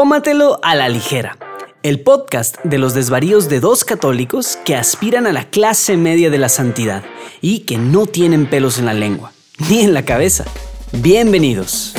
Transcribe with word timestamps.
Tómatelo 0.00 0.58
a 0.62 0.74
la 0.76 0.88
ligera. 0.88 1.36
El 1.82 2.00
podcast 2.00 2.56
de 2.64 2.78
los 2.78 2.94
desvaríos 2.94 3.50
de 3.50 3.60
dos 3.60 3.84
católicos 3.84 4.58
que 4.64 4.74
aspiran 4.74 5.26
a 5.26 5.32
la 5.34 5.50
clase 5.50 5.98
media 5.98 6.30
de 6.30 6.38
la 6.38 6.48
santidad 6.48 7.04
y 7.42 7.66
que 7.66 7.76
no 7.76 8.06
tienen 8.06 8.48
pelos 8.48 8.78
en 8.78 8.86
la 8.86 8.94
lengua, 8.94 9.32
ni 9.68 9.80
en 9.80 9.92
la 9.92 10.06
cabeza. 10.06 10.46
Bienvenidos. 10.92 11.92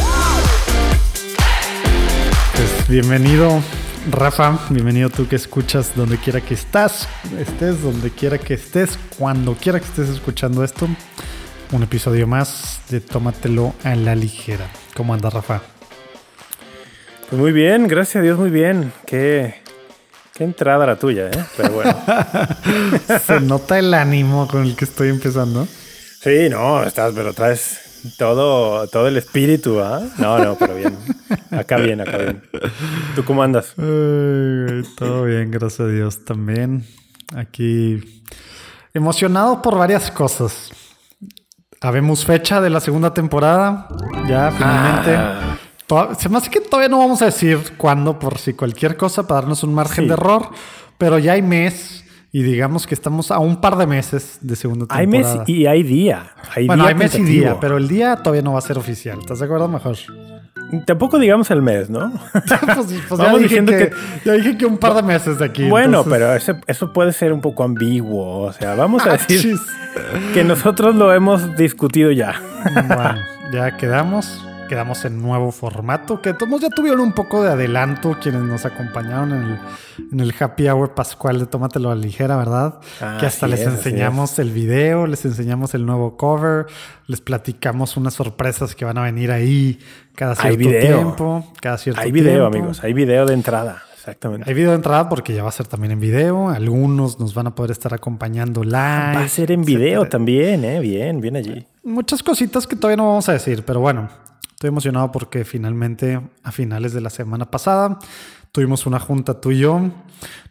Pues 2.56 2.88
bienvenido, 2.90 3.62
Rafa. 4.10 4.58
Bienvenido 4.72 5.12
tú 5.12 5.28
que 5.28 5.36
escuchas 5.36 5.96
donde 5.96 6.18
quiera 6.18 6.42
que 6.42 6.56
estás, 6.56 7.08
estés, 7.38 7.84
donde 7.84 8.10
quiera 8.10 8.40
que 8.40 8.56
estés, 8.56 8.98
cuando 9.20 9.54
quiera 9.54 9.80
que 9.80 9.86
estés 9.86 10.10
escuchando 10.10 10.64
esto. 10.64 10.88
Un 11.72 11.84
episodio 11.84 12.26
más 12.26 12.82
de 12.90 13.00
Tómatelo 13.00 13.76
a 13.84 13.94
la 13.96 14.16
ligera. 14.16 14.68
¿Cómo 14.96 15.14
anda, 15.14 15.30
Rafa? 15.30 15.62
Pues 17.32 17.42
muy 17.42 17.54
bien, 17.54 17.88
gracias 17.88 18.18
a 18.18 18.22
Dios, 18.24 18.38
muy 18.38 18.50
bien. 18.50 18.92
Qué, 19.06 19.56
qué 20.34 20.44
entrada 20.44 20.86
la 20.86 20.98
tuya, 20.98 21.28
¿eh? 21.30 21.46
Pero 21.56 21.72
bueno. 21.72 21.96
Se 23.26 23.40
nota 23.40 23.80
el 23.80 23.94
ánimo 23.94 24.50
con 24.50 24.64
el 24.64 24.76
que 24.76 24.84
estoy 24.84 25.08
empezando. 25.08 25.66
Sí, 25.66 26.50
no, 26.50 26.84
estás, 26.84 27.14
pero 27.16 27.34
traes 27.34 28.02
todo, 28.18 28.86
todo 28.90 29.08
el 29.08 29.16
espíritu, 29.16 29.80
¿ah? 29.80 30.02
No, 30.18 30.40
no, 30.40 30.58
pero 30.58 30.76
bien. 30.76 30.98
Acá 31.52 31.78
bien, 31.78 32.02
acá 32.02 32.18
bien. 32.18 32.44
¿Tú 33.16 33.24
cómo 33.24 33.44
andas? 33.44 33.76
Ay, 33.78 34.84
todo 34.98 35.24
bien, 35.24 35.52
gracias 35.52 35.80
a 35.80 35.88
Dios 35.88 36.26
también. 36.26 36.86
Aquí 37.34 38.22
emocionado 38.94 39.62
por 39.62 39.78
varias 39.78 40.12
cosas. 40.12 40.70
Habemos 41.80 42.26
fecha 42.26 42.60
de 42.60 42.70
la 42.70 42.82
segunda 42.82 43.14
temporada. 43.14 43.88
Ya, 44.28 44.52
finalmente. 44.52 45.16
Ah. 45.16 45.51
Se 46.18 46.30
me 46.30 46.38
hace 46.38 46.50
que 46.50 46.60
todavía 46.62 46.90
no 46.90 46.98
vamos 47.00 47.22
a 47.22 47.26
decir 47.26 47.60
cuándo, 47.78 48.18
por 48.20 48.38
si 48.38 48.54
cualquier 48.54 48.98
cosa, 48.98 49.28
para 49.28 49.42
darnos 49.42 49.64
un 49.64 49.74
margen 49.74 50.04
Sí. 50.06 50.08
de 50.08 50.14
error. 50.14 50.50
Pero 50.98 51.18
ya 51.20 51.34
hay 51.34 51.42
mes 51.42 52.04
y 52.32 52.44
digamos 52.44 52.88
que 52.88 52.94
estamos 52.96 53.30
a 53.32 53.40
un 53.40 53.60
par 53.60 53.76
de 53.78 53.88
meses 53.88 54.38
de 54.42 54.56
segunda 54.56 54.86
Hay 54.90 55.06
temporada. 55.08 55.40
mes 55.40 55.50
y 55.50 55.66
hay 55.66 55.84
día. 55.84 56.32
Hay 56.56 56.68
bueno, 56.68 56.84
día 56.84 56.90
hay 56.90 56.96
mes 56.96 57.16
y 57.16 57.24
día, 57.24 57.58
pero 57.60 57.78
el 57.78 57.88
día 57.88 58.16
todavía 58.18 58.42
no 58.42 58.54
va 58.54 58.60
a 58.60 58.62
ser 58.62 58.78
oficial. 58.78 59.20
¿Estás 59.20 59.40
de 59.40 59.46
acuerdo? 59.46 59.68
Mejor. 59.68 59.98
Tampoco 60.86 61.20
digamos 61.20 61.52
el 61.52 61.62
mes, 61.62 61.90
¿no? 61.90 62.14
pues, 62.32 62.44
pues 62.46 62.90
ya, 62.90 63.08
Vamos 63.26 63.42
dije 63.42 63.62
diciendo 63.62 63.72
que, 63.74 63.90
que- 63.90 63.96
ya 64.24 64.34
dije 64.34 64.58
que 64.58 64.66
un 64.66 64.78
par 64.78 64.94
de 64.94 65.04
meses 65.04 65.38
de 65.40 65.46
aquí. 65.46 65.68
bueno, 65.68 66.00
entonces- 66.00 66.12
pero 66.14 66.34
ese- 66.36 66.62
eso 66.68 66.94
puede 66.94 67.12
ser 67.12 67.34
un 67.34 67.42
poco 67.42 67.64
ambiguo. 67.66 68.44
O 68.44 68.54
sea, 68.54 68.76
vamos 68.76 69.06
a 69.06 69.10
Ah, 69.16 69.18
decir 69.28 69.58
que 70.34 70.44
nosotros 70.46 70.96
lo 70.96 71.14
hemos 71.14 71.58
discutido 71.58 72.12
ya. 72.12 72.42
Bueno, 72.88 73.16
ya 73.52 73.76
quedamos. 73.76 74.46
Quedamos 74.72 75.04
en 75.04 75.22
nuevo 75.22 75.52
formato. 75.52 76.22
Que 76.22 76.34
todos 76.34 76.62
ya 76.62 76.70
tuvieron 76.70 77.02
un 77.02 77.12
poco 77.12 77.44
de 77.44 77.50
adelanto 77.52 78.16
quienes 78.22 78.42
nos 78.44 78.66
acompañaron 78.66 79.34
en 79.34 79.44
el, 79.44 79.60
en 80.14 80.20
el 80.22 80.34
happy 80.40 80.70
hour 80.70 80.96
pascual 80.96 81.40
de 81.40 81.46
Tómatelo 81.46 81.92
a 81.92 81.96
la 81.96 82.02
ligera, 82.02 82.38
¿verdad? 82.38 82.80
Ah, 83.02 83.18
que 83.20 83.26
hasta 83.26 83.48
les 83.48 83.60
es, 83.60 83.68
enseñamos 83.68 84.40
el 84.40 84.50
video, 84.52 85.08
les 85.08 85.26
enseñamos 85.26 85.74
el 85.74 85.86
nuevo 85.86 86.16
cover, 86.16 86.68
les 87.08 87.20
platicamos 87.20 87.98
unas 87.98 88.14
sorpresas 88.14 88.74
que 88.74 88.86
van 88.86 88.98
a 88.98 89.02
venir 89.02 89.34
ahí 89.34 89.78
cada 90.16 90.36
Hay 90.40 90.56
cierto 90.56 90.70
video. 90.70 90.98
tiempo. 91.00 91.54
Cada 91.60 91.78
cierto 91.78 92.00
Hay 92.00 92.14
video, 92.14 92.50
tiempo. 92.50 92.58
amigos. 92.58 92.82
Hay 92.82 92.94
video 92.94 93.26
de 93.26 93.34
entrada. 93.34 93.84
Exactamente. 93.94 94.50
Hay 94.50 94.54
video 94.56 94.70
de 94.70 94.78
entrada 94.78 95.10
porque 95.10 95.34
ya 95.34 95.44
va 95.44 95.50
a 95.50 95.52
ser 95.52 95.68
también 95.68 95.92
en 95.92 96.00
video. 96.00 96.48
Algunos 96.48 97.20
nos 97.20 97.34
van 97.34 97.48
a 97.48 97.56
poder 97.56 97.72
estar 97.72 97.94
acompañando 97.94 98.64
live. 98.64 98.72
Va 98.78 99.24
a 99.24 99.28
ser 99.28 99.52
en 99.52 99.66
video 99.66 100.08
también, 100.08 100.64
¿eh? 100.64 100.80
Bien, 100.80 101.20
bien 101.20 101.36
allí. 101.36 101.68
muchas 101.84 102.24
cositas 102.24 102.66
que 102.66 102.78
todavía 102.78 102.96
no 102.96 103.08
vamos 103.10 103.28
a 103.28 103.34
decir, 103.34 103.64
pero 103.66 103.82
bueno, 103.82 104.08
estoy 104.62 104.68
emocionado 104.70 105.12
porque 105.12 105.44
finalmente 105.44 106.22
a 106.44 106.52
finales 106.52 106.94
de 106.94 107.02
la 107.02 107.10
semana 107.10 107.50
pasada 107.50 107.98
tuvimos 108.52 108.86
una 108.86 109.00
junta 109.00 109.42
tú 109.42 109.50
y 109.50 109.58
yo, 109.58 109.82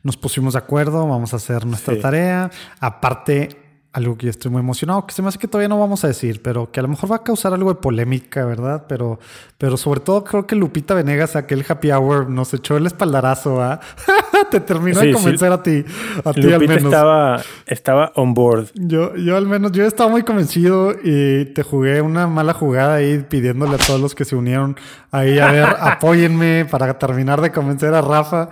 nos 0.02 0.17
pusimos 0.17 0.55
de 0.55 0.58
acuerdo, 0.58 1.07
vamos 1.07 1.33
a 1.33 1.36
hacer 1.36 1.64
nuestra 1.64 1.95
Sí. 1.95 2.01
tarea. 2.01 2.51
Aparte, 2.80 3.51
algo 3.92 4.17
que 4.18 4.27
yo 4.27 4.30
estoy 4.30 4.51
muy 4.51 4.58
emocionado, 4.61 5.07
que 5.07 5.14
se 5.14 5.23
me 5.23 5.29
hace 5.29 5.39
que 5.39 5.46
todavía 5.46 5.68
no 5.68 5.79
vamos 5.79 6.02
a 6.02 6.08
decir, 6.08 6.42
pero 6.42 6.73
que 6.73 6.80
a 6.80 6.83
lo 6.83 6.89
mejor 6.89 7.12
va 7.12 7.17
a 7.17 7.23
causar 7.23 7.52
algo 7.55 7.73
de 7.73 7.80
polémica, 7.80 8.45
¿verdad? 8.45 8.86
Pero, 8.89 9.20
pero 9.58 9.77
sobre 9.77 10.01
todo 10.01 10.24
creo 10.24 10.45
que 10.45 10.56
Lupita 10.56 10.95
Venegas, 10.95 11.36
aquel 11.36 11.64
happy 11.68 11.92
hour, 11.92 12.29
nos 12.29 12.52
echó 12.52 12.77
el 12.77 12.86
espaldarazo, 12.86 13.62
¿ah? 13.62 13.79
Te 14.51 14.61
terminó 14.61 15.01
de 15.01 15.06
Sí, 15.06 15.08
sí. 15.08 15.12
convencer 15.14 15.52
a 15.52 15.62
ti, 15.62 15.84
a 16.24 16.33
ti 16.33 16.52
al 16.52 16.61
menos. 16.61 16.77
estaba, 16.84 17.42
estaba 17.67 18.12
on 18.14 18.34
board. 18.34 18.67
Yo, 18.74 19.14
yo 19.17 19.36
al 19.36 19.46
menos, 19.46 19.73
yo 19.73 19.84
estaba 19.84 20.11
muy 20.11 20.23
convencido 20.23 20.95
y 21.02 21.46
te 21.46 21.62
jugué 21.62 22.01
una 22.02 22.27
mala 22.27 22.52
jugada 22.52 22.95
ahí 22.95 23.24
pidiéndole 23.29 23.74
a 23.74 23.79
todos 23.79 24.00
los 24.00 24.14
que 24.14 24.24
se 24.24 24.36
unieron 24.36 24.77
ahí 25.11 25.39
a 25.39 25.52
ver, 25.52 25.64
apóyenme 25.80 26.67
para 26.70 26.98
terminar 26.98 27.40
de 27.40 27.52
convencer 27.52 27.95
a 27.95 28.00
Rafa. 28.00 28.48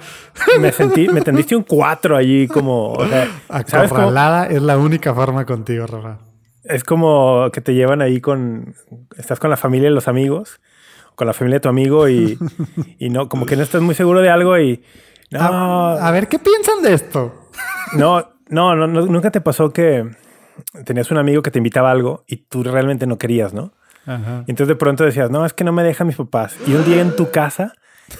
Me 0.60 0.72
sentí, 0.72 1.08
me 1.08 1.20
tendiste 1.22 1.56
un 1.56 1.62
4 1.62 2.16
allí 2.16 2.46
como, 2.48 2.92
o 2.92 3.06
sea. 3.06 3.28
Acorralada 3.48 4.46
es 4.46 4.62
la 4.62 4.76
única 4.78 5.14
forma 5.14 5.44
contigo, 5.44 5.86
Rafa. 5.86 6.18
Es 6.64 6.84
como 6.84 7.48
que 7.52 7.60
te 7.60 7.72
llevan 7.74 8.02
ahí 8.02 8.20
con, 8.20 8.74
estás 9.16 9.38
con 9.40 9.48
la 9.50 9.56
familia 9.56 9.88
y 9.88 9.92
los 9.94 10.06
amigos, 10.06 10.60
con 11.14 11.26
la 11.26 11.32
familia 11.32 11.56
de 11.56 11.60
tu 11.60 11.68
amigo 11.68 12.08
y, 12.08 12.38
y 12.98 13.08
no, 13.10 13.28
como 13.28 13.46
que 13.46 13.56
no 13.56 13.62
estás 13.62 13.80
muy 13.80 13.94
seguro 13.94 14.20
de 14.20 14.28
algo 14.30 14.58
y 14.58 14.82
no, 15.30 15.40
A, 15.40 16.08
a 16.08 16.10
ver, 16.10 16.28
¿qué 16.28 16.38
piensan 16.38 16.82
de 16.82 16.94
esto? 16.94 17.48
no, 17.94 18.28
no, 18.48 18.74
no, 18.76 18.86
no, 18.86 19.06
nunca 19.06 19.30
te 19.30 19.40
pasó 19.40 19.70
que 19.72 20.08
tenías 20.84 21.10
un 21.10 21.18
amigo 21.18 21.42
que 21.42 21.50
te 21.50 21.58
invitaba 21.58 21.88
a 21.88 21.92
algo 21.92 22.24
y 22.26 22.36
tú 22.36 22.62
realmente 22.62 23.06
no 23.06 23.18
querías, 23.18 23.52
¿no? 23.54 23.72
Ajá. 24.06 24.44
Y 24.46 24.50
entonces 24.52 24.68
de 24.68 24.76
pronto 24.76 25.04
decías, 25.04 25.30
no, 25.30 25.44
es 25.44 25.52
que 25.52 25.64
no 25.64 25.72
me 25.72 25.82
dejan 25.82 26.06
mis 26.06 26.16
papás. 26.16 26.56
Y 26.66 26.72
un 26.74 26.84
día 26.84 27.00
en 27.02 27.14
tu 27.14 27.30
casa, 27.30 27.74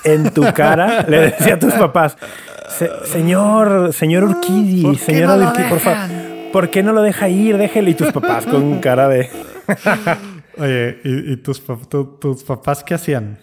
en 0.05 0.31
tu 0.35 0.43
cara, 0.53 1.03
le 1.09 1.19
decía 1.31 1.55
a 1.55 1.59
tus 1.59 1.73
papás, 1.75 2.19
"Se- 2.69 2.91
señor, 3.07 3.93
señor 3.95 4.25
Urquidi, 4.25 4.83
¿por 4.83 4.93
qué 4.93 4.99
señora 4.99 5.37
no 5.37 5.37
lo 5.43 5.47
Urquidi, 5.49 5.69
por 5.69 5.79
favor, 5.81 5.99
dejan?" 6.09 6.51
¿por 6.53 6.71
qué 6.71 6.83
no 6.83 6.93
lo 6.93 7.03
deja 7.03 7.29
ir? 7.29 7.57
Déjele. 7.57 7.91
Y 7.91 7.95
tus 7.95 8.13
papás 8.13 8.45
con 8.47 8.81
cara 8.81 9.09
de... 9.09 9.31
Oye, 10.59 11.01
¿y, 11.05 11.33
y 11.33 11.37
tus, 11.39 11.63
tu- 11.89 12.17
tus 12.21 12.43
papás 12.43 12.83
qué 12.85 12.95
hacían? 12.95 13.39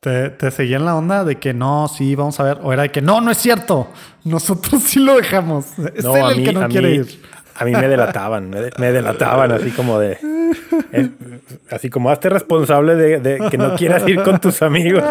¿Te, 0.00 0.30
¿Te 0.30 0.50
seguían 0.50 0.86
la 0.86 0.96
onda 0.96 1.24
de 1.24 1.36
que 1.36 1.52
no, 1.52 1.86
sí, 1.86 2.14
vamos 2.14 2.40
a 2.40 2.44
ver? 2.44 2.58
¿O 2.62 2.72
era 2.72 2.84
de 2.84 2.88
que 2.90 3.02
no, 3.02 3.20
no 3.20 3.30
es 3.30 3.36
cierto? 3.36 3.88
Nosotros 4.24 4.82
sí 4.86 4.98
lo 4.98 5.16
dejamos. 5.16 5.66
Es 5.94 6.02
No, 6.04 6.16
él 6.16 6.24
el 6.32 6.36
mí, 6.38 6.44
que 6.44 6.52
no 6.54 6.68
quiere 6.68 6.88
mí, 6.88 6.94
ir. 6.96 7.22
A 7.54 7.64
mí 7.64 7.72
me 7.72 7.88
delataban, 7.88 8.50
me, 8.50 8.60
de- 8.60 8.72
me 8.78 8.92
delataban 8.92 9.52
así 9.52 9.70
como 9.70 9.98
de... 9.98 10.18
así 11.70 11.90
como 11.90 12.10
hazte 12.10 12.28
responsable 12.28 12.94
de, 12.96 13.18
de 13.20 13.48
que 13.50 13.58
no 13.58 13.74
quieras 13.76 14.06
ir 14.08 14.22
con 14.22 14.38
tus 14.40 14.62
amigos. 14.62 15.02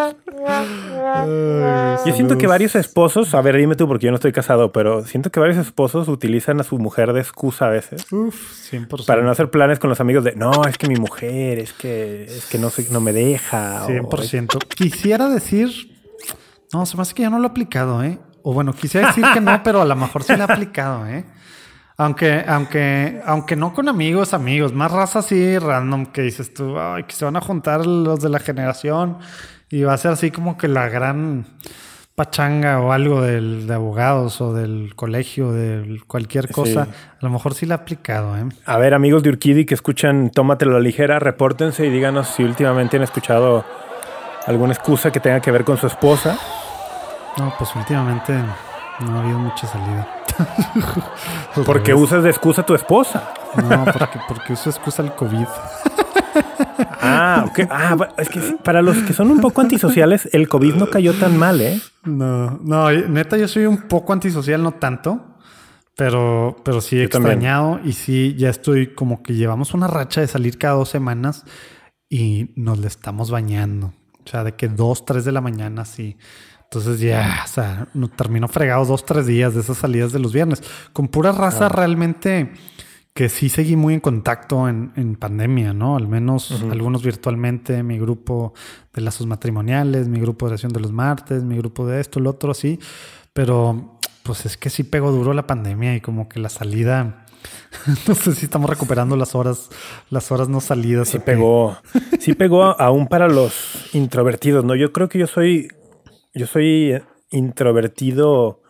Yo 2.05 2.13
siento 2.13 2.38
que 2.38 2.47
varios 2.47 2.75
esposos, 2.75 3.33
a 3.33 3.41
ver, 3.41 3.57
dime 3.57 3.75
tú 3.75 3.88
porque 3.88 4.05
yo 4.05 4.11
no 4.11 4.16
estoy 4.16 4.31
casado, 4.31 4.72
pero 4.72 5.03
siento 5.05 5.31
que 5.31 5.39
varios 5.39 5.57
esposos 5.57 6.07
utilizan 6.07 6.59
a 6.59 6.63
su 6.63 6.78
mujer 6.79 7.13
de 7.13 7.19
excusa 7.22 7.66
a 7.67 7.69
veces 7.69 8.05
Uf, 8.11 8.35
100%. 8.72 9.05
para 9.05 9.22
no 9.22 9.31
hacer 9.31 9.49
planes 9.49 9.79
con 9.79 9.89
los 9.89 9.99
amigos 9.99 10.23
de 10.23 10.35
no, 10.35 10.51
es 10.66 10.78
que 10.78 10.88
mi 10.88 10.95
mujer, 10.95 11.59
es 11.59 11.73
que, 11.73 12.23
es 12.23 12.45
que 12.45 12.57
no, 12.57 12.72
no 12.91 13.01
me 13.01 13.13
deja. 13.13 13.85
o- 13.85 13.89
100%. 13.89 14.57
Quisiera 14.75 15.29
decir... 15.29 15.69
No, 16.72 16.85
se 16.85 16.95
me 16.97 17.01
hace 17.01 17.16
que 17.16 17.23
yo 17.23 17.29
no 17.31 17.39
lo 17.39 17.45
he 17.45 17.49
aplicado, 17.49 18.03
¿eh? 18.03 18.19
O 18.44 18.53
bueno, 18.53 18.73
quisiera 18.73 19.07
decir 19.07 19.25
que 19.33 19.41
no, 19.41 19.61
pero 19.63 19.81
a 19.81 19.85
lo 19.85 19.95
mejor 19.95 20.23
sí 20.23 20.33
lo 20.35 20.39
he 20.39 20.44
aplicado, 20.44 21.07
¿eh? 21.07 21.25
Aunque, 21.99 22.45
aunque, 22.47 23.21
aunque 23.25 23.57
no 23.57 23.73
con 23.73 23.89
amigos, 23.89 24.33
amigos, 24.33 24.71
más 24.71 24.89
raza 24.89 25.19
así 25.19 25.59
random 25.59 26.05
que 26.05 26.21
dices 26.21 26.53
tú, 26.53 26.79
ay, 26.79 27.03
que 27.03 27.13
se 27.13 27.25
van 27.25 27.35
a 27.35 27.41
juntar 27.41 27.85
los 27.85 28.21
de 28.21 28.29
la 28.29 28.39
generación 28.39 29.17
y 29.69 29.83
va 29.83 29.95
a 29.95 29.97
ser 29.97 30.11
así 30.11 30.31
como 30.31 30.57
que 30.57 30.69
la 30.69 30.87
gran 30.87 31.45
pachanga 32.15 32.79
o 32.79 32.93
algo 32.93 33.21
del, 33.21 33.67
de 33.67 33.73
abogados 33.73 34.39
o 34.39 34.53
del 34.53 34.95
colegio, 34.95 35.51
de 35.51 36.01
cualquier 36.07 36.49
cosa. 36.49 36.85
Sí. 36.85 36.91
A 37.21 37.25
lo 37.25 37.31
mejor 37.31 37.53
sí 37.53 37.65
lo 37.65 37.73
he 37.73 37.75
aplicado, 37.75 38.37
¿eh? 38.37 38.45
A 38.66 38.77
ver, 38.77 38.93
amigos 38.93 39.21
de 39.21 39.31
Urquidi 39.31 39.66
que 39.66 39.73
escuchan 39.73 40.29
Tómatelo 40.29 40.71
a 40.71 40.73
la 40.75 40.79
ligera, 40.79 41.19
repórtense 41.19 41.85
y 41.85 41.89
díganos 41.89 42.29
si 42.29 42.45
últimamente 42.45 42.95
han 42.95 43.03
escuchado 43.03 43.66
alguna 44.47 44.72
excusa 44.72 45.11
que 45.11 45.19
tenga 45.19 45.41
que 45.41 45.52
ver 45.52 45.66
con 45.66 45.75
su 45.75 45.87
esposa. 45.87 46.40
No, 47.37 47.53
pues 47.57 47.75
últimamente 47.75 48.35
no 49.01 49.17
ha 49.17 49.23
habido 49.23 49.40
mucha 49.40 49.67
salida. 49.67 50.07
Al 51.55 51.63
Porque 51.66 51.93
usas 51.93 52.23
de 52.23 52.29
excusa 52.29 52.61
a 52.61 52.66
tu 52.66 52.75
esposa. 52.75 53.34
No, 53.55 53.84
porque, 53.85 54.19
porque 54.28 54.53
uso 54.53 54.69
excusa 54.69 55.01
el 55.01 55.13
COVID. 55.13 55.46
Ah, 57.01 57.46
ok. 57.49 57.59
Ah, 57.69 57.97
es 58.17 58.29
que 58.29 58.40
para 58.63 58.81
los 58.81 58.97
que 58.97 59.13
son 59.13 59.31
un 59.31 59.40
poco 59.40 59.61
antisociales, 59.61 60.29
el 60.31 60.47
COVID 60.47 60.75
no 60.75 60.90
cayó 60.90 61.13
tan 61.13 61.37
mal, 61.37 61.59
¿eh? 61.59 61.79
No, 62.03 62.59
no, 62.63 62.91
neta, 62.91 63.37
yo 63.37 63.47
soy 63.47 63.66
un 63.66 63.78
poco 63.87 64.13
antisocial, 64.13 64.61
no 64.61 64.73
tanto. 64.73 65.19
Pero, 65.95 66.55
pero 66.63 66.79
sí 66.81 66.97
he 66.97 67.03
Yo 67.03 67.09
también. 67.09 67.34
extrañado 67.34 67.79
y 67.84 67.93
sí, 67.93 68.35
ya 68.37 68.49
estoy 68.49 68.93
como 68.93 69.22
que 69.22 69.34
llevamos 69.34 69.73
una 69.73 69.87
racha 69.87 70.22
de 70.22 70.28
salir 70.28 70.57
cada 70.57 70.75
dos 70.75 70.90
semanas 70.90 71.45
y 72.09 72.52
nos 72.55 72.79
le 72.79 72.87
estamos 72.87 73.31
bañando. 73.31 73.93
O 74.25 74.29
sea, 74.29 74.43
de 74.43 74.53
que 74.53 74.67
dos, 74.69 75.03
tres 75.03 75.25
de 75.25 75.31
la 75.31 75.41
mañana, 75.41 75.84
sí. 75.85 76.17
Entonces 76.71 76.99
ya, 76.99 77.41
o 77.43 77.47
sea, 77.47 77.87
no, 77.95 78.09
termino 78.09 78.47
fregado 78.47 78.85
dos, 78.85 79.03
tres 79.03 79.25
días 79.25 79.55
de 79.55 79.61
esas 79.61 79.77
salidas 79.77 80.11
de 80.11 80.19
los 80.19 80.31
viernes. 80.31 80.61
Con 80.93 81.07
pura 81.07 81.31
raza 81.31 81.67
realmente 81.67 82.53
que 83.16 83.27
sí 83.27 83.49
seguí 83.49 83.75
muy 83.75 83.95
en 83.95 83.99
contacto 83.99 84.69
en, 84.69 84.93
en 84.95 85.16
pandemia, 85.16 85.73
¿no? 85.73 85.97
Al 85.97 86.07
menos 86.07 86.51
algunos 86.69 87.03
virtualmente, 87.03 87.81
mi 87.81 87.97
grupo 87.97 88.53
de 88.93 89.01
lazos 89.01 89.25
matrimoniales, 89.25 90.07
mi 90.07 90.19
grupo 90.19 90.45
de 90.45 90.51
oración 90.51 90.71
de 90.71 90.79
los 90.79 90.91
martes, 90.91 91.43
mi 91.43 91.57
grupo 91.57 91.87
de 91.87 91.99
esto, 91.99 92.19
lo 92.19 92.29
otro, 92.29 92.53
sí. 92.53 92.79
Pero 93.33 93.99
pues 94.21 94.45
es 94.45 94.55
que 94.57 94.69
sí 94.69 94.83
pegó 94.83 95.11
duro 95.11 95.33
la 95.33 95.47
pandemia 95.47 95.95
y 95.95 96.01
como 96.01 96.29
que 96.29 96.39
la 96.39 96.49
salida... 96.49 97.25
no 98.07 98.16
sé 98.16 98.35
si 98.35 98.45
estamos 98.45 98.69
recuperando 98.69 99.16
las 99.16 99.33
horas, 99.33 99.69
las 100.09 100.31
horas 100.31 100.49
no 100.49 100.61
salidas. 100.61 101.09
Sí 101.09 101.19
pegó, 101.19 101.77
sí 102.19 102.33
pegó 102.33 102.79
aún 102.79 103.07
para 103.07 103.27
los 103.27 103.89
introvertidos, 103.93 104.63
¿no? 104.63 104.75
Yo 104.75 104.93
creo 104.93 105.09
que 105.09 105.19
yo 105.19 105.27
soy, 105.27 105.69
yo 106.34 106.47
soy 106.47 107.02
introvertido 107.31 108.61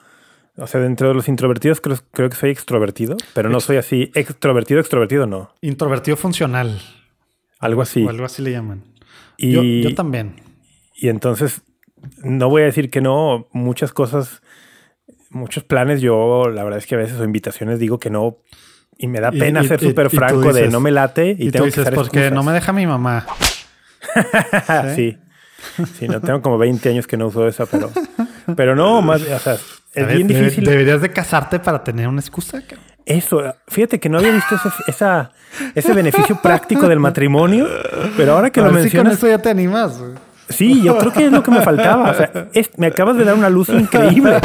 o 0.62 0.68
sea, 0.68 0.82
dentro 0.82 1.08
de 1.08 1.14
los 1.14 1.28
introvertidos 1.28 1.80
creo, 1.82 1.98
creo 2.12 2.30
que 2.30 2.36
soy 2.36 2.50
extrovertido, 2.50 3.16
pero 3.34 3.50
no 3.50 3.60
soy 3.60 3.78
así 3.78 4.12
extrovertido, 4.14 4.80
extrovertido 4.80 5.26
no. 5.26 5.54
Introvertido 5.62 6.18
funcional. 6.18 6.82
Algo 7.60 7.82
así. 7.82 8.04
O 8.04 8.10
algo 8.10 8.26
así 8.26 8.42
le 8.42 8.52
llaman. 8.52 8.84
Y, 9.38 9.82
yo, 9.82 9.96
también. 9.96 10.36
Y 10.96 11.08
entonces, 11.08 11.62
no 12.24 12.50
voy 12.50 12.64
a 12.64 12.66
decir 12.66 12.90
que 12.90 13.00
no, 13.00 13.48
muchas 13.54 13.94
cosas, 13.94 14.42
muchos 15.30 15.64
planes, 15.64 16.02
yo 16.02 16.50
la 16.50 16.64
verdad 16.64 16.80
es 16.80 16.88
que 16.88 16.96
a 16.96 16.98
veces 16.98 17.20
o 17.20 17.24
invitaciones 17.24 17.80
digo 17.80 18.00
que 18.00 18.10
no 18.10 18.40
y 18.98 19.08
me 19.08 19.22
da 19.22 19.32
pena 19.32 19.64
ser 19.64 19.80
súper 19.80 20.10
franco 20.10 20.52
de 20.52 20.68
no 20.68 20.82
me 20.82 20.92
late 20.92 21.38
y, 21.40 21.52
tengo 21.52 21.68
que 21.68 21.84
porque 21.92 22.32
no 22.32 22.44
me 22.44 22.52
deja 22.52 22.74
mi 22.74 22.86
mamá. 22.86 23.26
¿Sí? 24.96 25.14
sí. 25.14 25.18
No 26.08 26.22
tengo 26.22 26.42
como 26.42 26.58
20 26.58 26.90
años 26.90 27.08
que 27.08 27.18
no 27.18 27.28
uso 27.28 27.48
esa, 27.48 27.66
pero 27.66 27.92
pero 28.56 28.76
no, 28.76 29.02
más, 29.02 29.22
o 29.22 29.40
sea, 29.40 29.58
es 29.94 30.08
bien 30.08 30.28
difícil. 30.28 30.64
Deberías 30.64 31.02
de 31.02 31.12
casarte 31.12 31.60
para 31.60 31.84
tener 31.84 32.08
una 32.08 32.22
excusa. 32.22 32.62
Eso, 33.06 33.56
fíjate 33.68 34.00
que 34.00 34.10
no 34.10 34.20
había 34.20 34.32
visto 34.32 34.56
ese, 34.88 35.06
ese 35.74 35.94
beneficio 35.94 36.40
práctico 36.42 36.88
del 36.88 37.00
matrimonio, 37.00 37.68
pero 38.16 38.34
ahora 38.34 38.52
que 38.52 38.62
lo 38.62 38.72
mencionas... 38.72 39.18
con 39.18 39.18
eso 39.18 39.28
ya 39.28 39.42
te 39.42 39.50
animas. 39.50 40.00
Sí, 40.50 40.82
yo 40.84 40.98
creo 40.98 41.14
que 41.14 41.26
es 41.26 41.32
lo 41.32 41.44
que 41.44 41.52
me 41.52 41.62
faltaba. 41.62 42.12
O 42.12 42.14
sea, 42.14 42.32
me 42.78 42.88
acabas 42.88 43.18
de 43.18 43.24
dar 43.24 43.36
una 43.36 43.50
luz 43.50 43.70
increíble. 43.70 44.40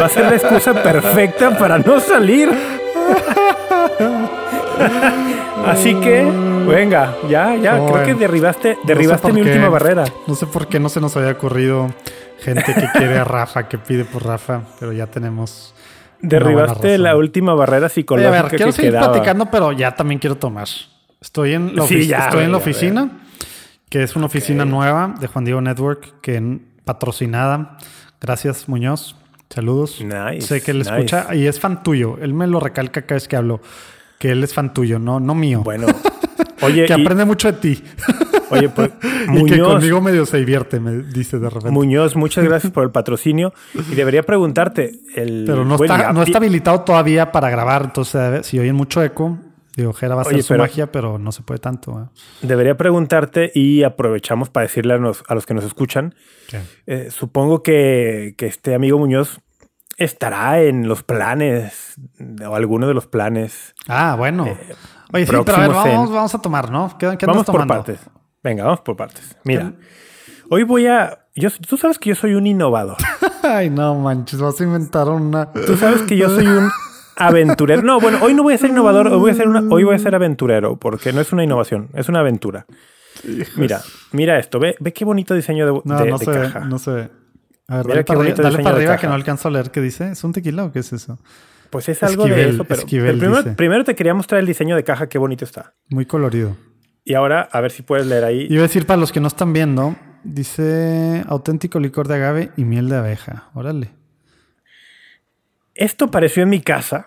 Va 0.00 0.06
a 0.06 0.08
ser 0.08 0.24
la 0.24 0.36
excusa 0.36 0.82
perfecta 0.82 1.58
para 1.58 1.78
no 1.78 2.00
salir. 2.00 2.50
Así 5.66 5.94
que, 5.96 6.24
venga, 6.66 7.14
ya, 7.28 7.54
ya, 7.56 7.86
creo 7.86 8.04
que 8.04 8.14
derribaste, 8.14 8.78
derribaste 8.84 9.32
mi 9.32 9.42
última 9.42 9.68
barrera. 9.68 10.04
No 10.26 10.34
sé 10.34 10.46
por 10.46 10.68
qué 10.68 10.80
no 10.80 10.88
se 10.88 11.00
nos 11.00 11.16
había 11.16 11.32
ocurrido 11.32 11.92
gente 12.40 12.64
que 12.74 12.88
quiere 12.92 13.18
a 13.18 13.24
Rafa, 13.24 13.68
que 13.68 13.78
pide 13.78 14.04
por 14.04 14.24
Rafa, 14.24 14.62
pero 14.78 14.92
ya 14.92 15.06
tenemos. 15.06 15.74
Derribaste 16.22 16.98
la 16.98 17.16
última 17.16 17.54
barrera 17.54 17.88
psicológica. 17.88 18.38
a 18.38 18.42
ver, 18.42 18.56
quiero 18.56 18.72
seguir 18.72 18.92
platicando, 18.92 19.46
pero 19.46 19.72
ya 19.72 19.94
también 19.94 20.18
quiero 20.18 20.36
tomar. 20.36 20.68
Estoy 21.20 21.54
en 21.54 21.76
la, 21.76 21.84
estoy 21.84 22.44
en 22.44 22.52
la 22.52 22.58
oficina, 22.58 23.10
que 23.88 24.02
es 24.02 24.16
una 24.16 24.26
oficina 24.26 24.64
nueva 24.64 25.14
de 25.18 25.26
Juan 25.26 25.44
Diego 25.44 25.60
Network, 25.60 26.20
que 26.20 26.60
patrocinada. 26.84 27.78
Gracias, 28.20 28.68
Muñoz. 28.68 29.16
Saludos. 29.50 30.00
Nice, 30.00 30.46
sé 30.46 30.62
que 30.62 30.70
él 30.70 30.82
escucha 30.82 31.34
y 31.34 31.46
es 31.46 31.58
fan 31.58 31.82
tuyo. 31.82 32.18
Él 32.20 32.34
me 32.34 32.46
lo 32.46 32.60
recalca 32.60 33.02
cada 33.02 33.16
vez 33.16 33.28
que 33.28 33.36
hablo 33.36 33.60
que 34.20 34.30
él 34.30 34.44
es 34.44 34.52
fan 34.52 34.74
tuyo, 34.74 34.98
no, 34.98 35.18
no 35.18 35.34
mío. 35.34 35.62
Bueno, 35.64 35.86
oye. 36.60 36.84
que 36.84 36.92
aprende 36.92 37.24
mucho 37.24 37.50
de 37.50 37.58
ti. 37.58 37.82
Oye, 38.50 38.68
pues 38.68 38.90
Muñoz, 39.28 39.48
y 39.48 39.54
que 39.54 39.60
conmigo 39.62 40.00
medio 40.02 40.26
se 40.26 40.36
divierte, 40.36 40.78
me 40.78 40.98
dice 40.98 41.38
de 41.38 41.48
repente. 41.48 41.70
Muñoz, 41.70 42.16
muchas 42.16 42.44
gracias 42.44 42.70
por 42.74 42.84
el 42.84 42.90
patrocinio. 42.90 43.54
Y 43.74 43.94
debería 43.94 44.22
preguntarte. 44.22 45.00
El, 45.14 45.44
Pero 45.46 45.64
no, 45.64 45.76
está, 45.76 46.12
no 46.12 46.22
está 46.22 46.36
habilitado 46.36 46.82
todavía 46.82 47.32
para 47.32 47.48
grabar. 47.48 47.84
Entonces, 47.84 48.44
si 48.46 48.58
oyen 48.58 48.76
mucho 48.76 49.02
eco, 49.02 49.38
digo, 49.74 49.94
Jera 49.94 50.16
va 50.16 50.20
a 50.20 50.24
hacer 50.26 50.42
su 50.42 50.54
magia, 50.54 50.92
pero 50.92 51.18
no 51.18 51.32
se 51.32 51.40
puede 51.40 51.60
tanto. 51.60 51.98
¿eh? 52.02 52.46
Debería 52.46 52.76
preguntarte 52.76 53.50
y 53.54 53.84
aprovechamos 53.84 54.50
para 54.50 54.66
decirle 54.66 54.92
a, 54.92 54.98
los 54.98 55.46
que 55.46 55.54
nos 55.54 55.64
escuchan. 55.64 56.14
Eh, 56.86 57.08
supongo 57.10 57.62
que, 57.62 58.34
que 58.36 58.44
este 58.44 58.74
amigo 58.74 58.98
Muñoz 58.98 59.40
estará 60.00 60.62
en 60.62 60.88
los 60.88 61.02
planes 61.02 61.94
o 62.44 62.56
alguno 62.56 62.88
de 62.88 62.94
los 62.94 63.06
planes. 63.06 63.74
Ah, 63.86 64.16
bueno. 64.18 64.46
Eh, 64.46 64.58
Oye, 65.12 65.26
sí, 65.26 65.32
pero 65.44 65.56
a 65.56 65.60
ver, 65.60 65.70
vamos, 65.70 66.34
a 66.34 66.40
tomar, 66.40 66.70
¿no? 66.70 66.96
¿Qué, 66.98 67.06
vamos 67.26 67.46
por 67.46 67.66
partes. 67.66 68.00
Venga, 68.42 68.64
vamos 68.64 68.80
por 68.80 68.96
partes. 68.96 69.36
Mira, 69.44 69.74
hoy 70.48 70.62
voy 70.64 70.86
a. 70.86 71.26
Yo, 71.34 71.50
tú 71.50 71.76
sabes 71.76 71.98
que 71.98 72.08
yo 72.08 72.14
soy 72.14 72.34
un 72.34 72.46
innovador. 72.46 72.96
Ay, 73.42 73.70
no 73.70 73.94
manches, 73.96 74.40
vas 74.40 74.58
a 74.60 74.64
inventar 74.64 75.08
una. 75.08 75.52
Tú 75.52 75.76
sabes 75.76 76.02
que 76.02 76.16
yo 76.16 76.30
soy 76.30 76.46
un 76.46 76.70
aventurero. 77.16 77.82
No, 77.82 78.00
bueno, 78.00 78.18
hoy 78.22 78.32
no 78.32 78.42
voy 78.42 78.54
a 78.54 78.58
ser 78.58 78.70
innovador, 78.70 79.08
hoy 79.08 79.18
voy 79.18 79.30
a 79.32 79.34
ser, 79.34 79.48
una, 79.48 79.62
hoy 79.72 79.84
voy 79.84 79.96
a 79.96 79.98
ser 79.98 80.14
aventurero, 80.14 80.76
porque 80.76 81.12
no 81.12 81.20
es 81.20 81.32
una 81.32 81.44
innovación, 81.44 81.90
es 81.92 82.08
una 82.08 82.20
aventura. 82.20 82.66
Mira, 83.56 83.82
mira 84.12 84.38
esto, 84.38 84.58
ve, 84.58 84.76
ve 84.80 84.92
qué 84.94 85.04
bonito 85.04 85.34
diseño 85.34 85.66
de, 85.66 85.72
no, 85.84 86.04
no 86.06 86.18
se 86.18 86.30
Ve, 86.30 86.52
no 86.66 86.78
se 86.78 86.90
ve. 86.90 87.19
A 87.70 87.76
ver, 87.76 87.86
dale, 87.86 88.04
para, 88.04 88.20
arriba, 88.20 88.36
dale 88.42 88.62
para 88.64 88.76
arriba 88.76 88.96
que 88.96 89.06
no 89.06 89.14
alcanzo 89.14 89.46
a 89.46 89.52
leer 89.52 89.70
qué 89.70 89.80
dice. 89.80 90.10
¿Es 90.10 90.24
un 90.24 90.32
tequila 90.32 90.64
o 90.64 90.72
qué 90.72 90.80
es 90.80 90.92
eso? 90.92 91.20
Pues 91.70 91.88
es 91.88 92.02
algo 92.02 92.26
de 92.26 92.48
eso, 92.50 92.64
pero, 92.64 92.82
primero, 93.56 93.84
te 93.84 93.94
quería 93.94 94.12
mostrar 94.12 94.40
el 94.40 94.46
diseño 94.46 94.74
de 94.74 94.82
caja, 94.82 95.08
qué 95.08 95.18
bonito 95.18 95.44
está. 95.44 95.74
Muy 95.88 96.04
colorido. 96.04 96.56
Y 97.04 97.14
ahora, 97.14 97.42
a 97.42 97.60
ver 97.60 97.70
si 97.70 97.82
puedes 97.82 98.08
leer 98.08 98.24
ahí. 98.24 98.48
Iba 98.50 98.62
a 98.62 98.66
decir 98.66 98.86
para 98.86 98.98
los 98.98 99.12
que 99.12 99.20
no 99.20 99.28
están 99.28 99.52
viendo, 99.52 99.94
dice 100.24 101.22
auténtico 101.28 101.78
licor 101.78 102.08
de 102.08 102.16
agave 102.16 102.50
y 102.56 102.64
miel 102.64 102.88
de 102.88 102.96
abeja. 102.96 103.50
Órale. 103.54 103.92
Esto 105.76 106.06
apareció 106.06 106.42
en 106.42 106.48
mi 106.48 106.60
casa. 106.60 107.06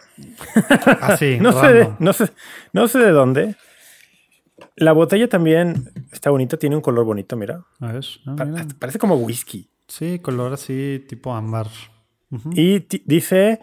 Ah, 1.01 1.17
sí. 1.17 1.37
no, 1.41 1.51
sé 1.51 1.73
de, 1.73 1.89
no, 1.99 2.13
sé, 2.13 2.29
no 2.71 2.87
sé 2.87 2.99
de 2.99 3.11
dónde. 3.11 3.57
La 4.77 4.93
botella 4.93 5.27
también 5.27 5.91
está 6.13 6.29
bonita, 6.29 6.55
tiene 6.55 6.77
un 6.77 6.81
color 6.81 7.03
bonito, 7.03 7.35
mira. 7.35 7.65
A 7.81 7.91
ver, 7.91 8.05
ah, 8.27 8.65
Parece 8.79 8.97
como 8.97 9.15
whisky. 9.15 9.69
Sí, 9.87 10.19
color 10.19 10.53
así 10.53 11.03
tipo 11.07 11.33
ámbar. 11.33 11.67
Y 12.55 12.87
dice, 13.05 13.59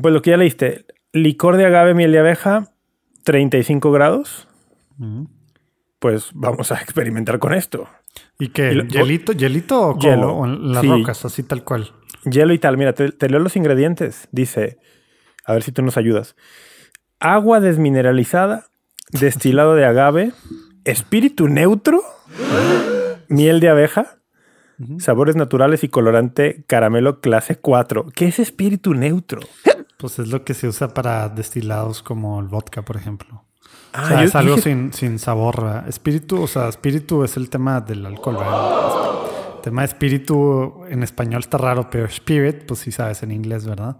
pues 0.00 0.12
lo 0.12 0.20
que 0.20 0.30
ya 0.30 0.36
leíste, 0.36 0.86
licor 1.12 1.56
de 1.56 1.66
agave, 1.66 1.94
miel 1.94 2.12
de 2.12 2.18
abeja, 2.18 2.72
35 3.22 3.92
grados. 3.92 4.48
Pues 5.98 6.30
vamos 6.34 6.72
a 6.72 6.80
experimentar 6.80 7.38
con 7.38 7.54
esto. 7.54 7.88
¿Y 8.38 8.48
qué? 8.48 8.70
¿Hielito, 8.88 9.32
¿Hielito 9.32 9.88
o, 9.88 9.98
hielo. 9.98 10.44
en 10.44 10.72
las 10.72 10.86
rocas, 10.86 11.24
así 11.24 11.42
tal 11.42 11.64
cual? 11.64 11.92
Hielo 12.24 12.52
y 12.52 12.58
tal. 12.58 12.76
Mira, 12.76 12.92
te, 12.92 13.12
te, 13.12 13.28
leo 13.28 13.38
los 13.38 13.56
ingredientes. 13.56 14.28
Dice, 14.32 14.78
a 15.44 15.52
ver 15.52 15.62
si 15.62 15.72
tú 15.72 15.82
nos 15.82 15.96
ayudas. 15.96 16.36
Agua 17.20 17.60
desmineralizada, 17.60 18.66
destilado 19.12 19.74
de 19.74 19.84
agave, 19.84 20.32
espíritu 20.84 21.48
neutro, 21.48 22.02
miel 23.28 23.60
de 23.60 23.68
abeja, 23.68 24.18
Sabores 24.98 25.36
naturales 25.36 25.84
y 25.84 25.88
colorante 25.88 26.64
caramelo 26.66 27.20
clase 27.20 27.56
4. 27.56 28.06
¿Qué 28.14 28.26
es 28.26 28.38
espíritu 28.38 28.94
neutro? 28.94 29.40
Pues 29.98 30.18
es 30.18 30.28
lo 30.28 30.44
que 30.44 30.54
se 30.54 30.68
usa 30.68 30.92
para 30.92 31.28
destilados 31.28 32.02
como 32.02 32.40
el 32.40 32.48
vodka, 32.48 32.82
por 32.82 32.96
ejemplo. 32.96 33.44
Ah, 33.92 34.24
es 34.24 34.34
algo 34.34 34.58
sin, 34.58 34.92
sin, 34.92 35.18
sabor. 35.18 35.84
Espíritu, 35.86 36.42
o 36.42 36.46
sea, 36.48 36.68
espíritu 36.68 37.22
es 37.22 37.36
el 37.36 37.48
tema 37.48 37.80
del 37.80 38.04
alcohol. 38.04 38.38
El 39.56 39.62
tema 39.62 39.82
de 39.82 39.86
espíritu 39.86 40.84
en 40.88 41.02
español 41.04 41.40
está 41.40 41.58
raro, 41.58 41.88
pero 41.90 42.04
spirit, 42.06 42.66
pues 42.66 42.80
sí 42.80 42.90
sabes 42.90 43.22
en 43.22 43.30
inglés, 43.30 43.64
¿verdad? 43.64 43.96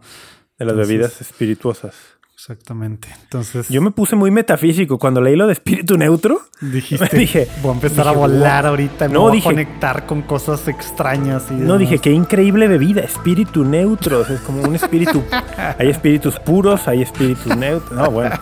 De 0.58 0.64
las 0.64 0.76
bebidas 0.76 1.20
espirituosas. 1.20 1.94
Exactamente. 2.34 3.08
Entonces. 3.22 3.68
Yo 3.68 3.80
me 3.80 3.92
puse 3.92 4.16
muy 4.16 4.30
metafísico. 4.30 4.98
Cuando 4.98 5.20
leí 5.20 5.36
lo 5.36 5.46
de 5.46 5.52
espíritu 5.52 5.96
neutro, 5.96 6.40
dijiste. 6.60 7.16
dije. 7.16 7.48
Voy 7.62 7.70
a 7.70 7.74
empezar 7.74 8.08
a 8.08 8.12
volar 8.12 8.66
ahorita. 8.66 9.08
no, 9.08 9.20
voy 9.20 9.38
a 9.38 9.44
conectar 9.44 10.04
con 10.04 10.22
cosas 10.22 10.66
extrañas. 10.66 11.50
Y 11.50 11.54
no, 11.54 11.78
dije, 11.78 11.98
qué 11.98 12.10
increíble 12.10 12.66
bebida. 12.66 13.02
Espíritu 13.02 13.64
neutro. 13.64 14.22
es 14.22 14.40
como 14.40 14.62
un 14.62 14.74
espíritu. 14.74 15.22
hay 15.78 15.88
espíritus 15.88 16.38
puros, 16.40 16.88
hay 16.88 17.02
espíritus 17.02 17.56
neutros. 17.56 17.92
No, 17.92 18.10
bueno. 18.10 18.36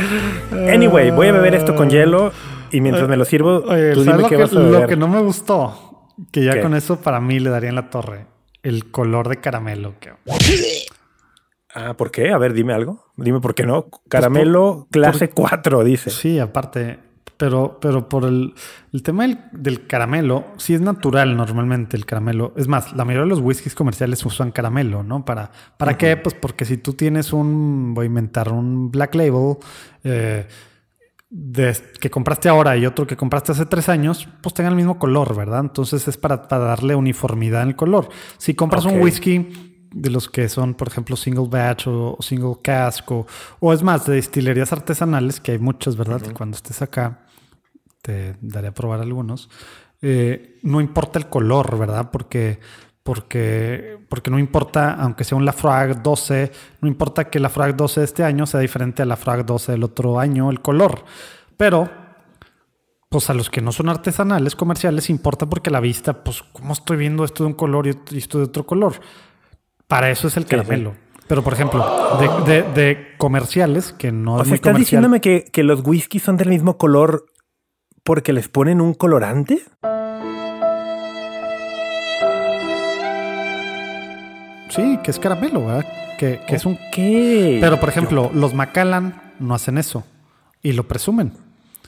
anyway, 0.72 1.10
voy 1.10 1.28
a 1.28 1.32
beber 1.32 1.54
esto 1.54 1.74
con 1.76 1.88
hielo. 1.90 2.32
Y 2.70 2.80
mientras 2.80 3.08
me 3.08 3.16
lo 3.16 3.24
sirvo, 3.24 3.62
tú 3.62 4.02
dime 4.02 4.24
qué 4.28 4.36
vas 4.36 4.52
a 4.52 4.58
beber. 4.58 4.82
Lo 4.82 4.86
que 4.86 4.96
no 4.96 5.08
me 5.08 5.20
gustó, 5.20 6.12
que 6.32 6.44
ya 6.44 6.60
con 6.60 6.74
eso 6.74 7.00
para 7.00 7.20
mí 7.20 7.38
le 7.38 7.50
daría 7.50 7.70
en 7.70 7.76
la 7.76 7.88
torre. 7.88 8.26
El 8.62 8.90
color 8.90 9.28
de 9.28 9.36
caramelo. 9.36 9.94
Que... 10.00 10.12
Ah, 11.72 11.94
¿por 11.94 12.10
qué? 12.10 12.32
A 12.32 12.38
ver, 12.38 12.52
dime 12.52 12.74
algo. 12.74 13.07
Dime 13.18 13.40
por 13.40 13.54
qué 13.54 13.66
no. 13.66 13.86
Pues 13.86 14.02
Caramelo 14.08 14.86
clase 14.90 15.30
4, 15.30 15.84
dice. 15.84 16.10
Sí, 16.10 16.38
aparte. 16.38 17.00
Pero, 17.36 17.78
pero 17.80 18.08
por 18.08 18.24
el, 18.24 18.52
tema 19.04 19.24
del, 19.52 19.86
caramelo, 19.86 20.46
sí 20.56 20.74
es 20.74 20.80
natural 20.80 21.36
normalmente 21.36 21.96
el 21.96 22.04
caramelo. 22.04 22.52
Es 22.56 22.66
más, 22.66 22.92
la 22.96 23.04
mayoría 23.04 23.24
de 23.24 23.28
los 23.28 23.40
whiskies 23.40 23.76
comerciales 23.76 24.24
usan 24.26 24.50
caramelo, 24.50 25.04
¿no? 25.04 25.24
¿Para, 25.24 25.52
para 25.76 25.96
qué? 25.96 26.16
Pues 26.16 26.34
porque 26.34 26.64
si 26.64 26.78
tú 26.78 26.94
tienes 26.94 27.32
un, 27.32 27.94
voy 27.94 28.04
a 28.04 28.06
inventar 28.06 28.50
un 28.50 28.90
black 28.90 29.14
label 29.14 29.56
eh, 30.02 30.48
que 32.00 32.10
compraste 32.10 32.48
ahora 32.48 32.76
y 32.76 32.86
otro 32.86 33.06
que 33.06 33.16
compraste 33.16 33.52
hace 33.52 33.66
tres 33.66 33.88
años, 33.88 34.28
pues 34.42 34.52
tengan 34.54 34.72
el 34.72 34.76
mismo 34.76 34.98
color, 34.98 35.36
¿verdad? 35.36 35.60
Entonces 35.60 36.08
es 36.08 36.16
para, 36.16 36.38
darle 36.38 36.96
uniformidad 36.96 37.62
en 37.62 37.68
el 37.68 37.76
color. 37.76 38.08
Si 38.38 38.54
compras 38.54 38.84
un 38.84 39.00
whisky 39.00 39.67
de 39.90 40.10
los 40.10 40.28
que 40.28 40.48
son, 40.48 40.74
por 40.74 40.88
ejemplo, 40.88 41.16
single 41.16 41.48
batch 41.48 41.86
o, 41.86 42.16
o 42.18 42.22
single 42.22 42.56
cask 42.62 43.10
o, 43.10 43.26
o 43.60 43.72
es 43.72 43.82
más, 43.82 44.06
de 44.06 44.14
destilerías 44.14 44.72
artesanales, 44.72 45.40
que 45.40 45.52
hay 45.52 45.58
muchas, 45.58 45.96
¿verdad? 45.96 46.20
Que 46.20 46.32
cuando 46.32 46.56
estés 46.56 46.82
acá 46.82 47.24
te 48.02 48.36
daré 48.40 48.68
a 48.68 48.74
probar 48.74 49.00
algunos. 49.00 49.48
Eh, 50.00 50.58
no 50.62 50.80
importa 50.80 51.18
el 51.18 51.28
color, 51.28 51.78
¿verdad? 51.78 52.10
Porque, 52.10 52.60
porque, 53.02 53.98
porque 54.08 54.30
no 54.30 54.38
importa, 54.38 54.94
aunque 54.94 55.24
sea 55.24 55.36
un 55.36 55.44
Lafroig 55.44 56.02
12, 56.02 56.52
no 56.80 56.88
importa 56.88 57.28
que 57.30 57.38
la 57.38 57.44
Lafroig 57.44 57.74
12 57.74 58.00
de 58.00 58.04
este 58.04 58.24
año 58.24 58.46
sea 58.46 58.60
diferente 58.60 59.02
a 59.02 59.06
la 59.06 59.10
Lafroig 59.10 59.44
12 59.44 59.72
del 59.72 59.84
otro 59.84 60.18
año, 60.18 60.50
el 60.50 60.60
color. 60.60 61.04
Pero, 61.56 61.90
pues 63.08 63.28
a 63.30 63.34
los 63.34 63.50
que 63.50 63.60
no 63.60 63.72
son 63.72 63.88
artesanales, 63.88 64.54
comerciales, 64.54 65.10
importa 65.10 65.46
porque 65.46 65.70
la 65.70 65.80
vista, 65.80 66.22
pues, 66.22 66.42
¿cómo 66.52 66.72
estoy 66.72 66.96
viendo 66.96 67.24
esto 67.24 67.42
de 67.42 67.48
un 67.48 67.54
color 67.54 67.86
y 67.86 68.18
esto 68.18 68.38
de 68.38 68.44
otro 68.44 68.64
color? 68.64 69.00
Para 69.88 70.10
eso 70.10 70.28
es 70.28 70.36
el 70.36 70.44
caramelo. 70.44 70.94
Pero, 71.26 71.42
por 71.42 71.52
ejemplo, 71.54 71.82
de, 72.46 72.52
de, 72.52 72.62
de 72.72 73.06
comerciales, 73.18 73.92
que 73.92 74.12
no 74.12 74.34
O 74.34 74.42
es 74.42 74.42
sea, 74.44 74.50
muy 74.50 74.54
¿estás 74.56 74.72
comercial. 74.72 74.78
diciéndome 74.84 75.20
que, 75.20 75.44
que 75.50 75.62
los 75.62 75.80
whisky 75.86 76.18
son 76.20 76.36
del 76.36 76.48
mismo 76.50 76.78
color 76.78 77.24
porque 78.04 78.32
les 78.32 78.48
ponen 78.48 78.80
un 78.80 78.94
colorante? 78.94 79.62
Sí, 84.70 84.98
que 85.02 85.10
es 85.10 85.18
caramelo, 85.18 85.66
¿verdad? 85.66 85.86
Que, 86.18 86.40
que 86.46 86.56
es 86.56 86.66
un 86.66 86.78
¿Qué? 86.92 87.58
Pero, 87.60 87.80
por 87.80 87.88
ejemplo, 87.88 88.30
los 88.34 88.54
Macallan 88.54 89.34
no 89.38 89.54
hacen 89.54 89.78
eso 89.78 90.04
y 90.62 90.72
lo 90.72 90.86
presumen. 90.86 91.32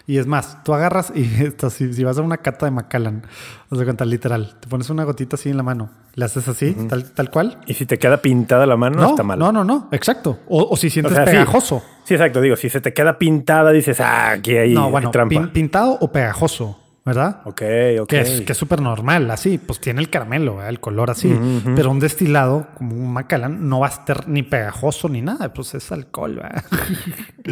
Y 0.07 0.19
es 0.19 0.27
más, 0.27 0.63
tú 0.65 0.75
agarras 0.75 1.13
y 1.15 1.23
esto, 1.45 1.71
si, 1.71 1.93
si 1.93 2.03
vas 2.05 2.19
a 2.19 2.23
una 2.23 2.39
cata 2.39 2.67
de 2.67 2.73
Macallan, 2.73 3.23
haz 3.71 3.79
de 3.79 3.85
cuenta, 3.85 4.05
literal, 4.05 4.57
te 4.59 4.67
pones 4.69 4.91
una 4.91 5.05
gotita 5.05 5.37
así 5.37 5.51
en 5.51 5.57
la 5.57 5.63
mano, 5.63 5.91
le 6.15 6.25
haces 6.25 6.49
así, 6.49 6.75
tal, 6.89 7.05
tal 7.13 7.31
cual. 7.31 7.59
Y 7.67 7.75
si 7.75 7.87
te 7.87 7.99
queda 7.99 8.17
pintada 8.21 8.67
la 8.67 8.77
mano, 8.77 9.01
No, 9.01 9.11
está 9.11 9.23
mal. 9.23 9.39
no, 9.39 9.53
no, 9.53 9.63
no, 9.63 9.89
exacto. 9.93 10.39
O, 10.49 10.67
o 10.71 10.77
si 10.77 10.91
sientes 10.91 11.13
O 11.13 11.15
sea, 11.15 11.25
pegajoso. 11.25 11.83
Sí, 12.05 12.15
exacto. 12.15 12.41
Digo, 12.41 12.57
si 12.57 12.69
se 12.69 12.81
te 12.81 12.93
queda 12.93 13.19
pintada, 13.19 13.71
dices, 13.71 14.01
ah, 14.01 14.33
aquí 14.33 14.57
hay, 14.57 14.75
no, 14.75 14.91
bueno, 14.91 15.11
trampa. 15.13 15.35
pin- 15.35 15.53
pintado 15.53 15.97
o 16.01 16.11
pegajoso, 16.11 16.80
¿verdad? 17.05 17.41
ok, 17.45 17.63
ok. 18.01 18.09
Que 18.09 18.21
es 18.21 18.41
que 18.43 18.53
es 18.53 18.59
súper 18.59 18.81
normal, 18.81 19.31
así, 19.31 19.59
pues 19.59 19.81
tiene 19.81 20.01
el 20.01 20.11
caramelo, 20.11 20.57
¿verdad? 20.57 20.71
el 20.71 20.81
color 20.81 21.11
así. 21.11 21.37
Pero 21.75 21.91
un 21.91 21.99
destilado 21.99 22.67
como 22.77 22.95
un 22.95 23.13
Macallan 23.13 23.69
no 23.69 23.81
va 23.81 23.87
a 23.87 23.91
estar 23.91 24.29
ni 24.29 24.43
pegajoso 24.43 25.09
ni 25.09 25.23
nada, 25.23 25.53
pues 25.53 25.75
es 25.75 25.91
alcohol, 25.93 26.37
¿verdad? 26.37 26.65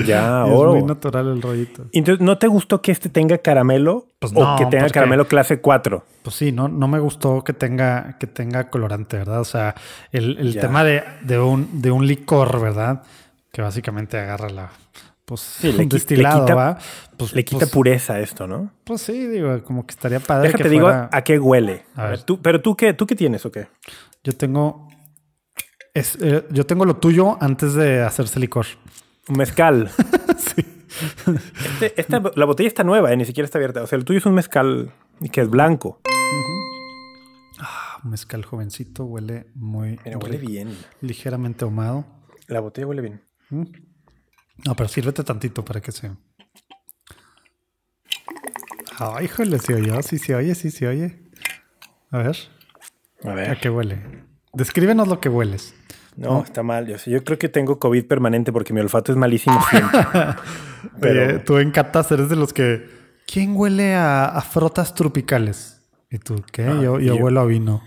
Ya, 0.06 0.44
es 0.46 0.52
oro. 0.52 0.74
muy 0.74 0.82
natural 0.82 1.28
el 1.28 1.42
rollito. 1.42 1.86
Entonces, 1.92 2.24
¿no 2.24 2.38
te 2.38 2.46
gustó 2.46 2.82
que 2.82 2.92
este 2.92 3.08
tenga 3.08 3.38
caramelo? 3.38 4.06
Pues 4.18 4.32
o 4.34 4.40
no, 4.44 4.56
que 4.56 4.66
tenga 4.66 4.88
caramelo 4.90 5.26
clase 5.26 5.60
4. 5.60 6.04
Pues 6.22 6.36
sí, 6.36 6.52
no, 6.52 6.68
no 6.68 6.88
me 6.88 6.98
gustó 6.98 7.42
que 7.42 7.52
tenga, 7.52 8.16
que 8.18 8.26
tenga 8.26 8.68
colorante, 8.68 9.16
¿verdad? 9.16 9.40
O 9.40 9.44
sea, 9.44 9.74
el, 10.12 10.36
el 10.38 10.58
tema 10.58 10.84
de, 10.84 11.02
de 11.22 11.38
un, 11.38 11.80
de 11.80 11.90
un 11.90 12.06
licor, 12.06 12.60
¿verdad? 12.60 13.02
Que 13.52 13.62
básicamente 13.62 14.18
agarra 14.18 14.50
la. 14.50 14.70
Pues 15.28 15.58
le 15.62 15.70
qui- 15.74 15.78
le 15.78 15.86
destilado, 15.86 16.44
quita- 16.46 16.54
¿va? 16.54 16.78
Pues, 17.18 17.34
Le 17.34 17.44
quita 17.44 17.60
pues, 17.60 17.70
pureza 17.70 18.14
a 18.14 18.20
esto, 18.20 18.46
¿no? 18.46 18.72
Pues 18.84 19.02
sí, 19.02 19.26
digo, 19.26 19.62
como 19.62 19.86
que 19.86 19.90
estaría 19.92 20.20
padre. 20.20 20.48
Déjate 20.48 20.62
que 20.62 20.68
digo 20.70 20.86
fuera- 20.86 21.10
a 21.12 21.22
qué 21.22 21.38
huele. 21.38 21.84
A 21.94 22.06
ver. 22.06 22.22
Tú, 22.22 22.40
pero 22.40 22.62
tú 22.62 22.74
qué, 22.76 22.94
tú 22.94 23.06
qué 23.06 23.14
tienes 23.14 23.44
o 23.44 23.52
qué? 23.52 23.68
Yo 24.24 24.32
tengo. 24.32 24.88
Es, 25.92 26.16
eh, 26.22 26.46
yo 26.50 26.64
tengo 26.64 26.84
lo 26.86 26.96
tuyo 26.96 27.36
antes 27.42 27.74
de 27.74 28.02
hacerse 28.02 28.40
licor. 28.40 28.66
Un 29.28 29.36
mezcal. 29.36 29.90
sí. 30.38 30.64
Este- 31.64 32.00
esta- 32.00 32.22
la 32.34 32.44
botella 32.46 32.68
está 32.68 32.82
nueva, 32.84 33.12
eh, 33.12 33.16
ni 33.16 33.26
siquiera 33.26 33.44
está 33.44 33.58
abierta. 33.58 33.82
O 33.82 33.86
sea, 33.86 33.98
el 33.98 34.04
tuyo 34.06 34.18
es 34.20 34.26
un 34.26 34.34
mezcal 34.34 34.92
que 35.30 35.40
es 35.42 35.50
blanco. 35.50 36.00
Ah, 37.60 37.98
un 38.04 38.10
mezcal 38.12 38.44
jovencito, 38.44 39.04
huele 39.04 39.46
muy. 39.54 39.98
Huele 40.04 40.38
rico, 40.38 40.50
bien. 40.50 40.76
Ligeramente 41.00 41.64
ahumado. 41.64 42.04
La 42.46 42.60
botella 42.60 42.86
huele 42.86 43.02
bien. 43.02 43.22
No, 44.66 44.74
pero 44.74 44.88
sírvete 44.88 45.22
tantito 45.24 45.64
para 45.64 45.80
que 45.80 45.92
se. 45.92 46.10
Ay, 48.98 49.26
híjole, 49.26 49.58
se 49.58 49.74
oyó, 49.74 50.02
sí 50.02 50.18
se 50.18 50.34
oye, 50.34 50.54
sí 50.54 50.70
se 50.70 50.88
oye. 50.88 51.18
A 52.10 52.18
ver, 52.18 52.36
A 53.24 53.30
¿a 53.30 53.34
ver. 53.34 53.60
qué 53.60 53.70
huele? 53.70 54.24
Descríbenos 54.52 55.06
lo 55.08 55.20
que 55.20 55.28
hueles. 55.28 55.74
No, 56.16 56.42
está 56.42 56.64
mal. 56.64 56.86
Yo, 57.06 57.22
creo 57.22 57.38
que 57.38 57.48
tengo 57.48 57.78
COVID 57.78 58.06
permanente 58.06 58.52
porque 58.52 58.72
mi 58.72 58.80
olfato 58.80 59.12
es 59.12 59.18
malísimo 59.18 59.60
siempre. 59.70 60.00
Pero- 61.00 61.22
Oye, 61.28 61.38
tú 61.40 61.58
en 61.58 61.70
Catas 61.70 62.10
eres 62.10 62.28
de 62.28 62.34
los 62.36 62.52
que. 62.52 62.88
¿Quién 63.26 63.54
huele 63.56 63.94
a, 63.94 64.24
a 64.24 64.40
frotas 64.40 64.94
tropicales? 64.94 65.80
¿Y 66.10 66.18
tú 66.18 66.42
qué? 66.50 66.64
yo, 66.64 66.98
yo 66.98 66.98
yo. 66.98 67.16
huelo 67.16 67.40
a 67.40 67.44
vino. 67.44 67.82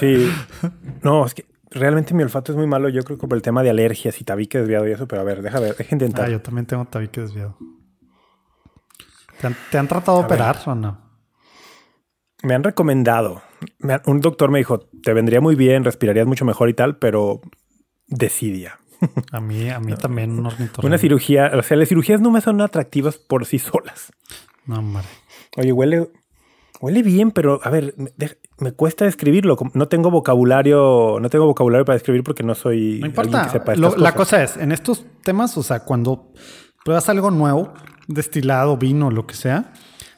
Sí. 0.00 0.30
No, 1.02 1.24
es 1.26 1.34
que 1.34 1.46
realmente 1.74 2.14
mi 2.14 2.22
olfato 2.22 2.52
es 2.52 2.56
muy 2.58 2.66
malo. 2.66 2.88
Yo 2.88 3.02
creo 3.02 3.18
que 3.18 3.26
por 3.26 3.36
el 3.36 3.42
tema 3.42 3.62
de 3.62 3.70
alergias 3.70 4.20
y 4.20 4.24
tabique 4.24 4.58
desviado 4.58 4.88
y 4.88 4.92
eso. 4.92 5.06
Pero 5.08 5.22
a 5.22 5.24
ver, 5.24 5.42
deja 5.42 5.60
ver, 5.60 5.76
deja 5.76 5.94
intentar. 5.94 6.26
ah, 6.26 6.30
yo 6.30 6.40
también 6.40 6.66
tengo 6.66 6.84
tabique 6.86 7.20
desviado. 7.20 7.56
¿Te 9.40 9.46
han, 9.48 9.56
te 9.70 9.78
han 9.78 9.88
tratado 9.88 10.18
de 10.18 10.24
operar 10.24 10.56
o 10.66 10.74
no? 10.74 11.00
Me 12.42 12.54
han 12.54 12.62
recomendado. 12.64 13.42
me 13.78 13.94
han- 13.94 14.02
un 14.06 14.20
doctor 14.20 14.50
me 14.50 14.58
dijo, 14.58 14.80
te 14.80 15.12
vendría 15.14 15.40
muy 15.40 15.54
bien, 15.54 15.84
respirarías 15.84 16.26
mucho 16.26 16.44
mejor 16.44 16.68
y 16.68 16.74
tal, 16.74 16.98
pero 16.98 17.40
decidia. 18.06 18.78
A 19.32 19.40
mí, 19.40 19.70
a 19.70 19.80
mí 19.80 19.94
también 20.00 20.38
un. 20.38 20.46
Una 20.82 20.98
cirugía, 20.98 21.50
o 21.54 21.62
sea, 21.62 21.76
las 21.76 21.88
cirugías 21.88 22.20
no 22.20 22.30
me 22.30 22.40
son 22.40 22.60
atractivas 22.60 23.16
por 23.16 23.46
sí 23.46 23.58
solas. 23.58 24.12
No, 24.66 24.78
hombre. 24.78 25.04
Oye, 25.56 25.72
huele, 25.72 26.10
huele 26.84 27.02
bien, 27.02 27.30
pero 27.30 27.60
a 27.64 27.70
ver, 27.70 27.94
me, 28.58 28.72
cuesta 28.72 29.04
describirlo. 29.04 29.56
No 29.74 29.88
tengo 29.88 30.10
vocabulario, 30.10 31.18
no 31.20 31.30
tengo 31.30 31.46
vocabulario 31.46 31.84
para 31.84 31.94
describir 31.94 32.22
porque 32.22 32.42
no 32.42 32.54
soy 32.54 32.98
No 33.00 33.06
importa. 33.06 33.44
que 33.44 33.50
sepa 33.50 33.74
Lo- 33.76 33.96
la 33.96 34.12
cosa 34.14 34.42
es, 34.42 34.56
en 34.56 34.70
estos 34.72 35.04
temas, 35.22 35.56
o 35.56 35.62
sea, 35.62 35.80
cuando 35.80 36.32
pruebas 36.84 37.08
algo 37.08 37.30
nuevo, 37.30 37.72
destilado, 38.06 38.76
vino, 38.76 39.10
lo 39.10 39.26
que 39.26 39.34
sea, 39.34 39.72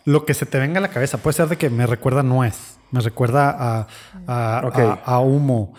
lo 0.04 0.24
que 0.24 0.34
se 0.34 0.46
te 0.46 0.58
venga 0.58 0.78
a 0.78 0.82
la 0.82 0.88
cabeza 0.90 1.18
puede 1.18 1.34
ser 1.34 1.48
de 1.48 1.56
que 1.56 1.70
me 1.70 1.86
recuerda 1.86 2.20
a 2.20 2.24
nuez, 2.24 2.78
me 2.90 3.00
recuerda 3.00 3.50
a, 3.50 3.86
a, 4.26 4.66
Ok. 4.66 4.78
a- 4.78 4.92
a 5.04 5.20
humo, 5.20 5.74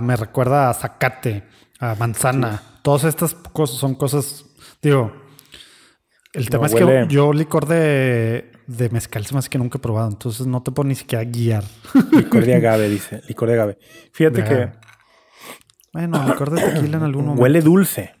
me 0.00 0.16
recuerda 0.16 0.68
a 0.70 0.74
zacate, 0.74 1.44
a 1.80 1.94
manzana. 1.94 2.62
Todas 2.82 3.04
estas 3.04 3.34
cosas 3.34 3.76
son 3.78 3.94
cosas, 3.94 4.44
digo, 4.82 5.12
el 6.32 6.50
tema 6.50 6.66
es 6.66 6.74
huele- 6.74 7.06
que 7.08 7.14
yo 7.14 7.32
licor 7.32 7.66
de, 7.66 8.50
de 8.66 8.88
mezcal 8.90 9.24
se 9.26 9.34
me 9.34 9.38
hace 9.38 9.48
que 9.50 9.58
nunca 9.58 9.78
he 9.78 9.80
probado, 9.80 10.08
entonces 10.08 10.46
no 10.46 10.62
te 10.62 10.70
puedo 10.72 10.88
ni 10.88 10.94
siquiera 10.94 11.24
guiar. 11.24 11.64
Licor 12.12 12.44
de 12.44 12.54
agave, 12.56 12.88
dice. 12.88 13.20
Licor 13.28 13.48
de 13.48 13.54
agave. 13.54 13.78
Fíjate 14.12 14.42
De 14.42 14.48
que 14.48 14.54
agave. 14.54 14.72
Bueno, 15.92 16.24
licor 16.26 16.50
de 16.50 16.60
tequila 16.60 16.96
en 16.98 17.02
algún 17.04 17.22
momento. 17.26 17.42
huele 17.42 17.60
dulce. 17.60 18.12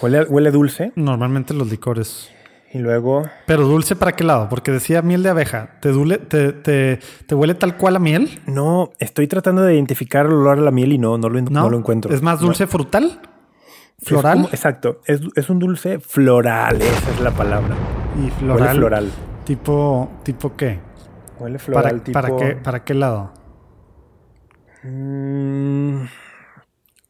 Huele, 0.00 0.22
huele 0.24 0.50
dulce. 0.50 0.92
Normalmente 0.96 1.52
los 1.52 1.70
licores. 1.70 2.30
Y 2.72 2.78
luego, 2.78 3.24
Pero 3.46 3.64
dulce 3.66 3.96
para 3.96 4.12
qué 4.12 4.22
lado? 4.22 4.48
Porque 4.48 4.70
decía 4.70 5.02
miel 5.02 5.22
de 5.24 5.28
abeja. 5.30 5.78
¿Te, 5.82 5.88
dule, 5.90 6.18
te, 6.18 6.52
te, 6.52 7.00
te 7.26 7.34
huele 7.34 7.54
tal 7.56 7.76
cual 7.76 7.96
a 7.96 7.98
miel? 7.98 8.40
no, 8.46 8.92
estoy 9.00 9.26
tratando 9.26 9.62
de 9.62 9.74
identificar 9.74 10.26
el 10.26 10.32
olor 10.32 10.58
a 10.58 10.62
la 10.62 10.70
miel 10.70 10.92
y 10.92 10.98
no, 10.98 11.18
no 11.18 11.28
lo, 11.28 11.40
No. 11.42 11.50
no 11.50 11.68
lo 11.70 11.76
encuentro. 11.78 12.14
¿Es 12.14 12.22
más 12.22 12.40
No. 12.40 12.46
dulce 12.46 12.66
frutal? 12.68 13.20
Es 14.00 14.08
¿Floral? 14.08 14.34
como- 14.34 14.48
exacto. 14.48 15.00
Es, 15.04 15.20
es 15.34 15.50
un 15.50 15.58
dulce 15.58 15.98
floral. 15.98 16.80
Esa 16.80 17.10
es 17.10 17.20
la 17.20 17.32
palabra. 17.32 17.74
y 18.24 18.30
floral. 18.30 18.60
Huele 18.68 18.78
floral. 18.78 19.10
¿Tipo, 19.50 20.08
tipo 20.22 20.54
qué? 20.56 20.78
Huele 21.40 21.58
floral 21.58 22.02
¿Para, 22.02 22.04
tipo... 22.04 22.12
para 22.12 22.36
qué? 22.36 22.54
¿Para 22.54 22.84
qué 22.84 22.94
lado? 22.94 23.32
Mm, 24.84 26.04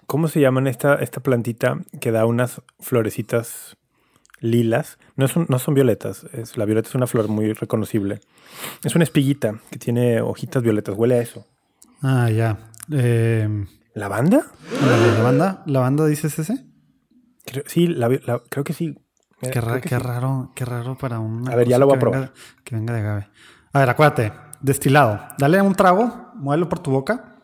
¿Cómo 0.06 0.26
se 0.26 0.40
llaman 0.40 0.66
esta, 0.66 0.94
esta 0.94 1.20
plantita 1.20 1.76
que 2.00 2.10
da 2.12 2.24
unas 2.24 2.62
florecitas 2.78 3.76
lilas? 4.40 4.96
No, 5.16 5.26
es 5.26 5.36
un- 5.36 5.44
no 5.50 5.58
son 5.58 5.74
violetas. 5.74 6.24
Es, 6.32 6.56
la 6.56 6.64
violeta 6.64 6.88
es 6.88 6.94
una 6.94 7.06
flor 7.06 7.28
muy 7.28 7.52
reconocible. 7.52 8.20
Es 8.84 8.94
una 8.94 9.04
espiguita 9.04 9.60
que 9.70 9.78
tiene 9.78 10.22
hojitas 10.22 10.62
violetas. 10.62 10.94
Huele 10.96 11.16
a 11.16 11.20
eso. 11.20 11.46
Ah, 12.00 12.30
ya. 12.30 12.70
Eh, 12.90 13.66
¿Lavanda? 13.92 14.46
¿La 14.80 14.96
lavanda? 15.18 15.62
¿Lavanda 15.66 16.06
dices 16.06 16.38
ese? 16.38 16.64
Creo, 17.44 17.64
sí, 17.66 17.86
la 17.86 18.08
vi- 18.08 18.20
la- 18.24 18.40
creo 18.48 18.64
que 18.64 18.72
sí. 18.72 18.96
Mira, 19.42 19.52
Qué, 19.52 19.60
ra- 19.60 19.66
creo 19.68 19.80
que 19.82 19.88
qué 19.88 19.96
sí. 19.96 20.02
raro, 20.02 20.52
qué 20.54 20.64
raro 20.64 20.96
para 20.98 21.18
un. 21.18 21.48
A 21.50 21.54
ver, 21.56 21.68
ya 21.68 21.78
lo 21.78 21.86
voy 21.86 21.96
a 21.96 21.98
probar. 21.98 22.32
que 22.64 22.74
venga 22.74 22.92
de 22.94 23.00
agave. 23.00 23.28
A 23.72 23.78
ver, 23.80 23.90
acuérdate. 23.90 24.32
Destilado. 24.60 25.18
Dale 25.38 25.62
un 25.62 25.74
trago, 25.74 26.32
muévelo 26.34 26.68
por 26.68 26.80
tu 26.80 26.90
boca. 26.90 27.36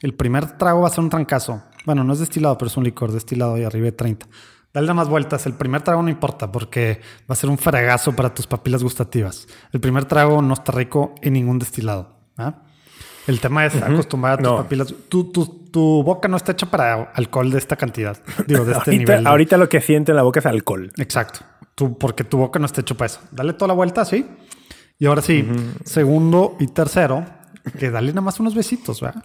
El 0.00 0.14
primer 0.14 0.58
trago 0.58 0.80
va 0.82 0.88
a 0.88 0.90
ser 0.90 1.00
un 1.04 1.10
trancazo. 1.10 1.62
Bueno, 1.86 2.02
no 2.02 2.12
es 2.12 2.18
destilado, 2.18 2.58
pero 2.58 2.66
es 2.68 2.76
un 2.76 2.84
licor 2.84 3.12
destilado 3.12 3.54
ahí 3.54 3.62
arriba 3.64 3.84
de 3.86 3.92
30. 3.92 4.26
Dale 4.72 4.92
más 4.92 5.08
vueltas. 5.08 5.46
El 5.46 5.54
primer 5.54 5.82
trago 5.82 6.02
no 6.02 6.08
importa 6.08 6.50
porque 6.50 7.00
va 7.30 7.34
a 7.34 7.36
ser 7.36 7.48
un 7.48 7.58
fregazo 7.58 8.12
para 8.16 8.34
tus 8.34 8.46
papilas 8.48 8.82
gustativas. 8.82 9.46
El 9.72 9.80
primer 9.80 10.04
trago 10.06 10.42
no 10.42 10.54
está 10.54 10.72
rico 10.72 11.14
en 11.22 11.34
ningún 11.34 11.60
destilado. 11.60 12.16
¿ah? 12.36 12.54
El 13.26 13.40
tema 13.40 13.64
es 13.66 13.74
acostumbrar 13.82 14.34
a 14.34 14.36
tus 14.38 14.44
No. 14.44 14.56
papilas. 14.58 14.94
Tu, 15.08 15.30
tu- 15.32 15.64
tu 15.70 16.02
boca 16.02 16.28
no 16.28 16.36
está 16.36 16.52
hecha 16.52 16.66
para 16.70 17.10
alcohol 17.14 17.50
de 17.50 17.58
esta 17.58 17.76
cantidad. 17.76 18.16
Digo, 18.46 18.64
de 18.64 18.72
este 18.72 18.90
Ahorita, 18.90 18.90
nivel. 18.92 19.24
de- 19.24 19.30
ahorita 19.30 19.56
lo 19.56 19.68
que 19.68 19.80
siente 19.80 20.12
en 20.12 20.16
la 20.16 20.22
boca 20.22 20.40
es 20.40 20.46
alcohol. 20.46 20.92
Exacto. 20.98 21.40
Tú, 21.74 21.96
porque 21.98 22.22
tu 22.24 22.38
boca 22.38 22.58
no 22.58 22.66
está 22.66 22.82
hecho 22.82 22.96
para 22.96 23.06
eso. 23.06 23.20
Dale 23.32 23.54
toda 23.54 23.68
la 23.68 23.74
vuelta 23.74 24.02
así. 24.02 24.26
Y 24.98 25.06
ahora 25.06 25.22
sí, 25.22 25.44
segundo 25.84 26.56
y 26.60 26.68
tercero, 26.68 27.24
que 27.78 27.90
dale 27.90 28.08
nada 28.10 28.20
más 28.20 28.38
unos 28.40 28.54
besitos, 28.54 29.00
¿verdad? 29.00 29.24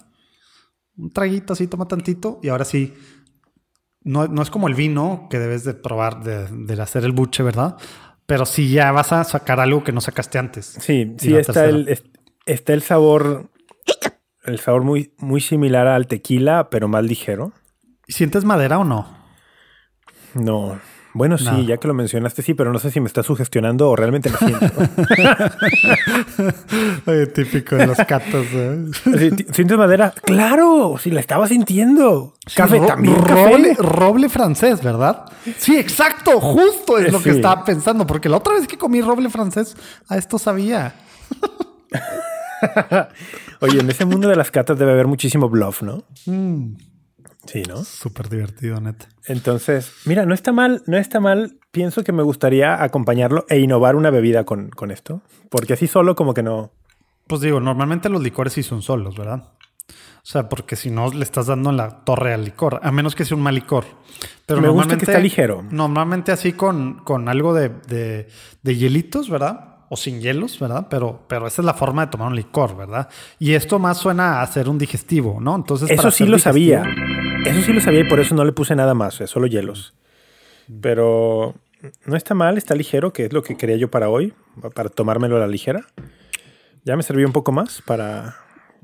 un 0.96 1.10
traguito 1.12 1.52
así, 1.54 1.66
toma 1.66 1.86
tantito 1.86 2.40
y 2.42 2.48
ahora 2.48 2.64
sí. 2.64 2.92
No, 4.02 4.26
no 4.28 4.42
es 4.42 4.50
como 4.50 4.66
el 4.66 4.74
vino 4.74 5.28
que 5.30 5.38
debes 5.38 5.62
de 5.64 5.74
probar 5.74 6.22
de, 6.24 6.46
de 6.48 6.82
hacer 6.82 7.04
el 7.04 7.12
buche, 7.12 7.42
¿verdad? 7.42 7.76
Pero 8.26 8.44
sí 8.46 8.70
ya 8.70 8.92
vas 8.92 9.12
a 9.12 9.24
sacar 9.24 9.60
algo 9.60 9.84
que 9.84 9.92
no 9.92 10.00
sacaste 10.00 10.38
antes. 10.38 10.66
Sí, 10.80 11.14
sí 11.18 11.34
está 11.36 11.52
tercera. 11.52 11.68
el, 11.68 11.88
es- 11.88 12.04
está 12.46 12.72
el 12.72 12.82
sabor, 12.82 13.50
el 14.44 14.58
sabor 14.58 14.82
muy, 14.82 15.12
muy 15.18 15.40
similar 15.40 15.86
al 15.86 16.06
tequila, 16.06 16.68
pero 16.70 16.88
más 16.88 17.04
ligero. 17.04 17.52
¿Sientes 18.08 18.44
madera 18.44 18.78
o 18.78 18.84
no? 18.84 19.06
No. 20.34 20.78
Bueno, 21.12 21.38
sí, 21.38 21.66
ya 21.66 21.76
que 21.78 21.88
lo 21.88 21.94
mencionaste, 21.94 22.40
sí, 22.40 22.54
pero 22.54 22.72
no 22.72 22.78
sé 22.78 22.92
si 22.92 23.00
me 23.00 23.08
está 23.08 23.24
sugestionando 23.24 23.90
o 23.90 23.96
realmente 23.96 24.30
lo 24.30 24.38
siento. 24.38 24.66
Oye, 27.06 27.26
típico 27.26 27.74
de 27.74 27.88
los 27.88 27.98
catos. 27.98 28.46
¿eh? 28.52 28.84
Así, 29.12 29.30
"Ti- 29.32 29.46
¿Sientes 29.52 29.76
madera? 29.76 30.14
¡Claro! 30.24 30.94
Si 31.00 31.10
la 31.10 31.18
estaba 31.18 31.48
sintiendo. 31.48 32.34
Café 32.54 32.78
Ro- 32.78 32.86
también. 32.86 33.16
Roble, 33.16 33.70
café. 33.76 33.82
roble 33.82 34.28
francés, 34.28 34.84
¿verdad? 34.84 35.24
Sí, 35.58 35.76
exacto. 35.76 36.40
Justo 36.40 36.96
es 36.98 37.12
lo 37.12 37.20
que 37.20 37.30
estaba 37.30 37.64
pensando. 37.64 38.06
Porque 38.06 38.28
la 38.28 38.36
otra 38.36 38.54
vez 38.54 38.68
que 38.68 38.78
comí 38.78 39.00
roble 39.00 39.30
francés, 39.30 39.76
a 40.08 40.16
esto 40.16 40.38
sabía. 40.38 40.94
Oye, 43.60 43.80
en 43.80 43.90
ese 43.90 44.04
mundo 44.04 44.28
de 44.28 44.36
las 44.36 44.50
catas 44.50 44.78
debe 44.78 44.92
haber 44.92 45.06
muchísimo 45.06 45.48
bluff, 45.48 45.82
¿no? 45.82 46.04
Mm, 46.26 46.74
Sí, 47.46 47.62
¿no? 47.66 47.82
Súper 47.84 48.28
divertido, 48.28 48.80
neta. 48.82 49.08
Entonces, 49.26 49.92
mira, 50.04 50.26
no 50.26 50.34
está 50.34 50.52
mal, 50.52 50.82
no 50.86 50.98
está 50.98 51.20
mal. 51.20 51.58
Pienso 51.70 52.04
que 52.04 52.12
me 52.12 52.22
gustaría 52.22 52.82
acompañarlo 52.82 53.46
e 53.48 53.58
innovar 53.58 53.96
una 53.96 54.10
bebida 54.10 54.44
con, 54.44 54.68
con 54.68 54.90
esto. 54.90 55.22
Porque 55.48 55.72
así 55.72 55.86
solo 55.86 56.14
como 56.14 56.34
que 56.34 56.42
no. 56.42 56.70
Pues 57.26 57.40
digo, 57.40 57.58
normalmente 57.58 58.08
los 58.10 58.22
licores 58.22 58.52
sí 58.52 58.62
son 58.62 58.82
solos, 58.82 59.16
¿verdad? 59.16 59.54
O 59.88 60.26
sea, 60.26 60.50
porque 60.50 60.76
si 60.76 60.90
no 60.90 61.08
le 61.10 61.24
estás 61.24 61.46
dando 61.46 61.70
en 61.70 61.78
la 61.78 62.04
torre 62.04 62.34
al 62.34 62.44
licor, 62.44 62.78
a 62.82 62.92
menos 62.92 63.14
que 63.14 63.24
sea 63.24 63.36
un 63.38 63.42
mal 63.42 63.54
licor. 63.54 63.86
Pero 64.44 64.60
Me 64.60 64.68
gusta 64.68 64.98
que 64.98 65.04
está 65.06 65.18
ligero. 65.18 65.64
Normalmente 65.70 66.32
así 66.32 66.52
con, 66.52 66.98
con 67.04 67.28
algo 67.30 67.54
de, 67.54 67.70
de- 67.70 68.28
de 68.62 68.76
hielitos, 68.76 69.30
¿verdad? 69.30 69.69
O 69.92 69.96
sin 69.96 70.20
hielos, 70.20 70.58
¿verdad? 70.60 70.86
Pero, 70.88 71.24
pero 71.26 71.48
esa 71.48 71.62
es 71.62 71.66
la 71.66 71.74
forma 71.74 72.06
de 72.06 72.12
tomar 72.12 72.28
un 72.28 72.36
licor, 72.36 72.76
¿verdad? 72.76 73.08
Y 73.40 73.54
esto 73.54 73.78
más 73.80 73.98
suena 73.98 74.34
a 74.38 74.42
hacer 74.42 74.68
un 74.68 74.78
digestivo, 74.78 75.38
¿no? 75.40 75.56
Entonces, 75.56 75.90
Eso 75.90 76.10
sí 76.12 76.24
lo 76.24 76.36
digestivo- 76.36 76.42
sabía. 76.42 76.84
Eso 77.44 77.60
sí 77.62 77.72
lo 77.72 77.80
sabía 77.80 78.00
y 78.00 78.04
por 78.08 78.20
eso 78.20 78.34
no 78.36 78.44
le 78.44 78.52
puse 78.52 78.76
nada 78.76 78.94
más, 78.94 79.20
eh, 79.20 79.26
solo 79.26 79.46
hielos. 79.48 79.94
Pero 80.80 81.54
no 82.06 82.16
está 82.16 82.34
mal, 82.34 82.56
está 82.58 82.74
ligero, 82.74 83.12
que 83.12 83.24
es 83.26 83.32
lo 83.32 83.42
que 83.42 83.56
quería 83.56 83.76
yo 83.76 83.90
para 83.90 84.08
hoy, 84.08 84.32
para 84.74 84.88
tomármelo 84.90 85.36
a 85.36 85.40
la 85.40 85.46
ligera. 85.48 85.86
Ya 86.84 86.96
me 86.96 87.02
serví 87.02 87.24
un 87.24 87.32
poco 87.32 87.50
más 87.52 87.82
para 87.82 88.36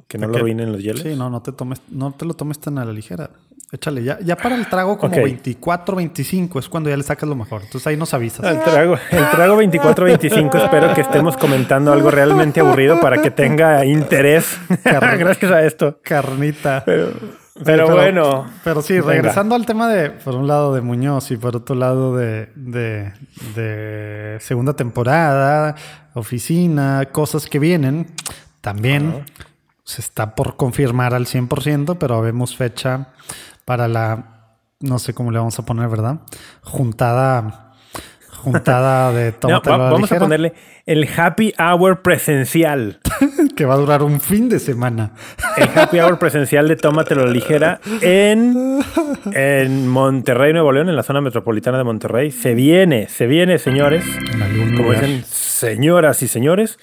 que 0.08 0.18
no 0.18 0.26
lo 0.26 0.36
arruinen 0.36 0.72
los 0.72 0.82
hielos. 0.82 1.02
Sí, 1.02 1.14
no, 1.16 1.30
no 1.30 1.40
te 1.42 1.52
tomes, 1.52 1.80
no 1.88 2.12
te 2.12 2.24
lo 2.24 2.34
tomes 2.34 2.58
tan 2.58 2.78
a 2.78 2.84
la 2.84 2.92
ligera. 2.92 3.30
Échale, 3.72 4.04
ya, 4.04 4.18
ya 4.20 4.36
para 4.36 4.54
el 4.54 4.68
trago 4.68 4.96
como 4.96 5.16
Ok. 5.16 5.24
24, 5.24 5.96
25 5.96 6.60
es 6.60 6.68
cuando 6.68 6.88
ya 6.88 6.96
le 6.96 7.02
sacas 7.02 7.28
lo 7.28 7.34
mejor. 7.34 7.62
Entonces 7.62 7.84
ahí 7.88 7.96
nos 7.96 8.14
avisas. 8.14 8.46
El 8.46 8.62
trago, 8.62 8.96
el 9.10 9.30
trago 9.30 9.60
24-25, 9.60 10.64
espero 10.64 10.94
que 10.94 11.00
estemos 11.00 11.36
comentando 11.36 11.92
algo 11.92 12.10
realmente 12.12 12.60
aburrido 12.60 13.00
para 13.00 13.20
que 13.20 13.32
tenga 13.32 13.84
interés. 13.84 14.56
Carne. 14.84 15.16
Gracias 15.18 15.50
a 15.50 15.64
esto. 15.64 15.98
Carnita. 16.02 16.84
Pero, 17.64 17.90
bueno. 17.90 18.46
Pero 18.62 18.82
sí, 18.82 18.94
Venga. 18.94 19.06
regresando 19.14 19.54
al 19.56 19.66
tema 19.66 19.88
de, 19.88 20.10
por 20.10 20.36
un 20.36 20.46
lado 20.46 20.72
de 20.74 20.80
Muñoz 20.82 21.30
y 21.32 21.36
por 21.36 21.56
otro 21.56 21.74
lado 21.74 22.14
de, 22.16 22.50
de, 22.54 23.12
de 23.56 24.36
segunda 24.40 24.74
temporada, 24.74 25.74
oficina, 26.14 27.06
cosas 27.10 27.46
que 27.46 27.58
vienen, 27.58 28.06
también 28.60 29.24
se 29.84 30.02
está 30.02 30.34
por 30.34 30.56
confirmar 30.56 31.14
al 31.14 31.26
100%, 31.26 31.96
pero 31.98 32.20
vemos 32.20 32.56
fecha 32.56 33.08
para 33.66 33.86
la, 33.88 34.46
no 34.80 34.98
sé 34.98 35.12
cómo 35.12 35.30
le 35.30 35.38
vamos 35.38 35.58
a 35.58 35.64
poner, 35.66 35.88
¿verdad? 35.88 36.20
Juntada, 36.62 37.72
juntada 38.38 39.12
de 39.12 39.34
No, 39.42 39.60
va- 39.60 39.74
a 39.74 39.90
vamos 39.90 40.10
a 40.12 40.18
ponerle 40.18 40.54
el 40.86 41.06
happy 41.16 41.52
hour 41.58 42.00
presencial. 42.02 43.00
que 43.56 43.64
va 43.64 43.74
a 43.74 43.78
durar 43.78 44.02
un 44.02 44.20
fin 44.20 44.48
de 44.50 44.58
semana. 44.58 45.12
El 45.56 45.68
happy 45.76 45.98
hour 46.00 46.18
presencial 46.18 46.68
de 46.68 46.76
Tómatelo 46.76 47.26
ligera 47.26 47.80
en, 48.02 48.80
en 49.32 49.88
Monterrey, 49.88 50.52
Nuevo 50.52 50.72
León, 50.72 50.88
en 50.90 50.96
la 50.96 51.02
zona 51.02 51.20
metropolitana 51.22 51.78
de 51.78 51.84
Monterrey. 51.84 52.30
Se 52.30 52.54
viene, 52.54 53.08
se 53.08 53.26
viene, 53.26 53.58
señores. 53.58 54.04
Como 54.76 54.92
dicen 54.92 55.24
señoras 55.24 56.22
y 56.22 56.28
señores, 56.28 56.78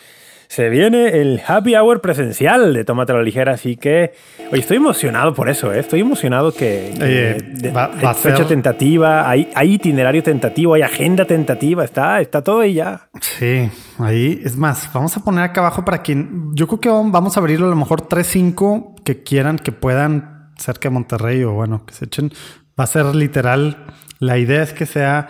se 0.56 0.70
viene 0.70 1.20
el 1.22 1.42
happy 1.48 1.76
hour 1.76 2.00
presencial 2.00 2.74
de 2.76 2.86
Tómatelo 2.86 3.18
a 3.18 3.22
la 3.22 3.26
ligera. 3.26 3.54
Así 3.54 3.76
que, 3.76 4.14
oye, 4.52 4.62
estoy 4.62 4.78
emocionado 4.78 5.34
por 5.34 5.50
eso, 5.50 5.74
¿eh? 5.74 5.80
Estoy 5.80 6.02
emocionado 6.02 6.52
que, 6.54 6.94
que 6.98 7.04
Oye, 7.04 7.34
de- 7.56 7.72
va- 7.72 7.88
va 7.88 8.10
hay 8.12 8.16
fecha 8.16 8.38
ser- 8.38 8.48
tentativa, 8.48 9.28
hay, 9.30 9.50
hay 9.56 9.74
itinerario 9.74 10.22
tentativo, 10.22 10.76
hay 10.76 10.84
agenda 10.84 11.26
tentativa, 11.26 11.84
está, 11.84 12.22
está 12.22 12.44
todo 12.44 12.60
ahí 12.60 12.76
ya. 12.76 13.10
Sí, 13.20 13.70
ahí 13.98 14.42
es 14.44 14.56
más, 14.56 14.90
vamos 14.94 15.18
a 15.18 15.24
poner 15.24 15.44
acá 15.44 15.62
abajo 15.62 15.84
para 15.84 16.04
quien 16.04 16.52
yo 16.54 16.68
creo 16.68 16.80
que 16.80 16.90
vamos 16.90 17.36
a 17.36 17.40
abrirlo 17.40 17.66
a 17.66 17.70
lo 17.72 17.76
mejor 17.76 18.02
3, 18.02 18.26
5 18.28 18.96
que 19.04 19.24
quieran, 19.24 19.58
que 19.58 19.72
puedan 19.72 20.52
cerca 20.58 20.90
de 20.90 20.94
Monterrey 20.94 21.44
o 21.44 21.54
bueno, 21.54 21.84
que 21.86 21.94
se 21.96 22.06
echen. 22.06 22.32
Va 22.80 22.84
a 22.84 22.88
ser 22.88 23.06
literal. 23.16 23.86
La 24.20 24.38
idea 24.38 24.62
es 24.62 24.72
que 24.74 24.86
sea 24.86 25.28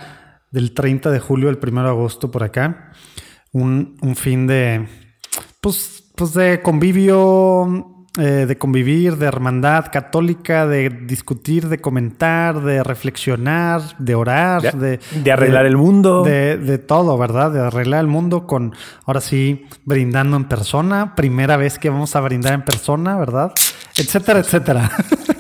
del 0.52 0.74
30 0.74 1.12
de 1.12 1.20
julio 1.20 1.48
al 1.50 1.60
1 1.62 1.84
de 1.84 1.90
agosto 1.90 2.30
por 2.30 2.44
acá. 2.44 2.92
Un, 3.52 3.96
un 4.02 4.16
fin 4.16 4.48
de, 4.48 4.88
pues, 5.64 6.04
pues 6.16 6.34
de 6.34 6.62
convivio, 6.62 8.06
eh, 8.20 8.46
de 8.46 8.58
convivir, 8.58 9.16
de 9.16 9.26
hermandad 9.26 9.86
católica, 9.94 10.68
de 10.68 10.90
discutir, 10.90 11.70
de 11.70 11.80
comentar, 11.80 12.62
de 12.62 12.84
reflexionar, 12.84 13.82
de 13.98 14.14
orar, 14.14 14.62
De, 14.62 14.98
de, 14.98 15.00
de 15.24 15.32
arreglar 15.32 15.66
el 15.66 15.78
mundo. 15.78 16.22
de, 16.24 16.58
de 16.58 16.78
todo, 16.80 17.18
¿verdad? 17.18 17.50
De 17.52 17.62
arreglar 17.62 18.02
el 18.02 18.08
mundo 18.08 18.46
con, 18.46 18.76
ahora 19.06 19.22
sí, 19.22 19.66
brindando 19.86 20.36
en 20.36 20.50
persona. 20.50 21.16
Primera 21.16 21.56
vez 21.56 21.80
que 21.80 21.90
vamos 21.90 22.14
a 22.18 22.20
brindar 22.20 22.54
en 22.54 22.66
persona, 22.66 23.18
¿verdad? 23.18 23.54
Etcétera, 23.98 24.40
etcétera. 24.40 24.92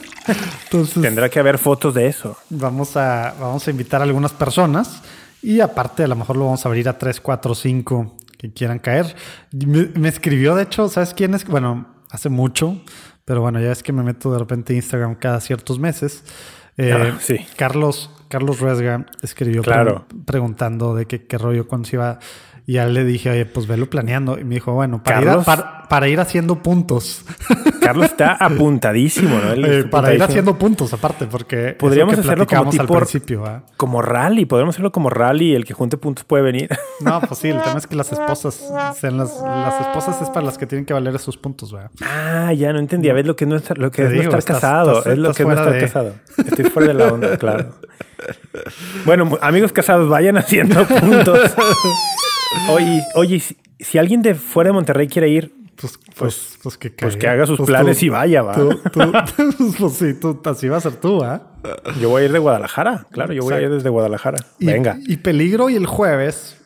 Entonces, 0.64 1.04
Tendrá 1.04 1.28
que 1.28 1.40
haber 1.40 1.58
fotos 1.58 1.94
de 1.94 2.08
eso. 2.08 2.38
vamos 2.50 2.96
a, 2.96 3.36
vamos 3.40 3.68
a 3.68 3.72
invitar 3.72 4.00
a 4.00 4.06
algunas 4.06 4.32
personas 4.32 5.02
y 5.42 5.60
aparte 5.60 6.06
a 6.06 6.08
lo 6.08 6.16
mejor 6.16 6.38
lo 6.38 6.46
vamos 6.46 6.66
a 6.66 6.70
abrir 6.70 6.88
a 6.88 6.98
3, 6.98 7.20
4, 7.20 7.54
5 7.56 8.16
que 8.44 8.52
quieran 8.54 8.80
caer. 8.80 9.16
Me, 9.54 9.88
me 9.96 10.10
escribió, 10.10 10.54
de 10.56 10.64
hecho, 10.64 10.90
¿sabes 10.90 11.14
quién 11.14 11.34
es? 11.34 11.46
Bueno, 11.46 11.88
hace 12.12 12.28
mucho, 12.30 12.82
pero 13.26 13.40
bueno, 13.42 13.60
ya 13.62 13.72
es 13.72 13.82
que 13.84 13.94
me 13.94 14.04
meto 14.04 14.32
de 14.34 14.40
repente 14.40 14.74
a 14.74 14.76
Instagram 14.76 15.16
cada 15.16 15.40
ciertos 15.40 15.80
meses. 15.80 16.24
Eh, 16.78 16.92
Ah, 16.94 17.18
sí. 17.22 17.38
Carlos, 17.56 18.12
Carlos 18.28 18.60
Ruesga 18.60 19.06
escribió 19.22 19.62
pre- 19.62 19.74
preguntando 20.26 20.94
de 20.94 21.06
qué, 21.06 21.26
qué 21.26 21.38
rollo 21.38 21.68
cuando 21.68 21.88
se 21.88 21.96
iba. 21.96 22.20
Y 22.66 22.74
ya 22.74 22.86
le 22.88 23.04
dije, 23.04 23.30
oye, 23.30 23.46
pues 23.46 23.68
velo 23.68 23.90
planeando. 23.90 24.40
Y 24.40 24.46
me 24.46 24.56
dijo, 24.56 24.72
bueno, 24.74 25.04
para, 25.04 25.22
ir, 25.22 25.28
a- 25.30 25.42
para, 25.42 25.84
para 25.90 26.08
ir 26.08 26.20
haciendo 26.22 26.64
puntos. 26.64 27.26
Carlos 27.82 28.06
está 28.06 28.38
apuntadísimo, 28.40 29.38
¿no? 29.38 29.52
Él 29.52 29.66
Eh, 29.66 29.78
está 29.80 29.90
para 29.90 30.14
ir 30.14 30.24
haciendo 30.24 30.58
puntos, 30.58 30.94
aparte, 30.94 31.26
porque 31.28 31.70
es 31.72 31.74
Podríamos 31.76 32.14
lo 32.16 32.22
que 32.22 32.28
hacerlo 32.28 32.48
como 32.48 32.62
platicábamos 32.72 32.80
al 32.80 32.88
tipo- 32.88 32.98
principio. 33.00 33.64
Como 33.76 34.02
rally, 34.02 34.46
podríamos 34.46 34.76
hacerlo 34.76 34.94
como 34.94 35.10
rally. 35.10 35.54
El 35.54 35.66
que 35.66 35.74
junte 35.74 35.98
puntos 35.98 36.24
puede 36.24 36.44
venir. 36.44 36.70
No, 37.02 37.20
pues 37.20 37.38
sí, 37.42 37.50
el 37.50 37.62
tema 37.62 37.78
es 37.80 37.86
que 37.86 37.98
las 37.98 38.14
esposas, 38.14 38.64
sean 38.98 39.18
las, 39.18 39.42
las 39.42 39.82
esposas 39.82 40.22
es 40.22 40.30
para 40.30 40.46
las 40.46 40.58
que 40.58 40.66
tienen 40.66 40.86
que 40.86 40.94
valer 40.94 41.14
esos 41.14 41.36
puntos, 41.36 41.74
¿verdad? 41.74 41.92
Ah, 42.02 42.54
ya 42.54 42.72
no 42.72 42.80
entendía. 42.80 43.12
¿Ves 43.14 43.26
lo 43.28 43.36
que 43.36 43.46
no 43.46 43.58
es, 43.58 43.78
lo 43.78 43.92
que 43.92 44.04
es 44.04 44.08
no 44.08 44.14
digo, 44.14 44.24
estar 44.24 44.40
estás- 44.40 44.56
casado? 44.62 45.00
estás- 45.00 45.12
es 45.14 45.20
lo 45.20 45.34
que 45.34 45.44
no 45.44 45.52
estar 45.52 45.74
de- 45.74 45.80
casado. 45.82 46.14
Estoy 46.38 46.64
fuera 46.66 46.88
de 46.88 46.94
la 46.94 47.12
onda, 47.12 47.36
claro. 47.38 47.76
Bueno, 49.04 49.38
amigos 49.42 49.74
casados, 49.74 50.08
vayan 50.08 50.38
haciendo 50.38 50.86
puntos. 50.88 51.40
Oye, 52.70 53.04
oye, 53.16 53.40
si, 53.40 53.58
si 53.80 53.98
alguien 53.98 54.22
de 54.22 54.36
fuera 54.36 54.70
de 54.70 54.74
Monterrey 54.74 55.08
quiere 55.08 55.30
ir, 55.30 55.54
Pues, 55.76 56.00
pues, 56.16 56.58
pues 56.62 56.78
que, 56.78 56.92
pues 56.92 57.18
que 57.18 57.28
haga 57.28 57.46
sus 57.46 57.58
Pues 57.58 57.68
planes 57.68 58.00
tú- 58.00 58.06
y 58.06 58.10
vaya, 58.10 58.42
va. 58.42 58.54
tú- 58.54 58.80
tú- 58.92 59.02
pues 59.80 59.94
sí, 59.94 60.14
tú, 60.14 60.40
así 60.46 60.68
va 60.70 60.78
a 60.78 60.82
ser 60.82 60.96
tú, 60.96 61.24
¿ah? 61.24 61.52
Yo 62.00 62.10
voy 62.10 62.22
a 62.22 62.26
ir 62.26 62.32
de 62.32 62.40
Guadalajara, 62.40 63.06
claro, 63.12 63.34
yo 63.34 63.42
voy 63.44 63.54
a 63.56 63.62
ir 63.62 63.70
desde 63.70 63.90
Guadalajara. 63.90 64.38
Y, 64.60 64.66
Venga. 64.68 64.98
Y 65.06 65.18
peligro 65.18 65.70
y 65.70 65.76
el 65.76 65.86
jueves, 65.86 66.58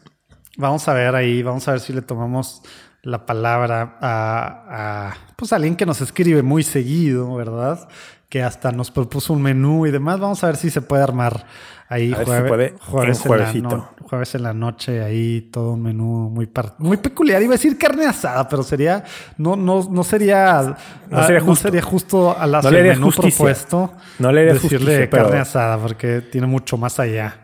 vamos 0.58 0.88
a 0.88 0.94
ver 0.94 1.16
ahí, 1.16 1.42
vamos 1.44 1.68
a 1.68 1.72
ver 1.72 1.80
si 1.80 1.94
le 1.94 2.02
tomamos 2.02 2.62
la 3.04 3.26
palabra 3.26 3.98
a, 4.02 4.66
a, 5.12 5.14
pues 5.38 5.54
alguien 5.54 5.76
que 5.78 5.86
nos 5.86 6.02
escribe 6.02 6.44
muy 6.44 6.64
seguido, 6.64 7.34
¿verdad? 7.36 7.88
Que 8.28 8.44
hasta 8.44 8.72
nos 8.74 8.92
propuso 8.92 9.32
un 9.32 9.42
menú 9.42 9.86
y 9.88 9.92
demás. 9.92 10.20
Vamos 10.20 10.44
a 10.44 10.48
ver 10.48 10.58
si 10.58 10.70
se 10.70 10.82
puede 10.82 11.02
armar 11.04 11.46
ahí 11.90 12.10
si 12.10 12.24
jueves, 12.26 12.48
puede 12.50 12.74
jueves, 12.80 13.18
en 13.18 13.24
la 13.24 13.28
juevesito. 13.38 13.70
no- 13.70 13.90
jueves 14.08 14.36
en 14.36 14.44
la 14.44 14.54
noche, 14.54 15.04
ahí 15.04 15.42
todo 15.52 15.74
un 15.74 15.82
menú 15.84 16.30
muy 16.30 16.48
muy 16.80 16.98
peculiar. 16.98 17.42
Iba 17.42 17.54
a 17.54 17.58
decir 17.58 17.78
carne 17.78 18.06
asada, 18.06 18.48
pero 18.48 18.64
sería, 18.64 19.04
no, 19.38 19.56
no, 19.58 19.86
no 19.92 20.04
sería, 20.04 20.76
No 21.10 21.24
sería 21.24 21.40
ah, 21.40 21.42
justo. 21.42 21.56
sería 21.68 21.82
justo 21.82 22.38
a 22.38 22.48
la 22.48 22.62
No 22.62 22.72
le 22.72 22.84
menú 22.84 23.06
justicia. 23.08 23.32
propuesto. 23.38 23.94
No 24.20 24.32
le 24.32 24.46
decirle 24.46 24.78
justicia, 24.80 25.10
carne 25.10 25.28
pero- 25.32 25.42
asada, 25.42 25.78
porque 25.78 26.22
tiene 26.22 26.48
mucho 26.48 26.78
más 26.78 27.00
allá. 27.00 27.42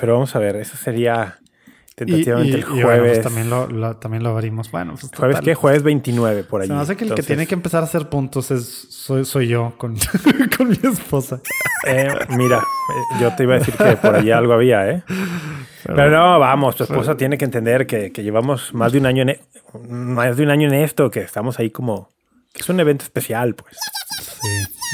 Pero 0.00 0.14
vamos 0.14 0.34
a 0.34 0.38
ver, 0.38 0.56
eso 0.56 0.76
sería. 0.76 1.36
Tentativamente 1.98 2.48
Y- 2.58 2.60
y- 2.60 2.62
el 2.62 2.62
y 2.62 2.64
bueno, 2.82 2.82
jueves. 2.86 3.12
pues 3.18 3.22
también, 3.22 3.50
lo, 3.50 3.66
lo- 3.68 3.96
también 3.96 4.22
lo 4.22 4.30
abrimos. 4.30 4.70
Bueno, 4.70 4.92
pues 4.98 5.10
¿Jueves 5.14 5.36
total. 5.36 5.44
qué? 5.44 5.54
Jueves 5.54 5.82
29 5.82 6.44
por 6.44 6.60
ahí. 6.62 6.68
Se 6.68 6.74
me 6.74 6.80
hace 6.80 6.96
que 6.96 7.04
el 7.04 7.14
que 7.14 7.22
tiene 7.22 7.46
que 7.46 7.54
empezar 7.54 7.82
a 7.82 7.86
hacer 7.86 8.08
puntos 8.08 8.50
es 8.50 8.64
soy, 8.90 9.24
soy 9.24 9.48
yo 9.48 9.74
con, 9.78 9.96
con 10.56 10.68
mi 10.68 10.78
esposa. 10.82 11.40
eh, 11.86 12.08
mira, 12.36 12.58
eh, 12.58 13.20
yo 13.20 13.34
te 13.36 13.42
iba 13.44 13.54
a 13.54 13.58
decir 13.58 13.74
que 13.74 13.96
por 13.96 14.14
allí 14.14 14.30
algo 14.30 14.52
había, 14.52 14.88
¿eh? 14.90 15.02
Pero 15.84 16.10
no, 16.10 16.38
vamos, 16.38 16.76
tu 16.76 16.84
esposa 16.84 17.16
tiene 17.16 17.38
que 17.38 17.44
entender 17.44 17.86
que, 17.86 18.12
que 18.12 18.22
llevamos 18.22 18.74
más 18.74 18.92
de 18.92 18.98
un 18.98 19.06
año 19.06 19.22
en 19.22 19.28
e- 19.30 19.40
más 19.88 20.36
de 20.36 20.42
un 20.42 20.50
año 20.50 20.68
en 20.68 20.74
esto, 20.74 21.10
que 21.10 21.20
estamos 21.20 21.58
ahí 21.58 21.70
como 21.70 22.10
que 22.52 22.60
es 22.62 22.68
un 22.68 22.80
evento 22.80 23.04
especial, 23.04 23.54
pues. 23.54 23.76
Sí, 24.40 24.48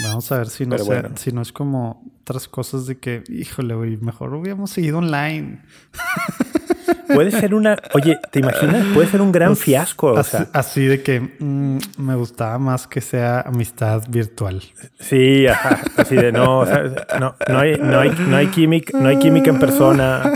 vamos 0.05 0.31
a 0.33 0.39
ver 0.39 0.49
si 0.49 0.67
no, 0.67 0.77
sea- 0.79 0.87
bueno. 0.87 1.11
si 1.17 1.33
no 1.33 1.43
es 1.43 1.53
como 1.53 2.03
otras 2.23 2.49
cosas 2.49 2.87
de 2.87 2.99
que, 2.99 3.23
híjole, 3.29 3.75
güey, 3.75 3.97
mejor 3.97 4.35
hubiéramos 4.35 4.71
seguido 4.71 4.99
online. 4.99 5.63
Puede 7.13 7.31
ser 7.31 7.55
una, 7.55 7.77
oye, 7.95 8.19
¿te 8.31 8.41
imaginas? 8.41 8.87
Puede 8.95 9.09
ser 9.09 9.21
un 9.21 9.33
gran 9.33 9.57
fiasco, 9.57 10.13
o 10.13 10.19
así, 10.19 10.31
sea, 10.31 10.49
así 10.53 10.85
de 10.87 11.03
que 11.03 11.21
mm, 11.21 11.79
me 11.99 12.15
gustaba 12.15 12.59
más 12.59 12.87
que 12.87 13.01
sea 13.01 13.41
amistad 13.41 14.03
virtual. 14.09 14.63
sí, 14.99 15.47
ajá, 15.47 15.81
así 15.97 16.17
de 16.17 16.33
no, 16.33 16.61
o 16.61 16.67
sea, 16.67 16.85
no, 17.21 17.35
no 17.49 17.59
hay, 17.59 17.79
no 17.79 18.01
hay, 18.01 18.11
no 18.11 18.37
hay 18.37 18.47
química, 18.49 18.99
no 18.99 19.09
hay 19.09 19.19
química 19.19 19.51
en 19.51 19.59
persona. 19.59 20.33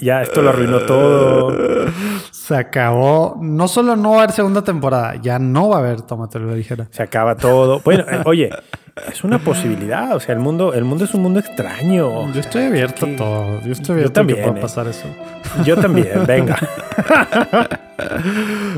Ya 0.00 0.22
esto 0.22 0.42
lo 0.42 0.50
arruinó 0.50 0.80
todo. 0.80 1.86
Se 2.30 2.56
acabó. 2.56 3.38
No 3.40 3.68
solo 3.68 3.96
no 3.96 4.10
va 4.10 4.16
a 4.16 4.18
haber 4.20 4.32
segunda 4.32 4.62
temporada, 4.62 5.14
ya 5.16 5.38
no 5.38 5.68
va 5.68 5.76
a 5.76 5.78
haber 5.80 6.02
Tómatelo 6.02 6.46
la 6.46 6.56
ligera. 6.56 6.88
Se 6.90 7.02
acaba 7.02 7.36
todo. 7.36 7.80
Bueno, 7.84 8.04
eh, 8.10 8.22
oye, 8.24 8.50
es 9.08 9.24
una 9.24 9.38
posibilidad. 9.38 10.14
O 10.14 10.20
sea, 10.20 10.34
el 10.34 10.40
mundo, 10.40 10.74
el 10.74 10.84
mundo 10.84 11.04
es 11.04 11.14
un 11.14 11.22
mundo 11.22 11.40
extraño. 11.40 12.32
Yo 12.32 12.40
estoy 12.40 12.64
abierto 12.64 13.06
a 13.06 13.16
todo. 13.16 13.60
Yo 13.62 13.72
estoy 13.72 13.94
abierto 13.94 14.12
también, 14.12 14.40
a 14.40 14.42
que 14.42 14.48
pueda 14.48 14.58
eh. 14.58 14.62
pasar 14.62 14.88
eso. 14.88 15.06
Yo 15.64 15.76
también, 15.76 16.26
venga. 16.26 16.56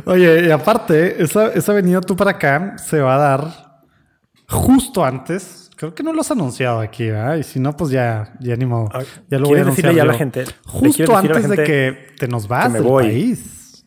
Oye, 0.05 0.47
y 0.47 0.51
aparte, 0.51 1.23
esa, 1.23 1.49
esa 1.49 1.73
venida 1.73 2.01
tú 2.01 2.17
para 2.17 2.33
acá 2.33 2.77
se 2.79 3.01
va 3.01 3.17
a 3.17 3.19
dar 3.19 3.81
justo 4.49 5.05
antes. 5.05 5.71
Creo 5.77 5.95
que 5.95 6.05
no 6.05 6.13
lo 6.13 6.21
has 6.21 6.31
anunciado 6.31 6.79
aquí, 6.81 7.11
¿verdad? 7.11 7.37
Y 7.37 7.43
si 7.43 7.59
no, 7.59 7.77
pues 7.77 7.91
ya, 7.91 8.35
ya 8.41 8.55
ni 8.55 8.65
modo. 8.65 8.89
Ya 9.29 9.39
lo 9.39 9.47
voy 9.47 9.59
a 9.59 9.63
¿quieres 9.63 9.67
decirle 9.67 9.95
ya 9.97 10.03
a 10.03 10.07
la 10.07 10.15
gente? 10.15 10.41
¿Le 10.41 10.45
quieres 10.45 10.61
Justo 10.67 11.03
decir 11.03 11.33
antes 11.33 11.49
de 11.49 11.65
que 11.65 12.07
te 12.19 12.29
nos 12.29 12.47
vas 12.47 12.71
me 12.71 12.79
del 12.79 12.89
voy? 12.89 13.05
país. 13.05 13.85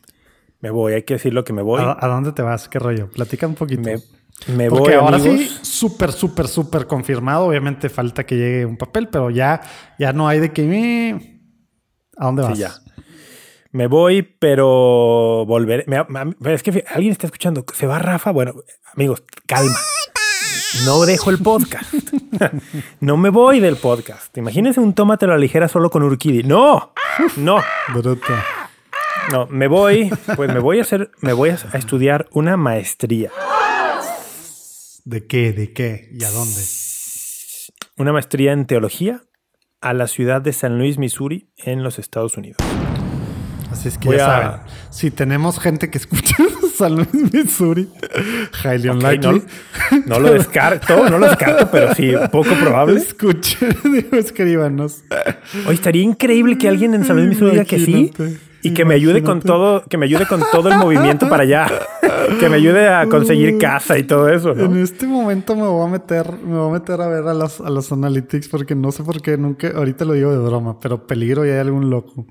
Me 0.60 0.70
voy, 0.70 0.92
hay 0.92 1.02
que 1.04 1.14
decirlo 1.14 1.44
que 1.44 1.52
me 1.52 1.62
voy. 1.62 1.80
¿A, 1.80 1.96
a 1.98 2.08
dónde 2.08 2.32
te 2.32 2.42
vas? 2.42 2.68
¿Qué 2.68 2.78
rollo? 2.78 3.08
Platica 3.08 3.46
un 3.46 3.54
poquito. 3.54 3.82
Me, 3.82 3.96
me 4.46 4.68
Porque 4.68 4.90
voy, 4.96 5.04
ahora 5.04 5.18
sí, 5.18 5.28
amigos. 5.28 5.58
súper, 5.62 6.12
súper, 6.12 6.48
súper 6.48 6.86
confirmado. 6.86 7.46
Obviamente 7.46 7.88
falta 7.88 8.24
que 8.24 8.36
llegue 8.36 8.64
un 8.66 8.76
papel, 8.76 9.08
pero 9.08 9.30
ya, 9.30 9.60
ya 9.98 10.12
no 10.12 10.28
hay 10.28 10.40
de 10.40 10.52
que... 10.52 10.62
eh, 11.10 11.40
¿A 12.16 12.26
dónde 12.26 12.42
vas? 12.42 12.54
Sí, 12.56 12.60
ya. 12.62 12.72
Me 13.70 13.86
voy, 13.86 14.22
pero 14.22 15.44
volveré. 15.46 15.84
Me- 15.86 16.04
me- 16.08 16.54
es 16.54 16.62
que 16.62 16.84
alguien 16.88 17.12
está 17.12 17.26
escuchando. 17.26 17.64
¿Se 17.74 17.86
va 17.86 17.98
Rafa? 17.98 18.30
Bueno, 18.30 18.54
amigos, 18.94 19.22
calma. 19.46 19.76
No 20.86 21.04
dejo 21.04 21.30
el 21.30 21.38
podcast. 21.38 21.92
no 23.00 23.16
me 23.16 23.28
voy 23.28 23.60
del 23.60 23.76
podcast. 23.76 24.36
Imagínense 24.38 24.80
un 24.80 24.94
tómate 24.94 25.26
a 25.26 25.28
la 25.28 25.38
ligera 25.38 25.68
solo 25.68 25.90
con 25.90 26.02
Urquidi. 26.02 26.42
No, 26.44 26.92
no, 27.36 27.58
Bruto. 27.92 28.32
no. 29.32 29.46
Me 29.48 29.66
voy, 29.68 30.10
pues 30.36 30.52
me 30.52 30.60
voy 30.60 30.78
a 30.78 30.82
hacer, 30.82 31.10
me 31.20 31.32
voy 31.34 31.50
a 31.50 31.58
estudiar 31.74 32.26
una 32.32 32.56
maestría. 32.56 33.30
¿De 35.08 35.26
qué? 35.26 35.54
¿De 35.54 35.72
qué? 35.72 36.10
¿Y 36.12 36.22
a 36.22 36.30
dónde? 36.30 36.60
Una 37.96 38.12
maestría 38.12 38.52
en 38.52 38.66
teología 38.66 39.22
a 39.80 39.94
la 39.94 40.06
ciudad 40.06 40.42
de 40.42 40.52
San 40.52 40.76
Luis, 40.76 40.98
Missouri, 40.98 41.48
en 41.56 41.82
los 41.82 41.98
Estados 41.98 42.36
Unidos. 42.36 42.58
Así 43.72 43.88
es 43.88 43.96
que 43.96 44.08
Voy 44.08 44.18
ya 44.18 44.24
a- 44.36 44.42
saben. 44.42 44.60
Si 44.90 45.10
tenemos 45.10 45.60
gente 45.60 45.88
que 45.88 45.96
escucha 45.96 46.36
San 46.76 46.96
Luis, 46.96 47.08
Missouri, 47.32 47.88
highly 48.62 48.88
Ok, 48.90 48.96
unlikely. 48.96 49.42
no, 49.92 50.04
no 50.08 50.20
lo 50.20 50.30
descarto, 50.34 51.08
no 51.08 51.18
lo 51.18 51.26
descarto, 51.26 51.70
pero 51.72 51.94
sí, 51.94 52.12
poco 52.30 52.50
probable. 52.60 52.98
Escuchen, 53.00 53.78
escríbanos. 54.12 55.04
Hoy 55.66 55.74
estaría 55.74 56.02
increíble 56.02 56.58
que 56.58 56.68
alguien 56.68 56.92
en 56.92 57.06
San 57.06 57.16
Luis 57.16 57.30
Missouri 57.30 57.52
diga 57.52 57.64
que 57.64 57.78
sí 57.78 58.12
y 58.60 58.74
que 58.74 58.84
me 58.84 58.94
ayude 58.94 59.22
con 59.22 59.40
todo, 59.40 59.84
que 59.88 59.96
me 59.96 60.04
ayude 60.04 60.26
con 60.26 60.42
todo 60.52 60.68
el 60.70 60.76
movimiento 60.76 61.28
para 61.30 61.44
allá, 61.44 61.66
que 62.38 62.48
me 62.48 62.56
ayude 62.56 62.88
a 62.88 63.06
conseguir 63.08 63.58
casa 63.58 63.98
y 63.98 64.02
todo 64.04 64.28
eso, 64.28 64.52
En 64.52 64.76
este 64.76 65.06
momento 65.06 65.54
me 65.56 65.62
voy 65.62 65.86
a 65.86 65.90
meter, 65.90 66.32
me 66.44 66.56
voy 66.58 66.70
a 66.70 66.72
meter 66.72 67.00
a 67.00 67.08
ver 67.08 67.26
a 67.26 67.34
los, 67.34 67.60
a 67.60 67.70
los 67.70 67.92
analytics 67.92 68.48
porque 68.48 68.74
no 68.74 68.92
sé 68.92 69.02
por 69.04 69.22
qué 69.22 69.36
nunca, 69.36 69.68
ahorita 69.74 70.04
lo 70.04 70.14
digo 70.14 70.30
de 70.30 70.38
broma, 70.38 70.78
pero 70.80 71.06
peligro 71.06 71.46
y 71.46 71.50
hay 71.50 71.58
algún 71.58 71.90
loco. 71.90 72.26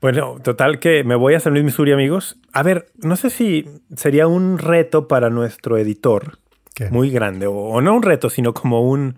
Bueno, 0.00 0.38
total 0.42 0.78
que 0.78 1.02
me 1.02 1.16
voy 1.16 1.34
a 1.34 1.40
San 1.40 1.52
Luis 1.52 1.64
Missouri, 1.64 1.92
amigos. 1.92 2.38
A 2.52 2.62
ver, 2.62 2.86
no 2.98 3.16
sé 3.16 3.30
si 3.30 3.68
sería 3.96 4.28
un 4.28 4.58
reto 4.58 5.08
para 5.08 5.28
nuestro 5.28 5.76
editor, 5.76 6.38
¿Qué? 6.74 6.88
muy 6.90 7.10
grande, 7.10 7.46
o, 7.48 7.54
o 7.54 7.80
no 7.80 7.94
un 7.96 8.02
reto, 8.02 8.30
sino 8.30 8.54
como 8.54 8.88
un, 8.88 9.16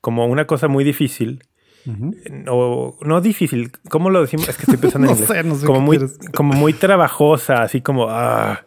como 0.00 0.26
una 0.26 0.46
cosa 0.46 0.68
muy 0.68 0.82
difícil. 0.84 1.44
O 2.48 2.96
no 3.02 3.20
difícil, 3.20 3.72
¿cómo 3.88 4.10
lo 4.10 4.20
decimos? 4.22 4.48
Es 4.48 4.56
que 4.56 4.62
estoy 4.62 4.76
pensando 4.78 5.08
en 5.08 5.14
No 5.18 5.20
inglés. 5.20 5.28
sé, 5.38 5.44
no 5.44 5.54
sé 5.54 5.66
como 5.66 5.80
muy, 5.80 5.98
quieres. 5.98 6.18
como 6.34 6.52
muy 6.54 6.72
trabajosa, 6.72 7.62
así 7.62 7.80
como 7.80 8.06
ah, 8.10 8.64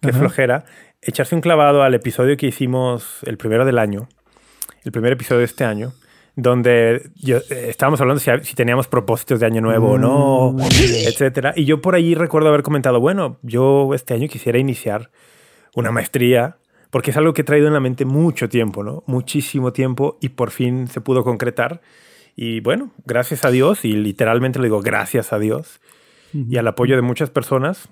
qué 0.00 0.12
flojera. 0.12 0.64
Echarse 1.02 1.34
un 1.34 1.40
clavado 1.40 1.82
al 1.82 1.94
episodio 1.94 2.36
que 2.36 2.46
hicimos 2.46 3.18
el 3.22 3.36
primero 3.36 3.64
del 3.64 3.78
año, 3.78 4.08
el 4.84 4.92
primer 4.92 5.12
episodio 5.12 5.40
de 5.40 5.44
este 5.44 5.64
año, 5.64 5.92
donde 6.34 7.10
yo, 7.14 7.36
eh, 7.38 7.66
estábamos 7.68 8.00
hablando 8.00 8.20
si, 8.20 8.30
si 8.42 8.54
teníamos 8.54 8.88
propósitos 8.88 9.38
de 9.40 9.46
año 9.46 9.60
nuevo 9.60 9.92
o 9.92 9.98
no, 9.98 10.52
Mm. 10.52 10.60
etcétera. 11.06 11.52
Y 11.56 11.64
yo 11.64 11.80
por 11.80 11.94
ahí 11.94 12.14
recuerdo 12.14 12.48
haber 12.48 12.62
comentado, 12.62 12.98
bueno, 13.00 13.38
yo 13.42 13.92
este 13.94 14.14
año 14.14 14.26
quisiera 14.28 14.58
iniciar 14.58 15.10
una 15.74 15.92
maestría, 15.92 16.56
porque 16.90 17.10
es 17.10 17.16
algo 17.16 17.34
que 17.34 17.42
he 17.42 17.44
traído 17.44 17.66
en 17.68 17.74
la 17.74 17.80
mente 17.80 18.04
mucho 18.04 18.48
tiempo, 18.48 18.82
¿no? 18.82 19.02
Muchísimo 19.06 19.72
tiempo 19.72 20.18
y 20.20 20.30
por 20.30 20.50
fin 20.50 20.88
se 20.88 21.00
pudo 21.00 21.22
concretar. 21.24 21.80
Y 22.36 22.60
bueno, 22.60 22.92
gracias 23.04 23.44
a 23.44 23.50
Dios, 23.50 23.84
y 23.84 23.92
literalmente 23.92 24.58
lo 24.58 24.64
digo, 24.64 24.80
gracias 24.82 25.32
a 25.32 25.38
Dios, 25.38 25.80
y 26.32 26.58
al 26.58 26.68
apoyo 26.68 26.94
de 26.96 27.02
muchas 27.02 27.30
personas, 27.30 27.88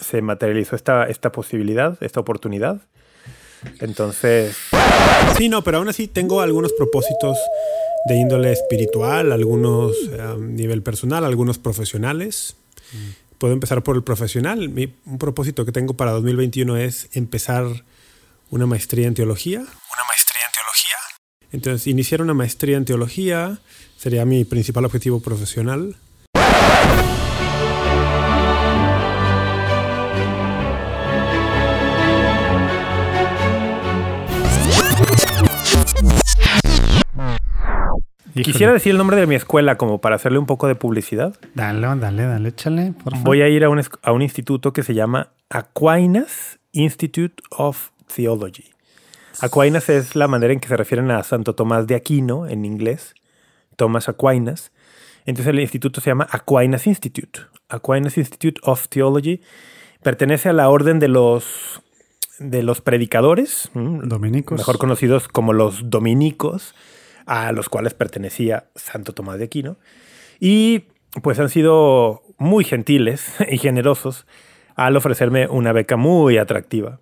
se 0.00 0.20
materializó 0.20 0.76
esta, 0.76 1.04
esta 1.04 1.32
posibilidad, 1.32 1.96
esta 2.02 2.20
oportunidad. 2.20 2.82
Entonces, 3.80 4.56
Sí, 5.36 5.48
no, 5.50 5.62
pero 5.62 5.78
aún 5.78 5.88
así 5.88 6.08
tengo 6.08 6.40
algunos 6.40 6.72
propósitos 6.72 7.36
de 8.06 8.16
índole 8.16 8.52
espiritual, 8.52 9.32
algunos 9.32 9.92
a 10.18 10.36
nivel 10.36 10.82
personal, 10.82 11.24
algunos 11.24 11.58
profesionales. 11.58 12.56
Puedo 13.38 13.52
empezar 13.52 13.82
por 13.82 13.96
el 13.96 14.02
profesional. 14.02 14.70
Mi, 14.70 14.94
un 15.04 15.18
propósito 15.18 15.66
que 15.66 15.72
tengo 15.72 15.94
para 15.94 16.12
2021 16.12 16.78
es 16.78 17.08
empezar 17.12 17.66
una 18.50 18.66
maestría 18.66 19.06
en 19.08 19.14
teología. 19.14 19.58
Una 19.58 20.04
maestría 20.08 20.42
en 20.46 20.52
teología. 20.52 20.96
Entonces, 21.52 21.86
iniciar 21.86 22.22
una 22.22 22.32
maestría 22.32 22.78
en 22.78 22.86
teología 22.86 23.58
sería 23.96 24.24
mi 24.24 24.44
principal 24.44 24.84
objetivo 24.84 25.20
profesional. 25.20 25.96
Híjole. 38.36 38.52
quisiera 38.52 38.72
decir 38.72 38.92
el 38.92 38.98
nombre 38.98 39.16
de 39.16 39.26
mi 39.26 39.34
escuela 39.34 39.76
como 39.76 40.00
para 40.00 40.16
hacerle 40.16 40.38
un 40.38 40.44
poco 40.44 40.68
de 40.68 40.74
publicidad. 40.74 41.34
Dale, 41.54 41.86
dale, 41.98 42.24
dale, 42.24 42.48
échale, 42.50 42.92
por 42.92 43.14
favor. 43.14 43.26
Voy 43.26 43.42
a 43.42 43.48
ir 43.48 43.64
a 43.64 43.70
un, 43.70 43.82
a 44.02 44.12
un 44.12 44.22
instituto 44.22 44.74
que 44.74 44.82
se 44.82 44.92
llama 44.92 45.30
Aquinas 45.48 46.58
Institute 46.72 47.42
of 47.50 47.90
Theology. 48.14 48.64
Aquinas 49.40 49.88
es 49.88 50.16
la 50.16 50.28
manera 50.28 50.52
en 50.52 50.60
que 50.60 50.68
se 50.68 50.76
refieren 50.76 51.10
a 51.10 51.22
Santo 51.22 51.54
Tomás 51.54 51.86
de 51.86 51.94
Aquino 51.94 52.46
en 52.46 52.64
inglés, 52.64 53.14
Thomas 53.76 54.08
Aquinas. 54.08 54.72
Entonces 55.26 55.52
el 55.52 55.60
instituto 55.60 56.00
se 56.00 56.10
llama 56.10 56.26
Aquinas 56.30 56.86
Institute. 56.86 57.40
Aquinas 57.68 58.16
Institute 58.16 58.60
of 58.64 58.88
Theology 58.88 59.40
pertenece 60.02 60.48
a 60.48 60.52
la 60.52 60.68
orden 60.68 60.98
de 60.98 61.08
los 61.08 61.82
de 62.38 62.62
los 62.62 62.80
predicadores. 62.80 63.70
Dominicos. 63.74 64.58
mejor 64.58 64.78
conocidos 64.78 65.28
como 65.28 65.52
los 65.52 65.90
dominicos, 65.90 66.74
a 67.24 67.52
los 67.52 67.68
cuales 67.68 67.94
pertenecía 67.94 68.68
Santo 68.74 69.12
Tomás 69.12 69.38
de 69.38 69.44
Aquino. 69.44 69.78
Y 70.38 70.84
pues 71.22 71.38
han 71.40 71.48
sido 71.48 72.22
muy 72.38 72.64
gentiles 72.64 73.34
y 73.50 73.58
generosos 73.58 74.26
al 74.74 74.96
ofrecerme 74.96 75.48
una 75.48 75.72
beca 75.72 75.96
muy 75.96 76.38
atractiva. 76.38 77.00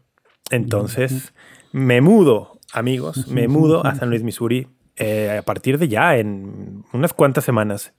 Entonces 0.51 1.35
me 1.73 2.01
mudo, 2.01 2.61
amigos, 2.73 3.27
me 3.29 3.49
mudo 3.49 3.85
a 3.85 3.95
San 3.97 4.11
Luis, 4.11 4.23
Missouri 4.23 4.69
eh, 4.97 5.37
a 5.39 5.43
partir 5.43 5.79
de 5.79 5.89
ya, 5.89 6.17
en 6.17 6.85
unas 6.93 7.13
cuantas 7.13 7.45
semanas. 7.45 7.93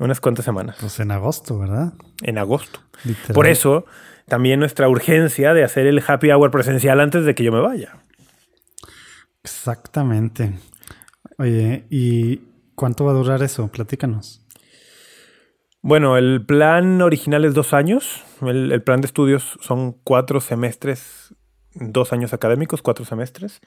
Unas 0.00 0.20
cuantas 0.20 0.44
semanas, 0.44 0.76
Pues 0.78 1.00
en 1.00 1.10
agosto, 1.10 1.58
¿verdad? 1.58 1.92
en 2.22 2.38
agosto. 2.38 2.80
Literal. 3.04 3.34
Por 3.34 3.46
eso, 3.48 3.84
también 4.26 4.60
nuestra 4.60 4.88
urgencia 4.88 5.54
de 5.54 5.64
hacer 5.64 5.86
el 5.88 6.02
happy 6.06 6.30
hour 6.30 6.50
presencial 6.52 7.00
antes 7.00 7.24
de 7.24 7.34
que 7.34 7.42
yo 7.42 7.50
me 7.50 7.60
vaya. 7.60 7.96
Exactamente. 9.42 10.58
Oye, 11.38 11.86
¿y 11.90 12.42
cuánto 12.74 13.04
va 13.04 13.12
a 13.12 13.14
durar 13.14 13.42
eso? 13.42 13.68
Platícanos. 13.68 14.44
Bueno, 15.80 16.16
el 16.16 16.44
plan 16.44 17.00
original 17.02 17.44
es 17.44 17.54
dos 17.54 17.72
años. 17.72 18.24
El, 18.42 18.72
el 18.72 18.82
plan 18.82 19.00
de 19.00 19.06
estudios 19.06 19.58
son 19.60 19.92
cuatro 20.04 20.40
semestres, 20.40 21.34
dos 21.74 22.12
años 22.12 22.32
académicos, 22.32 22.82
cuatro 22.82 23.04
semestres. 23.04 23.60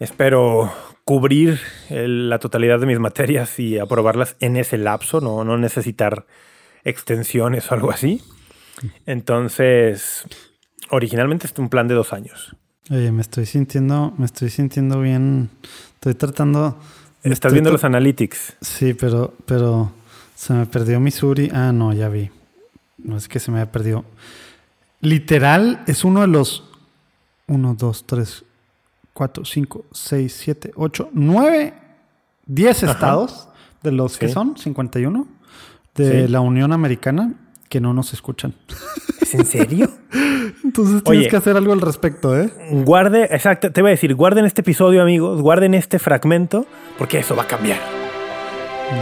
Espero 0.00 0.72
cubrir 1.04 1.60
el- 1.88 2.28
la 2.28 2.38
totalidad 2.38 2.80
de 2.80 2.86
mis 2.86 2.98
materias 2.98 3.58
y 3.60 3.78
aprobarlas 3.78 4.34
en 4.40 4.56
ese 4.56 4.76
lapso, 4.78 5.20
no, 5.20 5.44
no 5.44 5.56
necesitar 5.58 6.26
extensiones 6.84 7.70
o 7.70 7.74
algo 7.74 7.90
así. 7.90 8.22
Entonces, 9.06 10.24
originalmente 10.90 11.46
es 11.46 11.54
un 11.58 11.68
plan 11.68 11.86
de 11.88 11.94
dos 11.94 12.12
años. 12.12 12.56
Oye, 12.90 13.12
me 13.12 13.20
estoy 13.22 13.46
sintiendo, 13.46 14.12
me 14.18 14.24
estoy 14.26 14.50
sintiendo 14.50 15.00
bien. 15.00 15.50
Estoy 15.94 16.14
tratando. 16.14 16.78
Estás 17.18 17.32
estoy 17.32 17.52
viendo 17.52 17.70
los 17.70 17.84
analytics. 17.84 18.56
Sí, 18.60 18.94
pero, 18.94 19.34
pero 19.46 19.92
se 20.34 20.54
me 20.54 20.66
perdió 20.66 20.98
Missouri. 20.98 21.50
Ah, 21.52 21.72
no, 21.72 21.92
ya 21.92 22.08
vi. 22.08 22.30
No 22.98 23.16
es 23.16 23.28
que 23.28 23.38
se 23.38 23.50
me 23.50 23.60
haya 23.60 23.70
perdido. 23.70 24.04
Literal 25.00 25.82
es 25.86 26.04
uno 26.04 26.22
de 26.22 26.26
los 26.28 26.64
1, 27.46 27.74
2, 27.78 28.06
3, 28.06 28.44
4, 29.14 29.44
5, 29.44 29.84
6, 29.92 30.36
7, 30.38 30.72
8, 30.76 31.08
9, 31.12 31.74
10 32.46 32.82
Ajá. 32.84 32.92
estados 32.92 33.48
de 33.82 33.92
los 33.92 34.18
que 34.18 34.28
son 34.28 34.56
51 34.56 35.26
de 35.94 36.26
Sí. 36.26 36.28
la 36.32 36.40
Unión 36.40 36.72
Americana 36.72 37.34
que 37.68 37.80
no 37.80 37.92
nos 37.94 38.12
escuchan. 38.12 38.54
¿Es 39.20 39.34
en 39.34 39.44
serio? 39.46 39.88
Entonces 40.64 41.02
tienes 41.04 41.20
Oye. 41.22 41.28
que 41.28 41.36
hacer 41.36 41.56
algo 41.56 41.72
al 41.72 41.80
respecto, 41.80 42.36
¿eh? 42.38 42.52
Guarde, 42.84 43.24
exacto, 43.30 43.70
te 43.70 43.80
voy 43.80 43.90
a 43.90 43.92
decir, 43.92 44.14
guarden 44.14 44.44
este 44.44 44.60
episodio, 44.62 45.02
amigos, 45.02 45.40
guarden 45.40 45.74
este 45.74 45.98
fragmento, 45.98 46.66
porque 46.98 47.18
eso 47.20 47.36
va 47.36 47.44
a 47.44 47.46
cambiar. 47.46 47.78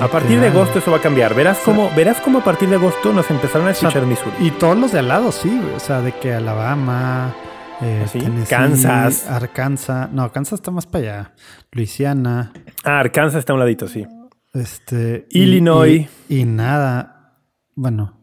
A 0.02 0.08
partir 0.08 0.38
de 0.38 0.48
agosto 0.48 0.80
eso 0.80 0.90
va 0.90 0.98
a 0.98 1.00
cambiar. 1.00 1.34
Verás 1.34 1.58
cómo, 1.64 1.90
verás 1.96 2.20
cómo 2.20 2.40
a 2.40 2.44
partir 2.44 2.68
de 2.68 2.76
agosto 2.76 3.10
nos 3.14 3.30
empezaron 3.30 3.66
a 3.66 3.70
O 3.70 3.74
sea, 3.74 3.88
escuchar 3.88 4.02
en 4.02 4.10
Missouri. 4.10 4.32
Y 4.40 4.50
todos 4.50 4.76
los 4.76 4.92
de 4.92 4.98
al 4.98 5.08
lado, 5.08 5.32
sí. 5.32 5.62
O 5.74 5.80
sea, 5.80 6.02
de 6.02 6.12
que 6.12 6.34
Alabama, 6.34 7.34
eh, 7.82 8.02
¿Ah, 8.04 8.08
sí? 8.08 8.18
Tennessee, 8.20 8.48
Kansas. 8.50 9.26
Arkansas. 9.28 10.10
No, 10.12 10.30
Kansas 10.32 10.54
está 10.60 10.70
más 10.70 10.86
para 10.86 11.04
allá. 11.04 11.34
Luisiana, 11.72 12.52
Ah, 12.84 13.00
Arkansas 13.00 13.38
está 13.40 13.52
a 13.52 13.54
un 13.54 13.60
ladito, 13.60 13.86
sí. 13.88 14.06
este. 14.54 15.26
Illinois. 15.30 16.08
Y, 16.28 16.40
y 16.40 16.44
nada. 16.44 17.36
Bueno, 17.74 18.18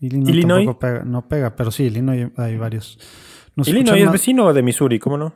Illinois, 0.00 0.28
Illinois. 0.30 0.76
pega, 0.78 1.02
no 1.04 1.28
pega, 1.28 1.56
pero 1.56 1.70
sí, 1.70 1.84
Illinois 1.84 2.30
hay 2.36 2.56
varios. 2.56 2.98
Nos 3.56 3.68
Illinois 3.68 3.98
es 3.98 4.04
más- 4.04 4.12
vecino 4.12 4.52
de 4.52 4.62
Missouri, 4.62 4.98
¿cómo 4.98 5.16
no? 5.18 5.34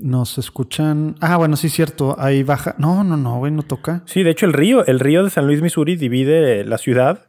Nos 0.00 0.38
escuchan. 0.38 1.14
Ah, 1.20 1.36
bueno, 1.36 1.56
sí, 1.56 1.68
cierto. 1.68 2.16
Ahí 2.18 2.42
baja. 2.42 2.74
No, 2.78 3.04
no, 3.04 3.16
no, 3.16 3.38
güey, 3.38 3.52
no 3.52 3.62
toca. 3.62 4.02
Sí, 4.06 4.22
de 4.24 4.30
hecho 4.30 4.44
el 4.46 4.52
río, 4.52 4.84
el 4.86 4.98
río 5.00 5.22
de 5.24 5.30
San 5.30 5.46
Luis, 5.46 5.62
Missouri 5.62 5.96
divide 5.96 6.64
la 6.64 6.78
ciudad. 6.78 7.28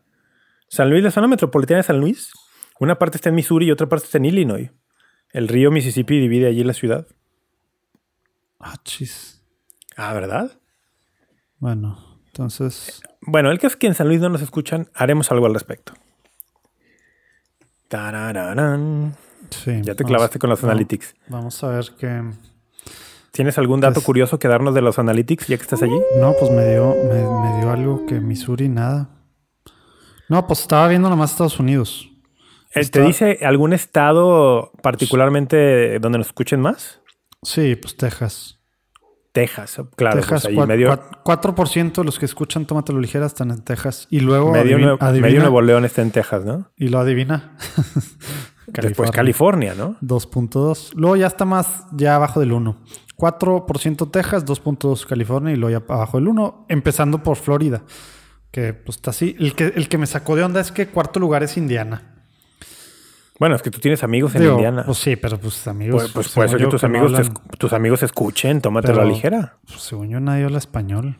San 0.68 0.90
Luis, 0.90 1.04
la 1.04 1.12
zona 1.12 1.28
metropolitana 1.28 1.78
de 1.78 1.84
San 1.84 2.00
Luis, 2.00 2.32
una 2.80 2.98
parte 2.98 3.18
está 3.18 3.30
en 3.30 3.36
Missouri 3.36 3.68
y 3.68 3.72
otra 3.72 3.88
parte 3.88 4.06
está 4.06 4.18
en 4.18 4.26
Illinois. 4.26 4.72
El 5.36 5.50
río 5.50 5.70
Mississippi 5.70 6.18
divide 6.18 6.48
allí 6.48 6.64
la 6.64 6.72
ciudad. 6.74 7.08
Ah, 8.58 8.78
chis. 8.86 9.42
Ah, 9.98 10.14
¿verdad? 10.14 10.50
Bueno, 11.60 12.20
entonces. 12.28 13.02
Bueno, 13.20 13.52
el 13.52 13.58
caso 13.60 13.74
es 13.74 13.76
que 13.76 13.88
en 13.88 13.96
San 13.96 14.08
Luis 14.08 14.22
no 14.22 14.30
nos 14.30 14.42
escuchan, 14.42 14.88
haremos 14.94 15.30
algo 15.34 15.46
al 15.46 15.54
respecto. 15.54 15.92
Tarararán. 17.90 19.16
Sí. 19.50 19.72
Ya 19.84 19.94
te 19.96 20.04
vamos- 20.04 20.10
clavaste 20.16 20.40
con 20.40 20.50
los 20.50 20.64
no, 20.64 20.70
analytics. 20.70 21.16
Vamos 21.28 21.62
a 21.66 21.68
ver 21.68 21.86
qué. 22.00 22.24
¿Tienes 23.32 23.58
algún 23.58 23.82
dato 23.82 23.96
Pues- 23.96 24.06
curioso 24.06 24.40
que 24.40 24.48
darnos 24.48 24.74
de 24.74 24.82
los 24.82 24.98
analytics 25.00 25.48
ya 25.48 25.58
que 25.58 25.64
estás 25.64 25.84
allí? 25.84 26.00
No, 26.18 26.34
pues 26.40 26.50
me 26.50 26.66
dio, 26.72 26.96
me, 26.96 27.50
me 27.50 27.60
dio 27.60 27.72
algo 27.72 28.06
que 28.06 28.22
Missouri 28.22 28.70
nada. 28.70 29.10
No, 30.30 30.48
pues 30.48 30.62
estaba 30.62 30.88
viendo 30.88 31.10
nomás 31.10 31.32
Estados 31.32 31.60
Unidos. 31.60 32.10
¿Te 32.92 33.02
dice 33.02 33.40
algún 33.44 33.74
estado 33.74 34.72
particularmente 34.84 36.00
donde 36.00 36.18
nos 36.20 36.28
escuchen 36.28 36.60
más? 36.62 37.02
Sí, 37.44 37.76
pues 37.76 37.96
Texas. 37.98 38.60
Texas, 39.32 39.82
claro. 39.98 40.16
Texas, 40.16 40.44
pues 40.44 40.46
ahí 40.46 40.56
cua- 40.56 40.68
medio, 40.68 40.90
cua- 40.90 41.22
4% 41.24 42.02
de 42.02 42.04
los 42.06 42.18
que 42.20 42.26
escuchan 42.26 42.66
Tómatelo 42.66 43.00
Ligera 43.02 43.26
están 43.26 43.52
en 43.52 43.62
Texas. 43.64 44.08
Y 44.10 44.22
luego 44.22 44.52
medio, 44.52 44.76
adivina, 44.78 44.94
Nue- 44.94 44.98
adivina- 45.02 45.28
medio 45.28 45.40
Nuevo 45.42 45.62
León 45.62 45.84
está 45.86 46.02
en 46.02 46.12
Texas, 46.12 46.46
¿no? 46.46 46.72
y 46.78 46.88
lo 46.88 47.00
adivina. 47.00 47.58
Después 48.68 49.12
California, 49.12 49.74
¿no? 49.78 49.96
2.2. 50.02 50.94
Luego 50.96 51.16
ya 51.16 51.28
está 51.28 51.46
más, 51.46 51.86
ya 51.92 52.16
abajo 52.16 52.40
del 52.40 52.52
1. 52.52 52.82
4% 53.18 54.10
Texas, 54.12 54.46
2.2 54.46 55.06
California 55.06 55.54
y 55.54 55.56
luego 55.56 55.80
ya 55.80 55.94
abajo 55.94 56.18
del 56.18 56.28
1, 56.28 56.66
empezando 56.70 57.22
por 57.24 57.38
Florida. 57.38 57.84
Que 58.52 58.74
pues 58.74 58.98
está 58.98 59.12
así. 59.12 59.36
El 59.40 59.54
que, 59.56 59.66
el 59.76 59.88
que 59.90 59.98
me 59.98 60.08
sacó 60.08 60.36
de 60.36 60.44
onda 60.44 60.60
es 60.62 60.72
que 60.72 60.88
cuarto 60.88 61.20
lugar 61.20 61.44
es 61.44 61.58
Indiana. 61.58 62.15
Bueno, 63.40 63.56
es 63.56 63.62
que 63.62 63.70
tú 63.70 63.80
tienes 63.80 64.04
amigos 64.04 64.34
en 64.36 64.42
Digo, 64.44 64.54
Indiana. 64.54 64.84
Pues 64.86 64.98
sí, 64.98 65.16
pero 65.18 65.38
pues 65.38 65.68
amigos. 65.68 66.02
Pues, 66.04 66.14
pues 66.14 66.28
según 66.28 66.36
puede 66.48 66.50
ser 66.50 66.60
que 66.60 66.72
tus 66.72 66.84
amigos, 66.86 67.12
hablan- 67.14 67.58
tus 67.58 67.74
amigos 67.74 68.04
escuchen, 68.04 68.62
tómatelo 68.62 69.02
a 69.02 69.06
la 69.06 69.12
ligera. 69.12 69.58
pues, 69.68 69.82
según 69.82 70.10
yo 70.10 70.20
nadie 70.20 70.46
habla 70.46 70.58
español. 70.58 71.18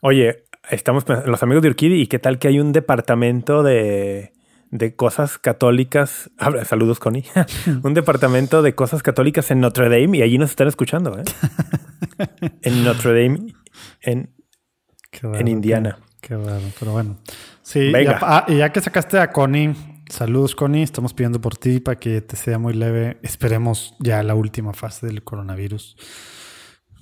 Oye, 0.00 0.44
estamos 0.70 1.04
los 1.26 1.42
amigos 1.42 1.62
de 1.62 1.68
Urquidi, 1.68 2.00
¿y 2.00 2.06
qué 2.06 2.18
tal 2.18 2.38
que 2.38 2.48
hay 2.48 2.60
un 2.60 2.72
departamento 2.72 3.62
de, 3.62 4.32
de 4.70 4.96
cosas 4.96 5.36
católicas? 5.38 6.30
Ah, 6.38 6.64
saludos, 6.64 6.98
Connie. 6.98 7.24
un 7.82 7.92
departamento 7.94 8.62
de 8.62 8.74
cosas 8.74 9.02
católicas 9.02 9.50
en 9.50 9.60
Notre 9.60 9.88
Dame 9.90 10.18
y 10.18 10.22
allí 10.22 10.38
nos 10.38 10.50
están 10.50 10.68
escuchando, 10.68 11.18
¿eh? 11.18 11.24
en 12.62 12.84
Notre 12.84 13.12
Dame, 13.22 13.54
en, 14.00 14.30
raro, 15.22 15.36
en 15.38 15.48
Indiana. 15.48 15.98
Qué, 16.22 16.28
qué 16.28 16.36
raro, 16.36 16.64
pero 16.80 16.92
bueno. 16.92 17.18
Sí, 17.62 17.90
Venga. 17.92 18.12
ya, 18.12 18.18
ah, 18.22 18.44
y 18.48 18.56
ya 18.56 18.72
que 18.72 18.80
sacaste 18.80 19.18
a 19.18 19.30
Connie, 19.30 19.74
saludos 20.08 20.54
Connie, 20.54 20.82
estamos 20.82 21.14
pidiendo 21.14 21.40
por 21.40 21.56
ti 21.56 21.80
para 21.80 21.98
que 21.98 22.20
te 22.20 22.36
sea 22.36 22.58
muy 22.58 22.74
leve. 22.74 23.18
Esperemos 23.22 23.94
ya 23.98 24.22
la 24.22 24.34
última 24.34 24.72
fase 24.72 25.06
del 25.06 25.22
coronavirus. 25.22 25.96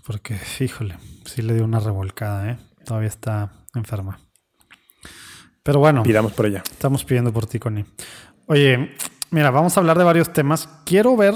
Porque, 0.07 0.37
híjole, 0.61 0.97
sí 1.25 1.43
le 1.43 1.55
dio 1.55 1.65
una 1.65 1.79
revolcada, 1.79 2.51
¿eh? 2.51 2.59
Todavía 2.85 3.09
está 3.09 3.53
enferma. 3.75 4.19
Pero 5.62 5.79
bueno, 5.79 6.03
Pidamos 6.03 6.33
por 6.33 6.47
ella. 6.47 6.62
estamos 6.71 7.05
pidiendo 7.05 7.33
por 7.33 7.47
ti, 7.47 7.61
Connie. 7.61 7.85
Oye, 8.47 8.97
mira, 9.31 9.51
vamos 9.53 9.77
a 9.77 9.81
hablar 9.81 9.97
de 9.97 10.05
varios 10.05 10.33
temas. 10.33 10.69
Quiero 10.85 11.17
ver 11.17 11.35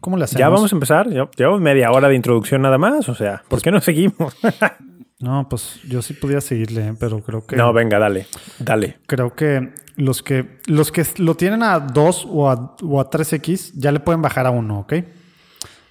cómo 0.00 0.16
le 0.16 0.24
hacemos. 0.24 0.40
Ya 0.40 0.48
vamos 0.48 0.72
a 0.72 0.76
empezar. 0.76 1.08
Llevamos 1.36 1.60
media 1.60 1.90
hora 1.90 2.08
de 2.08 2.14
introducción 2.14 2.62
nada 2.62 2.78
más. 2.78 3.06
O 3.10 3.14
sea, 3.14 3.42
¿por 3.48 3.60
qué 3.60 3.70
no 3.70 3.80
seguimos? 3.82 4.34
No, 5.18 5.48
pues 5.48 5.80
yo 5.88 6.02
sí 6.02 6.12
podía 6.12 6.40
seguirle, 6.40 6.88
¿eh? 6.88 6.94
pero 6.98 7.20
creo 7.20 7.46
que... 7.46 7.56
no, 7.56 7.72
venga, 7.72 7.98
dale. 7.98 8.26
Dale. 8.58 8.98
Creo 9.06 9.34
que 9.34 9.72
los 9.96 10.22
que 10.22 10.58
los 10.66 10.92
que 10.92 11.06
lo 11.16 11.34
tienen 11.36 11.62
a 11.62 11.80
2 11.80 12.26
o 12.28 12.50
a, 12.50 12.76
o 12.82 13.00
a 13.00 13.10
3X 13.10 13.72
ya 13.74 13.92
le 13.92 14.00
pueden 14.00 14.20
bajar 14.20 14.46
a 14.46 14.50
1, 14.50 14.78
¿ok? 14.80 14.94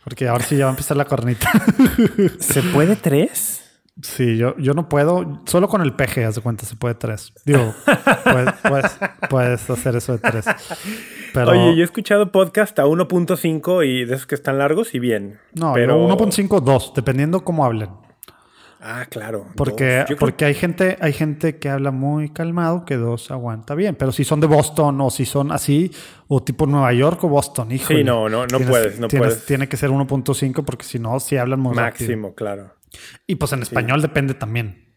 Porque 0.04 0.28
ahora 0.28 0.44
sí 0.44 0.56
ya 0.56 0.66
va 0.66 0.70
a 0.70 0.74
empezar 0.74 0.96
la 0.98 1.06
cornita. 1.06 1.50
¿Se 2.40 2.62
puede 2.62 2.96
tres? 2.96 3.64
sí, 4.04 4.38
yo, 4.38 4.56
yo 4.58 4.76
no 4.76 4.88
puedo. 4.88 5.42
Solo 5.46 5.68
con 5.68 5.82
el 5.82 5.94
PG, 5.94 6.26
haz 6.28 6.36
de 6.36 6.42
cuenta, 6.42 6.64
se 6.66 6.76
puede 6.76 6.94
3. 6.94 7.34
Digo, 7.44 7.74
puedes, 8.24 8.54
puedes, 8.62 9.00
puedes 9.30 9.70
hacer 9.70 9.96
eso 9.96 10.12
de 10.12 10.20
3. 10.20 10.46
Pero 11.34 11.52
Oye, 11.52 11.76
yo 11.76 11.82
he 11.82 11.84
escuchado 11.84 12.32
podcast 12.32 12.78
a 12.78 12.86
1.5 12.86 13.84
y 13.84 14.06
de 14.06 14.14
esos 14.14 14.28
que 14.28 14.36
están 14.36 14.60
largos 14.60 14.94
y 14.94 15.00
bien. 15.00 15.40
no, 15.54 15.74
pero 15.74 16.08
1.5, 16.08 16.62
2, 16.62 16.94
dependiendo 16.96 17.44
cómo 17.44 17.66
hablen. 17.66 17.90
Ah, 18.88 19.08
claro. 19.10 19.48
Porque, 19.56 19.86
dos. 19.86 20.00
Yo 20.02 20.06
creo- 20.06 20.17
porque 20.19 20.45
hay 20.45 20.54
gente, 20.54 20.95
hay 21.02 21.12
gente 21.12 21.58
que 21.58 21.69
habla 21.69 21.89
muy 21.89 22.30
calmado, 22.30 22.86
que 22.86 22.98
dos 22.98 23.32
aguanta 23.32 23.74
bien. 23.74 23.95
Pero 23.95 24.12
si 24.12 24.24
son 24.24 24.39
de 24.41 24.48
Boston 24.48 25.02
o 25.02 25.10
si 25.10 25.26
son 25.26 25.52
así, 25.52 25.91
o 26.28 26.43
tipo 26.43 26.67
Nueva 26.67 26.93
York 26.93 27.24
o 27.24 27.28
Boston, 27.30 27.71
híjole. 27.71 28.00
Sí, 28.00 28.04
no, 28.06 28.30
no, 28.30 28.41
no 28.43 28.48
Tienes- 28.48 28.69
puedes, 28.69 29.00
no 29.00 29.08
tienes- 29.08 29.28
puedes. 29.28 29.45
Tiene 29.48 29.67
que 29.67 29.76
ser 29.78 29.89
1.5 29.89 30.63
porque 30.63 30.86
si 30.86 31.00
no, 31.00 31.19
si 31.19 31.36
hablan 31.38 31.60
muy 31.62 31.76
rápido. 31.76 32.08
Máximo, 32.10 32.36
claro. 32.36 32.76
Y 33.26 33.36
pues 33.36 33.52
en 33.54 33.63
español 33.63 34.02
depende 34.04 34.36
también. 34.36 34.95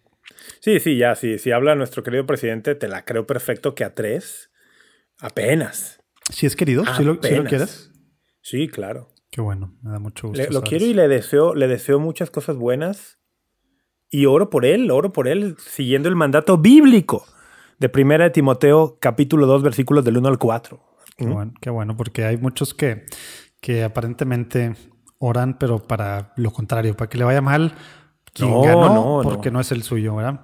Sí, 0.61 0.81
sí, 0.81 0.97
ya, 0.99 1.15
sí. 1.15 1.39
Si 1.39 1.51
habla 1.53 1.75
nuestro 1.75 2.03
querido 2.03 2.27
presidente, 2.27 2.75
te 2.75 2.89
la 2.89 3.05
creo 3.07 3.27
perfecto 3.27 3.75
que 3.75 3.85
a 3.85 3.95
tres, 3.95 4.51
apenas. 5.19 6.01
Si 6.31 6.47
es 6.47 6.57
querido, 6.57 6.85
si 6.85 6.91
lo, 6.91 6.97
si 6.97 7.05
lo 7.05 7.13
Apenas. 7.43 7.49
quieres. 7.49 7.93
Sí, 8.43 8.69
claro. 8.69 9.09
Qué 9.31 9.41
bueno, 9.41 9.75
me 9.83 9.91
da 9.93 9.99
mucho 9.99 10.29
gusto. 10.29 10.43
Le- 10.43 10.51
lo 10.51 10.63
quiero 10.63 10.85
y 10.85 10.95
le 10.95 11.09
deseo, 11.09 11.55
le 11.55 11.69
deseo 11.69 11.99
muchas 11.99 12.31
cosas 12.31 12.57
buenas. 12.57 13.18
Y 14.11 14.27
oro 14.27 14.49
por 14.49 14.65
él, 14.65 14.91
oro 14.91 15.13
por 15.13 15.29
él, 15.29 15.57
siguiendo 15.59 16.09
el 16.09 16.17
mandato 16.17 16.57
bíblico 16.57 17.27
de 17.79 17.89
Primera 17.91 18.25
de 18.25 18.31
Timoteo, 18.31 18.97
capítulo 19.01 19.47
2, 19.47 19.63
versículos 19.63 20.05
del 20.05 20.17
1 20.17 20.29
al 20.29 20.39
4. 20.39 20.81
Qué 21.17 21.27
bueno, 21.27 21.53
qué 21.61 21.69
bueno, 21.69 21.97
porque 21.97 22.25
hay 22.25 22.37
muchos 22.37 22.73
que, 22.75 23.05
que 23.61 23.85
aparentemente 23.85 24.75
oran, 25.19 25.59
pero 25.59 25.81
para 25.81 26.33
lo 26.37 26.53
contrario, 26.53 26.97
para 26.97 27.11
que 27.11 27.19
le 27.19 27.25
vaya 27.25 27.43
mal 27.43 27.75
quien 28.33 28.51
No, 28.51 28.63
ganó, 28.63 28.95
no, 28.95 29.21
porque 29.23 29.51
no. 29.51 29.55
no. 29.55 29.61
es 29.61 29.73
el 29.73 29.83
suyo, 29.83 30.17
¿verdad? 30.17 30.41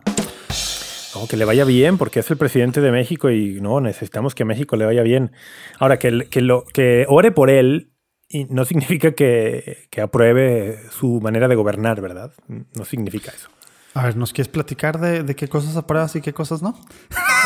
No, 1.15 1.29
que 1.29 1.37
le 1.37 1.45
vaya 1.45 1.65
bien, 1.65 1.97
porque 1.97 2.21
es 2.21 2.31
el 2.31 2.37
presidente 2.37 2.81
de 2.81 2.91
México 2.91 3.31
y 3.31 3.61
no, 3.61 3.81
necesitamos 3.81 4.35
que 4.35 4.43
a 4.43 4.47
México 4.47 4.77
le 4.77 4.85
vaya 4.85 5.03
bien. 5.03 5.31
Ahora, 5.79 5.99
que, 5.99 6.27
que, 6.29 6.41
lo, 6.43 6.65
que 6.65 7.07
ore 7.09 7.31
por 7.31 7.51
él 7.51 7.94
y 8.35 8.45
no 8.51 8.65
significa 8.65 9.13
que, 9.13 9.87
que 9.91 10.01
apruebe 10.01 10.81
su 10.91 11.21
manera 11.21 11.47
de 11.49 11.55
gobernar, 11.55 12.01
¿verdad? 12.01 12.33
No 12.49 12.85
significa 12.85 13.31
eso. 13.35 13.49
A 13.97 14.07
ver, 14.07 14.17
¿nos 14.17 14.33
quieres 14.33 14.49
platicar 14.53 14.99
de, 14.99 15.23
de 15.23 15.37
qué 15.37 15.47
cosas 15.47 15.77
apruebas 15.77 16.17
y 16.17 16.21
qué 16.21 16.33
cosas 16.33 16.63
no? 16.63 16.77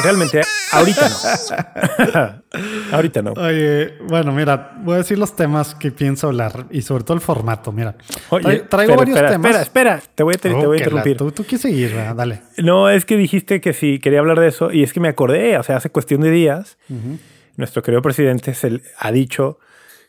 Realmente, 0.03 0.40
ahorita 0.72 1.09
no. 1.11 1.16
ahorita 2.92 3.20
no. 3.22 3.33
Oye, 3.33 3.98
bueno, 4.09 4.33
mira, 4.33 4.79
voy 4.83 4.94
a 4.94 4.98
decir 4.98 5.18
los 5.18 5.37
temas 5.37 5.74
que 5.74 5.90
pienso 5.90 6.29
hablar 6.29 6.66
y 6.70 6.81
sobre 6.83 7.05
todo 7.05 7.14
el 7.14 7.20
formato. 7.20 7.70
Mira, 7.70 7.96
Oye, 8.31 8.61
traigo 8.61 8.92
espera, 8.92 8.96
varios 8.96 9.16
espera, 9.16 9.31
temas. 9.33 9.51
Espera, 9.61 9.94
espera, 9.96 10.12
te 10.14 10.22
voy 10.22 10.35
a, 10.35 10.38
te, 10.38 10.48
te 10.48 10.55
Oh, 10.55 10.59
voy 10.59 10.64
a 10.64 10.70
la- 10.70 10.77
interrumpir. 10.79 11.16
tú, 11.18 11.33
tú 11.33 11.42
quieres 11.44 11.61
seguir, 11.61 11.94
¿verdad? 11.94 12.14
dale. 12.14 12.40
No, 12.59 12.88
es 12.88 13.05
que 13.05 13.16
dijiste 13.16 13.61
que 13.61 13.72
sí, 13.74 13.98
quería 13.98 14.20
hablar 14.20 14.40
de 14.40 14.48
eso 14.48 14.72
y 14.72 14.83
es 14.83 14.92
que 14.94 15.01
me 15.01 15.09
acordé, 15.09 15.59
o 15.59 15.62
sea, 15.62 15.77
hace 15.77 15.90
cuestión 15.90 16.22
de 16.22 16.31
días, 16.31 16.79
nuestro 17.57 17.83
querido 17.83 18.01
presidente 18.03 18.55
se, 18.55 18.81
ha 18.98 19.12
dicho 19.12 19.59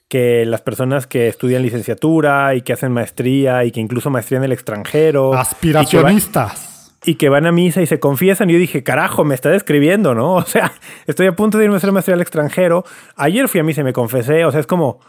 que 0.10 0.44
las 0.46 0.62
personas 0.62 1.08
que 1.08 1.28
estudian 1.28 1.62
licenciatura 1.62 2.56
y 2.56 2.62
que 2.64 2.74
hacen 2.74 2.92
maestría 2.92 3.64
y 3.64 3.72
que 3.72 3.80
incluso 3.80 4.10
maestría 4.10 4.40
en 4.40 4.44
el 4.44 4.52
extranjero 4.52 5.28
y 5.28 5.32
que, 5.32 5.36
va- 5.36 5.42
Aspiracionistas. 5.42 6.96
y 7.06 7.16
que 7.16 7.30
van 7.30 7.46
a 7.46 7.52
misa 7.52 7.82
y 7.82 7.86
se 7.86 8.00
confiesan, 8.00 8.50
y 8.50 8.54
yo 8.54 8.60
dije, 8.60 8.84
carajo, 8.84 9.24
me 9.24 9.36
está 9.36 9.50
describiendo, 9.50 10.16
¿no? 10.16 10.34
O 10.36 10.46
sea, 10.46 10.74
estoy 11.08 11.28
a 11.28 11.36
punto 11.36 11.58
de 11.58 11.66
irme 11.66 11.76
a 11.76 11.78
hacer 11.78 11.92
maestría 11.92 12.16
al 12.16 12.22
extranjero. 12.22 12.84
Ayer 13.16 13.48
fui 13.48 13.60
a 13.62 13.64
misa 13.64 13.82
y 13.82 13.84
me 13.86 13.94
confesé, 13.94 14.44
o 14.46 14.52
sea, 14.52 14.60
es 14.60 14.68
como, 14.68 15.00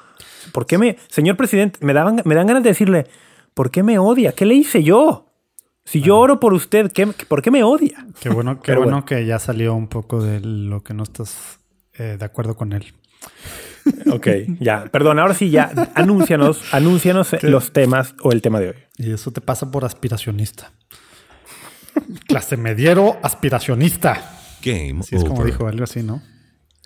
¿por 0.53 0.67
qué 0.67 0.77
me, 0.79 0.97
señor 1.09 1.37
presidente, 1.37 1.79
me, 1.83 1.93
daban, 1.95 2.21
me 2.25 2.35
dan 2.35 2.47
ganas 2.47 2.63
de 2.63 2.69
decirle, 2.69 3.07
¿por 3.55 3.71
qué 3.71 3.83
me 3.83 3.99
odia? 3.99 4.33
¿Qué 4.33 4.45
le 4.45 4.55
hice 4.55 4.83
yo? 4.83 5.27
Si 5.87 6.03
yo 6.03 6.19
oro 6.19 6.39
por 6.41 6.53
usted, 6.53 6.93
¿qué, 6.93 7.07
¿por 7.07 7.41
qué 7.41 7.51
me 7.51 7.65
odia? 7.65 8.07
Qué 8.21 8.29
bueno, 8.29 8.61
qué 8.61 8.77
bueno. 8.77 9.05
que 9.07 9.25
ya 9.25 9.39
salió 9.39 9.75
un 9.75 9.89
poco 9.89 10.23
de 10.23 10.41
lo 10.41 10.83
que 10.83 10.93
no 10.93 11.03
estás 11.05 11.59
eh, 11.95 12.17
de 12.19 12.25
acuerdo 12.25 12.55
con 12.55 12.75
él. 12.75 12.93
Ok, 14.13 14.27
ya. 14.61 14.85
Perdón, 14.91 15.19
ahora 15.19 15.35
sí 15.35 15.51
ya. 15.51 15.71
Anúncianos, 15.95 16.63
anúncianos 16.73 17.43
los 17.43 17.73
temas 17.73 18.15
o 18.23 18.33
el 18.33 18.43
tema 18.43 18.61
de 18.61 18.69
hoy. 18.71 18.75
Y 18.99 19.13
eso 19.13 19.31
te 19.33 19.41
pasa 19.41 19.71
por 19.71 19.85
aspiracionista. 19.85 20.73
Clase 22.27 22.57
mediero 22.57 23.17
aspiracionista. 23.23 24.37
Game 24.63 25.03
Sí, 25.03 25.17
es 25.17 25.25
como 25.25 25.45
dijo 25.45 25.67
algo 25.67 25.85
así, 25.85 26.03
¿no? 26.03 26.23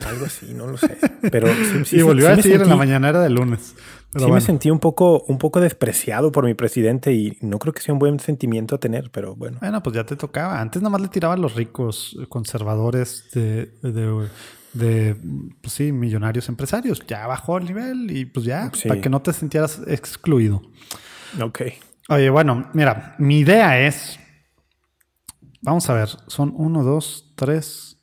Algo 0.07 0.27
así, 0.27 0.53
no 0.55 0.67
lo 0.67 0.77
sé. 0.77 0.97
Pero 1.31 1.49
sí, 1.49 1.85
sí, 1.85 1.97
y 1.99 2.03
volvió 2.03 2.27
sí 2.27 2.33
a 2.33 2.37
me 2.37 2.37
decir 2.37 2.53
en 2.55 2.59
la 2.61 2.65
sentí- 2.75 2.79
mañanera 2.79 3.21
del 3.21 3.35
lunes. 3.35 3.75
Pero 4.13 4.27
sí 4.27 4.33
me 4.33 4.41
sentí 4.41 4.71
un 4.71 4.79
poco, 4.79 5.25
un 5.27 5.39
poco 5.39 5.61
despreciado 5.61 6.31
por 6.31 6.45
mi 6.45 6.55
presidente 6.55 7.13
y 7.13 7.37
no 7.41 7.59
creo 7.59 7.73
que 7.73 7.81
sea 7.83 7.93
un 7.93 7.99
buen 7.99 8.21
sentimiento 8.21 8.77
a 8.77 8.79
tener, 8.79 9.11
pero 9.11 9.35
bueno. 9.35 9.59
Bueno, 9.61 9.83
pues 9.83 9.97
ya 9.97 10.05
te 10.05 10.15
tocaba. 10.15 10.61
Antes 10.61 10.83
nada 10.83 10.91
más 10.91 11.01
le 11.01 11.09
tiraban 11.09 11.41
los 11.41 11.55
ricos 11.57 12.17
conservadores 12.29 13.25
de, 13.33 13.71
de, 13.83 14.29
de, 14.75 15.17
pues 15.61 15.73
sí, 15.73 15.93
millonarios 15.93 16.49
empresarios. 16.49 17.01
Ya 17.07 17.27
bajó 17.27 17.59
el 17.59 17.65
nivel 17.65 18.11
y 18.11 18.25
pues 18.27 18.45
ya, 18.47 18.71
Sí. 18.75 18.89
para 18.89 19.01
que 19.01 19.09
no 19.09 19.23
te 19.23 19.33
sintieras 19.33 19.81
excluido. 19.87 20.63
Ok. 21.41 21.63
Oye, 22.09 22.29
bueno, 22.31 22.69
mira, 22.75 23.15
mi 23.19 23.39
idea 23.39 23.81
es. 23.87 24.19
Vamos 25.63 25.89
a 25.89 25.95
ver, 25.95 26.09
son 26.27 26.53
uno, 26.57 26.83
dos, 26.85 27.33
tres. 27.37 27.99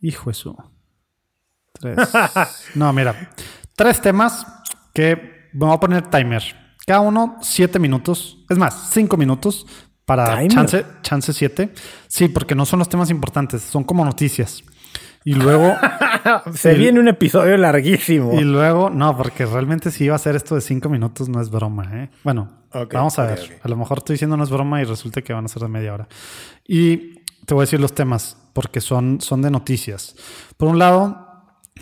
Hijo 0.00 0.30
eso. 0.30 0.56
Tres. 1.72 1.96
No, 2.74 2.92
mira, 2.92 3.30
tres 3.74 4.00
temas 4.00 4.46
que 4.92 5.50
me 5.52 5.66
voy 5.66 5.74
a 5.74 5.80
poner 5.80 6.10
timer. 6.10 6.42
Cada 6.86 7.00
uno 7.00 7.36
siete 7.42 7.78
minutos. 7.78 8.44
Es 8.48 8.58
más, 8.58 8.90
cinco 8.92 9.16
minutos 9.16 9.66
para 10.04 10.36
¿Timer? 10.36 10.48
chance, 10.48 10.86
chance 11.02 11.32
siete. 11.32 11.72
Sí, 12.08 12.28
porque 12.28 12.54
no 12.54 12.64
son 12.66 12.78
los 12.78 12.88
temas 12.88 13.10
importantes, 13.10 13.62
son 13.62 13.84
como 13.84 14.04
noticias. 14.04 14.62
Y 15.26 15.34
luego, 15.34 15.74
Se 16.54 16.74
viene 16.74 17.00
un 17.00 17.08
episodio 17.08 17.56
larguísimo. 17.56 18.32
y 18.32 18.44
luego, 18.44 18.90
no, 18.90 19.16
porque 19.16 19.44
realmente 19.44 19.90
si 19.90 20.04
iba 20.04 20.12
a 20.12 20.16
hacer 20.16 20.36
esto 20.36 20.54
de 20.54 20.60
cinco 20.60 20.88
minutos 20.88 21.28
no 21.28 21.40
es 21.40 21.50
broma, 21.50 21.90
¿eh? 21.94 22.10
Bueno, 22.22 22.48
vamos 22.92 23.18
a 23.18 23.26
ver. 23.26 23.58
A 23.60 23.68
lo 23.68 23.76
mejor 23.76 23.98
estoy 23.98 24.14
diciendo 24.14 24.36
no 24.36 24.44
es 24.44 24.50
broma 24.50 24.80
y 24.80 24.84
resulta 24.84 25.22
que 25.22 25.32
van 25.32 25.44
a 25.44 25.48
ser 25.48 25.62
de 25.62 25.68
media 25.68 25.94
hora. 25.94 26.06
Y 26.64 27.24
te 27.44 27.54
voy 27.54 27.62
a 27.62 27.64
decir 27.64 27.80
los 27.80 27.92
temas 27.92 28.36
porque 28.52 28.80
son, 28.80 29.20
son 29.20 29.42
de 29.42 29.50
noticias. 29.50 30.14
Por 30.56 30.68
un 30.68 30.78
lado, 30.78 31.26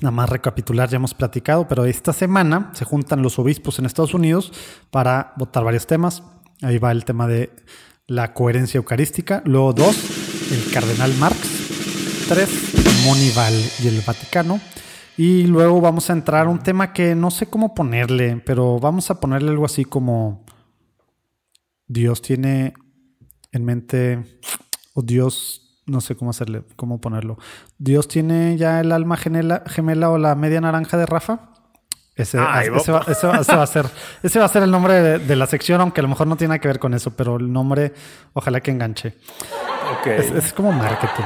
nada 0.00 0.10
más 0.10 0.30
recapitular, 0.30 0.88
ya 0.88 0.96
hemos 0.96 1.12
platicado, 1.12 1.68
pero 1.68 1.84
esta 1.84 2.14
semana 2.14 2.70
se 2.72 2.86
juntan 2.86 3.20
los 3.20 3.38
obispos 3.38 3.78
en 3.78 3.84
Estados 3.84 4.14
Unidos 4.14 4.52
para 4.90 5.34
votar 5.36 5.64
varios 5.64 5.86
temas. 5.86 6.22
Ahí 6.62 6.78
va 6.78 6.92
el 6.92 7.04
tema 7.04 7.26
de 7.26 7.50
la 8.06 8.32
coherencia 8.32 8.78
eucarística. 8.78 9.42
Luego 9.44 9.74
dos, 9.74 10.50
el 10.50 10.72
cardenal 10.72 11.12
Marx. 11.18 11.53
Tres, 12.28 13.04
Monival 13.04 13.52
y 13.82 13.88
el 13.88 14.00
Vaticano. 14.00 14.60
Y 15.16 15.44
luego 15.46 15.80
vamos 15.80 16.10
a 16.10 16.12
entrar 16.14 16.46
a 16.46 16.50
un 16.50 16.58
tema 16.58 16.92
que 16.92 17.14
no 17.14 17.30
sé 17.30 17.46
cómo 17.46 17.74
ponerle, 17.74 18.42
pero 18.44 18.80
vamos 18.80 19.10
a 19.10 19.20
ponerle 19.20 19.50
algo 19.50 19.64
así 19.64 19.84
como 19.84 20.44
Dios 21.86 22.22
tiene 22.22 22.74
en 23.52 23.64
mente, 23.64 24.40
o 24.94 25.02
Dios, 25.02 25.82
no 25.86 26.00
sé 26.00 26.16
cómo 26.16 26.30
hacerle, 26.30 26.64
cómo 26.76 27.00
ponerlo. 27.00 27.38
Dios 27.78 28.08
tiene 28.08 28.56
ya 28.56 28.80
el 28.80 28.90
alma 28.90 29.16
gemela, 29.16 29.62
gemela 29.66 30.10
o 30.10 30.18
la 30.18 30.34
media 30.34 30.60
naranja 30.60 30.96
de 30.96 31.06
Rafa. 31.06 31.50
Ese, 32.16 32.38
Ay, 32.40 32.68
ese 32.74 32.90
va, 32.92 33.04
ese 33.08 33.26
va- 33.26 33.38
ese 33.40 33.54
va 33.56 33.62
a 33.62 33.66
ser, 33.66 33.86
ese 34.22 34.38
va 34.38 34.44
a 34.46 34.48
ser 34.48 34.62
el 34.64 34.70
nombre 34.70 34.94
de, 34.94 35.18
de 35.20 35.36
la 35.36 35.46
sección, 35.46 35.80
aunque 35.80 36.00
a 36.00 36.02
lo 36.02 36.08
mejor 36.08 36.26
no 36.26 36.36
tiene 36.36 36.58
que 36.58 36.68
ver 36.68 36.78
con 36.80 36.94
eso, 36.94 37.10
pero 37.14 37.36
el 37.36 37.52
nombre, 37.52 37.92
ojalá 38.32 38.60
que 38.60 38.70
enganche. 38.72 39.16
Ok. 40.00 40.06
Es, 40.06 40.30
es 40.30 40.52
como 40.52 40.72
marketing. 40.72 41.24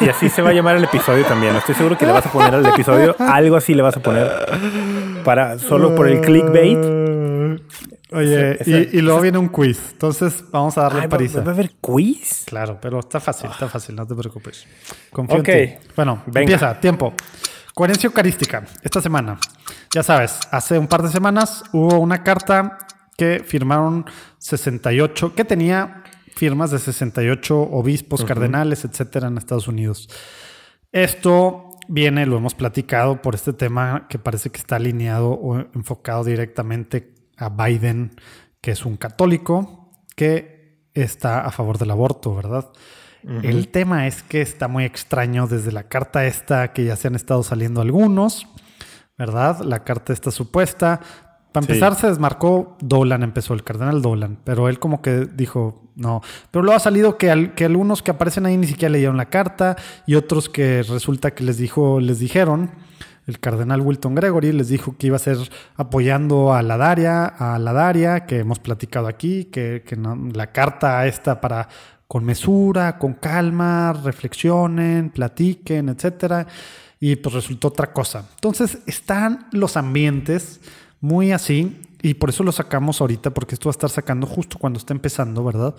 Y 0.00 0.08
así 0.08 0.28
se 0.28 0.42
va 0.42 0.50
a 0.50 0.52
llamar 0.52 0.76
el 0.76 0.84
episodio 0.84 1.24
también. 1.24 1.54
Estoy 1.56 1.74
seguro 1.74 1.96
que 1.96 2.06
le 2.06 2.12
vas 2.12 2.26
a 2.26 2.32
poner 2.32 2.54
al 2.54 2.66
episodio 2.66 3.14
algo 3.18 3.56
así 3.56 3.74
le 3.74 3.82
vas 3.82 3.96
a 3.96 4.00
poner 4.00 4.30
para 5.24 5.58
solo 5.58 5.94
por 5.94 6.08
el 6.08 6.20
clickbait. 6.20 6.78
Oye, 8.12 8.52
Ese- 8.54 8.62
ese- 8.62 8.88
y, 8.92 8.98
y 8.98 9.02
luego 9.02 9.20
viene 9.20 9.38
un 9.38 9.48
quiz. 9.48 9.78
Entonces 9.92 10.42
vamos 10.50 10.76
a 10.78 10.82
darle 10.82 10.98
Ay, 11.00 11.04
a 11.04 11.06
¿va, 11.06 11.10
Parisa. 11.10 11.40
va 11.42 11.50
a 11.52 11.54
haber 11.54 11.70
quiz? 11.80 12.44
Claro, 12.46 12.78
pero 12.80 12.98
está 12.98 13.20
fácil, 13.20 13.50
está 13.50 13.68
fácil, 13.68 13.94
no 13.94 14.06
te 14.06 14.14
preocupes. 14.16 14.66
Confío 15.12 15.36
en 15.38 15.42
ti. 15.44 15.74
Bueno, 15.94 16.22
Venga. 16.26 16.40
empieza, 16.40 16.80
tiempo. 16.80 17.14
Coherencia 17.72 18.08
eucarística. 18.08 18.64
Esta 18.82 19.00
semana, 19.00 19.38
ya 19.94 20.02
sabes, 20.02 20.40
hace 20.50 20.76
un 20.76 20.88
par 20.88 21.02
de 21.02 21.08
semanas 21.10 21.62
hubo 21.72 21.98
una 22.00 22.24
carta 22.24 22.78
que 23.16 23.44
firmaron 23.46 24.04
68, 24.38 25.34
que 25.34 25.44
tenía 25.44 25.99
firmas 26.40 26.70
de 26.70 26.78
68 26.78 27.54
obispos, 27.54 28.24
cardenales, 28.24 28.86
etcétera, 28.86 29.28
en 29.28 29.36
Estados 29.36 29.68
Unidos. 29.68 30.08
Esto 30.90 31.68
viene, 31.86 32.24
lo 32.24 32.38
hemos 32.38 32.54
platicado, 32.54 33.20
por 33.20 33.34
este 33.34 33.52
tema 33.52 34.06
que 34.08 34.18
parece 34.18 34.48
que 34.48 34.56
está 34.56 34.76
alineado 34.76 35.32
o 35.32 35.58
enfocado 35.74 36.24
directamente 36.24 37.12
a 37.36 37.50
Biden, 37.50 38.12
que 38.62 38.70
es 38.70 38.86
un 38.86 38.96
católico 38.96 39.92
que 40.16 40.88
está 40.94 41.42
a 41.42 41.50
favor 41.50 41.76
del 41.76 41.90
aborto, 41.90 42.34
¿verdad? 42.34 42.70
El 43.42 43.68
tema 43.68 44.06
es 44.06 44.22
que 44.22 44.40
está 44.40 44.66
muy 44.66 44.86
extraño 44.86 45.46
desde 45.46 45.72
la 45.72 45.88
carta 45.88 46.24
esta 46.24 46.72
que 46.72 46.84
ya 46.84 46.96
se 46.96 47.08
han 47.08 47.16
estado 47.16 47.42
saliendo 47.42 47.82
algunos, 47.82 48.46
¿verdad? 49.18 49.60
La 49.60 49.84
carta 49.84 50.14
esta 50.14 50.30
supuesta. 50.30 51.02
Para 51.52 51.66
Sí. 51.66 51.72
empezar, 51.72 51.94
se 51.96 52.06
desmarcó 52.08 52.76
Dolan, 52.80 53.22
empezó 53.22 53.54
el 53.54 53.64
cardenal 53.64 54.02
Dolan, 54.02 54.38
pero 54.44 54.68
él 54.68 54.78
como 54.78 55.02
que 55.02 55.26
dijo 55.26 55.82
no. 55.96 56.22
Pero 56.50 56.62
luego 56.62 56.76
ha 56.76 56.80
salido 56.80 57.18
que, 57.18 57.30
al- 57.30 57.54
que 57.54 57.64
algunos 57.64 58.02
que 58.02 58.10
aparecen 58.12 58.46
ahí 58.46 58.56
ni 58.56 58.66
siquiera 58.66 58.92
leyeron 58.92 59.16
la 59.16 59.28
carta 59.30 59.76
y 60.06 60.14
otros 60.14 60.48
que 60.48 60.82
resulta 60.82 61.32
que 61.32 61.44
les 61.44 61.58
dijo, 61.58 62.00
les 62.00 62.18
dijeron, 62.20 62.70
el 63.26 63.38
cardenal 63.38 63.80
Wilton 63.82 64.14
Gregory 64.14 64.52
les 64.52 64.68
dijo 64.68 64.96
que 64.96 65.08
iba 65.08 65.16
a 65.16 65.18
ser 65.20 65.36
apoyando 65.76 66.52
a 66.54 66.62
la 66.62 66.76
Daria, 66.76 67.26
a 67.26 67.58
la 67.58 67.72
Daria, 67.72 68.26
que 68.26 68.38
hemos 68.38 68.58
platicado 68.60 69.08
aquí, 69.08 69.44
que, 69.46 69.82
que 69.86 69.96
no- 69.96 70.16
la 70.32 70.52
carta 70.52 71.06
esta 71.06 71.40
para 71.40 71.68
con 72.06 72.24
mesura, 72.24 72.98
con 72.98 73.14
calma, 73.14 73.92
reflexionen, 73.92 75.10
platiquen, 75.10 75.88
etcétera. 75.90 76.46
Y 76.98 77.16
pues 77.16 77.34
resultó 77.34 77.68
otra 77.68 77.92
cosa. 77.92 78.24
Entonces 78.34 78.78
están 78.86 79.46
los 79.52 79.76
ambientes 79.76 80.60
muy 81.00 81.32
así 81.32 81.80
y 82.02 82.14
por 82.14 82.30
eso 82.30 82.44
lo 82.44 82.52
sacamos 82.52 83.00
ahorita 83.00 83.30
porque 83.30 83.54
esto 83.54 83.68
va 83.68 83.70
a 83.70 83.76
estar 83.78 83.90
sacando 83.90 84.26
justo 84.26 84.58
cuando 84.58 84.78
está 84.78 84.94
empezando, 84.94 85.44
¿verdad? 85.44 85.74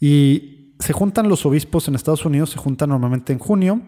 Y 0.00 0.74
se 0.78 0.92
juntan 0.92 1.28
los 1.28 1.44
obispos 1.44 1.88
en 1.88 1.94
Estados 1.94 2.24
Unidos, 2.24 2.50
se 2.50 2.58
juntan 2.58 2.90
normalmente 2.90 3.32
en 3.32 3.38
junio 3.38 3.80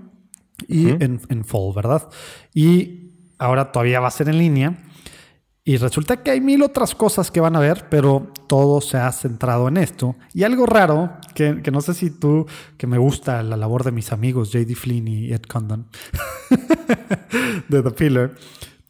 y 0.69 0.91
en, 0.91 1.21
en 1.29 1.45
fall, 1.45 1.73
¿verdad? 1.75 2.09
Y 2.55 3.13
ahora 3.39 3.73
todavía 3.73 4.01
va 4.01 4.09
a 4.09 4.13
ser 4.13 4.29
en 4.29 4.39
línea. 4.39 4.85
Y 5.63 5.77
resulta 5.77 6.23
que 6.23 6.31
hay 6.31 6.41
mil 6.41 6.63
otras 6.63 6.95
cosas 6.95 7.31
que 7.31 7.41
van 7.41 7.55
a 7.55 7.61
ver, 7.61 7.87
pero 7.91 8.33
todo 8.49 8.81
se 8.81 8.97
ha 8.97 9.13
centrado 9.13 9.69
en 9.69 9.77
esto. 9.77 10.17
Y 10.33 10.43
algo 10.43 10.67
raro, 10.67 11.13
que, 11.35 11.63
que 11.63 11.71
no 11.71 11.81
sé 11.81 11.95
si 11.95 12.11
tú, 12.11 12.47
que 12.77 12.87
me 12.87 12.99
gusta 12.99 13.43
la 13.43 13.57
labor 13.57 13.85
de 13.85 13.93
mis 13.93 14.11
amigos 14.11 14.51
J.D. 14.53 14.75
Flynn 14.75 15.07
y 15.07 15.33
Ed 15.33 15.43
Condon, 15.43 15.87
de 17.69 17.83
The 17.83 17.91
Pillar, 17.91 18.33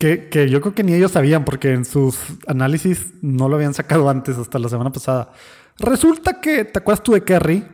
que, 0.00 0.30
que 0.30 0.48
yo 0.48 0.62
creo 0.62 0.74
que 0.74 0.82
ni 0.82 0.94
ellos 0.94 1.12
sabían, 1.12 1.44
porque 1.44 1.74
en 1.74 1.84
sus 1.84 2.18
análisis 2.46 3.12
no 3.20 3.50
lo 3.50 3.56
habían 3.56 3.74
sacado 3.74 4.08
antes, 4.08 4.38
hasta 4.38 4.58
la 4.58 4.70
semana 4.70 4.90
pasada. 4.90 5.30
Resulta 5.78 6.40
que, 6.40 6.64
¿te 6.64 6.78
acuerdas 6.78 7.02
tú 7.02 7.12
de 7.12 7.22
Kerry? 7.22 7.66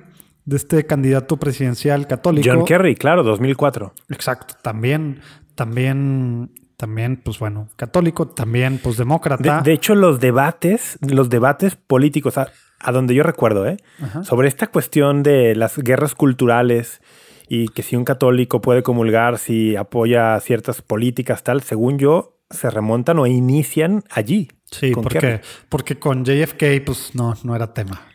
De 0.44 0.56
este 0.56 0.84
candidato 0.86 1.36
presidencial 1.36 2.08
católico. 2.08 2.48
John 2.52 2.64
Kerry, 2.64 2.96
claro, 2.96 3.22
2004. 3.22 3.94
Exacto, 4.08 4.56
también, 4.60 5.20
también, 5.54 6.50
también, 6.76 7.20
pues 7.24 7.38
bueno, 7.38 7.68
católico, 7.76 8.26
también, 8.26 8.80
pues 8.82 8.96
demócrata. 8.96 9.58
De, 9.58 9.70
de 9.70 9.72
hecho, 9.72 9.94
los 9.94 10.18
debates, 10.18 10.98
los 11.00 11.30
debates 11.30 11.76
políticos, 11.76 12.38
a, 12.38 12.48
a 12.80 12.90
donde 12.90 13.14
yo 13.14 13.22
recuerdo, 13.22 13.68
¿eh? 13.68 13.76
sobre 14.22 14.48
esta 14.48 14.66
cuestión 14.66 15.22
de 15.22 15.54
las 15.54 15.78
guerras 15.78 16.16
culturales 16.16 17.00
y 17.48 17.68
que 17.68 17.82
si 17.82 17.96
un 17.96 18.04
católico 18.04 18.60
puede 18.60 18.82
comulgar 18.82 19.38
si 19.38 19.76
apoya 19.76 20.38
ciertas 20.40 20.82
políticas 20.82 21.42
tal, 21.44 21.62
según 21.62 21.98
yo, 21.98 22.38
se 22.50 22.70
remontan 22.70 23.18
o 23.18 23.26
inician 23.26 24.04
allí. 24.10 24.48
Sí, 24.70 24.90
con 24.92 25.04
porque, 25.04 25.18
Kerry. 25.20 25.40
porque 25.68 25.98
con 25.98 26.24
JFK, 26.24 26.84
pues 26.84 27.14
no, 27.14 27.34
no 27.44 27.54
era 27.54 27.72
tema. 27.72 28.00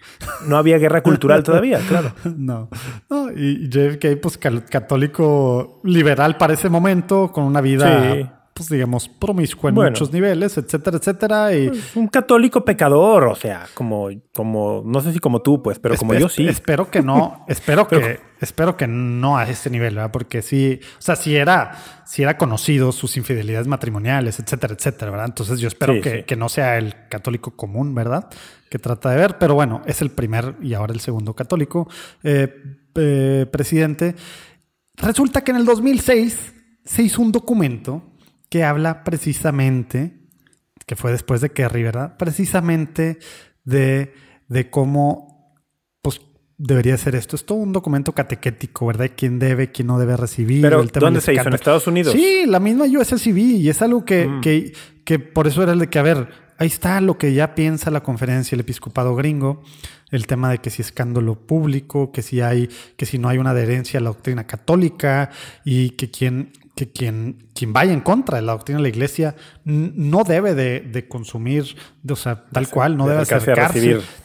No 0.48 0.58
había 0.58 0.78
guerra 0.78 1.02
cultural 1.02 1.44
todavía, 1.44 1.80
claro. 1.88 2.14
No, 2.36 2.70
no, 3.10 3.32
y 3.32 3.68
JFK, 3.70 4.20
pues 4.22 4.38
católico 4.38 5.82
liberal 5.84 6.38
para 6.38 6.54
ese 6.54 6.70
momento, 6.70 7.32
con 7.32 7.44
una 7.46 7.60
vida, 7.62 8.14
Sí. 8.14 8.30
Pues 8.62 8.70
digamos, 8.70 9.10
promiscua 9.10 9.70
en 9.70 9.76
Bueno. 9.76 9.90
muchos 9.92 10.12
niveles, 10.14 10.56
etcétera, 10.58 10.98
etcétera. 10.98 11.56
Y 11.56 11.72
Un 11.96 12.08
católico 12.08 12.64
pecador, 12.64 13.24
o 13.24 13.36
sea, 13.36 13.66
como, 13.74 14.10
como, 14.36 14.84
no 14.86 15.02
sé 15.02 15.12
si 15.14 15.20
como 15.20 15.42
tú, 15.42 15.64
pues, 15.64 15.80
pero 15.80 15.96
como 15.98 16.14
yo 16.14 16.30
sí. 16.30 16.48
Espero 16.48 16.92
que 16.92 17.02
no, 17.02 17.44
espero 17.48 17.88
que, 17.88 18.20
espero 18.40 18.78
que 18.78 18.86
no 18.88 19.38
a 19.38 19.50
ese 19.50 19.70
nivel, 19.72 19.96
¿verdad? 19.96 20.12
Porque 20.12 20.42
sí, 20.44 20.80
o 21.00 21.02
sea, 21.02 21.16
si 21.16 21.36
era, 21.36 21.72
si 22.06 22.22
era 22.22 22.38
conocido 22.38 22.92
sus 22.92 23.18
infidelidades 23.18 23.66
matrimoniales, 23.68 24.40
etcétera, 24.40 24.76
etcétera, 24.78 25.10
¿verdad? 25.12 25.28
Entonces 25.28 25.60
yo 25.60 25.68
espero 25.68 25.94
Sí, 25.96 26.02
que, 26.02 26.18
sí. 26.18 26.24
que 26.24 26.36
no 26.36 26.48
sea 26.50 26.78
el 26.78 26.94
católico 27.10 27.56
común, 27.56 27.96
¿verdad? 27.96 28.30
Que 28.70 28.78
trata 28.78 29.10
de 29.10 29.18
ver, 29.18 29.38
pero 29.40 29.56
bueno, 29.56 29.82
es 29.86 30.02
el 30.02 30.12
primer 30.12 30.56
y 30.62 30.76
ahora 30.76 30.94
el 30.94 31.00
segundo 31.00 31.34
católico 31.34 31.90
eh, 32.24 32.54
eh, 32.96 33.46
presidente. 33.52 34.16
Resulta 34.96 35.44
que 35.44 35.52
en 35.52 35.58
el 35.58 35.66
2006 35.66 36.54
se 36.86 37.04
hizo 37.04 37.22
un 37.22 37.32
documento 37.32 38.04
que 38.52 38.66
habla 38.66 39.06
precisamente, 39.06 40.12
que 40.86 40.98
fue 40.98 41.12
después 41.14 41.40
de 41.40 41.52
Kerry, 41.52 41.84
¿verdad? 41.84 42.18
Precisamente 42.18 43.18
de, 43.64 44.14
de 44.50 44.70
cómo 44.70 45.56
pues, 46.02 46.20
debería 46.58 46.98
ser 46.98 47.16
esto. 47.16 47.38
Es 47.38 47.46
todo 47.46 47.60
un 47.60 47.72
documento 47.72 48.12
catequético, 48.12 48.88
¿verdad? 48.88 49.10
¿Quién 49.16 49.40
debe, 49.40 49.72
quién 49.72 49.88
no 49.88 49.98
debe 49.98 50.18
recibir? 50.18 50.62
Pero, 50.62 50.82
el 50.82 50.92
tema 50.92 51.06
¿dónde 51.06 51.22
se 51.22 51.34
hizo? 51.34 51.48
¿En. 51.48 51.54
Estados 51.54 51.88
Unidos? 51.88 52.14
Sí, 52.14 52.44
la 52.46 52.60
misma 52.60 52.84
USCB. 52.86 53.38
Y 53.38 53.70
es 53.70 53.82
algo 53.82 54.04
que, 54.04 54.28
Mm. 54.28 54.42
que, 54.42 54.74
que 55.06 55.18
por 55.18 55.48
eso 55.48 55.64
era 55.64 55.72
el 55.72 55.80
de 55.80 55.88
que, 55.88 56.00
a 56.00 56.04
ver, 56.04 56.28
ahí 56.58 56.68
está 56.68 57.00
lo 57.00 57.18
que 57.18 57.34
ya 57.34 57.56
piensa 57.56 57.90
la 57.90 58.04
conferencia, 58.04 58.58
el 58.58 58.60
episcopado 58.62 59.16
gringo, 59.16 59.64
el 60.10 60.28
tema 60.28 60.52
de 60.52 60.58
que 60.58 60.72
si 60.72 60.82
escándalo 60.82 61.36
público, 61.48 62.12
que 62.12 62.22
si 62.22 62.42
hay, 62.42 62.70
que 62.98 63.06
si 63.06 63.18
no 63.18 63.30
hay 63.30 63.38
una 63.38 63.52
adherencia 63.52 64.02
a 64.02 64.04
la 64.04 64.10
doctrina 64.10 64.46
católica 64.46 65.30
y 65.64 65.92
que 65.92 66.12
quien, 66.12 66.52
que 66.76 66.90
quien, 66.90 67.50
quien 67.54 67.74
vaya 67.74 67.92
en 67.92 68.00
contra 68.00 68.38
de 68.38 68.44
la 68.44 68.54
doctrina 68.54 68.78
de 68.78 68.84
la 68.84 68.90
iglesia 68.90 69.36
no 69.66 70.24
debe 70.24 70.56
de, 70.56 70.80
de 70.80 71.08
consumir, 71.08 71.76
de- 72.02 72.14
o 72.14 72.16
sea, 72.16 72.46
tal 72.52 72.70
cual, 72.70 72.98
no 72.98 73.06
de 73.06 73.12
debe 73.12 73.26
acercarse 73.38 73.80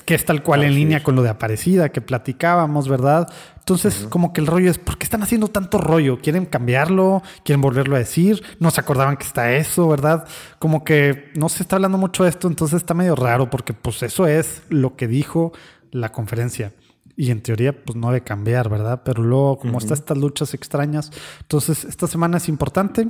que 0.05 0.15
es 0.15 0.25
tal 0.25 0.43
cual 0.43 0.63
en 0.63 0.75
línea 0.75 1.03
con 1.03 1.17
lo 1.17 1.23
de 1.23 1.29
Aparecida 1.29 1.89
que 1.91 2.01
platicábamos, 2.01 2.89
¿verdad? 2.89 3.29
Entonces, 3.59 4.07
como 4.09 4.33
que 4.33 4.41
el 4.41 4.47
rollo 4.47 4.71
es, 4.71 4.79
¿por 4.79 4.97
qué 4.97 5.03
están 5.05 5.25
haciendo 5.25 5.49
tanto 5.49 5.79
rollo? 5.79 6.21
¿Quieren 6.21 6.47
cambiarlo? 6.47 7.21
¿Quieren 7.45 7.61
volverlo 7.61 7.97
a 7.97 7.99
decir? 7.99 8.41
No 8.61 8.71
se 8.71 8.81
acordaban 8.81 9.17
que 9.17 9.25
está 9.27 9.53
eso, 9.55 9.89
¿verdad? 9.89 10.25
Como 10.61 10.85
que 10.85 11.33
no 11.35 11.49
se 11.49 11.65
está 11.65 11.75
hablando 11.77 11.99
mucho 11.99 12.23
de 12.23 12.31
esto, 12.31 12.47
entonces 12.47 12.77
está 12.77 12.95
medio 12.95 13.17
raro 13.17 13.51
porque 13.51 13.73
pues 13.75 14.05
eso 14.05 14.29
es 14.29 14.63
lo 14.69 14.95
que 14.95 15.09
dijo 15.09 15.53
la 15.91 16.13
conferencia. 16.13 16.73
Y 17.17 17.31
en 17.31 17.41
teoría, 17.41 17.85
pues 17.85 17.97
no 17.97 18.09
debe 18.09 18.23
cambiar, 18.23 18.69
¿verdad? 18.69 19.03
Pero 19.05 19.23
luego, 19.23 19.59
como 19.59 19.79
están 19.79 19.95
estas 19.95 20.19
luchas 20.19 20.53
extrañas, 20.53 21.11
entonces 21.41 21.85
esta 21.85 22.07
semana 22.07 22.37
es 22.37 22.49
importante. 22.49 23.09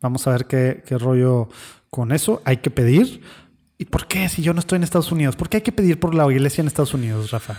Vamos 0.00 0.26
a 0.26 0.32
ver 0.32 0.46
qué, 0.46 0.82
qué 0.84 0.98
rollo 0.98 1.48
con 1.88 2.10
eso. 2.10 2.42
Hay 2.44 2.56
que 2.58 2.70
pedir. 2.70 3.22
¿Y 3.78 3.84
por 3.86 4.06
qué 4.06 4.28
si 4.28 4.42
yo 4.42 4.54
no 4.54 4.60
estoy 4.60 4.76
en 4.76 4.82
Estados 4.82 5.12
Unidos? 5.12 5.36
¿Por 5.36 5.48
qué 5.48 5.58
hay 5.58 5.62
que 5.62 5.72
pedir 5.72 6.00
por 6.00 6.14
la 6.14 6.30
iglesia 6.32 6.62
en 6.62 6.66
Estados 6.66 6.94
Unidos, 6.94 7.30
Rafa? 7.30 7.58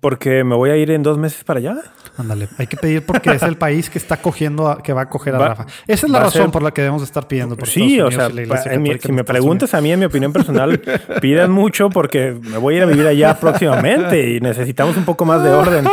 Porque 0.00 0.44
me 0.44 0.54
voy 0.54 0.68
a 0.70 0.76
ir 0.76 0.90
en 0.90 1.02
dos 1.02 1.16
meses 1.16 1.44
para 1.44 1.58
allá. 1.60 1.76
Ándale, 2.18 2.48
hay 2.58 2.66
que 2.66 2.76
pedir 2.76 3.06
porque 3.06 3.30
es 3.30 3.42
el 3.42 3.56
país 3.56 3.88
que 3.88 3.96
está 3.98 4.18
cogiendo, 4.18 4.68
a- 4.68 4.82
que 4.82 4.92
va 4.92 5.02
a 5.02 5.08
coger 5.08 5.34
a 5.34 5.38
Va- 5.38 5.48
Rafa. 5.48 5.66
Esa 5.86 6.06
es 6.06 6.12
la 6.12 6.18
razón 6.20 6.42
ser- 6.42 6.50
por 6.50 6.62
la 6.62 6.72
que 6.72 6.82
debemos 6.82 7.02
estar 7.02 7.26
pidiendo. 7.26 7.56
Por 7.56 7.68
Sí, 7.68 7.98
o 8.00 8.10
sea, 8.10 8.28
mi- 8.28 8.98
si 8.98 9.12
me 9.12 9.24
preguntas 9.24 9.72
a 9.74 9.80
mí, 9.80 9.90
en 9.92 9.98
mi 10.00 10.04
opinión 10.06 10.32
personal, 10.32 10.78
pidan 11.22 11.50
mucho 11.50 11.88
porque 11.90 12.32
me 12.40 12.58
voy 12.58 12.74
a 12.74 12.76
ir 12.78 12.82
a 12.82 12.86
vivir 12.86 13.06
allá 13.06 13.34
próximamente 13.40 14.30
y 14.34 14.40
necesitamos 14.40 14.96
un 14.96 15.04
poco 15.04 15.24
más 15.24 15.42
de 15.42 15.50
orden. 15.50 15.84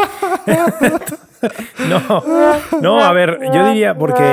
no, 1.90 2.24
no, 2.82 3.04
a 3.04 3.12
ver, 3.14 3.40
yo 3.54 3.68
diría 3.68 3.96
porque, 3.98 4.24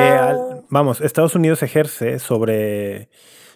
vamos, 0.71 1.01
Estados 1.01 1.35
Unidos 1.35 1.63
ejerce 1.63 2.19
sobre, 2.19 3.09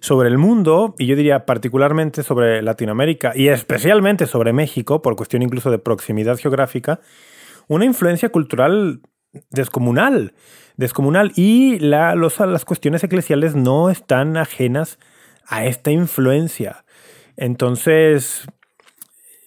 sobre 0.07 0.29
el 0.29 0.39
mundo 0.39 0.95
y 0.99 1.07
yo 1.07 1.17
diría 1.17 1.47
particularmente 1.47 2.23
sobre 2.23 2.63
Latinoamérica 2.63 3.33
y 3.35 3.49
especialmente 3.49 4.27
sobre 4.27 4.53
México, 4.53 5.03
por 5.03 5.17
cuestión 5.17 5.43
incluso 5.43 5.73
de 5.73 5.81
proximidad 5.81 6.39
geográfica, 6.39 7.01
una 7.67 7.85
influencia 7.85 8.29
cultural 8.29 9.01
descomunal, 9.51 10.35
descomunal 10.77 11.33
y 11.35 11.81
la, 11.81 12.15
los, 12.15 12.39
las 12.39 12.65
cuestiones 12.65 13.03
eclesiales 13.03 13.57
no 13.57 13.91
están 13.91 14.37
ajenas 14.37 15.01
a 15.45 15.67
esta 15.67 15.91
influencia. 15.91 16.85
Entonces, 17.37 18.47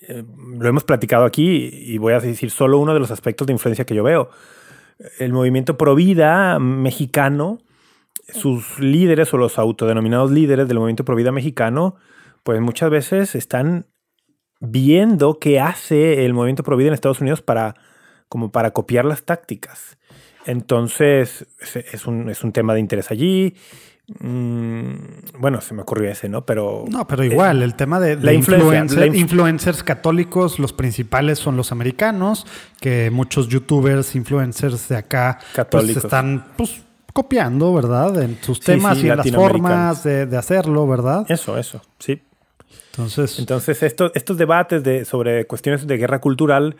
eh, 0.10 0.26
lo 0.58 0.68
hemos 0.68 0.84
platicado 0.84 1.24
aquí 1.24 1.70
y 1.72 1.98
voy 2.00 2.12
a 2.12 2.20
decir 2.20 2.52
solo 2.52 2.80
uno 2.80 2.94
de 2.94 3.00
los 3.00 3.12
aspectos 3.12 3.48
de 3.48 3.54
influencia 3.54 3.86
que 3.86 3.96
yo 3.96 4.04
veo. 4.04 4.30
El 5.20 5.32
movimiento 5.32 5.78
pro 5.78 5.96
vida 5.96 6.60
mexicano, 6.60 7.60
sus 8.32 8.80
líderes 8.80 9.34
o 9.34 9.38
los 9.38 9.58
autodenominados 9.58 10.32
líderes 10.32 10.68
del 10.68 10.78
movimiento 10.78 11.04
pro 11.06 11.16
vida 11.16 11.32
mexicano, 11.32 11.96
pues 12.44 12.62
muchas 12.62 12.90
veces 12.90 13.36
están 13.36 13.88
viendo 14.60 15.40
qué 15.40 15.60
hace 15.60 16.26
el 16.26 16.34
movimiento 16.34 16.64
pro 16.64 16.78
vida 16.78 16.90
en 16.90 16.94
Estados 16.94 17.22
Unidos 17.22 17.42
para 17.42 17.76
como 18.28 18.52
para 18.52 18.72
copiar 18.72 19.06
las 19.06 19.24
tácticas. 19.24 19.98
Entonces, 20.46 21.48
es, 21.92 22.06
un, 22.06 22.30
es 22.30 22.44
un 22.44 22.52
tema 22.52 22.74
de 22.74 22.80
interés 22.80 23.10
allí. 23.12 23.56
Mm, 24.20 24.94
bueno, 25.40 25.62
se 25.62 25.74
me 25.76 25.82
ocurrió 25.84 26.10
ese, 26.10 26.30
¿no? 26.30 26.46
Pero. 26.46 26.86
No, 26.90 27.06
pero 27.08 27.24
igual, 27.24 27.62
el 27.62 27.76
tema 27.76 28.00
de, 28.00 28.16
de 28.16 28.24
la 28.26 28.34
influencia, 28.34 28.82
influencer- 28.84 28.96
la 29.00 29.06
inf- 29.08 29.18
influencers 29.20 29.84
católicos, 29.84 30.58
los 30.60 30.74
principales 30.74 31.38
son 31.40 31.56
los 31.58 31.72
americanos, 31.72 32.48
que 32.82 33.12
muchos 33.12 33.48
youtubers, 33.50 34.16
influencers 34.16 34.90
de 34.90 34.98
acá, 34.98 35.38
pues 35.40 35.54
Católicos. 35.54 36.04
están 36.04 36.48
pues 36.58 36.82
copiando, 37.24 37.74
¿verdad? 37.74 38.22
En 38.22 38.38
sus 38.42 38.60
temas 38.60 38.98
sí, 38.98 39.08
y 39.08 39.10
en 39.10 39.18
las 39.18 39.26
formas 39.32 40.04
de, 40.04 40.26
de 40.26 40.38
hacerlo, 40.38 40.88
¿verdad? 40.88 41.26
Eso, 41.30 41.58
eso, 41.58 41.82
sí. 42.00 42.22
Entonces, 42.92 43.40
Entonces, 43.40 43.84
esto- 43.84 44.12
estos 44.14 44.38
debates 44.38 44.84
de, 44.84 45.06
sobre 45.06 45.46
cuestiones 45.46 45.86
de 45.88 45.98
guerra 45.98 46.20
cultural 46.20 46.76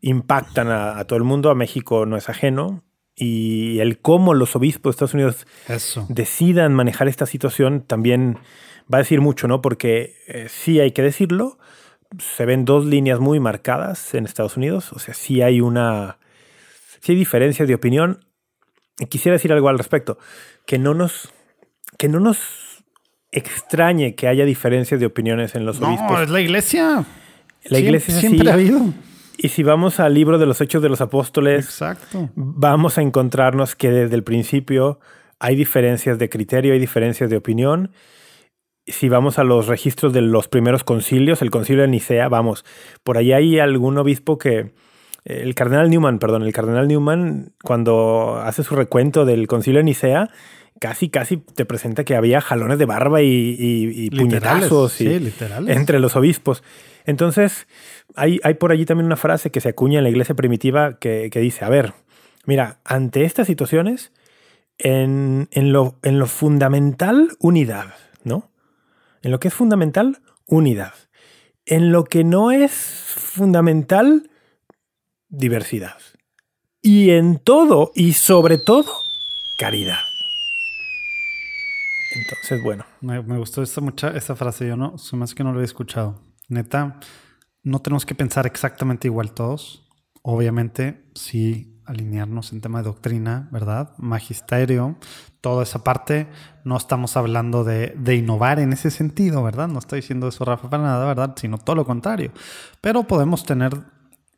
impactan 0.00 0.68
a, 0.68 0.98
a 0.98 1.04
todo 1.06 1.16
el 1.18 1.24
mundo. 1.24 1.50
A 1.50 1.54
México 1.54 2.06
no 2.06 2.16
es 2.16 2.28
ajeno. 2.28 2.82
Y 3.18 3.78
el 3.78 3.98
cómo 3.98 4.34
los 4.34 4.54
obispos 4.56 4.90
de 4.92 4.96
Estados 4.96 5.14
Unidos 5.14 5.46
eso. 5.68 6.04
decidan 6.10 6.74
manejar 6.74 7.08
esta 7.08 7.24
situación 7.24 7.80
también 7.80 8.38
va 8.92 8.98
a 8.98 9.02
decir 9.02 9.22
mucho, 9.22 9.48
¿no? 9.48 9.62
Porque 9.62 10.16
eh, 10.28 10.48
sí 10.50 10.80
hay 10.80 10.92
que 10.92 11.00
decirlo, 11.00 11.58
se 12.18 12.44
ven 12.44 12.66
dos 12.66 12.84
líneas 12.84 13.18
muy 13.18 13.40
marcadas 13.40 14.12
en 14.14 14.26
Estados 14.26 14.58
Unidos, 14.58 14.92
o 14.92 14.98
sea, 14.98 15.14
sí 15.14 15.40
hay 15.40 15.62
una, 15.62 16.18
sí 17.00 17.12
hay 17.12 17.18
diferencias 17.18 17.66
de 17.66 17.74
opinión. 17.74 18.25
Quisiera 19.08 19.34
decir 19.34 19.52
algo 19.52 19.68
al 19.68 19.78
respecto, 19.78 20.18
que 20.66 20.78
no 20.78 20.94
nos, 20.94 21.30
que 21.98 22.08
no 22.08 22.18
nos 22.20 22.84
extrañe 23.30 24.14
que 24.14 24.28
haya 24.28 24.44
diferencias 24.44 24.98
de 25.00 25.06
opiniones 25.06 25.54
en 25.54 25.66
los 25.66 25.80
No, 25.80 25.88
obispos. 25.88 26.22
es 26.22 26.30
la 26.30 26.40
iglesia. 26.40 27.04
La 27.64 27.78
iglesia 27.78 28.14
es 28.14 28.20
siempre, 28.20 28.50
así. 28.50 28.64
siempre 28.64 28.78
ha 28.78 28.78
habido. 28.80 28.94
Y 29.38 29.48
si 29.50 29.62
vamos 29.62 30.00
al 30.00 30.14
libro 30.14 30.38
de 30.38 30.46
los 30.46 30.60
Hechos 30.62 30.82
de 30.82 30.88
los 30.88 31.00
Apóstoles, 31.02 31.66
Exacto. 31.66 32.30
vamos 32.34 32.96
a 32.96 33.02
encontrarnos 33.02 33.76
que 33.76 33.90
desde 33.90 34.14
el 34.14 34.22
principio 34.24 34.98
hay 35.38 35.56
diferencias 35.56 36.18
de 36.18 36.30
criterio, 36.30 36.72
hay 36.72 36.78
diferencias 36.78 37.28
de 37.28 37.36
opinión. 37.36 37.92
Si 38.86 39.10
vamos 39.10 39.38
a 39.38 39.44
los 39.44 39.66
registros 39.66 40.14
de 40.14 40.22
los 40.22 40.48
primeros 40.48 40.84
concilios, 40.84 41.42
el 41.42 41.50
concilio 41.50 41.82
de 41.82 41.88
Nicea, 41.88 42.28
vamos, 42.28 42.64
por 43.02 43.18
ahí 43.18 43.32
hay 43.34 43.58
algún 43.58 43.98
obispo 43.98 44.38
que, 44.38 44.72
el 45.26 45.54
cardenal 45.54 45.90
Newman, 45.90 46.18
perdón, 46.18 46.42
el 46.44 46.52
cardenal 46.52 46.86
Newman, 46.88 47.52
cuando 47.62 48.36
hace 48.42 48.62
su 48.62 48.74
recuento 48.76 49.24
del 49.24 49.46
concilio 49.48 49.78
de 49.80 49.84
Nicea, 49.84 50.30
casi, 50.80 51.08
casi 51.08 51.36
te 51.38 51.64
presenta 51.64 52.04
que 52.04 52.14
había 52.16 52.40
jalones 52.40 52.78
de 52.78 52.84
barba 52.86 53.22
y, 53.22 53.26
y- 53.26 53.84
y 54.06 54.10
Literales, 54.10 54.20
puñetazos 54.20 54.92
sí, 54.92 55.06
entre 55.70 55.98
los 55.98 56.14
obispos. 56.16 56.62
Entonces, 57.06 57.66
hay, 58.14 58.40
hay 58.44 58.54
por 58.54 58.72
allí 58.72 58.84
también 58.84 59.06
una 59.06 59.16
frase 59.16 59.50
que 59.50 59.60
se 59.60 59.68
acuña 59.70 59.98
en 59.98 60.04
la 60.04 60.10
iglesia 60.10 60.34
primitiva 60.34 60.98
que, 60.98 61.28
que 61.30 61.40
dice, 61.40 61.64
a 61.64 61.68
ver, 61.68 61.92
mira, 62.46 62.78
ante 62.84 63.24
estas 63.24 63.46
situaciones, 63.46 64.12
en, 64.78 65.48
en 65.52 65.72
lo, 65.72 65.96
en 66.02 66.18
lo 66.18 66.26
fundamental, 66.26 67.30
unidad, 67.40 67.94
¿no? 68.24 68.50
En 69.22 69.30
lo 69.30 69.40
que 69.40 69.48
es 69.48 69.54
fundamental, 69.54 70.18
unidad. 70.46 70.92
En 71.64 71.90
lo 71.90 72.04
que 72.04 72.22
no 72.24 72.52
es 72.52 72.72
fundamental, 72.72 74.30
diversidad. 75.28 75.96
Y 76.82 77.10
en 77.10 77.38
todo 77.38 77.92
y 77.94 78.12
sobre 78.12 78.58
todo, 78.58 78.92
caridad. 79.58 79.98
Entonces, 82.14 82.62
bueno, 82.62 82.84
Me, 83.00 83.20
gustó 83.38 83.62
esta, 83.62 83.80
mucha, 83.80 84.08
esta 84.10 84.36
frase. 84.36 84.66
Yo 84.68 84.76
no, 84.76 84.96
se 84.98 85.16
me 85.16 85.26
que 85.26 85.44
no 85.44 85.50
lo 85.50 85.58
había 85.58 85.66
escuchado. 85.66 86.22
Neta, 86.48 86.98
no 87.62 87.80
tenemos 87.80 88.06
que 88.06 88.14
pensar 88.14 88.46
exactamente 88.46 89.08
igual 89.08 89.32
todos. 89.32 89.88
Obviamente, 90.22 91.10
sí 91.14 91.72
alinearnos 91.84 92.52
en 92.52 92.60
tema 92.60 92.78
de 92.78 92.84
doctrina, 92.84 93.48
¿verdad? 93.52 93.92
Magisterio, 93.98 94.96
toda 95.40 95.62
esa 95.62 95.84
parte. 95.84 96.28
No 96.64 96.76
estamos 96.76 97.16
hablando 97.16 97.64
de, 97.64 97.94
de, 97.96 98.16
innovar 98.16 98.58
en 98.58 98.72
ese 98.72 98.90
sentido, 98.90 99.42
¿verdad? 99.42 99.68
No 99.68 99.78
estoy 99.78 100.00
diciendo 100.00 100.28
eso, 100.28 100.44
Rafa, 100.44 100.68
para 100.68 100.82
nada, 100.82 101.06
¿verdad? 101.06 101.34
Sino 101.36 101.58
todo 101.58 101.76
lo 101.76 101.84
contrario. 101.84 102.32
Pero 102.80 103.04
podemos 103.04 103.44
tener, 103.44 103.80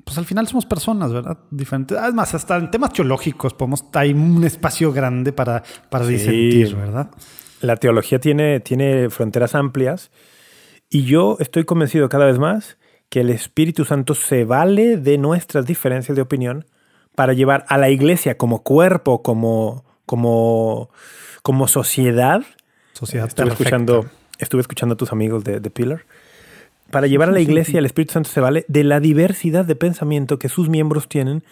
pues 0.04 0.16
al 0.18 0.24
final 0.24 0.46
somos 0.46 0.64
personas, 0.66 1.12
¿verdad? 1.12 1.38
Diferentes. 1.50 1.96
Además, 1.98 2.34
hasta 2.34 2.56
en 2.56 2.70
temas 2.70 2.92
teológicos 2.92 3.54
podemos, 3.54 3.84
hay 3.92 4.12
un 4.12 4.42
espacio 4.44 4.92
grande 4.92 5.32
para, 5.32 5.62
para 5.90 6.04
Sí. 6.06 6.12
disentir, 6.12 6.76
¿verdad? 6.76 7.10
La 7.60 7.76
teología 7.76 8.18
tiene, 8.20 8.60
tiene 8.60 9.10
fronteras 9.10 9.54
amplias 9.54 10.10
y 10.88 11.04
yo 11.04 11.36
estoy 11.40 11.64
convencido 11.64 12.08
cada 12.08 12.24
vez 12.26 12.38
más 12.38 12.78
que 13.10 13.20
el 13.20 13.30
Espíritu 13.30 13.84
Santo 13.84 14.14
se 14.14 14.44
vale 14.44 14.96
de 14.96 15.18
nuestras 15.18 15.66
diferencias 15.66 16.14
de 16.14 16.22
opinión 16.22 16.66
para 17.14 17.32
llevar 17.32 17.64
a 17.68 17.76
la 17.78 17.90
iglesia 17.90 18.38
como 18.38 18.62
cuerpo, 18.62 19.22
como, 19.22 19.84
como, 20.06 20.90
como 21.42 21.66
sociedad. 21.68 22.42
Sociedad 22.92 23.26
Estuve 23.28 23.46
perfecta. 23.46 23.64
escuchando, 23.76 24.06
estuve 24.38 24.60
escuchando 24.60 24.92
a 24.94 24.96
tus 24.96 25.10
amigos 25.12 25.42
de, 25.44 25.58
de 25.60 25.70
Pillar. 25.70 26.04
Para 26.90 27.06
llevar 27.06 27.28
a 27.28 27.32
la 27.32 27.40
iglesia, 27.40 27.78
el 27.78 27.86
Espíritu 27.86 28.14
Santo 28.14 28.30
se 28.30 28.40
vale 28.40 28.64
de 28.68 28.82
la 28.84 29.00
diversidad 29.00 29.64
de 29.64 29.76
pensamiento 29.76 30.38
que 30.38 30.48
sus 30.48 30.68
miembros 30.68 31.08
tienen 31.08 31.44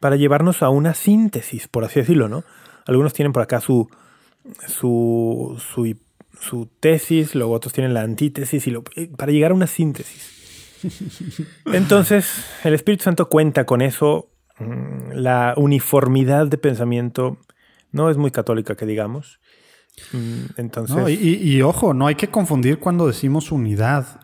para 0.00 0.16
llevarnos 0.16 0.62
a 0.62 0.70
una 0.70 0.94
síntesis, 0.94 1.68
por 1.68 1.84
así 1.84 2.00
decirlo, 2.00 2.28
¿no? 2.28 2.44
Algunos 2.86 3.12
tienen 3.12 3.32
por 3.32 3.42
acá 3.42 3.60
su, 3.60 3.88
su, 4.66 5.60
su, 5.74 5.96
su 6.40 6.66
tesis, 6.80 7.34
luego 7.34 7.52
otros 7.52 7.72
tienen 7.72 7.94
la 7.94 8.02
antítesis, 8.02 8.66
y 8.66 8.70
lo- 8.70 8.82
eh, 8.96 9.10
para 9.16 9.30
llegar 9.32 9.50
a 9.52 9.54
una 9.54 9.66
síntesis. 9.66 10.30
Entonces, 11.66 12.44
el 12.64 12.74
Espíritu 12.74 13.04
Santo 13.04 13.28
cuenta 13.28 13.64
con 13.66 13.82
eso. 13.82 14.28
Mm, 14.58 15.12
La 15.14 15.54
uniformidad 15.56 16.46
de 16.46 16.58
pensamiento 16.58 17.38
no 17.92 18.10
es 18.10 18.16
muy 18.16 18.30
católica, 18.30 18.74
que 18.74 18.86
digamos. 18.86 19.38
Mm, 20.12 20.44
Entonces, 20.56 20.96
No, 20.96 21.08
y, 21.08 21.14
y- 21.14 21.56
y 21.56 21.62
ojo, 21.62 21.94
no 21.94 22.06
hay 22.06 22.14
que 22.16 22.28
confundir 22.28 22.78
cuando 22.78 23.06
decimos 23.06 23.52
unidad 23.52 24.20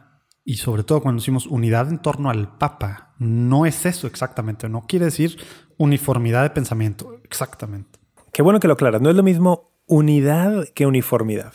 y 0.49 0.57
sobre 0.57 0.83
todo 0.83 1.03
cuando 1.03 1.21
decimos 1.21 1.47
unidad 1.47 1.89
en 1.91 1.99
torno 1.99 2.31
al 2.31 2.57
Papa. 2.57 3.13
No 3.19 3.67
es 3.67 3.85
eso 3.85 4.07
exactamente, 4.07 4.69
no 4.71 4.87
quiere 4.87 5.05
decir 5.05 5.39
uniformidad 5.77 6.43
de 6.43 6.51
pensamiento, 6.51 7.21
exactamente. 7.25 7.99
qué 8.33 8.41
bueno 8.43 8.59
que 8.59 8.67
lo 8.67 8.73
aclaras. 8.75 9.03
No 9.03 9.11
es 9.11 9.17
lo 9.17 9.23
mismo 9.23 9.73
unidad 9.87 10.65
que 10.75 10.87
uniformidad. 10.87 11.53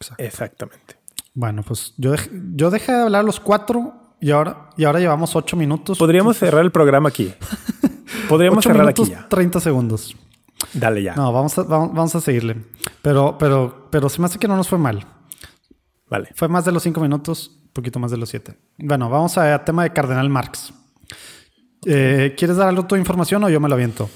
Exacto. 0.00 0.22
Exactamente. 0.22 0.96
Bueno, 1.34 1.62
pues 1.62 1.94
yo, 1.98 2.14
dej- 2.14 2.30
yo 2.56 2.70
dejé 2.70 2.92
de 2.92 3.02
hablar 3.02 3.24
los 3.24 3.38
cuatro 3.38 4.14
y 4.20 4.30
ahora, 4.30 4.70
y 4.76 4.84
ahora 4.84 4.98
llevamos 5.00 5.36
ocho 5.36 5.56
minutos. 5.56 5.98
Podríamos 5.98 6.36
cerrar 6.38 6.62
el 6.62 6.72
programa 6.72 7.10
aquí. 7.10 7.34
Podríamos 8.28 8.58
ocho 8.58 8.70
cerrar 8.70 8.86
minutos, 8.86 9.08
aquí 9.08 9.16
ya. 9.20 9.28
30 9.28 9.60
segundos. 9.60 10.16
Dale 10.72 11.02
ya. 11.02 11.14
No, 11.16 11.32
vamos 11.32 11.58
a, 11.58 11.64
vamos, 11.64 11.88
vamos 11.92 12.14
a 12.14 12.20
seguirle. 12.20 12.64
Pero, 13.02 13.36
pero, 13.38 13.88
pero 13.90 14.08
se 14.08 14.20
me 14.20 14.26
hace 14.26 14.38
que 14.38 14.48
no 14.48 14.56
nos 14.56 14.68
fue 14.68 14.78
mal. 14.78 15.04
Vale. 16.08 16.30
Fue 16.34 16.48
más 16.48 16.64
de 16.64 16.72
los 16.72 16.82
cinco 16.82 17.00
minutos, 17.00 17.58
poquito 17.72 17.98
más 17.98 18.10
de 18.10 18.16
los 18.18 18.28
siete. 18.28 18.54
Bueno, 18.78 19.08
vamos 19.10 19.36
a, 19.38 19.64
tema 19.64 19.82
de 19.84 19.92
Cardenal 19.92 20.28
Marx. 20.28 20.72
Eh, 21.86 22.34
¿Quieres 22.36 22.56
dar 22.56 22.68
algo 22.68 22.86
tu 22.86 22.96
información 22.96 23.42
o 23.44 23.50
yo 23.50 23.60
me 23.60 23.68
lo 23.68 23.74
aviento? 23.74 24.08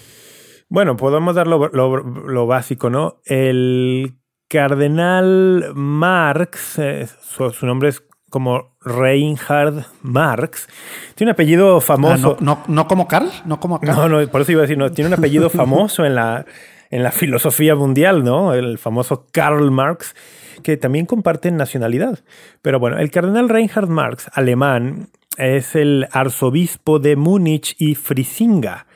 Bueno, 0.68 0.96
podemos 0.96 1.34
dar 1.34 1.46
lo, 1.46 1.68
lo- 1.68 1.96
lo 2.02 2.46
básico, 2.46 2.90
¿no? 2.90 3.20
El 3.24 4.16
cardenal 4.48 5.72
Marx, 5.74 6.78
eh, 6.78 7.08
su, 7.22 7.50
su 7.50 7.66
nombre 7.66 7.88
es 7.88 8.02
como 8.30 8.76
Reinhard 8.80 9.84
Marx, 10.02 10.68
tiene 11.14 11.30
un 11.30 11.34
apellido 11.34 11.76
Ah, 11.76 11.80
famoso. 11.80 12.36
no, 12.40 12.56
no, 12.56 12.62
no 12.66 12.86
como 12.88 13.06
Carl, 13.08 13.30
no 13.44 13.58
como 13.60 13.76
acá. 13.76 13.94
No, 13.94 14.08
no, 14.08 14.26
por 14.28 14.40
eso 14.40 14.52
iba 14.52 14.60
a 14.60 14.62
decir, 14.62 14.76
no, 14.78 14.90
tiene 14.90 15.08
un 15.08 15.14
apellido 15.14 15.48
famoso 15.50 16.04
en 16.04 16.14
la, 16.16 16.44
en 16.90 17.02
la 17.02 17.12
filosofía 17.12 17.74
mundial, 17.76 18.24
¿no? 18.24 18.52
El 18.54 18.78
famoso 18.78 19.26
Karl 19.32 19.70
Marx, 19.70 20.14
que 20.62 20.76
también 20.76 21.06
comparten 21.06 21.56
nacionalidad. 21.56 22.20
Pero 22.62 22.78
bueno, 22.78 22.98
el 22.98 23.10
cardenal 23.10 23.48
Reinhard 23.48 23.88
Marx, 23.88 24.30
alemán, 24.32 25.08
es 25.38 25.74
el 25.74 26.08
arzobispo 26.12 26.98
de 26.98 27.16
Múnich 27.16 27.74
y 27.78 27.94
Frisinga, 27.94 28.86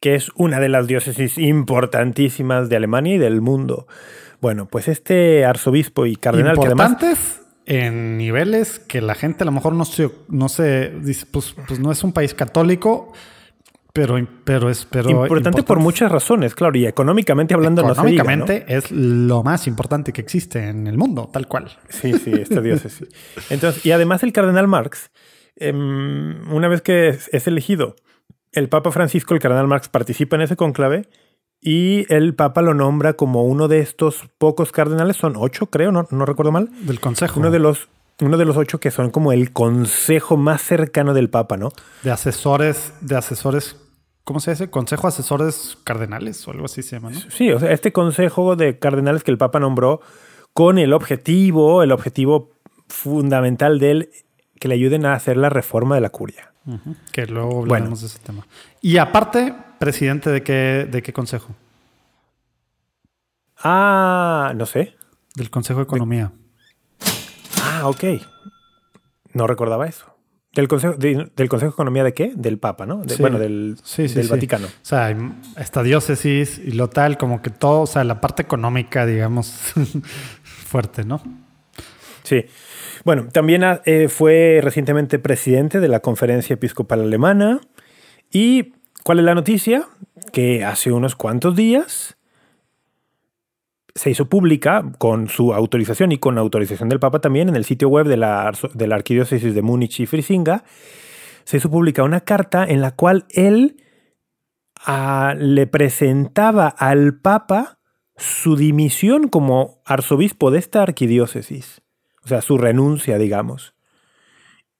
que 0.00 0.14
es 0.14 0.30
una 0.34 0.60
de 0.60 0.68
las 0.68 0.86
diócesis 0.86 1.38
importantísimas 1.38 2.68
de 2.68 2.76
Alemania 2.76 3.14
y 3.14 3.18
del 3.18 3.40
mundo. 3.40 3.86
Bueno, 4.40 4.66
pues 4.66 4.88
este 4.88 5.44
arzobispo 5.44 6.06
y 6.06 6.16
cardenal, 6.16 6.58
que 6.58 6.66
además 6.66 6.90
Importantes 6.92 7.40
en 7.66 8.18
niveles 8.18 8.78
que 8.78 9.00
la 9.00 9.14
gente 9.14 9.44
a 9.44 9.46
lo 9.46 9.52
mejor 9.52 9.74
no 9.74 9.84
se, 9.84 10.10
no 10.28 10.48
se 10.48 10.90
dice, 11.02 11.26
pues, 11.30 11.54
pues 11.66 11.80
no 11.80 11.90
es 11.90 12.04
un 12.04 12.12
país 12.12 12.34
católico, 12.34 13.12
pero, 13.94 14.18
pero 14.42 14.70
es 14.70 14.86
pero 14.86 15.08
importante 15.08 15.62
por 15.62 15.78
muchas 15.78 16.10
razones, 16.10 16.56
claro, 16.56 16.76
y 16.76 16.84
económicamente 16.84 17.54
hablando 17.54 17.82
no 17.82 17.94
se 17.94 18.04
diga, 18.06 18.24
¿no? 18.24 18.30
Económicamente 18.32 18.76
es 18.76 18.90
lo 18.90 19.44
más 19.44 19.68
importante 19.68 20.12
que 20.12 20.20
existe 20.20 20.68
en 20.68 20.88
el 20.88 20.98
mundo, 20.98 21.30
tal 21.32 21.46
cual. 21.46 21.70
Sí, 21.88 22.12
sí, 22.14 22.32
esta 22.32 22.60
diócesis. 22.60 23.08
Entonces, 23.50 23.86
y 23.86 23.92
además 23.92 24.24
el 24.24 24.32
cardenal 24.32 24.66
Marx, 24.66 25.12
em, 25.54 26.52
una 26.52 26.66
vez 26.66 26.82
que 26.82 27.06
es, 27.08 27.30
es 27.32 27.46
elegido 27.46 27.94
el 28.50 28.68
Papa 28.68 28.90
Francisco, 28.90 29.32
el 29.32 29.38
cardenal 29.38 29.68
Marx 29.68 29.88
participa 29.88 30.34
en 30.34 30.42
ese 30.42 30.56
conclave 30.56 31.08
y 31.60 32.12
el 32.12 32.34
Papa 32.34 32.62
lo 32.62 32.74
nombra 32.74 33.12
como 33.12 33.44
uno 33.44 33.68
de 33.68 33.78
estos 33.78 34.28
pocos 34.38 34.72
cardenales, 34.72 35.16
son 35.16 35.34
ocho 35.36 35.66
creo, 35.66 35.92
no, 35.92 36.08
no 36.10 36.26
recuerdo 36.26 36.50
mal, 36.50 36.68
Del 36.80 36.98
consejo. 36.98 37.38
uno 37.38 37.52
de 37.52 37.60
los 37.60 37.88
uno 38.20 38.36
de 38.36 38.44
los 38.44 38.56
ocho 38.56 38.78
que 38.78 38.90
son 38.90 39.10
como 39.10 39.32
el 39.32 39.52
consejo 39.52 40.36
más 40.36 40.62
cercano 40.62 41.14
del 41.14 41.30
Papa, 41.30 41.56
¿no? 41.56 41.72
de 42.02 42.10
asesores, 42.10 42.92
de 43.00 43.16
asesores, 43.16 43.76
¿cómo 44.24 44.40
se 44.40 44.50
dice? 44.52 44.70
Consejo 44.70 45.06
asesores 45.06 45.78
cardenales 45.84 46.46
o 46.48 46.50
algo 46.50 46.64
así 46.66 46.82
se 46.82 46.96
llama, 46.96 47.10
¿no? 47.10 47.20
Sí, 47.30 47.50
o 47.52 47.58
sea, 47.60 47.72
este 47.72 47.92
consejo 47.92 48.56
de 48.56 48.78
cardenales 48.78 49.22
que 49.22 49.30
el 49.30 49.38
Papa 49.38 49.60
nombró 49.60 50.00
con 50.52 50.78
el 50.78 50.92
objetivo, 50.92 51.82
el 51.82 51.92
objetivo 51.92 52.50
fundamental 52.88 53.78
de 53.78 53.90
él, 53.90 54.08
que 54.60 54.68
le 54.68 54.74
ayuden 54.74 55.04
a 55.06 55.14
hacer 55.14 55.36
la 55.36 55.48
reforma 55.50 55.94
de 55.96 56.00
la 56.00 56.10
curia. 56.10 56.52
Que 57.12 57.26
luego 57.26 57.48
Bueno. 57.50 57.74
hablaremos 57.74 58.00
de 58.00 58.06
ese 58.06 58.18
tema. 58.20 58.46
Y 58.80 58.96
aparte, 58.96 59.54
presidente 59.78 60.30
de 60.30 60.42
qué, 60.42 60.88
de 60.90 61.02
qué 61.02 61.12
consejo? 61.12 61.54
Ah, 63.62 64.52
no 64.56 64.66
sé. 64.66 64.94
Del 65.34 65.50
Consejo 65.50 65.80
de 65.80 65.84
Economía. 65.84 66.32
Ah, 67.62 67.88
ok. 67.88 68.04
No 69.32 69.46
recordaba 69.46 69.86
eso. 69.86 70.13
¿Del 70.54 70.68
Consejo, 70.68 70.94
de- 70.94 71.30
¿Del 71.36 71.48
Consejo 71.48 71.70
de 71.70 71.74
Economía 71.74 72.04
de 72.04 72.14
qué? 72.14 72.32
Del 72.34 72.58
Papa, 72.58 72.86
¿no? 72.86 73.02
De- 73.02 73.14
Sí. 73.14 73.20
Bueno, 73.22 73.38
del, 73.38 73.76
Sí, 73.82 74.08
sí, 74.08 74.14
del. 74.14 74.28
Vaticano. 74.28 74.66
O 74.66 74.70
sea, 74.82 75.16
esta 75.58 75.82
diócesis 75.82 76.58
y 76.64 76.72
lo 76.72 76.88
tal, 76.88 77.18
como 77.18 77.42
que 77.42 77.50
todo, 77.50 77.82
o 77.82 77.86
sea, 77.86 78.04
la 78.04 78.20
parte 78.20 78.42
económica, 78.42 79.04
digamos, 79.06 79.72
fuerte, 80.42 81.04
¿no? 81.04 81.22
Sí. 82.22 82.46
Bueno, 83.04 83.28
también 83.30 83.64
ah, 83.64 83.82
eh, 83.84 84.08
fue 84.08 84.60
recientemente 84.62 85.18
presidente 85.18 85.80
de 85.80 85.88
la 85.88 86.00
Conferencia 86.00 86.54
Episcopal 86.54 87.00
Alemana. 87.02 87.60
¿Y 88.30 88.72
cuál 89.04 89.18
es 89.18 89.24
la 89.24 89.34
noticia? 89.34 89.86
Que 90.32 90.64
hace 90.64 90.90
unos 90.90 91.14
cuantos 91.16 91.54
días 91.54 92.16
se 93.94 94.10
hizo 94.10 94.28
pública 94.28 94.84
con 94.98 95.28
su 95.28 95.54
autorización 95.54 96.12
y 96.12 96.18
con 96.18 96.34
la 96.34 96.40
autorización 96.40 96.88
del 96.88 96.98
Papa 96.98 97.20
también 97.20 97.48
en 97.48 97.56
el 97.56 97.64
sitio 97.64 97.88
web 97.88 98.06
de 98.06 98.16
la, 98.16 98.52
de 98.72 98.86
la 98.88 98.96
Arquidiócesis 98.96 99.54
de 99.54 99.62
Múnich 99.62 100.00
y 100.00 100.06
Frisinga. 100.06 100.64
Se 101.44 101.58
hizo 101.58 101.70
pública 101.70 102.02
una 102.02 102.20
carta 102.20 102.64
en 102.64 102.80
la 102.80 102.92
cual 102.92 103.26
él 103.30 103.76
ah, 104.84 105.34
le 105.38 105.66
presentaba 105.66 106.68
al 106.68 107.20
Papa 107.20 107.78
su 108.16 108.56
dimisión 108.56 109.28
como 109.28 109.80
arzobispo 109.84 110.50
de 110.50 110.58
esta 110.58 110.82
arquidiócesis. 110.82 111.82
O 112.24 112.28
sea, 112.28 112.42
su 112.42 112.58
renuncia, 112.58 113.18
digamos. 113.18 113.74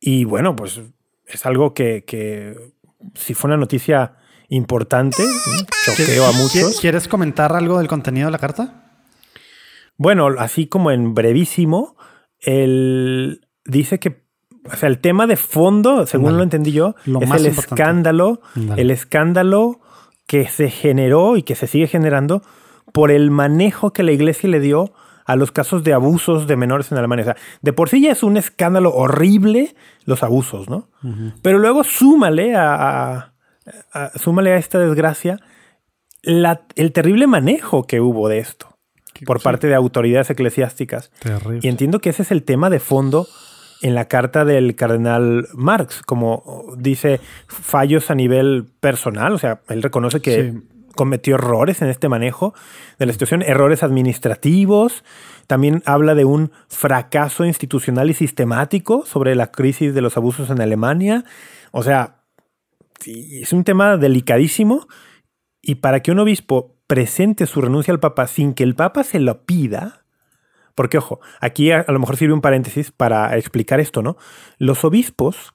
Y 0.01 0.25
bueno, 0.25 0.57
pues 0.57 0.81
es 1.27 1.47
algo 1.47 1.73
que, 1.73 2.05
que 2.05 2.57
si 3.15 3.35
fue 3.35 3.49
una 3.49 3.57
noticia 3.59 4.17
importante, 4.49 5.23
¿no? 5.23 5.67
choqueó 5.85 6.27
a 6.27 6.33
muchos. 6.33 6.81
¿Quieres 6.81 7.07
comentar 7.07 7.55
algo 7.55 7.79
del 7.79 7.89
contenido 7.89 8.27
de 8.27 8.33
la 8.33 8.39
carta? 8.39 8.84
Bueno, 9.97 10.29
así 10.39 10.67
como 10.67 10.91
en 10.91 11.15
brevísimo, 11.15 11.97
él 12.41 13.47
dice 13.65 13.99
que, 13.99 14.25
o 14.71 14.77
sea, 14.77 14.89
el 14.89 14.99
tema 14.99 15.27
de 15.27 15.37
fondo, 15.37 16.07
según 16.07 16.27
Dale. 16.27 16.37
lo 16.39 16.43
entendí 16.45 16.73
yo, 16.73 16.95
Lo 17.05 17.21
es 17.21 17.31
el 17.31 17.47
importante. 17.47 17.61
escándalo, 17.61 18.41
Dale. 18.55 18.83
el 18.83 18.91
escándalo 18.91 19.81
que 20.27 20.49
se 20.49 20.71
generó 20.71 21.37
y 21.37 21.43
que 21.43 21.55
se 21.55 21.67
sigue 21.67 21.87
generando 21.87 22.43
por 22.93 23.11
el 23.11 23.31
manejo 23.31 23.93
que 23.93 24.03
la 24.03 24.13
iglesia 24.13 24.49
le 24.49 24.61
dio 24.61 24.93
a 25.27 25.37
los 25.37 25.53
casos 25.53 25.85
de 25.85 25.93
abusos 25.95 26.47
de 26.47 26.57
menores 26.57 26.93
en 26.93 26.99
Alemania. 26.99 27.23
O 27.23 27.27
sea, 27.27 27.37
de 27.63 27.73
por 27.73 27.89
sí 27.89 28.01
ya 28.03 28.13
es 28.13 28.23
un 28.23 28.37
escándalo 28.37 28.93
horrible 28.95 29.75
los 30.05 30.23
abusos, 30.23 30.69
¿no? 30.69 30.89
Pero 31.43 31.59
luego 31.59 31.83
súmale 31.85 32.55
a, 32.55 32.75
a- 32.75 33.35
a- 33.93 34.19
súmale 34.19 34.53
a 34.53 34.57
esta 34.57 34.79
desgracia 34.79 35.41
la- 36.23 36.63
el 36.77 36.93
terrible 36.93 37.27
manejo 37.27 37.87
que 37.87 38.01
hubo 38.01 38.29
de 38.29 38.39
esto 38.39 38.74
por 39.27 39.43
parte 39.43 39.67
de 39.67 39.75
autoridades 39.75 40.31
eclesiásticas. 40.31 41.11
Terrible. 41.21 41.61
Y 41.63 41.69
entiendo 41.69 42.01
que 42.01 42.11
ese 42.11 42.23
es 42.23 42.31
el 42.31 42.43
tema 42.43 42.71
de 42.71 42.81
fondo 42.81 43.27
en 43.83 43.95
la 43.95 44.07
carta 44.07 44.45
del 44.45 44.77
cardenal 44.77 45.49
Marx, 45.53 46.03
como 46.03 46.65
dice, 46.79 47.21
fallos 47.47 48.11
a 48.11 48.15
nivel 48.15 48.67
personal, 48.81 49.33
o 49.35 49.39
sea, 49.39 49.61
él 49.69 49.83
reconoce 49.83 50.21
que 50.21 50.53
Sí. 50.53 50.59
cometió 50.95 51.35
errores 51.35 51.83
en 51.83 51.89
este 51.89 52.09
manejo 52.09 52.55
de 52.99 53.07
la 53.07 53.13
situación, 53.13 53.43
errores 53.43 53.83
administrativos, 53.83 55.05
también 55.47 55.83
habla 55.85 56.15
de 56.15 56.25
un 56.25 56.51
fracaso 56.69 57.45
institucional 57.45 58.09
y 58.09 58.15
sistemático 58.15 59.05
sobre 59.05 59.35
la 59.35 59.51
crisis 59.51 59.93
de 59.93 60.01
los 60.01 60.17
abusos 60.17 60.49
en 60.51 60.61
Alemania, 60.63 61.25
o 61.73 61.83
sea, 61.83 62.23
es 63.05 63.53
un 63.53 63.65
tema 63.65 63.97
delicadísimo 63.99 64.87
y 65.61 65.75
para 65.77 66.01
que 66.01 66.11
un 66.13 66.21
obispo 66.21 66.74
presente 66.87 67.47
su 67.47 67.61
renuncia 67.61 67.93
al 67.93 68.01
Papa 68.01 68.27
sin 68.27 68.55
que 68.55 68.65
el 68.65 68.75
Papa 68.75 69.05
se 69.05 69.21
lo 69.21 69.45
pida, 69.45 70.05
porque 70.75 70.99
ojo, 70.99 71.21
aquí 71.41 71.71
a, 71.71 71.85
lo 71.89 71.99
mejor 71.99 72.17
sirve 72.17 72.35
un 72.35 72.41
paréntesis 72.41 72.91
para 72.91 73.37
explicar 73.37 73.81
esto, 73.81 74.03
¿no? 74.03 74.17
Los 74.59 74.85
obispos, 74.85 75.55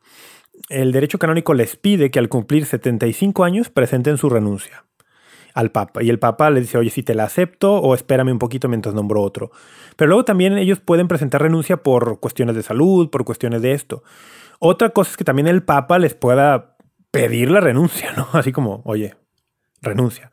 el 0.70 0.92
derecho 0.92 1.20
canónico 1.20 1.54
les 1.54 1.76
pide 1.76 2.12
que 2.12 2.20
al 2.20 2.30
cumplir 2.30 2.66
75 2.66 3.44
años 3.44 3.70
presenten 3.70 4.18
su 4.18 4.30
renuncia 4.30 4.86
al 5.54 5.72
Papa. 5.72 6.04
Y 6.04 6.10
el 6.10 6.20
Papa 6.20 6.50
le 6.50 6.62
dice, 6.62 6.78
oye, 6.78 6.90
si 6.90 7.04
te 7.04 7.16
la 7.16 7.26
acepto 7.26 7.76
o 7.76 7.94
espérame 7.96 8.32
un 8.32 8.40
poquito 8.40 8.68
mientras 8.68 8.96
nombro 8.96 9.22
otro. 9.22 9.52
Pero 9.96 10.10
luego 10.10 10.26
también 10.26 10.58
ellos 10.58 10.80
pueden 10.80 11.08
presentar 11.08 11.42
renuncia 11.42 11.78
por 11.78 12.20
cuestiones 12.20 12.56
de 12.56 12.64
salud, 12.64 13.10
por 13.10 13.26
cuestiones 13.26 13.62
de 13.62 13.74
esto. 13.74 14.04
Otra 14.60 14.90
cosa 14.90 15.12
es 15.12 15.18
que 15.18 15.24
también 15.24 15.48
el 15.48 15.64
Papa 15.64 16.00
les 16.00 16.14
pueda 16.14 16.78
pedir 17.12 17.52
la 17.52 17.60
renuncia, 17.60 18.14
¿no? 18.16 18.28
Así 18.34 18.52
como, 18.52 18.82
oye, 18.86 19.16
renuncia. 19.82 20.32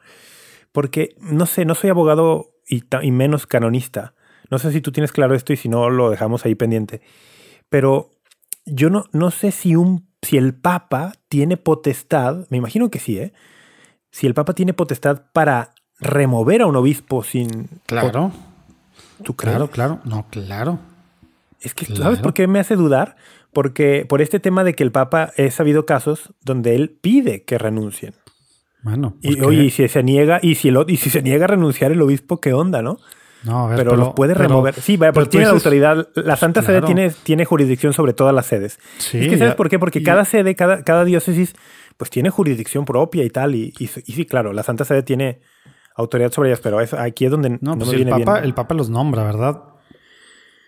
Porque, 0.76 1.16
no 1.22 1.46
sé, 1.46 1.64
no 1.64 1.74
soy 1.74 1.88
abogado 1.88 2.50
y, 2.68 2.82
menos 3.10 3.46
canonista. 3.46 4.12
No 4.50 4.58
sé 4.58 4.72
si 4.72 4.82
tú 4.82 4.92
tienes 4.92 5.10
claro 5.10 5.34
esto 5.34 5.54
y 5.54 5.56
si 5.56 5.70
no, 5.70 5.88
lo 5.88 6.10
dejamos 6.10 6.44
ahí 6.44 6.54
pendiente. 6.54 7.00
Pero 7.70 8.10
yo 8.66 8.90
no, 8.90 9.06
no 9.12 9.30
sé 9.30 9.52
si, 9.52 9.74
un, 9.74 10.06
si 10.20 10.36
el 10.36 10.52
Papa 10.52 11.14
tiene 11.30 11.56
potestad, 11.56 12.46
me 12.50 12.58
imagino 12.58 12.90
que 12.90 12.98
sí, 12.98 13.18
¿eh? 13.18 13.32
Si 14.10 14.26
el 14.26 14.34
Papa 14.34 14.52
tiene 14.52 14.74
potestad 14.74 15.22
para 15.32 15.70
remover 15.98 16.60
a 16.60 16.66
un 16.66 16.76
obispo 16.76 17.24
sin... 17.24 17.70
Claro, 17.86 18.32
¿Tú 19.24 19.34
crees? 19.34 19.56
claro, 19.56 19.70
claro. 19.70 20.00
No, 20.04 20.26
claro. 20.28 20.78
Es 21.58 21.72
que, 21.72 21.86
Claro. 21.86 22.02
¿sabes 22.02 22.18
por 22.18 22.34
qué 22.34 22.48
me 22.48 22.58
hace 22.58 22.76
dudar? 22.76 23.16
Porque 23.54 24.04
por 24.06 24.20
este 24.20 24.40
tema 24.40 24.62
de 24.62 24.74
que 24.74 24.84
el 24.84 24.92
Papa 24.92 25.32
he 25.38 25.50
sabido 25.50 25.86
casos 25.86 26.34
donde 26.42 26.74
él 26.74 26.90
pide 27.00 27.44
que 27.44 27.56
renuncien. 27.56 28.12
Bueno, 28.82 29.16
Y 29.20 29.40
oye, 29.42 29.64
y 29.64 29.70
si 29.70 29.88
se 29.88 30.02
niega, 30.02 30.38
y 30.42 30.54
si, 30.54 30.68
el 30.68 30.78
y 30.88 30.96
si 30.96 31.10
se 31.10 31.22
niega 31.22 31.44
a 31.44 31.48
renunciar 31.48 31.90
el 31.92 32.00
obispo, 32.02 32.40
¿qué 32.40 32.52
onda, 32.52 32.82
no? 32.82 32.98
no, 33.42 33.66
a 33.66 33.68
ver, 33.68 33.78
pero, 33.78 33.96
los 33.96 34.08
puede 34.14 34.34
pero- 34.34 34.48
remover. 34.48 34.74
Sí, 34.74 34.96
vaya, 34.96 35.12
pero 35.12 35.26
tú 35.26 35.30
tiene 35.30 35.46
la 35.46 35.52
autoridad. 35.52 36.08
La 36.14 36.36
Santa 36.36 36.62
Sede 36.62 36.82
tiene, 36.82 37.10
tiene 37.22 37.44
jurisdicción 37.44 37.92
sobre 37.92 38.12
todas 38.12 38.34
las 38.34 38.46
sedes. 38.46 38.78
Sí, 38.98 39.18
es 39.18 39.28
que 39.28 39.38
¿sabes 39.38 39.52
ya- 39.52 39.56
por 39.56 39.68
qué? 39.68 39.78
Porque 39.78 40.00
y- 40.00 40.02
cada 40.02 40.24
sede, 40.24 40.54
cada, 40.54 40.82
cada 40.82 41.04
diócesis, 41.04 41.54
pues 41.96 42.10
tiene 42.10 42.30
jurisdicción 42.30 42.84
propia 42.84 43.24
y 43.24 43.30
tal. 43.30 43.54
Y, 43.54 43.72
y, 43.78 43.84
y 43.84 44.12
sí, 44.12 44.24
claro, 44.26 44.52
la 44.52 44.62
Santa 44.62 44.84
Sede 44.84 45.02
tiene 45.02 45.40
autoridad 45.94 46.30
sobre 46.32 46.50
ellas, 46.50 46.60
pero 46.62 46.80
es- 46.80 46.92
aquí 46.94 47.24
es 47.24 47.30
donde 47.30 47.50
no, 47.50 47.58
No, 47.60 47.76
pues 47.78 47.88
me 47.88 47.94
el 47.96 48.04
viene 48.04 48.10
Papa, 48.24 48.32
bien. 48.34 48.44
el 48.44 48.54
Papa 48.54 48.74
los 48.74 48.90
nombra, 48.90 49.22
¿verdad? 49.24 49.62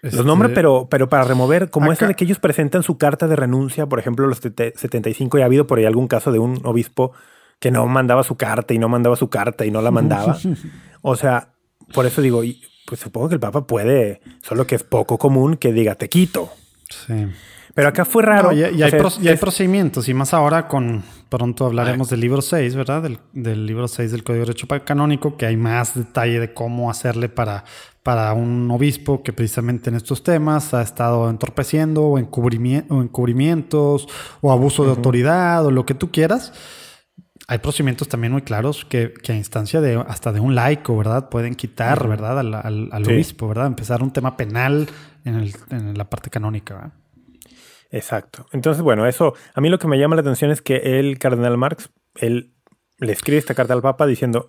Los 0.03 0.25
nombra, 0.25 0.47
Este, 0.49 0.55
pero, 0.55 0.87
pero 0.89 1.09
para 1.09 1.25
remover, 1.25 1.71
como 1.71 1.91
eso 1.93 2.05
acá- 2.05 2.09
de 2.09 2.15
que 2.15 2.25
ellos 2.25 2.39
presentan 2.39 2.85
su 2.85 2.97
carta 2.99 3.27
de 3.27 3.35
renuncia, 3.35 3.87
por 3.87 3.99
ejemplo, 3.99 4.27
los 4.29 4.41
tete- 4.41 4.73
75, 4.77 5.39
y 5.39 5.43
ha 5.43 5.45
habido 5.47 5.67
por 5.67 5.79
ahí 5.79 5.85
algún 5.87 6.07
caso 6.07 6.31
de 6.31 6.39
un 6.39 6.61
obispo 6.65 7.13
que 7.59 7.71
no 7.71 7.87
mandaba 7.87 8.23
su 8.23 8.37
carta 8.37 8.75
y 8.75 8.79
no 8.79 8.89
mandaba 8.89 9.17
su 9.17 9.29
carta 9.29 9.65
y 9.67 9.71
no 9.71 9.83
la 9.83 9.91
mandaba. 9.91 10.37
o 11.03 11.17
sea, 11.17 11.53
por 11.93 12.07
eso 12.07 12.21
digo, 12.23 12.43
pues 12.87 13.01
supongo 13.01 13.29
que 13.29 13.35
el 13.35 13.41
Papa 13.41 13.67
puede, 13.67 14.21
solo 14.43 14.67
que 14.67 14.75
es 14.77 14.83
poco 14.83 15.19
común 15.19 15.57
que 15.57 15.73
diga, 15.73 15.95
te 15.95 16.09
quito. 16.09 16.51
Sí. 16.89 17.27
Pero 17.75 17.89
acá 17.89 18.05
fue 18.05 18.23
raro. 18.25 18.51
No, 18.51 18.57
y, 18.59 18.63
hay, 18.65 18.91
sea, 18.91 18.99
pro- 18.99 19.09
es- 19.09 19.19
y 19.21 19.29
hay 19.29 19.35
es- 19.35 19.41
procedimientos, 19.41 20.09
y 20.09 20.15
más 20.15 20.35
ahora 20.35 20.67
con, 20.67 21.05
pronto 21.29 21.67
hablaremos 21.67 22.09
del 22.11 22.21
libro 22.21 22.43
6, 22.43 22.75
¿verdad? 22.75 23.03
Del, 23.03 23.19
del 23.33 23.67
libro 23.67 23.87
6 23.87 24.11
del 24.11 24.25
Código 24.25 24.45
de 24.45 24.47
Derecho 24.53 24.67
Canónico, 24.85 25.37
que 25.37 25.47
hay 25.47 25.57
más 25.57 25.95
detalle 25.95 26.41
de 26.41 26.53
cómo 26.55 26.91
hacerle 26.91 27.29
para, 27.29 27.65
para 28.03 28.33
un 28.33 28.69
obispo 28.73 29.23
que 29.23 29.33
precisamente 29.33 29.91
en 29.91 29.97
estos 29.97 30.25
temas 30.25 30.75
ha 30.75 30.83
estado 30.83 31.29
entorpeciendo 31.31 32.03
o, 32.05 32.19
encubrimi- 32.19 32.85
o 32.89 33.01
encubrimientos 33.03 34.09
o 34.41 34.51
abuso 34.51 34.85
de 34.85 34.91
autoridad 34.91 35.65
o 35.67 35.71
lo 35.71 35.87
que 35.87 35.95
tú 35.95 36.11
quieras. 36.11 36.53
Hay 37.51 37.59
procedimientos 37.59 38.09
también 38.09 38.33
muy 38.33 38.43
claros 38.43 38.85
que, 38.85 39.15
que 39.15 39.33
a 39.33 39.35
instancia 39.35 39.81
de 39.81 39.97
hasta 40.07 40.33
de 40.33 40.41
un 40.41 40.55
laico, 40.55 40.97
¿verdad? 40.97 41.31
Pueden 41.31 41.55
quitar, 41.55 42.07
¿verdad? 42.07 42.39
Al, 42.39 42.55
al- 42.55 42.89
al 42.93 43.05
Sí. 43.07 43.13
obispo, 43.13 43.49
¿verdad? 43.49 43.67
Empezar 43.67 44.03
un 44.03 44.13
tema 44.13 44.37
penal 44.37 44.87
en, 45.25 45.35
el- 45.37 45.55
en 45.71 45.97
la 45.97 46.09
parte 46.11 46.29
canónica, 46.29 46.75
¿verdad? 46.75 46.93
Exacto. 47.91 48.47
Entonces, 48.53 48.83
bueno, 48.83 49.07
eso, 49.07 49.33
a 49.55 49.61
mí 49.63 49.71
lo 49.71 49.79
que 49.79 49.89
me 49.89 49.99
llama 49.99 50.15
la 50.15 50.21
atención 50.21 50.51
es 50.51 50.61
que 50.61 50.99
el 51.01 51.19
cardenal 51.19 51.57
Marx, 51.57 51.89
él 52.17 52.53
le 52.99 53.13
escribe 53.13 53.39
esta 53.39 53.55
carta 53.55 53.73
al 53.73 53.81
Papa 53.81 54.07
diciendo, 54.07 54.45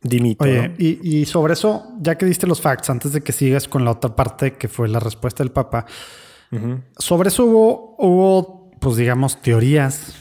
dimito. 0.00 0.44
Oye, 0.44 0.74
y, 0.78 1.18
y 1.20 1.26
sobre 1.26 1.52
eso, 1.52 1.84
ya 2.00 2.16
que 2.16 2.24
diste 2.24 2.46
los 2.46 2.62
facts, 2.62 2.88
antes 2.88 3.12
de 3.12 3.20
que 3.20 3.32
sigas 3.32 3.68
con 3.68 3.84
la 3.84 3.90
otra 3.90 4.16
parte 4.16 4.54
que 4.54 4.68
fue 4.68 4.88
la 4.88 5.00
respuesta 5.00 5.42
del 5.42 5.52
Papa, 5.52 5.84
sobre 6.98 7.28
eso 7.28 7.44
hubo, 7.44 7.94
hubo, 7.98 8.70
pues 8.80 8.96
digamos, 8.96 9.42
teorías, 9.42 10.14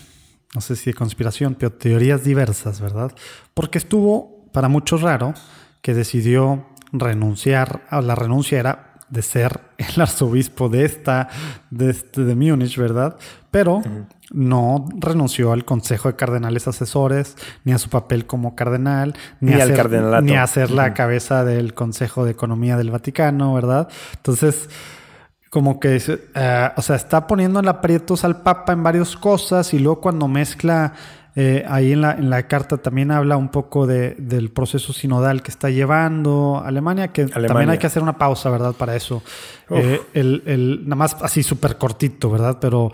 no 0.53 0.61
sé 0.61 0.75
si 0.75 0.91
de 0.91 0.93
conspiración, 0.93 1.55
pero 1.55 1.71
teorías 1.71 2.23
diversas, 2.23 2.81
¿verdad? 2.81 3.11
Porque 3.53 3.77
estuvo 3.77 4.45
para 4.51 4.69
muchos 4.69 5.01
raro 5.01 5.33
que 5.81 5.93
decidió 5.93 6.65
renunciar, 6.91 7.85
a 7.89 8.01
la 8.01 8.15
renuncia 8.15 8.59
era 8.59 8.93
de 9.09 9.21
ser 9.21 9.61
el 9.77 10.01
arzobispo 10.01 10.69
de 10.69 10.85
esta, 10.85 11.29
de, 11.69 11.91
este, 11.91 12.23
de 12.23 12.35
Múnich, 12.35 12.77
¿verdad? 12.77 13.17
Pero 13.51 13.81
no 14.31 14.89
renunció 14.97 15.53
al 15.53 15.63
Consejo 15.63 16.09
de 16.09 16.15
Cardenales 16.15 16.67
Asesores, 16.67 17.35
ni 17.63 17.71
a 17.71 17.77
su 17.77 17.89
papel 17.89 18.25
como 18.25 18.55
cardenal, 18.55 19.15
ni, 19.39 19.51
Ni 19.51 19.61
a 19.61 19.65
ser, 19.65 19.89
ni 20.23 20.35
a 20.35 20.47
ser 20.47 20.71
la 20.71 20.93
cabeza 20.93 21.45
del 21.45 21.73
Consejo 21.73 22.25
de 22.25 22.31
Economía 22.31 22.77
del 22.77 22.91
Vaticano, 22.91 23.53
¿verdad? 23.53 23.87
Entonces, 24.15 24.69
como 25.49 25.79
que, 25.79 25.95
eh, 25.97 26.69
o 26.75 26.81
sea, 26.81 26.95
está 26.95 27.25
poniendo 27.27 27.59
en 27.59 27.67
aprietos 27.67 28.23
al 28.23 28.41
Papa 28.41 28.73
en 28.73 28.83
varias 28.83 29.15
cosas 29.15 29.73
y 29.73 29.79
luego 29.79 30.01
cuando 30.01 30.27
mezcla, 30.27 30.93
eh, 31.35 31.63
ahí 31.69 31.93
en 31.93 32.01
la, 32.01 32.13
en 32.13 32.29
la 32.29 32.47
carta 32.47 32.77
también 32.77 33.11
habla 33.11 33.37
un 33.37 33.49
poco 33.49 33.85
de, 33.87 34.15
del 34.17 34.49
proceso 34.51 34.91
sinodal 34.91 35.41
que 35.43 35.51
está 35.51 35.69
llevando 35.69 36.61
Alemania, 36.65 37.09
que 37.09 37.27
también 37.27 37.69
hay 37.69 37.77
que 37.77 37.87
hacer 37.87 38.01
una 38.03 38.17
pausa, 38.17 38.49
¿verdad? 38.49 38.73
Para 38.73 38.95
eso. 38.95 39.21
Eh, 39.69 40.01
el, 40.13 40.43
el- 40.47 40.81
nada 40.83 40.95
más 40.95 41.15
así 41.21 41.43
súper 41.43 41.77
cortito, 41.77 42.29
¿verdad? 42.31 42.57
Pero, 42.59 42.91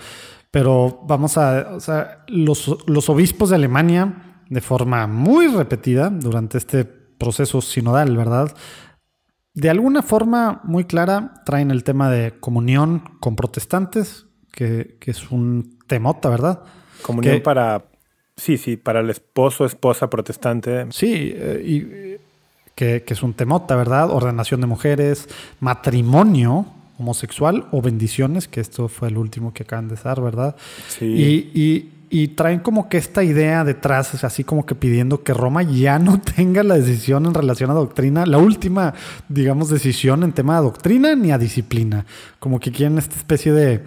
pero 0.52 1.00
vamos 1.08 1.38
a, 1.38 1.70
o 1.76 1.80
sea, 1.80 2.24
los, 2.28 2.78
los 2.86 3.10
obispos 3.10 3.50
de 3.50 3.56
Alemania, 3.56 4.14
de 4.50 4.62
forma 4.62 5.08
muy 5.08 5.48
repetida 5.48 6.10
durante 6.12 6.58
este 6.60 6.84
proceso 6.86 7.62
sinodal, 7.62 8.16
¿verdad? 8.18 8.52
De 9.54 9.70
alguna 9.70 10.02
forma 10.02 10.62
muy 10.64 10.86
clara 10.86 11.36
traen 11.46 11.70
el 11.72 11.84
tema 11.84 12.10
de 12.10 12.32
comunión 12.40 13.04
con 13.20 13.36
protestantes, 13.36 14.26
que, 14.52 14.98
que 15.00 15.12
es 15.12 15.32
un 15.32 15.78
temota, 15.88 16.30
¿verdad? 16.30 16.62
Comunión 17.04 17.36
que- 17.36 17.42
para, 17.42 17.86
sí, 18.38 18.58
sí, 18.58 18.78
para 18.78 19.00
el 19.02 19.10
esposo, 19.10 19.66
esposa 19.66 20.10
protestante. 20.10 20.88
Sí, 20.92 21.32
eh, 21.36 21.62
y 21.66 22.74
que, 22.76 23.04
que 23.04 23.14
es 23.14 23.22
un 23.22 23.34
temota, 23.34 23.76
¿verdad? 23.76 24.10
Ordenación 24.10 24.62
de 24.62 24.68
mujeres, 24.68 25.28
matrimonio 25.60 26.66
homosexual 26.98 27.68
o 27.72 27.82
bendiciones, 27.82 28.48
que 28.48 28.62
esto 28.62 28.88
fue 28.88 29.10
el 29.10 29.18
último 29.18 29.54
que 29.54 29.64
acaban 29.64 29.88
de 29.90 29.96
dar, 29.96 30.22
¿verdad? 30.22 30.56
Sí. 30.88 31.06
Y, 31.06 31.52
y- 31.60 31.90
y 32.14 32.28
traen 32.28 32.60
como 32.60 32.90
que 32.90 32.98
esta 32.98 33.24
idea 33.24 33.64
detrás, 33.64 34.24
así 34.24 34.44
como 34.44 34.68
que 34.68 34.76
pidiendo 34.76 35.24
que 35.24 35.34
Roma 35.34 35.64
ya 35.64 35.98
no 35.98 36.22
tenga 36.36 36.62
la 36.62 36.76
decisión 36.76 37.26
en 37.26 37.34
relación 37.34 37.72
a 37.72 37.74
doctrina, 37.74 38.28
la 38.28 38.38
última, 38.38 38.94
digamos, 39.30 39.70
decisión 39.70 40.22
en 40.22 40.32
tema 40.32 40.58
de 40.58 40.62
doctrina 40.62 41.16
ni 41.16 41.32
a 41.32 41.40
disciplina. 41.40 42.06
Como 42.38 42.60
que 42.60 42.72
quieren 42.72 43.00
esta 43.00 43.16
especie 43.16 43.52
de, 43.52 43.84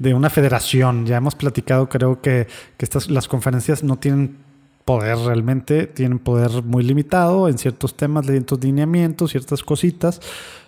de 0.00 0.14
una 0.14 0.30
federación. 0.30 1.06
Ya 1.06 1.18
hemos 1.18 1.36
platicado, 1.36 1.88
creo 1.88 2.20
que, 2.20 2.48
que 2.76 2.84
estas, 2.84 3.08
las 3.08 3.28
conferencias 3.28 3.84
no 3.84 4.00
tienen 4.00 4.38
poder 4.84 5.18
realmente, 5.18 5.86
tienen 5.86 6.18
poder 6.18 6.64
muy 6.64 6.82
limitado 6.82 7.48
en 7.48 7.56
ciertos 7.56 7.96
temas, 7.96 8.26
ciertos 8.26 8.64
lineamientos, 8.64 9.30
ciertas 9.30 9.62
cositas, 9.62 10.20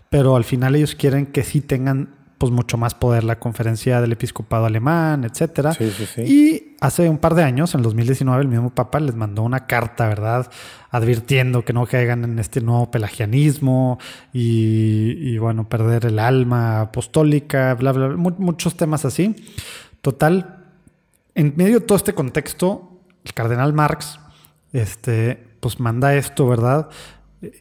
pero 0.08 0.36
al 0.36 0.44
final 0.44 0.76
ellos 0.76 0.94
quieren 0.94 1.26
que 1.26 1.42
sí 1.42 1.62
tengan 1.62 2.10
pues 2.38 2.52
mucho 2.52 2.76
más 2.76 2.94
poder 2.94 3.24
la 3.24 3.40
conferencia 3.40 4.00
del 4.00 4.12
episcopado 4.12 4.66
alemán, 4.66 5.24
etcétera. 5.24 5.74
Sí, 5.74 5.90
sí, 5.96 6.06
sí. 6.06 6.22
Y 6.22 6.71
hace 6.82 7.08
un 7.08 7.18
par 7.18 7.34
de 7.34 7.42
años, 7.44 7.74
en 7.74 7.82
2019, 7.82 8.42
el 8.42 8.48
mismo 8.48 8.70
Papa 8.70 8.98
les 9.00 9.14
mandó 9.14 9.42
una 9.42 9.66
carta, 9.66 10.08
¿verdad? 10.08 10.50
Advirtiendo 10.90 11.64
que 11.64 11.72
no 11.72 11.86
caigan 11.86 12.24
en 12.24 12.38
este 12.38 12.60
nuevo 12.60 12.90
pelagianismo 12.90 13.98
y, 14.32 15.16
y, 15.20 15.38
bueno, 15.38 15.68
perder 15.68 16.06
el 16.06 16.18
alma 16.18 16.80
apostólica, 16.82 17.74
bla, 17.74 17.92
bla, 17.92 18.08
bla, 18.08 18.16
mu- 18.16 18.34
muchos 18.38 18.76
temas 18.76 19.04
así. 19.04 19.36
Total, 20.00 20.64
en 21.34 21.54
medio 21.56 21.80
de 21.80 21.86
todo 21.86 21.96
este 21.96 22.14
contexto, 22.14 23.00
el 23.24 23.32
cardenal 23.32 23.72
Marx, 23.72 24.18
este, 24.72 25.42
pues 25.60 25.78
manda 25.78 26.14
esto, 26.16 26.46
¿verdad? 26.48 26.88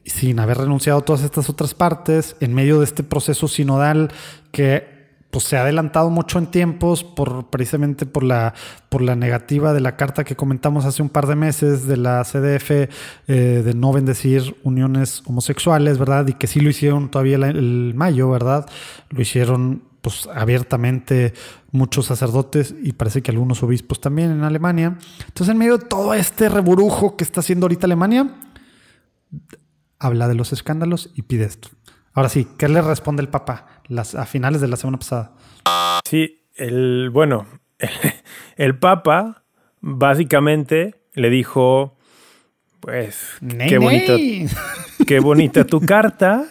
Sin 0.03 0.39
haber 0.39 0.57
renunciado 0.57 0.99
a 0.99 1.05
todas 1.05 1.23
estas 1.23 1.49
otras 1.49 1.73
partes, 1.73 2.35
en 2.39 2.53
medio 2.53 2.79
de 2.79 2.85
este 2.85 3.03
proceso 3.03 3.47
sinodal 3.47 4.09
que 4.51 4.90
pues 5.31 5.45
se 5.45 5.57
ha 5.57 5.61
adelantado 5.61 6.09
mucho 6.09 6.37
en 6.37 6.47
tiempos 6.47 7.03
por 7.03 7.49
precisamente 7.49 8.05
por 8.05 8.23
la 8.23 8.53
por 8.89 9.01
la 9.01 9.15
negativa 9.15 9.73
de 9.73 9.79
la 9.79 9.95
carta 9.95 10.25
que 10.25 10.35
comentamos 10.35 10.85
hace 10.85 11.01
un 11.01 11.09
par 11.09 11.25
de 11.25 11.35
meses 11.35 11.87
de 11.87 11.97
la 11.97 12.23
CDF 12.23 12.71
eh, 12.71 12.89
de 13.27 13.73
no 13.73 13.93
bendecir 13.93 14.57
uniones 14.63 15.23
homosexuales, 15.25 15.97
¿verdad? 15.97 16.27
Y 16.27 16.33
que 16.33 16.47
sí 16.47 16.59
lo 16.59 16.69
hicieron 16.69 17.09
todavía 17.09 17.37
el, 17.37 17.93
mayo, 17.95 18.29
¿verdad? 18.29 18.69
Lo 19.09 19.21
hicieron 19.21 19.83
pues 20.01 20.27
abiertamente 20.33 21.33
muchos 21.71 22.07
sacerdotes 22.07 22.75
y 22.83 22.93
parece 22.93 23.21
que 23.21 23.31
algunos 23.31 23.63
obispos 23.63 24.01
también 24.01 24.31
en 24.31 24.43
Alemania. 24.43 24.97
Entonces, 25.27 25.49
en 25.49 25.57
medio 25.57 25.77
de 25.77 25.85
todo 25.85 26.13
este 26.13 26.49
reburujo 26.49 27.15
que 27.15 27.23
está 27.23 27.39
haciendo 27.39 27.65
ahorita 27.65 27.85
Alemania, 27.85 28.29
habla 29.99 30.27
de 30.27 30.35
los 30.35 30.51
escándalos 30.51 31.11
y 31.15 31.21
pide 31.21 31.45
esto. 31.45 31.69
Ahora 32.13 32.29
sí, 32.29 32.47
¿qué 32.57 32.67
le 32.67 32.81
responde 32.81 33.21
el 33.21 33.29
Papa 33.29 33.67
las, 33.87 34.15
a 34.15 34.25
finales 34.25 34.61
de 34.61 34.67
la 34.67 34.75
semana 34.75 34.97
pasada? 34.97 35.31
Sí, 36.05 36.41
el, 36.55 37.09
bueno, 37.09 37.45
el, 38.57 38.77
Papa 38.77 39.43
básicamente 39.79 40.95
le 41.13 41.29
dijo, 41.29 41.97
pues, 42.81 43.29
qué 43.67 43.77
bonito, 43.77 44.17
qué 45.07 45.19
bonita 45.19 45.63
tu 45.63 45.79
carta, 45.79 46.45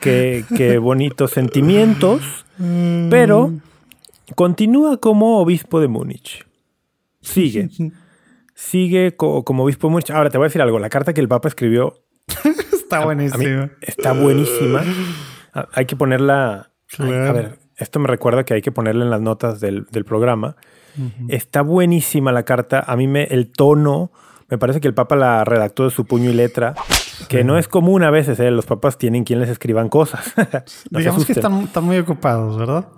qué, 0.00 0.44
qué 0.56 0.78
bonitos 0.78 1.32
sentimientos, 1.32 2.46
pero 3.10 3.52
continúa 4.34 4.96
como 4.96 5.40
obispo 5.40 5.80
de 5.80 5.88
Múnich. 5.88 6.46
Sigue. 7.20 7.68
Sigue 8.54 9.16
como 9.16 9.64
obispo 9.64 9.88
de 9.88 9.92
Múnich. 9.92 10.10
Ahora 10.10 10.30
te 10.30 10.38
voy 10.38 10.46
a 10.46 10.48
decir 10.48 10.62
algo. 10.62 10.78
La 10.78 10.88
carta 10.88 11.12
que 11.12 11.20
el 11.20 11.28
Papa 11.28 11.48
escribió 11.48 12.02
está 12.72 13.04
buenísima. 13.04 13.70
Está 13.80 14.12
buenísima. 14.12 14.82
Hay 15.72 15.86
que 15.86 15.96
ponerla. 15.96 16.70
A 16.98 17.04
ver, 17.04 17.58
esto 17.76 17.98
me 17.98 18.08
recuerda 18.08 18.44
que 18.44 18.54
hay 18.54 18.62
que 18.62 18.72
ponerla 18.72 19.04
en 19.04 19.10
las 19.10 19.20
notas 19.20 19.60
del, 19.60 19.86
programa. 20.06 20.56
Está 21.28 21.62
buenísima 21.62 22.32
la 22.32 22.44
carta. 22.44 22.84
A 22.86 22.96
mí 22.96 23.06
me, 23.06 23.24
el 23.24 23.50
tono, 23.50 24.12
me 24.48 24.58
parece 24.58 24.80
que 24.80 24.88
el 24.88 24.94
Papa 24.94 25.16
la 25.16 25.44
redactó 25.44 25.84
de 25.84 25.90
su 25.90 26.04
puño 26.04 26.30
y 26.30 26.34
letra, 26.34 26.74
que 27.28 27.44
no 27.44 27.58
es 27.58 27.68
común 27.68 28.02
a 28.02 28.10
veces. 28.10 28.38
¿eh? 28.40 28.50
Los 28.50 28.66
papas 28.66 28.98
tienen 28.98 29.24
quien 29.24 29.40
les 29.40 29.48
escriban 29.48 29.88
cosas. 29.88 30.34
Digamos 30.90 31.24
que 31.24 31.32
están, 31.32 31.68
muy 31.82 31.98
ocupados, 31.98 32.58
¿verdad? 32.58 32.88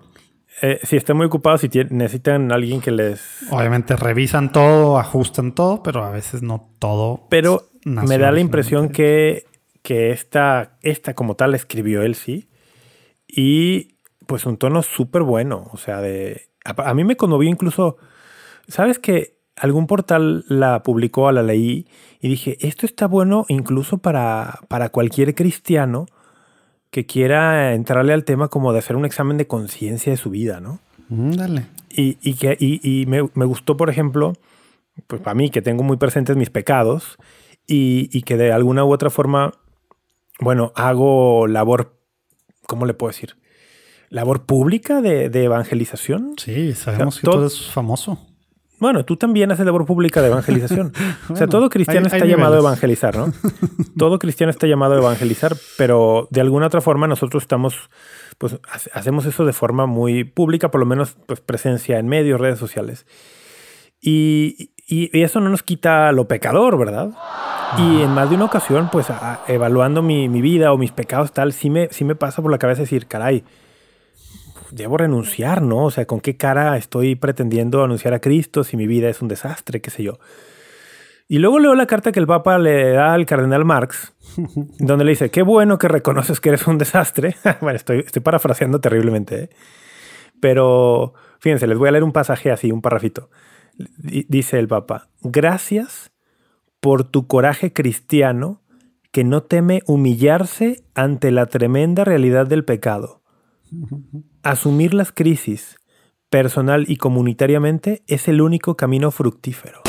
Eh, 0.62 0.80
sí, 0.82 0.96
están 0.96 1.16
muy 1.16 1.26
ocupados 1.26 1.64
y 1.64 1.68
necesitan 1.90 2.52
alguien 2.52 2.80
que 2.80 2.90
les. 2.90 3.20
Obviamente 3.50 3.96
revisan 3.96 4.52
todo, 4.52 4.98
ajustan 4.98 5.52
todo, 5.52 5.82
pero 5.82 6.04
a 6.04 6.10
veces 6.10 6.42
no 6.42 6.70
todo. 6.78 7.26
Pero 7.28 7.70
me 7.84 8.18
da 8.18 8.32
la 8.32 8.40
impresión 8.40 8.88
que 8.88 9.44
que 9.84 10.12
esta, 10.12 10.78
esta 10.80 11.14
como 11.14 11.36
tal 11.36 11.54
escribió 11.54 12.02
él, 12.02 12.14
sí. 12.14 12.48
Y 13.28 13.98
pues 14.26 14.46
un 14.46 14.56
tono 14.56 14.82
súper 14.82 15.22
bueno. 15.22 15.68
O 15.72 15.76
sea, 15.76 16.00
de. 16.00 16.48
A, 16.64 16.94
mí 16.94 17.04
me 17.04 17.16
conmovió 17.16 17.48
incluso. 17.50 17.98
¿Sabes 18.66 18.98
que 18.98 19.36
algún 19.56 19.86
portal 19.86 20.46
la 20.48 20.82
publicó, 20.82 21.30
la 21.30 21.42
leí 21.42 21.86
y 22.18 22.28
dije, 22.28 22.56
esto 22.66 22.86
está 22.86 23.06
bueno 23.06 23.44
incluso 23.48 23.98
para, 23.98 24.60
para 24.68 24.88
cualquier 24.88 25.34
cristiano 25.34 26.06
que 26.90 27.04
quiera 27.04 27.74
entrarle 27.74 28.14
al 28.14 28.24
tema 28.24 28.48
como 28.48 28.72
de 28.72 28.78
hacer 28.78 28.96
un 28.96 29.04
examen 29.04 29.36
de 29.36 29.46
conciencia 29.46 30.10
de 30.10 30.16
su 30.16 30.30
vida, 30.30 30.60
¿no? 30.60 30.80
Mm, 31.10 31.32
dale. 31.32 31.66
Y, 31.90 32.16
y, 32.22 32.34
que, 32.34 32.56
y, 32.58 33.04
me, 33.06 33.28
me, 33.34 33.44
gustó, 33.44 33.76
por 33.76 33.90
ejemplo, 33.90 34.32
pues 35.06 35.20
para 35.20 35.34
mí 35.34 35.50
que 35.50 35.60
tengo 35.60 35.82
muy 35.82 35.98
presentes 35.98 36.36
mis 36.36 36.50
pecados 36.50 37.18
y, 37.66 38.08
y 38.12 38.22
que 38.22 38.36
de 38.36 38.52
alguna 38.52 38.84
u 38.84 38.92
otra 38.92 39.10
forma 39.10 39.52
bueno, 40.40 40.72
hago 40.74 41.46
labor, 41.46 41.96
¿cómo 42.66 42.86
le 42.86 42.94
puedo 42.94 43.10
decir? 43.10 43.36
Labor 44.10 44.46
pública 44.46 45.00
de, 45.00 45.26
evangelización. 45.26 46.34
Sí, 46.36 46.74
sabemos 46.74 47.20
que 47.20 47.24
todo, 47.24 47.34
tú 47.34 47.40
eres 47.40 47.70
famoso. 47.70 48.18
Bueno, 48.78 49.04
tú 49.04 49.16
también 49.16 49.50
haces 49.50 49.64
labor 49.64 49.86
pública 49.86 50.20
de 50.20 50.28
evangelización. 50.28 50.92
o 51.30 51.36
sea, 51.36 51.46
todo 51.46 51.70
cristiano 51.70 52.06
está 52.06 52.24
llamado 52.26 52.56
a 52.56 52.58
evangelizar, 52.58 53.16
¿no? 53.16 53.32
todo 53.98 54.18
cristiano 54.18 54.50
está 54.50 54.66
llamado 54.66 54.94
a 54.94 54.98
evangelizar, 54.98 55.56
pero 55.78 56.28
de 56.30 56.40
alguna 56.40 56.66
otra 56.66 56.80
forma 56.80 57.06
nosotros 57.06 57.44
estamos, 57.44 57.88
pues 58.38 58.58
hacemos 58.92 59.24
eso 59.26 59.44
de 59.44 59.52
forma 59.52 59.86
muy 59.86 60.24
pública, 60.24 60.70
por 60.70 60.80
lo 60.80 60.86
menos 60.86 61.16
pues 61.26 61.40
presencia 61.40 61.98
en 61.98 62.08
medios, 62.08 62.40
redes 62.40 62.58
sociales. 62.58 63.06
Y, 64.00 64.73
y, 64.86 65.22
eso 65.22 65.40
no 65.40 65.48
nos 65.48 65.62
quita 65.62 66.12
lo 66.12 66.28
pecador, 66.28 66.78
¿verdad? 66.78 67.10
Y 67.78 68.02
en 68.02 68.10
más 68.10 68.28
de 68.28 68.36
una 68.36 68.44
ocasión, 68.44 68.88
pues 68.92 69.06
evaluando 69.48 70.02
mi, 70.02 70.28
vida 70.28 70.72
o 70.72 70.78
mis 70.78 70.92
pecados 70.92 71.32
tal, 71.32 71.52
sí 71.52 71.70
me, 71.70 71.88
sí 71.90 72.04
me 72.04 72.14
pasa 72.14 72.42
por 72.42 72.50
la 72.50 72.58
cabeza 72.58 72.82
decir, 72.82 73.06
caray, 73.06 73.44
debo 74.70 74.98
renunciar, 74.98 75.62
¿no? 75.62 75.84
O 75.84 75.90
sea, 75.90 76.06
¿con 76.06 76.20
qué 76.20 76.36
cara 76.36 76.76
estoy 76.76 77.16
pretendiendo 77.16 77.82
anunciar 77.82 78.12
a 78.12 78.20
Cristo 78.20 78.62
si 78.62 78.76
mi 78.76 78.86
vida 78.86 79.08
es 79.08 79.22
un 79.22 79.28
desastre, 79.28 79.80
qué 79.80 79.90
sé 79.90 80.02
yo? 80.02 80.18
Y 81.26 81.38
luego 81.38 81.58
leo 81.58 81.74
la 81.74 81.86
carta 81.86 82.12
que 82.12 82.20
el 82.20 82.26
Papa 82.26 82.58
le 82.58 82.90
da 82.90 83.14
al 83.14 83.24
cardenal 83.24 83.64
Marx, 83.64 84.12
donde 84.78 85.04
le 85.04 85.12
dice, 85.12 85.30
qué 85.30 85.42
bueno 85.42 85.78
que 85.78 85.88
reconoces 85.88 86.40
que 86.40 86.50
eres 86.50 86.66
un 86.66 86.76
desastre. 86.76 87.36
bueno, 87.62 87.76
estoy, 87.76 88.00
estoy 88.00 88.20
parafraseando 88.20 88.80
terriblemente, 88.80 89.44
¿eh? 89.44 89.50
Pero 90.40 91.14
fíjense, 91.40 91.66
les 91.66 91.78
voy 91.78 91.88
a 91.88 91.92
leer 91.92 92.04
un 92.04 92.12
pasaje 92.12 92.50
así, 92.50 92.70
un 92.70 92.82
parrafito 92.82 93.30
dice 93.98 94.58
el 94.58 94.68
Papa, 94.68 95.10
gracias 95.22 96.12
por 96.80 97.04
tu 97.04 97.26
coraje 97.26 97.72
cristiano 97.72 98.62
que 99.10 99.24
no 99.24 99.42
teme 99.42 99.82
humillarse 99.86 100.84
ante 100.94 101.30
la 101.30 101.46
tremenda 101.46 102.04
realidad 102.04 102.46
del 102.46 102.64
pecado. 102.64 103.22
Asumir 104.42 104.92
las 104.92 105.12
crisis 105.12 105.76
personal 106.28 106.84
y 106.88 106.96
comunitariamente 106.96 108.02
es 108.06 108.26
el 108.26 108.40
único 108.40 108.76
camino 108.76 109.10
fructífero. 109.12 109.82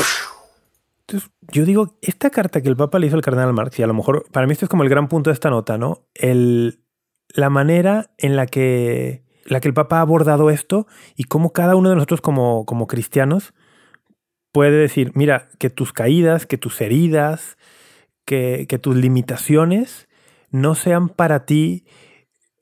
Entonces, 1.00 1.30
yo 1.52 1.64
digo, 1.64 1.98
esta 2.02 2.30
carta 2.30 2.62
que 2.62 2.68
el 2.68 2.76
Papa 2.76 2.98
le 2.98 3.08
hizo 3.08 3.16
al 3.16 3.22
cardenal 3.22 3.52
Marx, 3.52 3.78
y 3.78 3.82
a 3.82 3.86
lo 3.86 3.94
mejor 3.94 4.26
para 4.32 4.46
mí 4.46 4.52
esto 4.52 4.64
es 4.64 4.68
como 4.68 4.82
el 4.84 4.88
gran 4.88 5.08
punto 5.08 5.30
de 5.30 5.34
esta 5.34 5.50
nota, 5.50 5.76
¿no? 5.76 6.06
El, 6.14 6.84
la 7.28 7.50
manera 7.50 8.10
en 8.18 8.36
la 8.36 8.46
que, 8.46 9.24
la 9.44 9.60
que 9.60 9.68
el 9.68 9.74
Papa 9.74 9.98
ha 9.98 10.02
abordado 10.02 10.50
esto 10.50 10.86
y 11.16 11.24
cómo 11.24 11.52
cada 11.52 11.76
uno 11.76 11.88
de 11.90 11.96
nosotros 11.96 12.20
como, 12.20 12.64
como 12.64 12.86
cristianos 12.86 13.54
puede 14.56 14.78
decir, 14.78 15.12
mira, 15.14 15.50
que 15.58 15.68
tus 15.68 15.92
caídas, 15.92 16.46
que 16.46 16.56
tus 16.56 16.80
heridas, 16.80 17.58
que, 18.24 18.66
tus 18.80 18.96
limitaciones 18.96 20.08
no 20.50 20.74
sean 20.74 21.10
para 21.10 21.44
ti 21.44 21.84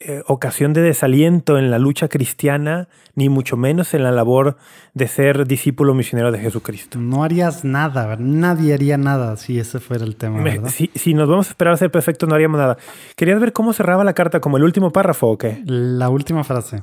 eh, 0.00 0.24
ocasión 0.26 0.72
de 0.72 0.82
desaliento 0.82 1.56
en 1.56 1.70
la 1.70 1.78
lucha 1.78 2.08
cristiana, 2.08 2.88
ni 3.14 3.28
mucho 3.28 3.56
menos 3.56 3.94
en 3.94 4.02
la 4.02 4.10
labor 4.10 4.56
de 4.92 5.06
ser 5.06 5.46
discípulo 5.46 5.94
misionero 5.94 6.32
de 6.32 6.40
Jesucristo. 6.40 6.98
No 6.98 7.22
harías 7.22 7.64
nada, 7.64 8.16
nadie 8.18 8.74
haría 8.74 8.98
nada 8.98 9.36
si 9.36 9.60
ese 9.60 9.78
fuera 9.78 10.04
el 10.04 10.16
tema. 10.16 10.42
¿verdad? 10.42 10.70
Si, 10.70 10.90
si, 10.96 11.14
nos 11.14 11.28
vamos 11.28 11.46
a 11.46 11.50
esperar 11.50 11.74
a 11.74 11.76
ser 11.76 11.92
perfectos, 11.92 12.28
no 12.28 12.34
haríamos 12.34 12.58
nada. 12.58 12.76
¿Querías 13.14 13.38
ver 13.38 13.52
cómo 13.52 13.72
cerraba 13.72 14.02
la 14.02 14.14
carta 14.14 14.40
como 14.40 14.56
el 14.56 14.64
último 14.64 14.90
párrafo 14.90 15.28
o 15.28 15.38
qué? 15.38 15.62
La 15.64 16.08
última 16.08 16.42
frase. 16.42 16.82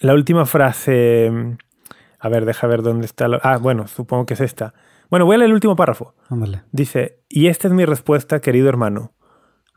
La 0.00 0.14
última 0.14 0.46
frase. 0.46 1.58
A 2.18 2.28
ver, 2.28 2.44
deja 2.44 2.66
ver 2.66 2.82
dónde 2.82 3.06
está. 3.06 3.26
Ah, 3.42 3.58
bueno, 3.58 3.86
supongo 3.86 4.26
que 4.26 4.34
es 4.34 4.40
esta. 4.40 4.74
Bueno, 5.10 5.24
voy 5.24 5.36
a 5.36 5.38
leer 5.38 5.50
el 5.50 5.54
último 5.54 5.76
párrafo. 5.76 6.14
Ándale. 6.28 6.62
Dice, 6.72 7.20
y 7.28 7.46
esta 7.46 7.68
es 7.68 7.74
mi 7.74 7.84
respuesta, 7.84 8.40
querido 8.40 8.68
hermano. 8.68 9.12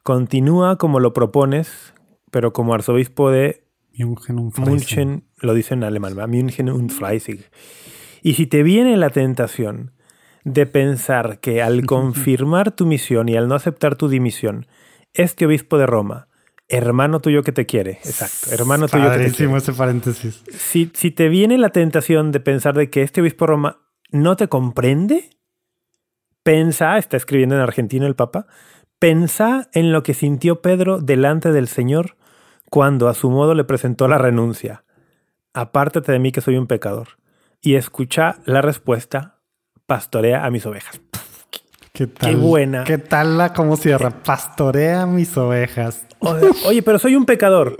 Continúa 0.03 0.77
como 0.77 0.99
lo 0.99 1.13
propones, 1.13 1.93
pero 2.31 2.53
como 2.53 2.73
arzobispo 2.73 3.29
de 3.29 3.67
München, 3.93 5.25
lo 5.37 5.53
dice 5.53 5.73
en 5.73 5.83
alemán, 5.83 6.15
München 6.29 6.69
und 6.69 6.91
Freisig. 6.91 7.49
Y 8.23 8.33
si 8.33 8.47
te 8.47 8.63
viene 8.63 8.97
la 8.97 9.09
tentación 9.09 9.91
de 10.43 10.65
pensar 10.65 11.39
que 11.39 11.61
al 11.61 11.85
confirmar 11.85 12.71
tu 12.71 12.85
misión 12.85 13.29
y 13.29 13.35
al 13.35 13.47
no 13.47 13.55
aceptar 13.55 13.95
tu 13.95 14.07
dimisión, 14.07 14.65
este 15.13 15.45
obispo 15.45 15.77
de 15.77 15.85
Roma 15.85 16.27
Hermano 16.73 17.19
tuyo 17.19 17.43
que 17.43 17.51
te 17.51 17.65
quiere, 17.65 17.99
exacto. 18.03 18.55
Hermano 18.55 18.87
tuyo 18.87 19.11
que 19.11 19.17
te 19.17 19.31
quiere. 19.31 19.57
ese 19.57 19.73
paréntesis. 19.73 20.41
Si, 20.57 20.89
si 20.93 21.11
te 21.11 21.27
viene 21.27 21.57
la 21.57 21.69
tentación 21.69 22.31
de 22.31 22.39
pensar 22.39 22.75
de 22.75 22.89
que 22.89 23.01
este 23.01 23.19
obispo 23.19 23.45
Roma 23.45 23.79
no 24.09 24.37
te 24.37 24.47
comprende, 24.47 25.31
pensa, 26.43 26.97
está 26.97 27.17
escribiendo 27.17 27.55
en 27.55 27.61
argentino 27.61 28.07
el 28.07 28.15
Papa, 28.15 28.47
pensa 28.99 29.69
en 29.73 29.91
lo 29.91 30.01
que 30.03 30.13
sintió 30.13 30.61
Pedro 30.61 30.99
delante 30.99 31.51
del 31.51 31.67
Señor 31.67 32.15
cuando 32.69 33.09
a 33.09 33.15
su 33.15 33.29
modo 33.29 33.53
le 33.53 33.65
presentó 33.65 34.07
la 34.07 34.17
renuncia. 34.17 34.85
Apártate 35.53 36.13
de 36.13 36.19
mí 36.19 36.31
que 36.31 36.39
soy 36.39 36.55
un 36.55 36.67
pecador. 36.67 37.19
Y 37.59 37.75
escucha 37.75 38.37
la 38.45 38.61
respuesta, 38.61 39.41
pastorea 39.85 40.45
a 40.45 40.51
mis 40.51 40.65
ovejas. 40.65 41.00
¿Qué 41.93 42.07
tal? 42.07 42.29
Qué 42.29 42.35
buena. 42.37 42.83
¿Qué 42.85 42.97
tal 42.97 43.37
la 43.37 43.53
cómo 43.53 43.75
cierra? 43.75 44.11
Pastorea 44.11 45.05
mis 45.05 45.35
ovejas. 45.35 46.05
Oye, 46.65 46.81
pero 46.83 46.97
soy 46.97 47.15
un 47.17 47.25
pecador. 47.25 47.77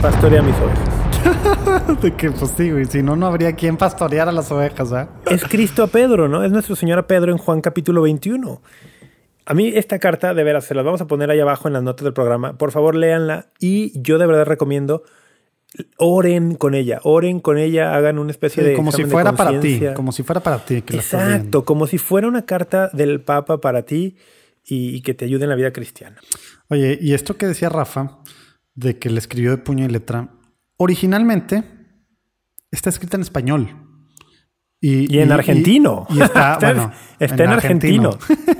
Pastorea 0.00 0.42
mis 0.42 0.54
ovejas. 0.54 2.00
de 2.02 2.14
que, 2.14 2.30
pues 2.30 2.52
sí, 2.56 2.70
Si 2.84 3.02
no, 3.02 3.16
no 3.16 3.26
habría 3.26 3.54
quien 3.54 3.76
pastorear 3.76 4.28
a 4.28 4.32
las 4.32 4.52
ovejas, 4.52 4.92
¿eh? 4.92 5.08
Es 5.28 5.42
Cristo 5.44 5.82
a 5.82 5.88
Pedro, 5.88 6.28
¿no? 6.28 6.44
Es 6.44 6.52
nuestro 6.52 6.76
Señor 6.76 7.00
a 7.00 7.08
Pedro 7.08 7.32
en 7.32 7.38
Juan 7.38 7.62
capítulo 7.62 8.02
21. 8.02 8.62
A 9.44 9.54
mí 9.54 9.72
esta 9.74 9.98
carta, 9.98 10.32
de 10.32 10.44
veras, 10.44 10.64
se 10.64 10.74
las 10.74 10.84
vamos 10.84 11.00
a 11.00 11.08
poner 11.08 11.28
ahí 11.30 11.40
abajo 11.40 11.66
en 11.66 11.74
las 11.74 11.82
notas 11.82 12.04
del 12.04 12.12
programa. 12.12 12.56
Por 12.56 12.70
favor, 12.70 12.94
léanla. 12.94 13.46
Y 13.58 14.00
yo 14.00 14.18
de 14.18 14.26
verdad 14.26 14.44
recomiendo 14.46 15.02
oren 15.98 16.54
con 16.54 16.74
ella, 16.74 17.00
oren 17.02 17.40
con 17.40 17.58
ella, 17.58 17.94
hagan 17.94 18.18
una 18.18 18.30
especie 18.30 18.62
Sí, 18.62 18.70
de... 18.70 18.76
como 18.76 18.92
si 18.92 19.04
fuera 19.04 19.32
para 19.34 19.60
ti, 19.60 19.80
como 19.94 20.12
si 20.12 20.22
fuera 20.22 20.40
para 20.40 20.64
ti. 20.64 20.82
que. 20.82 20.96
Exacto, 20.96 21.64
como 21.64 21.86
si 21.86 21.98
fuera 21.98 22.28
una 22.28 22.46
carta 22.46 22.88
del 22.92 23.20
Papa 23.20 23.60
para 23.60 23.82
ti 23.82 24.16
y, 24.64 24.96
y 24.96 25.00
que 25.02 25.14
te 25.14 25.24
ayude 25.26 25.44
en 25.44 25.50
la 25.50 25.56
vida 25.56 25.72
cristiana. 25.72 26.16
Oye, 26.68 26.98
y 27.00 27.12
esto 27.14 27.36
que 27.36 27.46
decía 27.46 27.68
Rafa, 27.68 28.18
de 28.74 28.98
que 28.98 29.10
le 29.10 29.18
escribió 29.18 29.50
de 29.50 29.58
puño 29.58 29.84
y 29.84 29.88
letra, 29.88 30.30
originalmente 30.76 31.62
está 32.70 32.90
escrita 32.90 33.16
en 33.16 33.22
español. 33.22 33.68
Y 34.80 35.18
en 35.18 35.32
argentino. 35.32 36.06
Y, 36.10 36.20
está, 36.20 36.54
Está- 36.54 36.58
bueno, 36.72 36.92
está 37.18 37.44
en 37.44 37.50
argentino. 37.50 38.10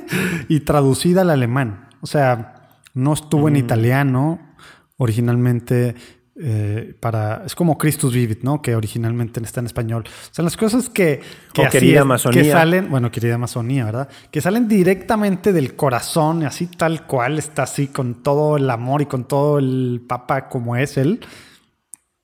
y 0.49 0.61
traducida 0.61 1.21
al 1.21 1.31
alemán. 1.31 1.89
O 2.01 2.07
sea, 2.07 2.81
no 2.95 3.13
estuvo 3.13 3.45
Mm. 3.45 3.49
en 3.49 3.57
italiano 3.57 4.55
originalmente. 4.97 5.95
Eh, 6.39 6.95
para 7.01 7.45
es 7.47 7.55
como 7.55 7.79
Christus 7.79 8.13
Vivit, 8.13 8.43
¿no? 8.43 8.61
Que 8.61 8.77
originalmente 8.77 9.41
está 9.43 9.61
en 9.61 9.67
español. 9.67 10.05
O 10.07 10.35
sea, 10.35 10.45
las 10.45 10.57
cosas 10.57 10.91
que, 10.91 11.21
que, 11.55 11.67
O 11.67 11.71
querida 11.71 11.97
es, 11.97 12.03
Amazonía. 12.03 12.43
que 12.43 12.51
salen, 12.51 12.91
bueno, 12.91 13.11
querida 13.11 13.37
Amazonía, 13.37 13.87
¿verdad? 13.87 14.09
Que 14.31 14.41
salen 14.43 14.69
directamente 14.69 15.53
del 15.53 15.77
corazón, 15.77 16.45
así 16.45 16.67
tal 16.67 17.07
cual, 17.07 17.39
está 17.39 17.63
así 17.63 17.89
con 17.89 18.23
todo 18.23 18.59
el 18.59 18.69
amor 18.69 19.01
y 19.01 19.07
con 19.07 19.25
todo 19.25 19.59
el 19.59 20.05
papa 20.07 20.49
como 20.49 20.77
es 20.77 20.99
él. 20.99 21.21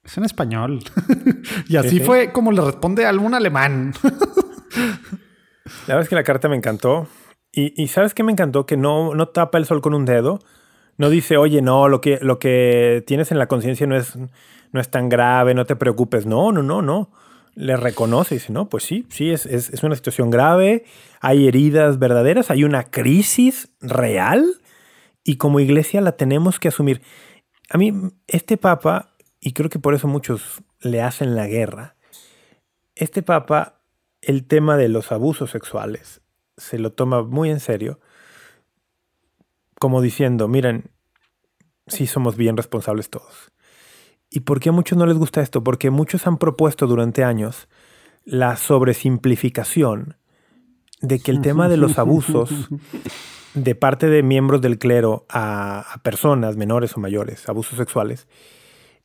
Es 0.05 0.19
en 0.19 0.25
español. 0.25 0.81
y 1.69 1.77
así 1.77 1.89
Sí, 1.91 1.99
sí. 1.99 2.05
fue 2.05 2.33
como 2.33 2.53
le 2.53 2.61
responde 2.61 3.07
algún 3.07 3.35
alemán. 3.35 3.95
La 5.87 5.95
verdad 5.95 6.03
es 6.03 6.09
que 6.09 6.17
la 6.17 6.25
carta 6.25 6.49
me 6.49 6.57
encantó. 6.57 7.07
Y, 7.53 7.81
y 7.83 7.89
¿sabes 7.89 8.13
qué 8.13 8.23
me 8.23 8.33
encantó? 8.33 8.67
Que 8.67 8.77
no, 8.77 9.15
no 9.15 9.29
tapa 9.29 9.59
el 9.59 9.65
sol 9.65 9.81
con 9.81 9.95
un 9.95 10.05
dedo. 10.05 10.41
No 10.99 11.11
dice, 11.11 11.37
oye, 11.37 11.63
no, 11.63 11.89
lo 11.89 12.01
que, 12.01 12.19
lo 12.21 12.39
que 12.39 13.03
tienes 13.07 13.33
en 13.33 13.39
la 13.39 13.47
conciencia 13.49 13.87
no 13.87 13.97
es, 13.97 14.17
no 14.73 14.81
es 14.81 14.91
tan 14.91 15.09
grave, 15.09 15.55
no 15.55 15.65
te 15.65 15.77
preocupes. 15.77 16.27
No, 16.27 16.53
no, 16.53 16.63
no, 16.63 16.83
no. 16.83 17.11
Le 17.55 17.77
reconoce 17.77 18.35
y 18.35 18.39
dice, 18.39 18.53
no, 18.53 18.69
pues 18.69 18.85
sí, 18.85 19.07
sí, 19.11 19.31
es, 19.31 19.45
es, 19.45 19.71
es 19.71 19.83
una 19.83 19.95
situación 19.95 20.31
grave, 20.31 20.85
hay 21.21 21.47
heridas 21.47 21.99
verdaderas, 21.99 22.51
hay 22.51 22.65
una 22.65 22.85
crisis 22.85 23.69
real 23.83 24.63
y 25.23 25.37
como 25.37 25.61
iglesia 25.61 26.01
la 26.01 26.13
tenemos 26.13 26.59
que 26.59 26.69
asumir. 26.69 27.03
A 27.69 27.79
mí, 27.79 27.93
este 28.27 28.57
papa, 28.57 29.11
y 29.41 29.53
creo 29.53 29.69
que 29.69 29.79
por 29.79 29.95
eso 29.95 30.09
muchos 30.09 30.63
le 30.81 31.03
hacen 31.03 31.37
la 31.37 31.47
guerra, 31.47 31.97
este 32.95 33.23
papa, 33.23 33.81
el 34.21 34.47
tema 34.47 34.77
de 34.77 34.89
los 34.89 35.13
abusos 35.13 35.51
sexuales, 35.51 36.23
se 36.57 36.79
lo 36.79 36.93
toma 36.93 37.23
muy 37.23 37.51
en 37.51 37.61
serio, 37.61 38.01
como 39.83 40.01
diciendo, 40.01 40.47
miren, 40.47 40.93
sí 41.89 42.07
somos 42.07 42.37
bien 42.37 42.57
responsables 42.57 43.11
todos. 43.11 43.51
¿Y 44.31 44.39
por 44.39 44.61
qué 44.61 44.69
a 44.69 44.73
muchos 44.73 44.97
no 44.97 45.07
les 45.07 45.17
gusta 45.17 45.43
esto? 45.43 45.65
Porque 45.65 45.91
muchos 45.91 46.29
han 46.29 46.39
propuesto 46.39 46.87
durante 46.87 47.25
años 47.25 47.67
la 48.25 48.55
sobresimplificación 48.55 50.19
de 51.01 51.19
que 51.19 51.33
el 51.33 51.41
tema 51.41 51.69
de 51.69 51.79
los 51.79 51.99
abusos 51.99 52.69
de 53.55 53.75
parte 53.75 54.07
de 54.07 54.23
miembros 54.23 54.61
del 54.61 54.79
clero 54.79 55.27
a, 55.29 55.81
a 55.81 56.01
personas 56.05 56.57
menores 56.57 56.97
o 56.97 57.01
mayores, 57.01 57.49
abusos 57.49 57.77
sexuales, 57.77 58.29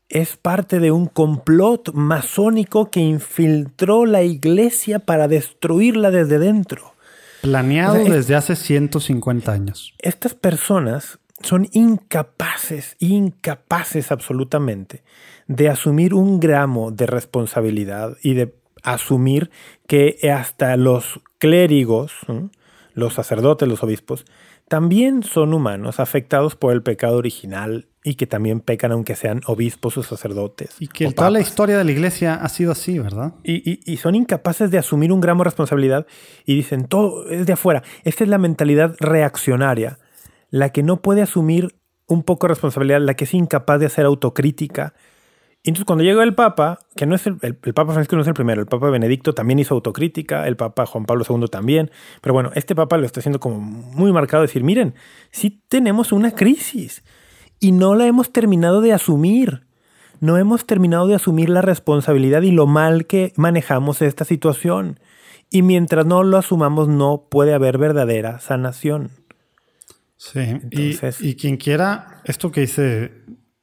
es 0.09 0.37
parte 0.37 0.79
de 0.79 0.91
un 0.91 1.07
complot 1.07 1.91
masónico 1.93 2.91
que 2.91 2.99
infiltró 2.99 4.05
la 4.05 4.21
iglesia 4.21 4.99
para 4.99 5.27
destruirla 5.27 6.11
desde 6.11 6.37
dentro. 6.37 6.93
Planeado 7.41 7.93
O 7.93 7.95
sea, 7.97 8.05
es- 8.07 8.11
desde 8.13 8.35
hace 8.35 8.55
150 8.55 9.51
años. 9.51 9.93
Estas 9.99 10.33
personas 10.33 11.19
son 11.41 11.67
incapaces, 11.71 12.95
incapaces 12.99 14.11
absolutamente 14.11 15.03
de 15.47 15.69
asumir 15.69 16.13
un 16.13 16.39
gramo 16.39 16.91
de 16.91 17.05
responsabilidad 17.05 18.17
y 18.23 18.33
de 18.33 18.53
asumir 18.83 19.51
que 19.87 20.17
hasta 20.33 20.75
los 20.77 21.19
clérigos, 21.37 22.13
los 22.93 23.13
sacerdotes, 23.13 23.67
los 23.67 23.83
obispos, 23.83 24.25
también 24.67 25.23
son 25.23 25.53
humanos 25.53 25.99
afectados 25.99 26.55
por 26.55 26.73
el 26.73 26.81
pecado 26.83 27.17
original 27.17 27.87
y 28.03 28.15
que 28.15 28.27
también 28.27 28.59
pecan 28.61 28.91
aunque 28.91 29.15
sean 29.15 29.41
obispos 29.47 29.97
o 29.97 30.03
sacerdotes. 30.03 30.75
Y 30.79 30.87
que 30.87 31.11
toda 31.11 31.29
la 31.29 31.39
historia 31.39 31.77
de 31.77 31.83
la 31.83 31.91
iglesia 31.91 32.35
ha 32.35 32.47
sido 32.49 32.71
así, 32.71 32.99
¿verdad? 32.99 33.33
Y, 33.43 33.69
y- 33.69 33.79
y 33.85 33.97
son 33.97 34.15
incapaces 34.15 34.71
de 34.71 34.77
asumir 34.77 35.11
un 35.11 35.19
gramo 35.21 35.41
de 35.43 35.45
responsabilidad 35.45 36.05
y 36.45 36.55
dicen, 36.55 36.85
todo 36.87 37.29
es 37.29 37.45
de 37.45 37.53
afuera. 37.53 37.83
Esta 38.03 38.23
es 38.23 38.29
la 38.29 38.37
mentalidad 38.37 38.95
reaccionaria, 38.99 39.99
la 40.49 40.69
que 40.69 40.83
no 40.83 41.01
puede 41.01 41.21
asumir 41.21 41.75
un 42.07 42.23
poco 42.23 42.47
de 42.47 42.53
responsabilidad, 42.53 43.01
la 43.01 43.15
que 43.15 43.25
es 43.25 43.33
incapaz 43.33 43.79
de 43.79 43.87
hacer 43.87 44.05
autocrítica. 44.05 44.93
Entonces 45.69 45.85
cuando 45.85 46.03
llega 46.03 46.23
el 46.23 46.33
Papa, 46.35 46.79
que 46.95 47.05
no 47.05 47.15
es 47.15 47.25
el, 47.27 47.37
el- 47.41 47.57
el 47.63 47.73
Papa 47.73 47.93
Francisco 47.93 48.15
no 48.15 48.21
es 48.23 48.27
el 48.27 48.33
primero, 48.33 48.61
el 48.61 48.67
Papa 48.67 48.89
Benedicto 48.89 49.33
también 49.33 49.59
hizo 49.59 49.73
autocrítica, 49.75 50.47
el 50.47 50.55
Papa 50.55 50.85
Juan 50.85 51.05
Pablo 51.05 51.23
II 51.29 51.47
también, 51.49 51.91
pero 52.21 52.33
bueno, 52.33 52.51
este 52.55 52.73
Papa 52.75 52.97
lo 52.97 53.05
está 53.05 53.19
haciendo 53.19 53.39
como 53.39 53.59
muy 53.59 54.11
marcado, 54.11 54.41
decir, 54.43 54.63
miren, 54.63 54.95
sí 55.31 55.61
tenemos 55.67 56.11
una 56.11 56.31
crisis 56.31 57.03
y 57.59 57.71
no 57.71 57.95
la 57.95 58.05
hemos 58.07 58.31
terminado 58.31 58.81
de 58.81 58.93
asumir 58.93 59.65
no 60.19 60.37
hemos 60.39 60.65
terminado 60.65 61.05
de 61.05 61.13
asumir 61.13 61.47
la 61.47 61.61
responsabilidad 61.61 62.41
y 62.41 62.49
lo 62.49 62.65
mal 62.65 63.05
que 63.05 63.33
manejamos 63.35 64.01
esta 64.01 64.25
situación. 64.25 64.99
Y 65.51 65.61
mientras 65.61 66.07
no 66.07 66.23
lo 66.23 66.37
asumamos, 66.37 66.87
no 66.87 67.27
puede 67.29 67.53
haber 67.53 67.77
verdadera 67.77 68.39
sanación. 68.39 69.11
Sí. 70.15 70.39
Entonces- 70.39 71.21
y, 71.21 71.29
y 71.29 71.35
quien 71.35 71.57
quiera, 71.57 72.21
esto 72.25 72.51
que 72.51 72.61
dice 72.61 73.11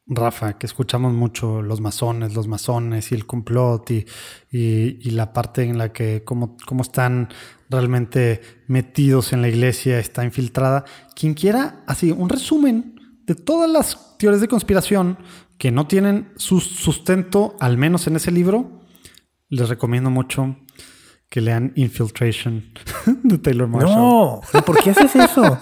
Rafa, 0.07 0.59
que 0.59 0.66
escuchamos 0.66 1.12
mucho 1.14 1.62
los 1.62 1.80
masones, 1.80 2.34
los 2.34 2.46
masones 2.46 3.11
y 3.11 3.14
el 3.14 3.24
complot 3.26 3.90
y, 3.90 4.07
y- 4.50 4.98
y 5.00 5.11
la 5.12 5.32
parte 5.32 5.62
en 5.62 5.78
la 5.78 5.92
que 5.92 6.22
cómo, 6.24 6.57
cómo 6.66 6.82
están 6.82 7.28
realmente 7.70 8.42
metidos 8.68 9.32
en 9.32 9.40
la 9.40 9.48
iglesia, 9.48 9.98
está 9.98 10.24
infiltrada. 10.24 10.84
Quien 11.16 11.32
quiera, 11.34 11.82
así, 11.86 12.11
un 12.11 12.28
resumen 12.28 13.00
de 13.26 13.34
todas 13.34 13.70
las 13.70 14.18
teorías 14.18 14.42
de 14.42 14.48
conspiración 14.48 15.16
que 15.57 15.70
no 15.70 15.86
tienen 15.86 16.32
su 16.36 16.61
sustento, 16.61 17.57
al 17.59 17.78
menos 17.78 18.07
en 18.07 18.16
ese 18.16 18.30
libro, 18.30 18.80
les 19.48 19.68
recomiendo 19.70 20.11
mucho 20.11 20.57
que 21.30 21.40
lean 21.40 21.72
Infiltration 21.76 22.62
de 23.24 23.38
Taylor 23.38 23.68
Marshall. 23.68 23.96
No, 23.96 24.40
¿por 24.66 24.82
qué 24.82 24.90
haces 24.90 25.16
eso? 25.16 25.59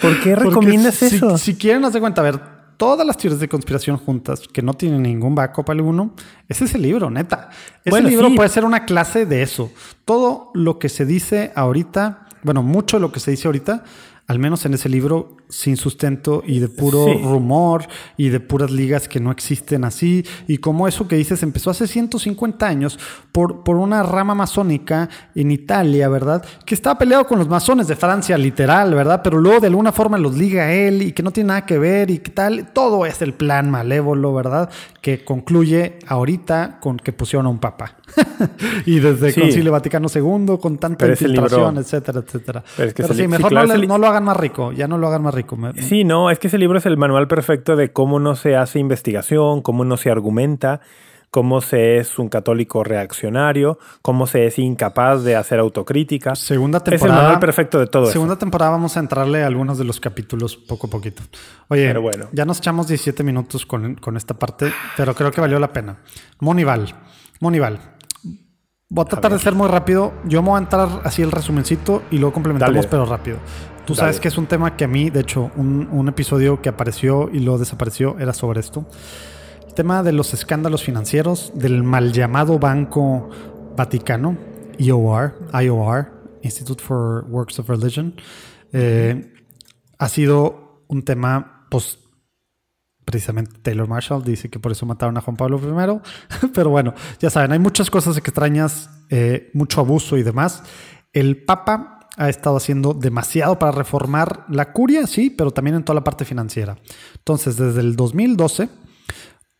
¿Por 0.00 0.20
qué 0.20 0.36
recomiendas 0.36 0.96
si, 0.96 1.06
eso? 1.06 1.38
Si 1.38 1.54
quieren, 1.56 1.84
haz 1.84 1.94
de 1.94 2.00
cuenta, 2.00 2.20
a 2.20 2.24
ver, 2.24 2.40
todas 2.82 3.06
las 3.06 3.16
teorías 3.16 3.38
de 3.38 3.48
conspiración 3.48 3.96
juntas 3.96 4.48
que 4.52 4.60
no 4.60 4.74
tienen 4.74 5.04
ningún 5.04 5.36
backup 5.36 5.70
alguno, 5.70 6.14
ese 6.48 6.64
es 6.64 6.74
el 6.74 6.82
libro, 6.82 7.10
neta. 7.10 7.48
Ese 7.84 7.90
Bueno, 7.90 8.08
libro 8.08 8.26
sí. 8.28 8.34
puede 8.34 8.48
ser 8.48 8.64
una 8.64 8.84
clase 8.86 9.24
de 9.24 9.42
eso. 9.42 9.70
Todo 10.04 10.50
lo 10.52 10.80
que 10.80 10.88
se 10.88 11.06
dice 11.06 11.52
ahorita, 11.54 12.26
bueno, 12.42 12.64
mucho 12.64 12.96
de 12.96 13.02
lo 13.02 13.12
que 13.12 13.20
se 13.20 13.30
dice 13.30 13.46
ahorita, 13.46 13.84
al 14.26 14.40
menos 14.40 14.66
en 14.66 14.74
ese 14.74 14.88
libro, 14.88 15.36
sin 15.52 15.76
sustento 15.76 16.42
y 16.46 16.60
de 16.60 16.68
puro 16.68 17.04
Sí. 17.04 17.20
rumor 17.22 17.86
y 18.16 18.30
de 18.30 18.40
puras 18.40 18.70
ligas 18.70 19.06
que 19.06 19.20
no 19.20 19.30
existen 19.30 19.84
así. 19.84 20.24
Y 20.48 20.56
como 20.58 20.88
eso 20.88 21.06
que 21.06 21.16
dices 21.16 21.42
empezó 21.42 21.68
hace 21.70 21.86
150 21.86 22.66
años 22.66 22.98
por, 23.32 23.62
por 23.62 23.76
una 23.76 24.02
rama 24.02 24.34
masónica 24.34 25.10
en 25.34 25.50
Italia, 25.50 26.08
¿verdad? 26.08 26.42
Que 26.64 26.74
estaba 26.74 26.96
peleado 26.98 27.26
con 27.26 27.38
los 27.38 27.48
masones 27.48 27.86
de 27.86 27.96
Francia, 27.96 28.38
literal, 28.38 28.94
¿verdad? 28.94 29.20
Pero 29.22 29.38
luego 29.38 29.60
de 29.60 29.66
alguna 29.66 29.92
forma 29.92 30.16
los 30.16 30.34
liga 30.38 30.72
él 30.72 31.02
y 31.02 31.12
que 31.12 31.22
no 31.22 31.32
tiene 31.32 31.48
nada 31.48 31.66
que 31.66 31.76
ver 31.78 32.10
y 32.10 32.18
que 32.20 32.30
tal. 32.30 32.72
Todo 32.72 33.04
es 33.04 33.20
el 33.20 33.34
plan 33.34 33.70
malévolo, 33.70 34.32
¿verdad? 34.32 34.70
Que 35.02 35.22
concluye 35.22 35.98
ahorita 36.06 36.78
con 36.80 36.96
que 36.96 37.12
pusieron 37.12 37.44
a 37.44 37.50
un 37.50 37.58
papa. 37.58 37.96
y 38.86 39.00
desde 39.00 39.32
Sí. 39.32 39.40
Concilio 39.40 39.72
Vaticano 39.72 40.08
II, 40.14 40.56
con 40.60 40.78
tanta 40.78 41.06
infiltración, 41.08 41.60
libro- 41.74 41.80
etcétera, 41.80 42.20
etcétera. 42.20 42.64
Pero 42.76 42.88
es 42.88 42.94
que 42.94 43.02
Pero 43.02 43.14
ese 43.14 43.22
sí, 43.22 43.28
mejor 43.28 43.52
no, 43.52 43.64
le- 43.64 43.86
no 43.86 43.98
lo 43.98 44.06
hagan 44.06 44.24
más 44.24 44.36
rico. 44.36 44.72
Ya 44.72 44.86
no 44.88 44.96
lo 44.98 45.08
hagan 45.08 45.22
más 45.22 45.34
rico. 45.34 45.41
Sí, 45.82 46.04
no, 46.04 46.30
es 46.30 46.38
que 46.38 46.48
ese 46.48 46.58
libro 46.58 46.78
es 46.78 46.86
el 46.86 46.96
manual 46.96 47.28
perfecto 47.28 47.76
de 47.76 47.92
cómo 47.92 48.18
no 48.20 48.36
se 48.36 48.56
hace 48.56 48.78
investigación, 48.78 49.62
cómo 49.62 49.84
no 49.84 49.96
se 49.96 50.10
argumenta, 50.10 50.80
cómo 51.30 51.60
se 51.62 51.96
es 51.96 52.18
un 52.18 52.28
católico 52.28 52.84
reaccionario, 52.84 53.78
cómo 54.02 54.26
se 54.26 54.46
es 54.46 54.58
incapaz 54.58 55.24
de 55.24 55.34
hacer 55.36 55.58
autocrítica. 55.60 56.34
Segunda 56.34 56.78
Es 56.78 56.84
el 56.84 56.90
temporada. 56.92 57.22
manual 57.22 57.40
perfecto 57.40 57.78
de 57.78 57.86
todo 57.86 58.06
Segunda 58.06 58.34
eso. 58.34 58.38
temporada 58.40 58.70
vamos 58.72 58.96
a 58.96 59.00
entrarle 59.00 59.42
a 59.42 59.46
algunos 59.46 59.78
de 59.78 59.84
los 59.84 59.98
capítulos 59.98 60.56
poco 60.56 60.88
a 60.88 60.90
poquito. 60.90 61.22
Oye, 61.68 61.86
Pero 61.86 62.02
bueno. 62.02 62.26
ya 62.32 62.44
nos 62.44 62.58
echamos 62.58 62.86
17 62.86 63.22
minutos 63.24 63.64
con, 63.64 63.94
con 63.94 64.16
esta 64.18 64.34
parte, 64.34 64.70
pero 64.96 65.14
creo 65.14 65.30
que 65.30 65.40
valió 65.40 65.58
la 65.58 65.72
pena. 65.72 65.96
Monival. 66.40 66.94
Monival. 67.40 67.78
Voy 68.94 69.06
a 69.06 69.08
tratar 69.08 69.32
de 69.32 69.38
ser 69.38 69.54
muy 69.54 69.68
rápido. 69.68 70.12
Yo 70.26 70.42
me 70.42 70.50
voy 70.50 70.56
a 70.56 70.62
entrar 70.64 71.00
así 71.04 71.22
el 71.22 71.30
resumencito 71.32 72.02
y 72.10 72.18
luego 72.18 72.34
complementamos, 72.34 72.74
Dale. 72.76 72.88
pero 72.90 73.06
rápido. 73.06 73.38
Tú 73.86 73.94
sabes 73.94 74.16
Dale. 74.16 74.22
que 74.22 74.28
es 74.28 74.38
un 74.38 74.46
tema 74.46 74.76
que 74.76 74.84
a 74.84 74.88
mí, 74.88 75.10
de 75.10 75.20
hecho, 75.20 75.50
un, 75.56 75.88
un 75.90 76.08
episodio 76.08 76.62
que 76.62 76.68
apareció 76.68 77.28
y 77.32 77.40
luego 77.40 77.58
desapareció 77.58 78.16
era 78.18 78.32
sobre 78.32 78.60
esto. 78.60 78.86
El 79.66 79.74
tema 79.74 80.02
de 80.02 80.12
los 80.12 80.34
escándalos 80.34 80.82
financieros 80.82 81.52
del 81.54 81.82
mal 81.82 82.12
llamado 82.12 82.58
Banco 82.58 83.30
Vaticano, 83.76 84.36
IOR, 84.78 85.48
IOR, 85.62 86.12
Institute 86.42 86.82
for 86.82 87.24
Works 87.28 87.58
of 87.58 87.68
Religion, 87.68 88.14
eh, 88.72 89.32
ha 89.98 90.08
sido 90.08 90.84
un 90.88 91.02
tema 91.02 91.66
pues, 91.70 91.98
precisamente 93.04 93.52
Taylor 93.62 93.88
Marshall 93.88 94.22
dice 94.22 94.50
que 94.50 94.58
por 94.58 94.72
eso 94.72 94.86
mataron 94.86 95.16
a 95.16 95.20
Juan 95.20 95.36
Pablo 95.36 95.58
I. 95.58 96.46
Pero 96.54 96.70
bueno, 96.70 96.94
ya 97.18 97.30
saben, 97.30 97.52
hay 97.52 97.58
muchas 97.58 97.90
cosas 97.90 98.16
extrañas, 98.16 98.90
eh, 99.10 99.50
mucho 99.54 99.80
abuso 99.80 100.16
y 100.16 100.22
demás. 100.22 100.62
El 101.12 101.44
Papa 101.44 102.01
ha 102.16 102.28
estado 102.28 102.56
haciendo 102.56 102.94
demasiado 102.94 103.58
para 103.58 103.72
reformar 103.72 104.44
la 104.48 104.72
curia, 104.72 105.06
sí, 105.06 105.30
pero 105.30 105.50
también 105.50 105.76
en 105.76 105.84
toda 105.84 105.94
la 105.94 106.04
parte 106.04 106.24
financiera. 106.24 106.76
Entonces, 107.16 107.56
desde 107.56 107.80
el 107.80 107.96
2012 107.96 108.68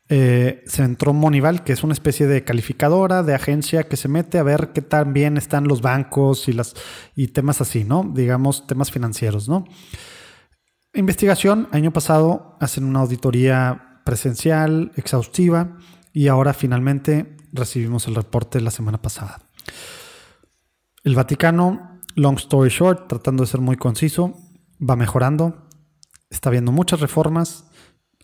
eh, 0.08 0.62
se 0.66 0.82
entró 0.82 1.14
Monival, 1.14 1.64
que 1.64 1.72
es 1.72 1.82
una 1.82 1.94
especie 1.94 2.26
de 2.26 2.44
calificadora, 2.44 3.22
de 3.22 3.34
agencia 3.34 3.84
que 3.84 3.96
se 3.96 4.08
mete 4.08 4.38
a 4.38 4.42
ver 4.42 4.72
qué 4.74 4.82
tan 4.82 5.14
bien 5.14 5.38
están 5.38 5.66
los 5.66 5.80
bancos 5.80 6.48
y, 6.48 6.52
las, 6.52 6.74
y 7.16 7.28
temas 7.28 7.62
así, 7.62 7.84
¿no? 7.84 8.10
Digamos, 8.14 8.66
temas 8.66 8.90
financieros, 8.90 9.48
¿no? 9.48 9.64
Investigación, 10.92 11.68
año 11.72 11.92
pasado 11.92 12.58
hacen 12.60 12.84
una 12.84 13.00
auditoría 13.00 14.00
presencial, 14.04 14.92
exhaustiva, 14.96 15.78
y 16.12 16.28
ahora 16.28 16.52
finalmente 16.52 17.34
recibimos 17.52 18.06
el 18.06 18.14
reporte 18.14 18.60
la 18.60 18.70
semana 18.70 19.00
pasada. 19.00 19.40
El 21.04 21.14
Vaticano, 21.14 21.91
long 22.14 22.36
story 22.36 22.70
short, 22.70 23.08
tratando 23.08 23.42
de 23.42 23.48
ser 23.48 23.60
muy 23.60 23.76
conciso, 23.76 24.34
va 24.78 24.96
mejorando, 24.96 25.68
está 26.30 26.50
viendo 26.50 26.72
muchas 26.72 27.00
reformas, 27.00 27.64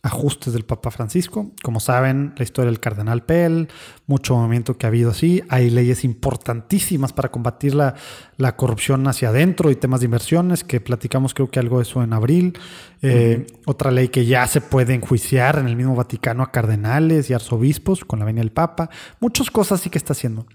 ajustes 0.02 0.52
del 0.52 0.64
Papa 0.64 0.90
Francisco. 0.90 1.52
Como 1.62 1.80
saben, 1.80 2.34
la 2.36 2.44
historia 2.44 2.70
del 2.70 2.80
Cardenal 2.80 3.24
Pell, 3.24 3.68
mucho 4.06 4.36
movimiento 4.36 4.76
que 4.76 4.86
ha 4.86 4.88
habido 4.88 5.10
así. 5.10 5.42
Hay 5.48 5.70
leyes 5.70 6.04
importantísimas 6.04 7.12
para 7.12 7.30
combatir 7.30 7.74
la, 7.74 7.94
la 8.36 8.56
corrupción 8.56 9.06
hacia 9.06 9.30
adentro 9.30 9.70
y 9.70 9.76
temas 9.76 10.00
de 10.00 10.06
inversiones, 10.06 10.64
que 10.64 10.80
platicamos 10.80 11.34
creo 11.34 11.50
que 11.50 11.58
algo 11.58 11.78
de 11.78 11.82
eso 11.82 12.02
en 12.02 12.12
abril. 12.12 12.58
Eh, 13.02 13.46
otra 13.66 13.90
ley 13.90 14.08
que 14.08 14.26
ya 14.26 14.46
se 14.46 14.60
puede 14.60 14.94
enjuiciar 14.94 15.58
en 15.58 15.66
el 15.66 15.76
mismo 15.76 15.94
Vaticano 15.94 16.42
a 16.42 16.50
cardenales 16.50 17.30
y 17.30 17.34
arzobispos 17.34 18.04
con 18.04 18.18
la 18.18 18.24
venia 18.24 18.42
del 18.42 18.52
Papa. 18.52 18.90
Muchas 19.20 19.50
cosas 19.50 19.80
sí 19.80 19.90
que 19.90 19.98
está 19.98 20.12
haciendo. 20.12 20.46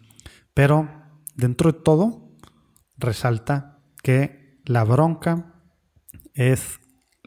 Pero 0.53 0.89
dentro 1.36 1.71
de 1.71 1.79
todo, 1.79 2.22
resalta 3.04 3.80
que 4.01 4.60
la 4.66 4.84
bronca 4.84 5.54
es 6.34 6.80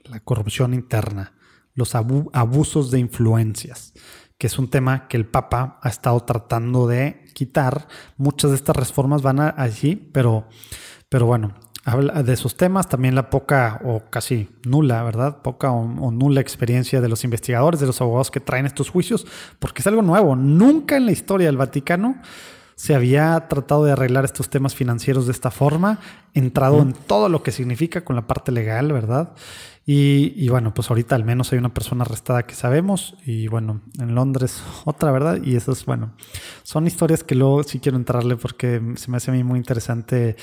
la 0.04 0.20
corrupción 0.20 0.74
interna 0.74 1.36
los 1.76 1.94
abusos 1.94 2.90
de 2.90 2.98
influencias, 2.98 3.92
que 4.38 4.48
es 4.48 4.58
un 4.58 4.68
tema 4.68 5.06
que 5.08 5.16
el 5.16 5.26
Papa 5.26 5.78
ha 5.82 5.88
estado 5.88 6.20
tratando 6.20 6.88
de 6.88 7.26
quitar. 7.34 7.86
Muchas 8.16 8.50
de 8.50 8.56
estas 8.56 8.74
reformas 8.74 9.22
van 9.22 9.40
allí, 9.40 9.94
pero, 9.94 10.48
pero 11.10 11.26
bueno, 11.26 11.54
habla 11.84 12.22
de 12.22 12.32
esos 12.32 12.56
temas, 12.56 12.88
también 12.88 13.14
la 13.14 13.28
poca 13.28 13.80
o 13.84 14.04
casi 14.10 14.48
nula, 14.64 15.02
¿verdad? 15.02 15.42
Poca 15.42 15.70
o, 15.70 16.10
nula 16.10 16.40
experiencia 16.40 17.02
de 17.02 17.08
los 17.10 17.24
investigadores, 17.24 17.78
de 17.78 17.86
los 17.86 18.00
abogados 18.00 18.30
que 18.30 18.40
traen 18.40 18.64
estos 18.64 18.88
juicios, 18.88 19.26
porque 19.58 19.82
es 19.82 19.86
algo 19.86 20.00
nuevo. 20.00 20.34
Nunca 20.34 20.96
en 20.96 21.04
la 21.04 21.12
historia 21.12 21.46
del 21.46 21.58
Vaticano 21.58 22.22
se 22.76 22.94
había 22.94 23.48
tratado 23.48 23.84
de 23.84 23.92
arreglar 23.92 24.26
estos 24.26 24.50
temas 24.50 24.74
financieros 24.74 25.26
de 25.26 25.32
esta 25.32 25.50
forma, 25.50 25.98
entrado 26.34 26.82
en 26.82 26.92
todo 26.92 27.30
lo 27.30 27.42
que 27.42 27.50
significa 27.50 28.04
con 28.04 28.16
la 28.16 28.26
parte 28.26 28.52
legal, 28.52 28.92
¿verdad? 28.92 29.32
Y, 29.88 30.48
bueno, 30.48 30.74
pues 30.74 30.90
ahorita 30.90 31.14
al 31.14 31.24
menos 31.24 31.52
hay 31.52 31.58
una 31.58 31.72
persona 31.72 32.02
arrestada 32.02 32.44
que 32.44 32.56
sabemos. 32.56 33.16
Y 33.24 33.46
bueno, 33.46 33.82
en 34.00 34.16
Londres 34.16 34.60
otra, 34.84 35.12
¿verdad? 35.12 35.40
Y 35.42 35.54
eso 35.54 35.72
es, 35.72 35.86
bueno, 35.86 36.12
son 36.64 36.86
historias 36.86 37.22
que 37.22 37.36
luego 37.36 37.62
sí 37.62 37.78
quiero 37.78 37.96
entrarle 37.96 38.36
porque 38.36 38.82
se 38.96 39.10
me 39.10 39.16
hace 39.16 39.30
a 39.30 39.34
mí 39.34 39.44
muy 39.44 39.58
interesante 39.58 40.36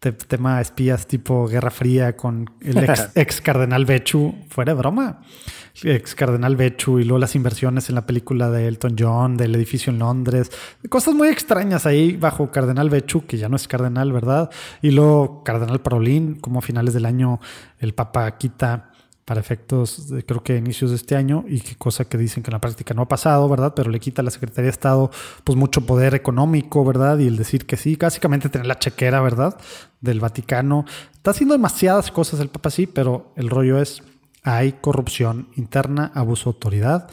tema 0.00 0.62
espías 0.62 1.06
tipo 1.06 1.46
Guerra 1.46 1.70
Fría 1.70 2.16
con 2.16 2.50
el 2.62 2.78
ex, 3.14 3.40
cardenal 3.42 3.84
Bechu. 3.84 4.34
Fuera 4.48 4.72
de 4.72 4.78
broma. 4.78 5.20
Ex 5.82 6.14
cardenal 6.14 6.56
Bechu 6.56 6.98
y 6.98 7.04
luego 7.04 7.18
las 7.18 7.34
inversiones 7.34 7.88
en 7.90 7.94
la 7.96 8.06
película 8.06 8.50
de 8.50 8.66
Elton 8.66 8.96
John, 8.98 9.36
del 9.36 9.54
edificio 9.54 9.92
en 9.92 9.98
Londres. 9.98 10.50
Cosas 10.88 11.14
muy 11.14 11.28
extrañas 11.28 11.84
ahí 11.84 12.16
bajo 12.16 12.50
cardenal 12.50 12.88
Bechu, 12.88 13.26
que 13.26 13.36
ya 13.36 13.50
no 13.50 13.56
es 13.56 13.68
cardenal, 13.68 14.10
¿verdad? 14.10 14.50
Y 14.80 14.90
luego 14.90 15.44
cardenal 15.44 15.80
Parolín, 15.80 16.36
como 16.36 16.60
a 16.60 16.62
finales 16.62 16.94
del 16.94 17.04
año 17.04 17.38
el 17.78 17.92
Papa 17.92 18.38
quita 18.38 18.89
para 19.30 19.38
efectos, 19.38 20.08
de, 20.08 20.24
creo 20.24 20.42
que 20.42 20.56
inicios 20.56 20.90
de 20.90 20.96
este 20.96 21.14
año, 21.14 21.44
y 21.46 21.60
qué 21.60 21.76
cosa 21.76 22.04
que 22.04 22.18
dicen 22.18 22.42
que 22.42 22.50
en 22.50 22.54
la 22.54 22.60
práctica 22.60 22.94
no 22.94 23.02
ha 23.02 23.08
pasado, 23.08 23.48
¿verdad? 23.48 23.74
Pero 23.76 23.88
le 23.88 24.00
quita 24.00 24.22
a 24.22 24.24
la 24.24 24.32
Secretaría 24.32 24.64
de 24.64 24.70
Estado 24.70 25.12
pues 25.44 25.54
mucho 25.56 25.82
poder 25.82 26.16
económico, 26.16 26.84
¿verdad? 26.84 27.16
Y 27.18 27.28
el 27.28 27.36
decir 27.36 27.64
que 27.64 27.76
sí, 27.76 27.94
básicamente 27.94 28.48
tener 28.48 28.66
la 28.66 28.80
chequera, 28.80 29.20
¿verdad? 29.20 29.56
Del 30.00 30.18
Vaticano. 30.18 30.84
Está 31.14 31.30
haciendo 31.30 31.54
demasiadas 31.54 32.10
cosas 32.10 32.40
el 32.40 32.48
Papa, 32.48 32.70
sí, 32.70 32.88
pero 32.88 33.32
el 33.36 33.50
rollo 33.50 33.80
es, 33.80 34.02
hay 34.42 34.72
corrupción 34.72 35.46
interna, 35.54 36.10
abuso 36.12 36.50
de 36.50 36.56
autoridad, 36.56 37.08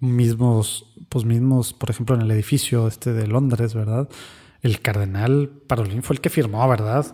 mismos, 0.00 0.92
pues 1.08 1.24
mismos, 1.24 1.72
por 1.72 1.88
ejemplo, 1.88 2.14
en 2.14 2.20
el 2.20 2.30
edificio 2.30 2.88
este 2.88 3.14
de 3.14 3.26
Londres, 3.26 3.72
¿verdad? 3.72 4.06
El 4.60 4.82
cardenal 4.82 5.48
Parolín 5.66 6.02
fue 6.02 6.16
el 6.16 6.20
que 6.20 6.28
firmó, 6.28 6.68
¿verdad? 6.68 7.06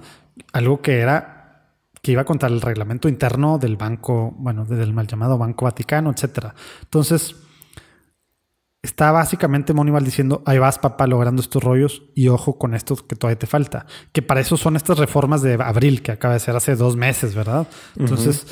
Algo 0.52 0.82
que 0.82 0.98
era 0.98 1.39
que 2.02 2.12
iba 2.12 2.24
contra 2.24 2.48
el 2.48 2.60
reglamento 2.60 3.08
interno 3.08 3.58
del 3.58 3.76
banco, 3.76 4.34
bueno, 4.38 4.64
del 4.64 4.92
mal 4.92 5.06
llamado 5.06 5.38
Banco 5.38 5.66
Vaticano, 5.66 6.10
etcétera. 6.10 6.54
Entonces, 6.82 7.36
está 8.82 9.12
básicamente 9.12 9.74
Monival 9.74 10.04
diciendo, 10.04 10.42
ahí 10.46 10.58
vas, 10.58 10.78
papá, 10.78 11.06
logrando 11.06 11.42
estos 11.42 11.62
rollos 11.62 12.02
y 12.14 12.28
ojo 12.28 12.58
con 12.58 12.74
esto 12.74 12.96
que 12.96 13.16
todavía 13.16 13.38
te 13.38 13.46
falta. 13.46 13.86
Que 14.12 14.22
para 14.22 14.40
eso 14.40 14.56
son 14.56 14.76
estas 14.76 14.98
reformas 14.98 15.42
de 15.42 15.54
abril, 15.54 16.02
que 16.02 16.12
acaba 16.12 16.34
de 16.34 16.40
ser 16.40 16.56
hace 16.56 16.76
dos 16.76 16.96
meses, 16.96 17.34
¿verdad? 17.34 17.68
Entonces, 17.96 18.46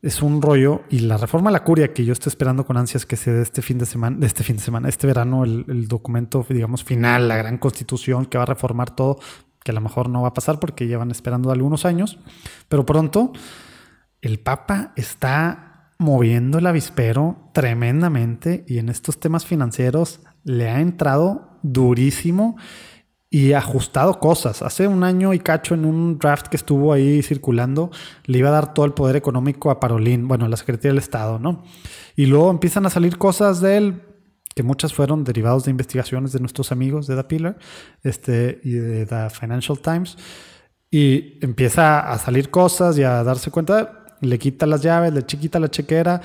es 0.00 0.22
un 0.22 0.40
rollo. 0.40 0.82
Y 0.90 1.00
la 1.00 1.16
reforma 1.16 1.50
a 1.50 1.52
la 1.52 1.64
curia, 1.64 1.92
que 1.92 2.04
yo 2.04 2.12
estoy 2.12 2.30
esperando 2.30 2.64
con 2.64 2.76
ansias 2.76 3.06
que 3.06 3.16
se 3.16 3.32
dé 3.32 3.42
este 3.42 3.62
fin 3.62 3.78
de 3.78 3.86
semana, 3.86 4.16
de 4.18 4.26
este 4.26 4.44
fin 4.44 4.56
de 4.56 4.62
semana, 4.62 4.88
este 4.88 5.08
verano, 5.08 5.42
el, 5.42 5.64
el 5.68 5.88
documento, 5.88 6.46
digamos, 6.48 6.84
final, 6.84 7.26
la 7.26 7.36
gran 7.36 7.58
constitución 7.58 8.26
que 8.26 8.38
va 8.38 8.44
a 8.44 8.46
reformar 8.46 8.94
todo, 8.94 9.18
que 9.64 9.72
a 9.72 9.74
lo 9.74 9.80
mejor 9.80 10.08
no 10.08 10.22
va 10.22 10.28
a 10.28 10.34
pasar 10.34 10.60
porque 10.60 10.86
llevan 10.86 11.10
esperando 11.10 11.50
algunos 11.50 11.84
años, 11.84 12.18
pero 12.68 12.86
pronto 12.86 13.32
el 14.20 14.38
Papa 14.38 14.92
está 14.94 15.94
moviendo 15.98 16.58
el 16.58 16.66
avispero 16.66 17.50
tremendamente 17.52 18.64
y 18.68 18.78
en 18.78 18.88
estos 18.88 19.18
temas 19.18 19.46
financieros 19.46 20.20
le 20.44 20.68
ha 20.68 20.80
entrado 20.80 21.58
durísimo 21.62 22.56
y 23.30 23.54
ajustado 23.54 24.20
cosas. 24.20 24.62
Hace 24.62 24.86
un 24.86 25.02
año 25.02 25.34
y 25.34 25.40
cacho 25.40 25.74
en 25.74 25.84
un 25.84 26.18
draft 26.18 26.48
que 26.48 26.56
estuvo 26.56 26.92
ahí 26.92 27.22
circulando, 27.22 27.90
le 28.26 28.38
iba 28.38 28.50
a 28.50 28.52
dar 28.52 28.74
todo 28.74 28.86
el 28.86 28.92
poder 28.92 29.16
económico 29.16 29.70
a 29.70 29.80
Parolín, 29.80 30.28
bueno, 30.28 30.46
la 30.46 30.56
Secretaría 30.56 30.90
del 30.90 30.98
Estado, 30.98 31.38
¿no? 31.38 31.64
Y 32.14 32.26
luego 32.26 32.50
empiezan 32.50 32.86
a 32.86 32.90
salir 32.90 33.18
cosas 33.18 33.60
de 33.60 33.76
él 33.76 34.02
que 34.54 34.62
muchas 34.62 34.94
fueron 34.94 35.24
derivados 35.24 35.64
de 35.64 35.70
investigaciones 35.70 36.32
de 36.32 36.40
nuestros 36.40 36.72
amigos 36.72 37.06
de 37.06 37.16
The 37.16 37.24
Pillar 37.24 37.58
este, 38.02 38.60
y 38.62 38.72
de 38.72 39.06
The 39.06 39.30
Financial 39.30 39.78
Times. 39.78 40.16
Y 40.90 41.38
empieza 41.44 42.00
a 42.00 42.18
salir 42.18 42.50
cosas 42.50 42.96
y 42.98 43.02
a 43.02 43.24
darse 43.24 43.50
cuenta, 43.50 44.04
le 44.20 44.38
quita 44.38 44.66
las 44.66 44.80
llaves, 44.80 45.12
le 45.12 45.26
chiquita 45.26 45.58
la 45.58 45.68
chequera. 45.68 46.20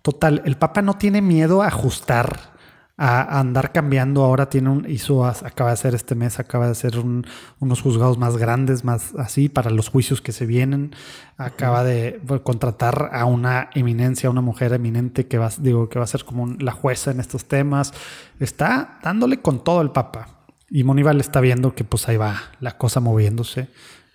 Total, 0.00 0.42
el 0.44 0.56
Papa 0.56 0.80
no 0.80 0.94
tiene 0.94 1.20
miedo 1.20 1.62
a 1.62 1.66
ajustar 1.66 2.51
a, 2.96 3.40
andar 3.40 3.72
cambiando. 3.72 4.24
Ahora 4.24 4.48
tiene 4.48 4.70
un, 4.70 4.90
hizo, 4.90 5.24
acaba 5.24 5.70
de 5.70 5.74
hacer 5.74 5.94
este 5.94 6.14
mes, 6.14 6.38
acaba 6.38 6.66
de 6.66 6.72
hacer 6.72 6.98
unos 6.98 7.80
juzgados 7.80 8.18
más 8.18 8.36
grandes, 8.36 8.84
más 8.84 9.14
así, 9.16 9.48
para 9.48 9.70
los 9.70 9.88
juicios 9.88 10.20
que 10.20 10.32
se 10.32 10.46
vienen. 10.46 10.94
Acaba 11.36 11.84
de 11.84 12.20
contratar 12.42 13.10
a 13.12 13.24
una 13.24 13.70
eminencia, 13.74 14.28
a 14.28 14.32
una 14.32 14.40
mujer 14.40 14.72
eminente 14.72 15.26
que 15.26 15.38
va, 15.38 15.50
digo, 15.58 15.88
que 15.88 15.98
va 15.98 16.04
a 16.04 16.08
ser 16.08 16.24
como 16.24 16.46
la 16.58 16.72
jueza 16.72 17.10
en 17.10 17.20
estos 17.20 17.46
temas. 17.46 17.92
Está 18.40 18.98
dándole 19.02 19.40
con 19.40 19.64
todo 19.64 19.82
el 19.82 19.90
Papa. 19.90 20.38
Y 20.70 20.84
Monival 20.84 21.20
está 21.20 21.40
viendo 21.40 21.74
que 21.74 21.84
pues 21.84 22.08
ahí 22.08 22.16
va 22.16 22.40
la 22.60 22.78
cosa 22.78 23.00
moviéndose 23.00 23.68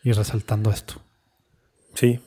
y 0.03 0.11
resaltando 0.11 0.71
esto. 0.71 0.95
Sí, 1.93 2.19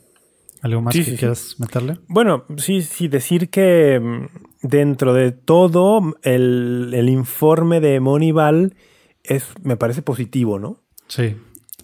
¿Algo 0.62 0.82
más 0.82 0.94
que 0.94 1.16
quieras 1.16 1.56
meterle? 1.58 1.98
Bueno, 2.06 2.44
sí, 2.58 2.82
sí, 2.82 3.08
decir 3.08 3.48
que 3.48 3.98
mm, 3.98 4.26
dentro 4.62 5.14
de 5.14 5.32
todo 5.32 6.14
el, 6.22 7.08
informe 7.08 7.80
de 7.80 8.00
Monival 8.00 8.74
es, 9.22 9.46
me 9.62 9.76
parece 9.76 10.02
positivo, 10.02 10.58
¿no? 10.58 10.78
Sí. 11.08 11.36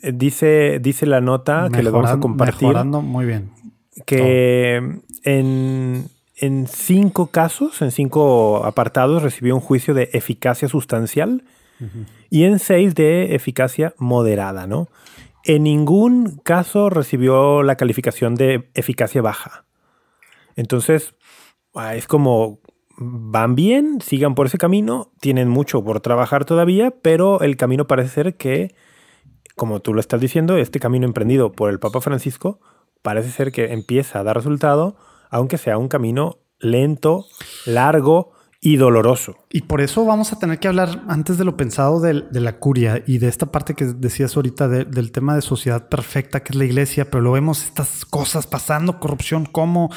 Eh, 0.02 0.12
dice, 0.14 0.78
dice 0.80 1.06
la 1.06 1.20
nota 1.20 1.68
que 1.72 1.82
le 1.82 1.90
vamos 1.90 2.10
a 2.10 2.20
compartir. 2.20 2.68
Mejorando 2.68 3.02
muy 3.02 3.26
bien. 3.26 3.50
Que 4.04 5.00
en, 5.24 6.08
en 6.36 6.66
cinco 6.66 7.28
casos, 7.28 7.80
en 7.80 7.90
cinco 7.90 8.64
apartados, 8.64 9.22
recibió 9.22 9.54
un 9.54 9.60
juicio 9.60 9.94
de 9.94 10.10
eficacia 10.12 10.68
sustancial 10.68 11.44
y 12.30 12.44
en 12.44 12.58
seis 12.58 12.94
de 12.94 13.34
eficacia 13.34 13.94
moderada, 13.98 14.66
¿no? 14.66 14.88
En 15.44 15.62
ningún 15.62 16.38
caso 16.42 16.90
recibió 16.90 17.62
la 17.62 17.76
calificación 17.76 18.34
de 18.34 18.68
eficacia 18.74 19.22
baja. 19.22 19.64
Entonces, 20.56 21.14
ah, 21.74 21.94
es 21.94 22.06
como, 22.06 22.60
van 22.98 23.54
bien, 23.54 23.98
sigan 24.00 24.34
por 24.34 24.46
ese 24.46 24.58
camino, 24.58 25.12
tienen 25.20 25.48
mucho 25.48 25.84
por 25.84 26.00
trabajar 26.00 26.44
todavía, 26.44 26.92
pero 27.02 27.40
el 27.40 27.56
camino 27.56 27.86
parece 27.86 28.08
ser 28.10 28.36
que, 28.36 28.74
como 29.54 29.80
tú 29.80 29.94
lo 29.94 30.00
estás 30.00 30.20
diciendo, 30.20 30.56
este 30.56 30.80
camino 30.80 31.06
emprendido 31.06 31.52
por 31.52 31.70
el 31.70 31.78
Papa 31.78 32.00
Francisco 32.00 32.60
parece 33.02 33.30
ser 33.30 33.52
que 33.52 33.72
empieza 33.72 34.18
a 34.20 34.24
dar 34.24 34.36
resultado, 34.36 34.96
aunque 35.30 35.58
sea 35.58 35.78
un 35.78 35.88
camino 35.88 36.38
lento, 36.58 37.26
largo 37.66 38.32
y 38.60 38.76
doloroso. 38.76 39.36
Y 39.50 39.62
por 39.62 39.80
eso 39.80 40.04
vamos 40.04 40.32
a 40.32 40.38
tener 40.38 40.58
que 40.58 40.66
hablar 40.66 41.04
antes 41.06 41.38
de 41.38 41.44
lo 41.44 41.56
pensado 41.56 42.00
del- 42.00 42.26
de, 42.32 42.40
la 42.40 42.58
curia 42.58 43.02
y 43.06 43.18
de 43.18 43.28
esta 43.28 43.46
parte 43.52 43.74
que 43.74 43.84
decías 43.84 44.34
ahorita 44.34 44.66
de- 44.66 44.84
del 44.86 45.12
tema 45.12 45.34
de 45.36 45.42
sociedad 45.42 45.88
perfecta 45.88 46.40
que 46.42 46.52
es 46.52 46.56
la 46.56 46.64
iglesia, 46.64 47.10
pero 47.10 47.22
lo 47.22 47.32
vemos 47.32 47.62
estas 47.62 48.04
cosas 48.06 48.46
pasando, 48.46 48.98
corrupción, 48.98 49.44
cómo 49.46 49.90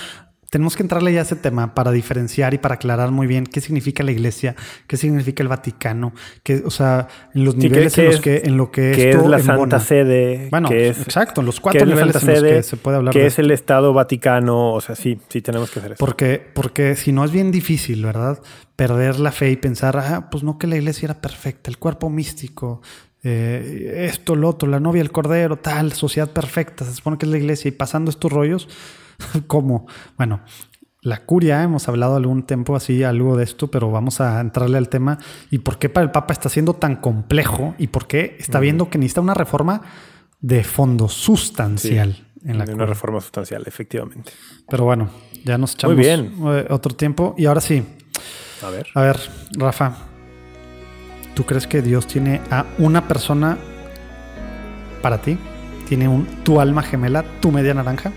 tenemos 0.49 0.75
que 0.75 0.83
entrarle 0.83 1.13
ya 1.13 1.19
a 1.19 1.23
ese 1.23 1.35
tema 1.35 1.75
para 1.75 1.91
diferenciar 1.91 2.53
y 2.53 2.57
para 2.57 2.75
aclarar 2.75 3.11
muy 3.11 3.27
bien 3.27 3.45
qué 3.45 3.61
significa 3.61 4.03
la 4.03 4.11
iglesia, 4.11 4.55
qué 4.87 4.97
significa 4.97 5.43
el 5.43 5.49
Vaticano, 5.49 6.13
que, 6.43 6.63
o 6.65 6.71
sea, 6.71 7.07
en 7.33 7.45
los 7.45 7.53
Sí, 7.53 7.59
niveles 7.59 7.93
¿qué- 7.93 8.01
en 8.05 8.07
los 8.11 8.21
que 8.21 8.41
en 8.45 8.57
lo 8.57 8.71
que 8.71 8.91
que 8.91 9.09
esto 9.11 9.23
es 9.23 9.29
la 9.29 9.39
embona. 9.39 9.59
Santa 9.59 9.79
Sede, 9.79 10.47
Bueno, 10.49 10.69
que 10.69 10.89
es, 10.89 10.99
exacto, 11.01 11.41
en 11.41 11.45
los 11.45 11.59
cuatro 11.59 11.85
niveles 11.85 12.13
Santa 12.13 12.25
en 12.25 12.31
los 12.33 12.39
Sede, 12.41 12.55
que 12.57 12.63
se 12.63 12.77
puede 12.77 12.97
hablar 12.97 13.13
que 13.13 13.25
es 13.25 13.37
el 13.39 13.51
Estado 13.51 13.93
Vaticano, 13.93 14.73
o 14.73 14.81
sea, 14.81 14.95
sí, 14.95 15.19
sí 15.29 15.41
tenemos 15.41 15.69
que 15.71 15.79
hacer 15.79 15.91
eso. 15.93 15.99
Porque, 15.99 16.41
porque 16.53 16.95
si 16.95 17.11
no 17.11 17.23
es 17.23 17.31
bien 17.31 17.51
difícil, 17.51 18.03
¿verdad? 18.03 18.39
Perder 18.75 19.19
la 19.19 19.31
fe 19.31 19.51
y 19.51 19.55
pensar, 19.57 19.97
ah, 19.97 20.29
pues 20.31 20.43
no 20.43 20.57
que 20.57 20.65
la 20.67 20.77
iglesia 20.77 21.05
era 21.07 21.21
perfecta, 21.21 21.69
el 21.69 21.77
cuerpo 21.77 22.09
místico, 22.09 22.81
eh, 23.23 24.07
esto, 24.09 24.35
lo 24.35 24.47
otro, 24.49 24.69
la 24.69 24.79
novia, 24.79 25.01
el 25.01 25.11
cordero, 25.11 25.57
tal, 25.57 25.91
sociedad 25.93 26.29
perfecta, 26.31 26.85
se 26.85 26.93
supone 26.93 27.17
que 27.17 27.25
es 27.25 27.31
la 27.31 27.37
iglesia 27.37 27.67
y 27.69 27.71
pasando 27.71 28.09
estos 28.09 28.31
rollos, 28.31 28.67
¿cómo? 29.47 29.87
Bueno, 30.17 30.41
la 31.01 31.23
curia, 31.25 31.63
hemos 31.63 31.87
hablado 31.87 32.15
algún 32.15 32.43
tiempo 32.43 32.75
así, 32.75 33.03
algo 33.03 33.37
de 33.37 33.45
esto, 33.45 33.67
pero 33.67 33.89
vamos 33.89 34.19
a 34.19 34.39
entrarle 34.41 34.77
al 34.77 34.89
tema 34.89 35.17
y 35.49 35.59
por 35.59 35.79
qué 35.79 35.87
para 35.89 36.03
el 36.03 36.11
Papa 36.11 36.33
está 36.33 36.49
siendo 36.49 36.73
tan 36.73 36.97
complejo 36.97 37.73
y 37.77 37.87
por 37.87 38.07
qué 38.07 38.35
está 38.39 38.59
viendo 38.59 38.89
que 38.89 38.97
necesita 38.97 39.21
una 39.21 39.33
reforma 39.33 39.81
de 40.41 40.63
fondo 40.63 41.07
sustancial 41.07 42.25
en 42.45 42.57
la 42.57 42.65
una 42.65 42.85
reforma 42.85 43.21
sustancial, 43.21 43.63
efectivamente. 43.65 44.31
Pero 44.69 44.85
bueno, 44.85 45.09
ya 45.43 45.57
nos 45.57 45.73
echamos 45.73 45.97
bien. 45.97 46.33
eh, 46.47 46.67
otro 46.69 46.95
tiempo. 46.95 47.33
Y 47.37 47.45
ahora 47.45 47.61
sí, 47.61 47.83
A 48.61 48.69
ver. 48.69 48.87
a 48.93 49.01
ver, 49.01 49.19
Rafa, 49.57 49.93
¿tú 51.33 51.45
crees 51.45 51.67
que 51.67 51.81
Dios 51.81 52.07
tiene 52.07 52.41
a 52.51 52.65
una 52.77 53.07
persona 53.07 53.57
para 55.01 55.21
ti? 55.21 55.37
¿Tiene 55.87 56.07
un 56.07 56.25
tu 56.43 56.59
alma 56.59 56.81
gemela, 56.81 57.23
tu 57.41 57.51
media 57.51 57.73
naranja? 57.73 58.11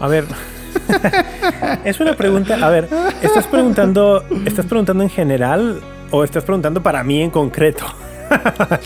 A 0.00 0.08
ver. 0.08 0.24
es 1.84 2.00
una 2.00 2.14
pregunta. 2.14 2.54
A 2.60 2.68
ver, 2.70 2.88
¿estás 3.22 3.46
preguntando, 3.46 4.24
¿estás 4.44 4.66
preguntando 4.66 5.02
en 5.02 5.10
general 5.10 5.80
o 6.10 6.24
estás 6.24 6.44
preguntando 6.44 6.82
para 6.82 7.02
mí 7.02 7.22
en 7.22 7.30
concreto? 7.30 7.84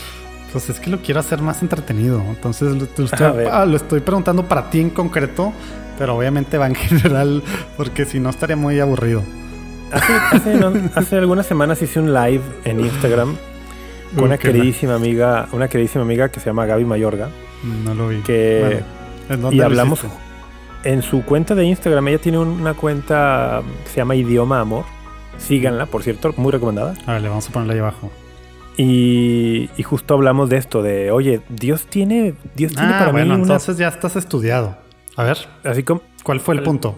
Pues 0.51 0.67
es 0.67 0.79
que 0.79 0.89
lo 0.89 0.97
quiero 0.97 1.19
hacer 1.19 1.43
más 1.43 1.61
entretenido. 1.61 2.23
Entonces 2.27 2.69
lo, 2.73 2.87
lo 2.97 3.05
estoy, 3.05 3.27
A 3.27 3.31
ver. 3.31 3.47
ah, 3.51 3.65
lo 3.67 3.75
estoy 3.77 3.99
preguntando 3.99 4.45
para 4.45 4.67
ti 4.71 4.79
en 4.79 4.89
concreto, 4.89 5.53
pero 5.99 6.15
obviamente 6.17 6.57
va 6.57 6.65
en 6.65 6.73
general, 6.75 7.43
porque 7.77 8.03
si 8.05 8.19
no 8.19 8.31
estaría 8.31 8.55
muy 8.55 8.79
aburrido. 8.79 9.21
Hace, 9.91 10.13
hace, 10.31 10.55
no- 10.55 10.73
hace 10.95 11.17
algunas 11.17 11.45
semanas 11.45 11.79
hice 11.83 11.99
un 11.99 12.15
live 12.15 12.41
en 12.65 12.79
Instagram 12.79 13.35
con 14.15 14.23
una 14.23 14.39
queridísima 14.39 14.95
amiga, 14.95 15.47
una 15.51 15.67
queridísima 15.67 16.03
amiga 16.03 16.29
que 16.29 16.39
se 16.39 16.47
llama 16.47 16.65
Gaby 16.65 16.83
Mayorga. 16.85 17.29
No 17.85 17.93
lo 17.93 18.07
vi. 18.07 18.17
Que- 18.21 18.59
Bueno, 18.63 18.85
¿en 19.29 19.41
dónde 19.43 19.55
y 19.57 19.61
hablamos 19.61 19.99
hiciste? 19.99 20.17
En 20.83 21.01
su 21.01 21.23
cuenta 21.23 21.55
de 21.55 21.65
Instagram. 21.65 22.07
Ella 22.09 22.17
tiene 22.19 22.37
una 22.39 22.73
cuenta 22.73 23.61
que 23.83 23.89
se 23.89 23.97
llama 23.97 24.15
Idioma 24.15 24.59
Amor. 24.59 24.85
Síganla, 25.37 25.85
por 25.85 26.03
cierto, 26.03 26.33
muy 26.37 26.51
recomendada. 26.51 26.95
A 27.05 27.13
ver, 27.13 27.21
le 27.21 27.29
vamos 27.29 27.47
a 27.47 27.51
ponerla 27.51 27.73
ahí 27.73 27.79
abajo. 27.79 28.11
Y, 28.77 29.69
y 29.77 29.83
justo 29.83 30.13
hablamos 30.13 30.49
de 30.49 30.57
esto, 30.57 30.81
de, 30.81 31.11
oye, 31.11 31.41
Dios 31.49 31.87
tiene, 31.87 32.33
Dios 32.55 32.73
tiene 32.73 32.93
Ah, 32.93 32.99
para 32.99 33.11
bueno, 33.11 33.25
mí 33.27 33.33
una... 33.33 33.41
entonces 33.43 33.77
ya 33.77 33.89
estás 33.89 34.15
estudiado. 34.15 34.77
A 35.17 35.23
ver, 35.23 35.37
Así 35.65 35.83
como, 35.83 36.01
¿cuál 36.23 36.39
fue 36.39 36.53
el 36.53 36.59
El- 36.59 36.65
punto? 36.65 36.95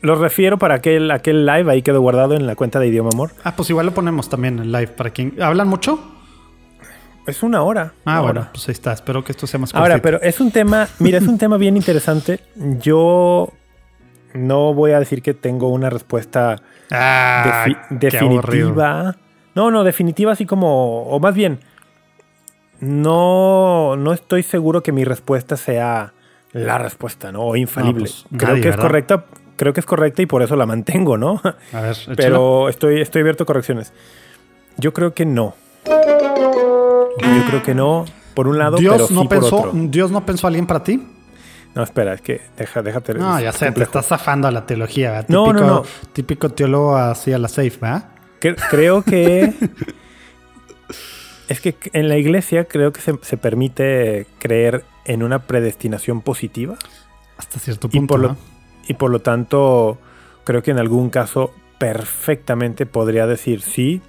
lo 0.00 0.14
refiero 0.14 0.58
para 0.58 0.76
aquel, 0.76 1.10
aquel 1.10 1.44
live, 1.44 1.70
ahí 1.70 1.82
quedó 1.82 2.00
guardado 2.00 2.34
en 2.34 2.46
la 2.46 2.54
cuenta 2.56 2.78
de 2.80 2.86
Idioma 2.88 3.10
Amor. 3.12 3.32
Ah, 3.44 3.54
pues 3.56 3.68
igual 3.68 3.84
lo 3.86 3.92
ponemos 3.92 4.30
también 4.30 4.58
en 4.58 4.72
live 4.72 4.86
para 4.88 5.10
quien. 5.10 5.34
¿Hablan 5.42 5.68
mucho? 5.68 6.00
Es 7.28 7.42
una 7.42 7.62
hora. 7.62 7.92
Ah, 8.04 8.12
una 8.14 8.20
bueno, 8.22 8.40
hora. 8.40 8.50
pues 8.52 8.68
ahí 8.68 8.72
está. 8.72 8.92
Espero 8.92 9.22
que 9.22 9.32
esto 9.32 9.46
sea 9.46 9.60
más 9.60 9.74
Ahora, 9.74 9.94
cortito. 10.00 10.02
pero 10.02 10.22
es 10.22 10.40
un 10.40 10.50
tema, 10.50 10.88
mira, 10.98 11.18
es 11.18 11.26
un 11.28 11.38
tema 11.38 11.56
bien 11.58 11.76
interesante. 11.76 12.40
Yo 12.80 13.52
no 14.34 14.74
voy 14.74 14.92
a 14.92 14.98
decir 14.98 15.22
que 15.22 15.34
tengo 15.34 15.68
una 15.68 15.90
respuesta 15.90 16.56
Ah, 16.90 17.66
definitiva. 17.90 19.16
No, 19.54 19.70
no, 19.70 19.84
definitiva 19.84 20.32
así 20.32 20.46
como, 20.46 21.02
o 21.02 21.20
más 21.20 21.34
bien, 21.34 21.58
no, 22.80 23.96
no 23.96 24.12
estoy 24.12 24.42
seguro 24.42 24.82
que 24.82 24.92
mi 24.92 25.04
respuesta 25.04 25.56
sea 25.56 26.12
la 26.52 26.78
respuesta, 26.78 27.32
¿no? 27.32 27.42
O 27.42 27.56
infalible. 27.56 28.00
pues, 28.04 28.24
creo 28.36 28.50
nadie, 28.50 28.62
que 28.62 28.68
es 28.68 28.76
¿verdad? 28.76 28.88
correcta, 28.88 29.24
creo 29.56 29.72
que 29.72 29.80
es 29.80 29.86
correcta 29.86 30.22
y 30.22 30.26
por 30.26 30.42
eso 30.42 30.56
la 30.56 30.64
mantengo, 30.66 31.18
¿no? 31.18 31.40
A 31.72 31.80
ver. 31.80 31.96
Pero 32.16 32.68
estoy, 32.68 33.00
estoy 33.00 33.20
abierto 33.20 33.42
a 33.42 33.46
correcciones. 33.46 33.92
Yo 34.76 34.92
creo 34.94 35.12
que 35.12 35.26
no. 35.26 35.54
Yo 37.20 37.44
creo 37.46 37.62
que 37.62 37.74
no, 37.74 38.04
por 38.34 38.48
un 38.48 38.58
lado, 38.58 38.76
pero 38.78 38.94
Dios 38.96 39.08
sí 39.08 39.14
no 39.14 39.20
por 39.22 39.28
pensó, 39.40 39.56
otro. 39.58 39.72
Dios 39.74 40.10
no 40.10 40.24
pensó 40.26 40.46
a 40.46 40.48
alguien 40.48 40.66
para 40.66 40.82
ti. 40.82 41.06
No, 41.74 41.82
espera, 41.82 42.14
es 42.14 42.20
que 42.22 42.40
deja, 42.56 42.82
déjate. 42.82 43.14
No, 43.14 43.38
ya 43.40 43.52
sé, 43.52 43.70
te 43.72 43.82
estás 43.82 44.06
zafando 44.06 44.48
a 44.48 44.50
la 44.50 44.66
teología. 44.66 45.10
¿verdad? 45.12 45.28
No, 45.28 45.44
típico, 45.46 45.64
no, 45.64 45.74
no. 45.76 45.82
Típico 46.12 46.48
teólogo 46.50 46.96
así 46.96 47.32
a 47.32 47.38
la 47.38 47.48
safe, 47.48 47.78
¿verdad? 47.80 48.08
Cre- 48.40 48.56
Creo 48.70 49.02
que. 49.02 49.52
es 51.48 51.60
que 51.60 51.76
en 51.92 52.08
la 52.08 52.16
iglesia 52.16 52.64
creo 52.66 52.92
que 52.92 53.00
se, 53.00 53.18
se 53.22 53.36
permite 53.36 54.26
creer 54.38 54.84
en 55.04 55.22
una 55.22 55.40
predestinación 55.40 56.20
positiva 56.20 56.76
Hasta 57.38 57.58
cierto 57.58 57.88
y 57.90 57.98
punto. 57.98 58.14
por, 58.14 58.20
lo, 58.20 58.36
y 58.86 58.94
por 58.94 59.10
lo 59.10 59.20
tanto 59.20 59.98
creo 60.44 60.62
que 60.62 60.70
en 60.72 60.78
algún 60.78 61.08
caso 61.10 61.52
perfectamente 61.78 62.84
podría 62.86 63.26
decir 63.26 63.62
sí, 63.62 64.02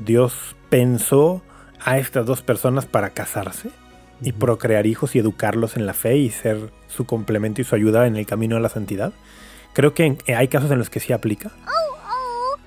Dios 0.00 0.56
pensó 0.68 1.42
a 1.84 1.98
estas 1.98 2.26
dos 2.26 2.42
personas 2.42 2.86
para 2.86 3.10
casarse 3.10 3.70
y 4.22 4.32
procrear 4.32 4.86
hijos 4.86 5.14
y 5.14 5.18
educarlos 5.18 5.76
en 5.76 5.86
la 5.86 5.92
fe 5.94 6.16
y 6.16 6.30
ser 6.30 6.70
su 6.88 7.04
complemento 7.04 7.60
y 7.60 7.64
su 7.64 7.74
ayuda 7.74 8.06
en 8.06 8.16
el 8.16 8.26
camino 8.26 8.56
a 8.56 8.60
la 8.60 8.68
santidad. 8.68 9.12
Creo 9.74 9.92
que 9.92 10.04
en- 10.06 10.18
hay 10.34 10.48
casos 10.48 10.70
en 10.70 10.78
los 10.78 10.88
que 10.88 11.00
sí 11.00 11.12
aplica. 11.12 11.50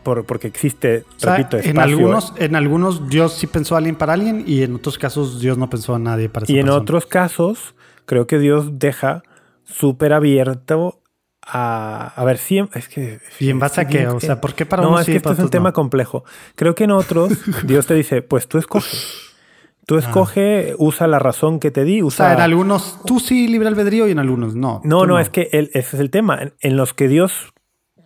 Por, 0.04 0.26
porque 0.26 0.48
existe, 0.48 1.04
O 1.18 1.20
sea, 1.20 1.36
repito, 1.36 1.58
en 1.58 1.66
espacio. 1.66 1.82
algunos, 1.98 2.34
en 2.38 2.56
algunos 2.56 3.10
Dios 3.10 3.34
sí 3.34 3.46
pensó 3.48 3.76
a 3.76 3.80
alguien 3.80 3.96
para 3.98 4.14
alguien 4.14 4.44
y 4.48 4.64
en 4.64 4.76
otros 4.76 4.98
casos 4.98 5.42
Dios 5.42 5.58
no 5.58 5.70
pensó 5.70 5.96
a 5.96 6.00
nadie 6.00 6.30
para 6.30 6.46
esa 6.46 6.54
Y 6.54 6.60
en 6.60 6.66
persona. 6.68 6.82
otros 6.82 7.06
casos, 7.06 7.76
creo 8.06 8.26
que 8.26 8.40
Dios 8.40 8.80
deja 8.80 9.24
súper 9.66 10.14
abierto 10.14 11.02
a... 11.48 12.14
A 12.16 12.24
ver, 12.26 12.38
sí, 12.38 12.60
es 12.74 12.88
que... 12.90 13.20
¿Y 13.40 13.50
en 13.50 13.60
base 13.60 13.82
a 13.82 13.88
qué? 13.88 14.08
O 14.08 14.20
sea, 14.20 14.42
¿por 14.42 14.54
qué 14.54 14.66
para 14.66 14.84
no, 14.84 14.90
unos 14.90 15.02
es 15.02 15.06
sí 15.08 15.12
que 15.14 15.18
esto 15.18 15.32
es 15.34 15.40
un 15.40 15.50
tema 15.50 15.70
no? 15.70 15.74
complejo. 15.74 16.24
Creo 16.56 16.76
que 16.76 16.84
en 16.86 16.92
otros, 16.92 17.32
Dios 17.66 17.88
te 17.88 17.94
dice, 17.94 18.22
pues 18.22 18.48
tú 18.48 18.58
escoge. 18.58 18.96
Tú 19.86 19.96
Ah. 19.96 20.00
escoge, 20.00 20.76
usa 20.78 21.08
la 21.08 21.18
razón 21.20 21.60
que 21.62 21.72
te 21.72 21.86
di, 21.86 22.02
O 22.02 22.08
usa... 22.08 22.26
sea, 22.26 22.34
en 22.34 22.42
algunos 22.42 23.00
tú 23.06 23.20
sí 23.22 23.48
libre 23.48 23.70
albedrío 23.70 24.08
y 24.08 24.12
en 24.12 24.20
algunos 24.20 24.54
no. 24.56 24.82
No, 24.84 25.06
no, 25.06 25.18
es 25.20 25.30
que 25.30 25.48
el- 25.54 25.70
ese 25.74 25.96
es 25.96 26.00
el 26.02 26.10
tema. 26.12 26.38
En, 26.42 26.54
en 26.60 26.76
los 26.76 26.94
que 26.94 27.08
Dios 27.08 27.54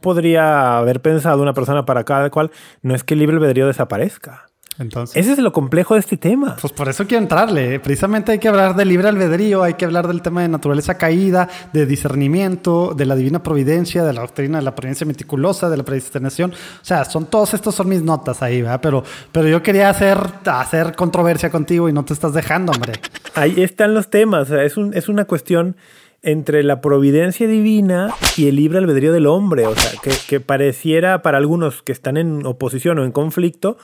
podría 0.02 0.78
haber 0.78 1.02
pensado 1.02 1.42
una 1.42 1.54
persona 1.54 1.86
para 1.86 2.04
cada 2.04 2.30
cual, 2.30 2.52
no 2.84 2.94
es 2.96 3.04
que 3.04 3.14
el 3.16 3.20
libre 3.22 3.38
albedrío 3.38 3.66
desaparezca. 3.68 4.48
Entonces, 4.82 5.16
Ese 5.16 5.34
es 5.34 5.38
lo 5.40 5.54
complejo 5.54 5.94
de 5.94 6.00
este 6.02 6.18
tema. 6.18 6.58
pues 6.60 6.74
por 6.74 6.90
eso 6.90 7.06
quiero 7.08 7.22
entrarle. 7.24 7.80
Precisamente 7.80 8.32
hay 8.34 8.40
que 8.40 8.48
hablar 8.48 8.76
de 8.76 8.84
libre 8.86 9.08
albedrío, 9.08 9.64
hay 9.64 9.76
que 9.76 9.86
hablar 9.86 10.08
del 10.08 10.22
tema 10.22 10.42
de 10.42 10.48
naturaleza 10.50 10.98
caída, 10.98 11.48
de 11.74 11.86
discernimiento, 11.86 12.94
de 12.96 13.06
la 13.06 13.16
divina 13.16 13.42
providencia, 13.44 14.04
de 14.04 14.14
la 14.14 14.22
doctrina 14.22 14.58
de 14.60 14.64
la 14.64 14.76
providencia 14.76 15.06
meticulosa, 15.08 15.70
de 15.70 15.78
la 15.78 15.84
predestinación. 15.84 16.52
O 16.52 16.86
sea, 16.86 17.06
son 17.06 17.26
todos 17.28 17.54
estos 17.54 17.76
son 17.76 17.90
mis 17.90 18.02
notas 18.02 18.42
ahí, 18.42 18.62
¿verdad? 18.62 18.80
Pero, 18.82 19.04
pero 19.32 19.48
yo 19.48 19.62
quería 19.64 19.90
hacer, 19.90 20.18
hacer 20.46 20.96
controversia 20.96 21.50
contigo 21.50 21.88
y 21.90 21.94
no 21.94 22.04
te 22.06 22.14
estás 22.14 22.34
dejando, 22.34 22.72
hombre. 22.72 22.94
Ahí 23.36 23.62
están 23.62 23.94
los 23.94 24.10
temas. 24.10 24.50
O 24.50 24.54
sea, 24.56 24.64
es, 24.64 24.78
un- 24.78 24.94
es 24.94 25.10
una 25.10 25.26
cuestión 25.26 25.76
entre 26.24 26.62
la 26.64 26.82
providencia 26.82 27.48
divina 27.48 28.14
y 28.38 28.48
el 28.48 28.56
libre 28.56 28.78
albedrío 28.78 29.12
del 29.12 29.26
hombre. 29.28 29.66
O 29.68 29.76
sea, 29.76 29.92
que, 30.04 30.12
que 30.28 30.40
pareciera 30.40 31.22
para 31.22 31.38
algunos 31.38 31.82
que 31.82 31.92
están 31.92 32.18
en 32.18 32.46
oposición 32.46 33.00
o 33.00 33.06
en 33.06 33.12
conflicto, 33.12 33.78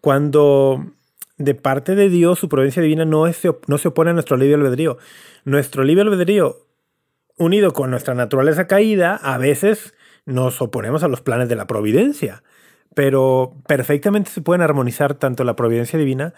cuando 0.00 0.86
de 1.38 1.54
parte 1.54 1.94
de 1.94 2.08
Dios 2.08 2.38
su 2.38 2.48
providencia 2.48 2.82
divina 2.82 3.04
no, 3.04 3.26
es- 3.26 3.42
no 3.66 3.78
se 3.78 3.88
opone 3.88 4.10
a 4.10 4.14
nuestro 4.14 4.36
libre 4.36 4.54
albedrío. 4.54 4.98
Nuestro 5.44 5.84
libre 5.84 6.02
albedrío, 6.04 6.56
unido 7.38 7.72
con 7.72 7.90
nuestra 7.90 8.14
naturaleza 8.14 8.66
caída, 8.66 9.16
a 9.16 9.36
veces 9.38 9.94
nos 10.24 10.60
oponemos 10.62 11.02
a 11.02 11.08
los 11.08 11.20
planes 11.20 11.48
de 11.48 11.56
la 11.56 11.66
providencia. 11.66 12.42
Pero 12.94 13.54
perfectamente 13.68 14.30
se 14.30 14.40
pueden 14.40 14.62
armonizar 14.62 15.14
tanto 15.14 15.44
la 15.44 15.54
providencia 15.56 15.98
divina 15.98 16.32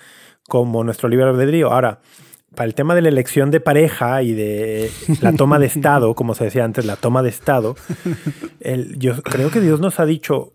como 0.49 0.83
nuestro 0.83 1.09
libre 1.09 1.27
albedrío. 1.27 1.71
Ahora, 1.73 2.01
para 2.57 2.67
el 2.67 2.75
tema 2.75 2.95
de 2.97 3.03
la 3.03 3.09
elección 3.11 3.51
de 3.53 3.61
pareja 3.61 4.23
y 4.23 4.33
de 4.33 4.91
la 5.21 5.33
toma 5.35 5.59
de 5.61 5.67
Estado, 5.75 6.15
como 6.15 6.35
se 6.35 6.45
decía 6.45 6.65
antes, 6.65 6.85
la 6.85 6.97
toma 6.97 7.23
de 7.23 7.29
Estado, 7.29 7.77
el- 8.61 8.99
yo 8.99 9.23
creo 9.23 9.51
que 9.51 9.61
Dios 9.61 9.79
nos 9.81 10.01
ha 10.01 10.07
dicho, 10.07 10.53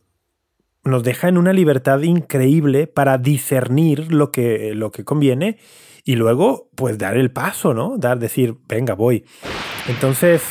nos 0.84 1.04
deja 1.04 1.28
en 1.28 1.38
una 1.38 1.54
libertad 1.54 2.02
increíble 2.02 2.88
para 2.88 3.18
discernir 3.18 4.12
lo 4.12 4.32
que, 4.32 4.74
lo 4.76 4.92
que 4.92 5.04
conviene 5.04 5.58
y 6.04 6.16
luego, 6.16 6.70
pues, 6.76 6.98
dar 6.98 7.16
el 7.16 7.32
paso, 7.32 7.74
¿no? 7.74 7.98
Dar, 7.98 8.20
decir, 8.20 8.58
venga, 8.68 8.94
voy. 8.94 9.24
Entonces, 9.88 10.44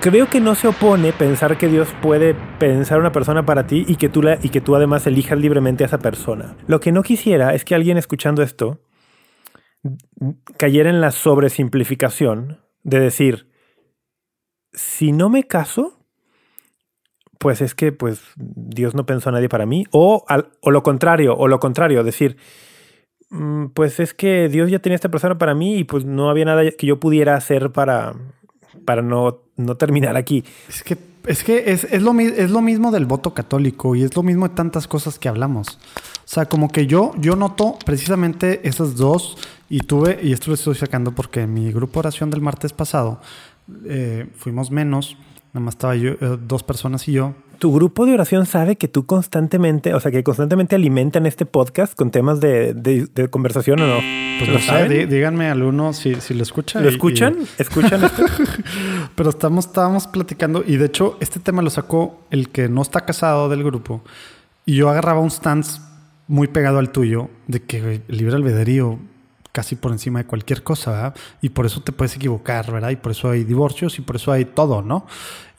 creo 0.00 0.28
que 0.28 0.40
no 0.40 0.54
se 0.54 0.68
opone 0.68 1.12
pensar 1.12 1.56
que 1.56 1.68
Dios 1.68 1.88
puede 2.02 2.34
pensar 2.58 2.98
una 2.98 3.12
persona 3.12 3.46
para 3.46 3.66
ti 3.66 3.84
y 3.88 3.96
que 3.96 4.10
tú, 4.10 4.22
la, 4.22 4.38
y 4.42 4.50
que 4.50 4.60
tú 4.60 4.76
además 4.76 5.06
elijas 5.06 5.38
libremente 5.38 5.84
a 5.84 5.86
esa 5.86 5.98
persona. 5.98 6.56
Lo 6.66 6.80
que 6.80 6.92
no 6.92 7.02
quisiera 7.02 7.54
es 7.54 7.64
que 7.64 7.74
alguien 7.74 7.96
escuchando 7.96 8.42
esto 8.42 8.82
cayera 10.58 10.90
en 10.90 11.00
la 11.00 11.10
sobresimplificación 11.10 12.60
de 12.82 13.00
decir, 13.00 13.50
si 14.72 15.12
no 15.12 15.30
me 15.30 15.44
caso, 15.44 15.99
pues 17.40 17.62
es 17.62 17.74
que 17.74 17.90
pues 17.90 18.20
Dios 18.36 18.94
no 18.94 19.06
pensó 19.06 19.30
a 19.30 19.32
nadie 19.32 19.48
para 19.48 19.64
mí. 19.64 19.86
O, 19.92 20.26
o 20.60 20.70
lo 20.70 20.82
contrario, 20.82 21.34
o 21.34 21.48
lo 21.48 21.58
contrario, 21.58 22.04
decir, 22.04 22.36
mm, 23.30 23.68
pues 23.68 23.98
es 23.98 24.12
que 24.12 24.50
Dios 24.50 24.70
ya 24.70 24.78
tenía 24.78 24.94
esta 24.94 25.08
persona 25.08 25.38
para 25.38 25.54
mí 25.54 25.78
y 25.78 25.84
pues 25.84 26.04
no 26.04 26.28
había 26.28 26.44
nada 26.44 26.70
que 26.70 26.86
yo 26.86 27.00
pudiera 27.00 27.36
hacer 27.36 27.72
para, 27.72 28.14
para 28.84 29.00
no, 29.00 29.38
no 29.56 29.78
terminar 29.78 30.18
aquí. 30.18 30.44
Es 30.68 30.82
que, 30.82 30.98
es, 31.26 31.42
que 31.42 31.72
es, 31.72 31.84
es, 31.84 32.02
lo, 32.02 32.12
es 32.20 32.50
lo 32.50 32.60
mismo 32.60 32.90
del 32.90 33.06
voto 33.06 33.32
católico 33.32 33.96
y 33.96 34.02
es 34.02 34.14
lo 34.14 34.22
mismo 34.22 34.46
de 34.46 34.54
tantas 34.54 34.86
cosas 34.86 35.18
que 35.18 35.30
hablamos. 35.30 35.78
O 35.96 36.32
sea, 36.32 36.44
como 36.44 36.68
que 36.68 36.86
yo, 36.86 37.12
yo 37.16 37.36
noto 37.36 37.78
precisamente 37.86 38.68
esas 38.68 38.96
dos 38.96 39.38
y 39.70 39.80
tuve, 39.80 40.20
y 40.22 40.34
esto 40.34 40.50
lo 40.50 40.56
estoy 40.56 40.74
sacando 40.74 41.12
porque 41.12 41.40
en 41.40 41.54
mi 41.54 41.72
grupo 41.72 42.00
oración 42.00 42.28
del 42.28 42.42
martes 42.42 42.74
pasado 42.74 43.18
eh, 43.86 44.28
fuimos 44.36 44.70
menos, 44.70 45.16
nada 45.52 45.64
más 45.64 45.74
estaba 45.74 45.96
yo, 45.96 46.12
eh, 46.12 46.38
dos 46.40 46.62
personas 46.62 47.06
y 47.08 47.12
yo. 47.12 47.34
Tu 47.58 47.72
grupo 47.72 48.06
de 48.06 48.14
oración 48.14 48.46
sabe 48.46 48.76
que 48.76 48.88
tú 48.88 49.04
constantemente, 49.04 49.92
o 49.92 50.00
sea, 50.00 50.10
que 50.10 50.24
constantemente 50.24 50.76
alimentan 50.76 51.26
este 51.26 51.44
podcast 51.44 51.94
con 51.94 52.10
temas 52.10 52.40
de, 52.40 52.72
de, 52.72 53.28
conversación 53.28 53.80
o 53.80 53.86
no. 53.86 54.00
Pues 54.38 54.50
lo 54.50 54.58
saben. 54.60 55.10
díganme 55.10 55.48
al 55.48 55.62
uno 55.62 55.92
si, 55.92 56.14
si 56.22 56.32
lo 56.32 56.42
escuchan. 56.42 56.82
¿Lo 56.82 56.88
escuchan? 56.88 57.36
¿Escuchan 57.58 58.02
esto? 58.02 58.24
Pero 59.14 59.28
estamos, 59.28 59.66
estábamos 59.66 60.06
platicando 60.06 60.64
y 60.66 60.76
de 60.76 60.86
hecho 60.86 61.18
este 61.20 61.38
tema 61.38 61.60
lo 61.60 61.68
sacó 61.68 62.22
el 62.30 62.48
que 62.48 62.70
no 62.70 62.80
está 62.80 63.04
casado 63.04 63.50
del 63.50 63.62
grupo 63.62 64.02
y 64.64 64.76
yo 64.76 64.88
agarraba 64.88 65.20
un 65.20 65.30
stance 65.30 65.80
muy 66.28 66.48
pegado 66.48 66.78
al 66.78 66.90
tuyo 66.90 67.28
de 67.46 67.60
que 67.60 68.02
el 68.08 68.16
libre 68.16 68.36
albedrío 68.36 68.98
casi 69.52 69.76
por 69.76 69.92
encima 69.92 70.20
de 70.20 70.26
cualquier 70.26 70.62
cosa, 70.62 70.90
¿verdad? 70.92 71.16
Y 71.42 71.50
por 71.50 71.66
eso 71.66 71.80
te 71.80 71.92
puedes 71.92 72.14
equivocar, 72.16 72.70
¿verdad? 72.70 72.90
Y 72.90 72.96
por 72.96 73.12
eso 73.12 73.30
hay 73.30 73.44
divorcios 73.44 73.98
y 73.98 74.02
por 74.02 74.16
eso 74.16 74.32
hay 74.32 74.44
todo, 74.44 74.82
¿no? 74.82 75.06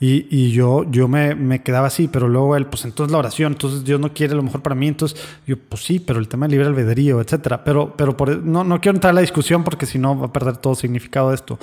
Y, 0.00 0.26
y 0.30 0.50
yo, 0.50 0.84
yo 0.90 1.06
me, 1.08 1.34
me, 1.34 1.62
quedaba 1.62 1.86
así, 1.86 2.08
pero 2.08 2.28
luego 2.28 2.56
él, 2.56 2.66
pues 2.66 2.84
entonces 2.84 3.12
la 3.12 3.18
oración, 3.18 3.52
entonces 3.52 3.84
Dios 3.84 4.00
no 4.00 4.12
quiere 4.12 4.34
lo 4.34 4.42
mejor 4.42 4.62
para 4.62 4.74
mí, 4.74 4.88
entonces 4.88 5.20
yo, 5.46 5.56
pues 5.56 5.84
sí, 5.84 6.00
pero 6.00 6.18
el 6.18 6.28
tema 6.28 6.46
del 6.46 6.52
libre 6.52 6.66
albedrío, 6.66 7.20
etcétera. 7.20 7.62
Pero, 7.64 7.94
pero 7.96 8.16
por, 8.16 8.36
no, 8.38 8.64
no 8.64 8.80
quiero 8.80 8.96
entrar 8.96 9.12
en 9.12 9.16
la 9.16 9.20
discusión 9.20 9.62
porque 9.62 9.86
si 9.86 9.98
no 9.98 10.18
va 10.18 10.26
a 10.26 10.32
perder 10.32 10.56
todo 10.56 10.74
significado 10.74 11.28
de 11.28 11.36
esto. 11.36 11.58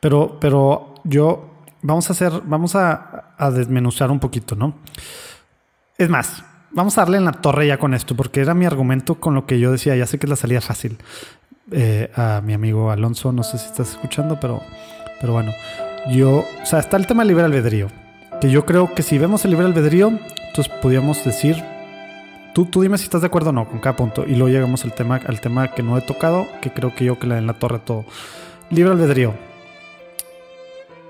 Pero, 0.00 0.38
pero 0.40 0.94
yo, 1.04 1.50
vamos 1.82 2.08
a 2.08 2.14
hacer, 2.14 2.32
vamos 2.44 2.74
a, 2.74 3.34
a 3.36 3.50
desmenuzar 3.50 4.10
un 4.10 4.18
poquito, 4.18 4.56
¿no? 4.56 4.74
Es 5.96 6.08
más, 6.08 6.42
vamos 6.74 6.98
a 6.98 7.02
darle 7.02 7.18
en 7.18 7.24
la 7.24 7.32
torre 7.32 7.66
ya 7.66 7.78
con 7.78 7.94
esto, 7.94 8.14
porque 8.14 8.40
era 8.40 8.52
mi 8.52 8.66
argumento 8.66 9.14
con 9.14 9.34
lo 9.34 9.46
que 9.46 9.58
yo 9.58 9.72
decía, 9.72 9.96
ya 9.96 10.06
sé 10.06 10.18
que 10.18 10.26
es 10.26 10.30
la 10.30 10.36
salida 10.36 10.60
fácil. 10.60 10.98
Eh, 11.70 12.10
a 12.14 12.42
mi 12.44 12.52
amigo 12.52 12.90
Alonso, 12.90 13.32
no 13.32 13.42
sé 13.42 13.56
si 13.58 13.66
estás 13.66 13.92
escuchando, 13.92 14.38
pero, 14.38 14.60
pero 15.20 15.32
bueno, 15.32 15.52
yo, 16.10 16.44
o 16.62 16.66
sea, 16.66 16.78
está 16.78 16.98
el 16.98 17.06
tema 17.06 17.22
del 17.22 17.28
libre 17.28 17.44
albedrío, 17.44 17.88
que 18.40 18.50
yo 18.50 18.66
creo 18.66 18.94
que 18.94 19.02
si 19.02 19.16
vemos 19.16 19.44
el 19.44 19.52
libre 19.52 19.66
albedrío, 19.66 20.08
entonces 20.08 20.68
podríamos 20.82 21.24
decir, 21.24 21.56
tú, 22.54 22.66
tú 22.66 22.82
dime 22.82 22.98
si 22.98 23.04
estás 23.04 23.22
de 23.22 23.28
acuerdo 23.28 23.48
o 23.48 23.52
no 23.52 23.66
con 23.66 23.78
cada 23.78 23.96
punto, 23.96 24.24
y 24.26 24.34
luego 24.34 24.48
llegamos 24.48 24.84
al 24.84 24.92
tema, 24.92 25.16
al 25.16 25.40
tema 25.40 25.74
que 25.74 25.82
no 25.82 25.96
he 25.96 26.02
tocado, 26.02 26.46
que 26.60 26.70
creo 26.70 26.94
que 26.94 27.06
yo 27.06 27.18
que 27.18 27.26
le 27.26 27.38
en 27.38 27.46
la 27.46 27.58
torre 27.58 27.78
todo. 27.78 28.04
Libre 28.70 28.92
albedrío. 28.92 29.32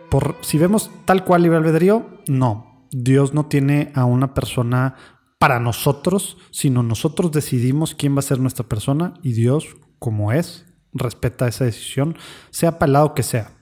Por, 0.09 0.37
si 0.43 0.59
vemos 0.59 0.91
tal 1.05 1.25
cual 1.25 1.43
libre 1.43 1.59
albedrío, 1.59 2.07
no. 2.29 2.87
Dios 2.93 3.35
no 3.35 3.47
tiene 3.47 3.91
a 3.97 4.05
una 4.05 4.35
persona 4.35 4.95
para 5.41 5.59
nosotros, 5.59 6.37
sino 6.53 6.85
nosotros 6.85 7.33
decidimos 7.33 7.97
quién 7.97 8.15
va 8.15 8.21
a 8.21 8.23
ser 8.23 8.39
nuestra 8.39 8.65
persona 8.67 9.15
y 9.23 9.33
Dios 9.33 9.77
como 10.05 10.33
es, 10.33 10.67
respeta 10.93 11.49
esa 11.49 11.65
decisión, 11.65 12.15
sea 12.51 12.79
para 12.79 12.89
el 12.89 12.93
lado 12.93 13.15
que 13.15 13.23
sea. 13.23 13.53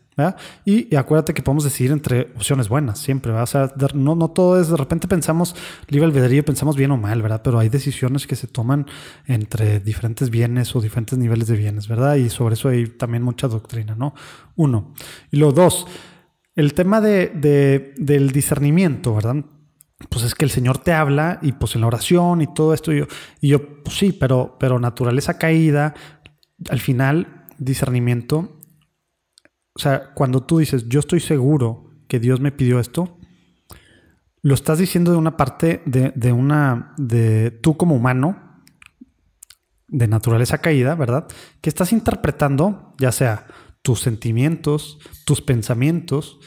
Y, 0.65 0.95
acuérdate 0.97 1.35
que 1.35 1.43
podemos 1.43 1.63
decidir 1.63 1.93
entre 1.93 2.33
opciones 2.35 2.69
buenas, 2.69 2.99
siempre. 2.99 3.31
O 3.31 3.47
sea, 3.47 3.73
no, 3.95 4.17
no 4.17 4.29
todo 4.29 4.61
es, 4.61 4.69
de 4.69 4.77
repente 4.77 5.07
pensamos 5.07 5.55
libre 5.87 6.07
albedrío, 6.07 6.45
pensamos 6.45 6.77
bien 6.77 6.91
o 6.91 6.97
mal, 6.97 7.23
¿verdad? 7.23 7.43
Pero 7.45 7.61
hay 7.61 7.69
decisiones 7.69 8.27
que 8.27 8.35
se 8.35 8.49
toman 8.49 8.87
entre 9.27 9.79
diferentes 9.79 10.31
bienes 10.31 10.75
o 10.75 10.81
diferentes 10.81 11.17
niveles 11.17 11.47
de 11.47 11.57
bienes, 11.57 11.87
¿verdad? 11.87 12.17
Y 12.17 12.29
sobre 12.29 12.55
eso 12.55 12.69
hay 12.69 12.87
también 12.87 13.23
mucha 13.23 13.47
doctrina, 13.47 13.95
¿no? 13.95 14.15
Uno. 14.57 14.93
Y 15.31 15.37
lo 15.37 15.53
dos, 15.53 15.87
el 16.57 16.75
tema 16.75 17.01
de, 17.01 17.95
del 17.97 18.33
discernimiento, 18.33 19.15
¿verdad? 19.15 19.37
Pues 20.11 20.25
es 20.25 20.35
que 20.35 20.45
el 20.45 20.51
Señor 20.51 20.79
te 20.79 20.93
habla 20.93 21.39
y 21.43 21.53
pues 21.53 21.77
en 21.77 21.83
la 21.83 21.87
oración 21.87 22.43
y 22.43 22.53
todo 22.53 22.75
esto, 22.75 22.93
y 22.93 22.99
yo, 22.99 23.07
y 23.41 23.49
yo 23.49 23.83
pues 23.83 23.97
sí, 23.97 24.13
pero, 24.13 24.57
pero 24.59 24.81
naturaleza 24.81 25.39
caída, 25.39 25.95
al 26.69 26.81
final, 26.81 27.47
discernimiento, 27.59 28.59
o 29.75 29.79
sea, 29.79 30.13
cuando 30.15 30.43
tú 30.43 30.59
dices, 30.59 30.89
yo 30.89 31.01
estoy 31.01 31.21
seguro 31.21 31.91
que 32.09 32.21
Dios 32.21 32.41
me 32.41 32.53
pidió 32.53 32.79
esto, 32.79 33.19
lo 34.43 34.55
estás 34.55 34.79
diciendo 34.79 35.13
de 35.13 35.19
una 35.19 35.37
parte 35.37 35.83
de, 35.87 36.33
una, 36.33 36.95
de 36.99 37.51
tú 37.51 37.77
como 37.77 37.95
humano, 37.95 38.61
de 39.87 40.09
naturaleza 40.09 40.59
caída, 40.59 40.95
¿verdad? 40.95 41.29
Que 41.61 41.71
estás 41.71 41.93
interpretando, 41.93 42.95
ya 42.99 43.13
sea 43.13 43.47
tus 43.83 44.01
sentimientos, 44.01 44.99
tus 45.25 45.41
pensamientos 45.41 46.41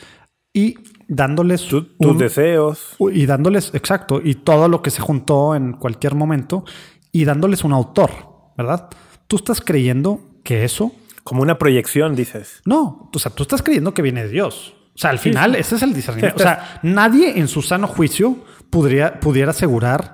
y 0.53 0.75
dándoles 1.07 1.67
tus 1.67 2.17
deseos 2.17 2.95
y 3.11 3.25
dándoles 3.25 3.73
exacto 3.73 4.21
y 4.23 4.35
todo 4.35 4.67
lo 4.67 4.81
que 4.81 4.89
se 4.89 5.01
juntó 5.01 5.55
en 5.55 5.73
cualquier 5.73 6.15
momento 6.15 6.65
y 7.11 7.25
dándoles 7.25 7.63
un 7.63 7.73
autor, 7.73 8.11
¿verdad? 8.57 8.89
Tú 9.27 9.37
estás 9.37 9.61
creyendo 9.61 10.21
que 10.43 10.63
eso... 10.63 10.91
Como 11.23 11.41
una 11.41 11.57
proyección, 11.57 12.15
dices. 12.15 12.61
No, 12.65 13.09
o 13.11 13.17
sea, 13.19 13.31
tú 13.31 13.41
estás 13.41 13.63
creyendo 13.63 13.95
que 13.95 14.03
viene 14.03 14.23
de 14.23 14.29
Dios. 14.29 14.75
O 14.93 14.97
sea, 14.97 15.09
al 15.09 15.17
final 15.17 15.55
ese 15.55 15.75
es 15.75 15.81
el 15.81 15.93
discernimiento. 15.93 16.37
o 16.39 16.43
sea, 16.43 16.79
nadie 16.83 17.39
en 17.39 17.47
su 17.47 17.63
sano 17.63 17.87
juicio 17.87 18.37
podría, 18.69 19.19
pudiera 19.19 19.49
asegurar, 19.49 20.13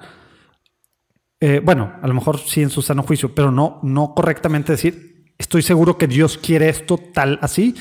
eh, 1.40 1.62
bueno, 1.64 1.94
a 2.02 2.08
lo 2.08 2.14
mejor 2.14 2.40
sí 2.40 2.62
en 2.62 2.70
su 2.70 2.82
sano 2.82 3.04
juicio, 3.04 3.36
pero 3.36 3.52
no, 3.52 3.80
no 3.84 4.14
correctamente 4.16 4.72
decir, 4.72 5.34
estoy 5.38 5.64
seguro 5.64 5.98
que 5.98 6.08
Dios 6.08 6.38
quiere 6.38 6.70
esto 6.70 6.98
tal 6.98 7.40
así. 7.42 7.76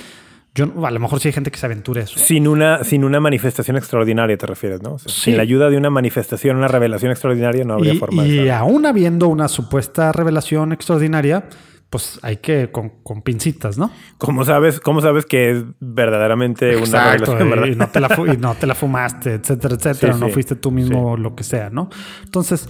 Yo, 0.55 0.85
a 0.85 0.90
lo 0.90 0.98
mejor 0.98 1.20
sí 1.20 1.28
hay 1.28 1.32
gente 1.32 1.51
que 1.51 1.59
se 1.59 1.66
aventure 1.66 2.02
eso. 2.02 2.18
Sin 2.18 2.48
una, 2.48 2.82
sin 2.82 3.05
una 3.05 3.20
manifestación 3.20 3.77
extraordinaria, 3.77 4.36
te 4.36 4.47
refieres, 4.47 4.82
¿no? 4.82 4.98
Sin 4.98 5.36
la 5.36 5.43
ayuda 5.43 5.70
de 5.70 5.77
una 5.77 5.90
manifestación, 5.90 6.56
una 6.56 6.68
revelación 6.68 7.12
extraordinaria, 7.12 7.64
no 7.64 7.74
habría 7.74 7.94
forma 7.94 8.27
y 8.27 8.48
aún 8.48 8.85
habiendo 8.85 9.28
una 9.28 9.47
supuesta 9.48 10.10
revelación 10.10 10.72
extraordinaria, 10.72 11.44
pues 11.90 12.20
hay 12.22 12.36
que 12.39 12.70
con, 12.70 12.90
con 13.02 13.22
pincitas, 13.22 13.77
¿no? 13.77 13.90
¿Cómo 14.18 14.44
sabes, 14.44 14.81
cómo 14.81 15.01
sabes 15.01 15.27
que 15.27 15.51
es 15.51 15.64
verdaderamente 15.81 16.77
una 16.77 17.16
revelación? 17.16 17.72
Y, 17.72 17.77
no 17.77 17.89
te 17.89 18.01
la 18.01 18.09
y 18.32 18.36
no 18.36 18.55
te 18.55 18.66
la 18.66 18.74
fumaste, 18.74 19.35
etcétera, 19.35 19.74
etcétera. 19.74 20.16
no 20.16 20.28
fuiste 20.28 20.55
tú 20.55 20.70
mismo, 20.70 21.16
lo 21.16 21.35
que 21.35 21.43
sea, 21.43 21.68
¿no? 21.70 21.90
Entonces, 22.24 22.68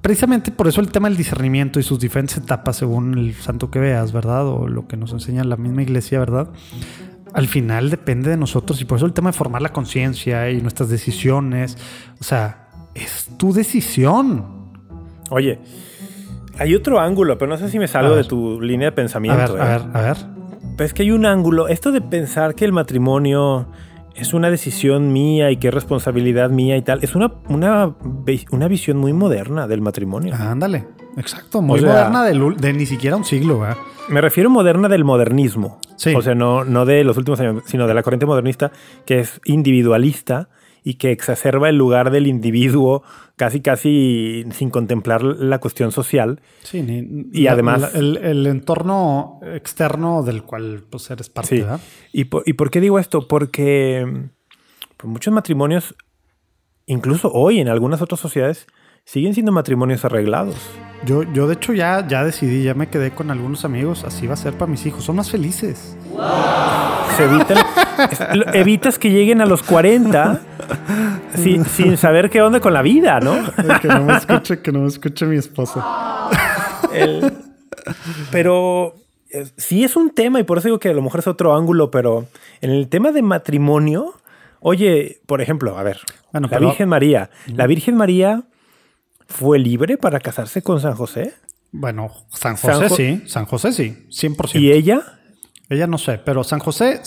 precisamente 0.00 0.50
por 0.50 0.66
eso 0.66 0.80
el 0.80 0.90
tema 0.90 1.08
del 1.08 1.16
discernimiento 1.16 1.78
y 1.78 1.84
sus 1.84 2.00
diferentes 2.00 2.36
etapas 2.36 2.76
según 2.76 3.16
el 3.16 3.34
santo 3.34 3.70
que 3.70 3.78
veas, 3.78 4.12
¿verdad? 4.12 4.46
O 4.48 4.66
lo 4.66 4.88
que 4.88 4.96
nos 4.96 5.12
enseña 5.12 5.44
la 5.44 5.56
misma 5.56 5.82
iglesia, 5.82 6.18
¿verdad? 6.18 6.50
Al 7.32 7.46
final 7.48 7.90
depende 7.90 8.30
de 8.30 8.36
nosotros 8.36 8.80
y 8.80 8.84
por 8.84 8.96
eso 8.96 9.06
el 9.06 9.12
tema 9.12 9.30
de 9.30 9.36
formar 9.36 9.62
la 9.62 9.70
conciencia 9.72 10.50
y 10.50 10.60
nuestras 10.62 10.88
decisiones, 10.88 11.76
o 12.20 12.24
sea, 12.24 12.68
es 12.94 13.28
tu 13.36 13.52
decisión. 13.52 14.72
Oye, 15.30 15.58
hay 16.58 16.74
otro 16.74 17.00
ángulo, 17.00 17.36
pero 17.38 17.50
no 17.50 17.58
sé 17.58 17.68
si 17.68 17.78
me 17.78 17.88
salgo 17.88 18.16
de 18.16 18.24
tu 18.24 18.60
línea 18.60 18.88
de 18.88 18.92
pensamiento. 18.92 19.42
A 19.42 19.46
ver, 19.46 19.60
a 19.60 19.64
¿eh? 19.64 19.78
ver, 19.78 19.96
a 19.96 20.00
ver. 20.02 20.16
Pero 20.76 20.86
es 20.86 20.94
que 20.94 21.02
hay 21.02 21.10
un 21.10 21.26
ángulo, 21.26 21.68
esto 21.68 21.92
de 21.92 22.00
pensar 22.00 22.54
que 22.54 22.64
el 22.64 22.72
matrimonio 22.72 23.68
es 24.16 24.34
una 24.34 24.50
decisión 24.50 25.12
mía 25.12 25.50
y 25.50 25.58
es 25.60 25.74
responsabilidad 25.74 26.50
mía 26.50 26.76
y 26.76 26.82
tal, 26.82 27.00
es 27.02 27.14
una, 27.14 27.32
una, 27.48 27.94
una 28.50 28.68
visión 28.68 28.96
muy 28.96 29.12
moderna 29.12 29.66
del 29.66 29.80
matrimonio. 29.80 30.34
ándale, 30.34 30.86
exacto, 31.16 31.62
muy 31.62 31.80
moderna 31.80 32.24
de, 32.24 32.72
ni 32.72 32.86
siquiera 32.86 33.16
un 33.16 33.24
siglo. 33.24 33.60
¿verdad? 33.60 33.76
Me 34.08 34.20
refiero 34.20 34.50
moderna 34.50 34.88
del 34.88 35.04
modernismo. 35.04 35.80
O 36.14 36.22
sea, 36.22 36.34
no, 36.34 36.64
no 36.64 36.84
de 36.84 37.04
los 37.04 37.16
últimos 37.16 37.40
años, 37.40 37.62
sino 37.66 37.86
de 37.86 37.94
la 37.94 38.02
corriente 38.02 38.26
modernista 38.26 38.70
que 39.06 39.20
es 39.20 39.40
individualista 39.44 40.48
y 40.86 40.94
que 40.94 41.10
exacerba 41.10 41.68
el 41.68 41.76
lugar 41.76 42.12
del 42.12 42.28
individuo 42.28 43.02
casi 43.34 43.60
casi 43.60 44.44
sin 44.52 44.70
contemplar 44.70 45.20
la 45.20 45.58
cuestión 45.58 45.90
social. 45.90 46.40
Sí, 46.62 47.28
y 47.32 47.48
además... 47.48 47.92
el, 47.96 48.46
entorno 48.46 49.40
externo 49.42 50.22
del 50.22 50.44
cual 50.44 50.84
pues, 50.88 51.10
eres 51.10 51.28
parte. 51.28 51.56
Sí. 51.56 51.64
¿Y, 52.12 52.26
por, 52.26 52.44
¿Y 52.46 52.52
por 52.52 52.70
qué 52.70 52.80
digo 52.80 53.00
esto? 53.00 53.26
Porque 53.26 54.28
pues, 54.96 55.12
muchos 55.12 55.34
matrimonios, 55.34 55.96
incluso 56.86 57.32
hoy 57.32 57.58
en 57.58 57.68
algunas 57.68 58.00
otras 58.00 58.20
sociedades, 58.20 58.68
siguen 59.04 59.34
siendo 59.34 59.50
matrimonios 59.50 60.04
arreglados. 60.04 60.54
Yo, 61.04 61.22
yo 61.32 61.46
de 61.46 61.54
hecho 61.54 61.72
ya, 61.72 62.06
ya 62.06 62.24
decidí, 62.24 62.64
ya 62.64 62.74
me 62.74 62.88
quedé 62.88 63.12
con 63.12 63.30
algunos 63.30 63.64
amigos, 63.64 64.02
así 64.04 64.26
va 64.26 64.34
a 64.34 64.36
ser 64.36 64.54
para 64.54 64.70
mis 64.70 64.84
hijos, 64.86 65.04
son 65.04 65.16
más 65.16 65.30
felices. 65.30 65.96
Se 67.16 67.24
evitan- 67.28 68.54
evitas 68.54 68.98
que 68.98 69.10
lleguen 69.10 69.40
a 69.40 69.46
los 69.46 69.62
40 69.62 70.40
sin, 71.34 71.64
sin 71.64 71.96
saber 71.96 72.28
qué 72.28 72.42
onda 72.42 72.60
con 72.60 72.72
la 72.72 72.82
vida, 72.82 73.20
¿no? 73.20 73.36
que 73.80 73.88
no 73.88 74.02
me 74.04 74.16
escuche, 74.16 74.60
que 74.60 74.72
no 74.72 74.80
me 74.80 74.88
escuche 74.88 75.26
mi 75.26 75.36
esposa. 75.36 75.84
El- 76.92 77.32
pero 78.32 78.96
eh, 79.30 79.46
sí 79.56 79.84
es 79.84 79.94
un 79.96 80.10
tema 80.10 80.40
y 80.40 80.44
por 80.44 80.58
eso 80.58 80.68
digo 80.68 80.78
que 80.80 80.88
a 80.88 80.92
lo 80.94 81.02
mejor 81.02 81.20
es 81.20 81.26
otro 81.28 81.54
ángulo, 81.56 81.90
pero 81.90 82.26
en 82.60 82.70
el 82.70 82.88
tema 82.88 83.12
de 83.12 83.22
matrimonio, 83.22 84.14
oye, 84.60 85.20
por 85.26 85.40
ejemplo, 85.40 85.78
a 85.78 85.82
ver, 85.84 86.00
Bueno, 86.32 86.48
la 86.50 86.56
pero- 86.58 86.68
Virgen 86.68 86.88
María, 86.88 87.30
¿la 87.46 87.66
Virgen 87.68 87.96
María 87.96 88.42
fue 89.26 89.58
libre 89.58 89.96
para 89.98 90.20
casarse 90.20 90.62
con 90.62 90.80
San 90.80 90.94
José? 90.94 91.34
Bueno, 91.72 92.10
San 92.30 92.56
San 92.56 92.74
José 92.74 92.88
Jo- 92.88 92.96
sí, 92.96 93.22
San 93.26 93.44
José 93.46 93.72
sí, 93.72 94.06
100%. 94.10 94.58
¿Y 94.60 94.72
ella? 94.72 95.02
Ella 95.68 95.86
no 95.86 95.98
sé, 95.98 96.18
pero 96.18 96.44
San 96.44 96.60
José 96.60 97.00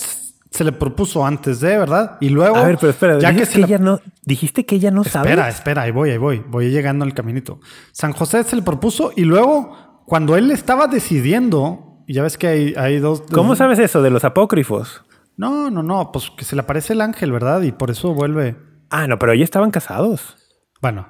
se 0.51 0.63
le 0.63 0.71
propuso 0.71 1.25
antes 1.25 1.59
de, 1.59 1.77
¿verdad? 1.77 2.17
Y 2.19 2.29
luego... 2.29 2.57
A 2.57 2.63
ver, 2.65 2.77
pero 2.77 2.89
espera, 2.91 3.19
ya 3.19 3.33
que 3.33 3.45
se 3.45 3.53
que 3.59 3.65
ella 3.65 3.77
no, 3.77 3.99
dijiste 4.23 4.65
que 4.65 4.75
ella 4.75 4.91
no 4.91 5.03
sabe. 5.03 5.29
Espera, 5.29 5.47
espera, 5.49 5.81
ahí 5.83 5.91
voy, 5.91 6.09
ahí 6.09 6.17
voy. 6.17 6.39
Voy 6.47 6.69
llegando 6.71 7.05
al 7.05 7.13
caminito. 7.13 7.59
San 7.91 8.13
José 8.13 8.43
se 8.43 8.55
le 8.55 8.61
propuso 8.63 9.11
y 9.15 9.23
luego, 9.23 10.03
cuando 10.05 10.35
él 10.35 10.51
estaba 10.51 10.87
decidiendo, 10.87 12.03
ya 12.07 12.23
ves 12.23 12.37
que 12.37 12.47
hay, 12.47 12.73
hay 12.75 12.99
dos... 12.99 13.23
¿Cómo 13.31 13.55
sabes 13.55 13.79
eso 13.79 14.01
de 14.01 14.09
los 14.09 14.25
apócrifos? 14.25 15.03
No, 15.37 15.69
no, 15.69 15.83
no, 15.83 16.11
pues 16.11 16.31
que 16.35 16.43
se 16.43 16.55
le 16.55 16.61
aparece 16.63 16.93
el 16.93 17.01
ángel, 17.01 17.31
¿verdad? 17.31 17.61
Y 17.61 17.71
por 17.71 17.91
eso 17.91 18.13
vuelve... 18.13 18.57
Ah, 18.89 19.07
no, 19.07 19.19
pero 19.19 19.31
ellos 19.33 19.45
estaban 19.45 19.71
casados. 19.71 20.35
Bueno, 20.81 21.07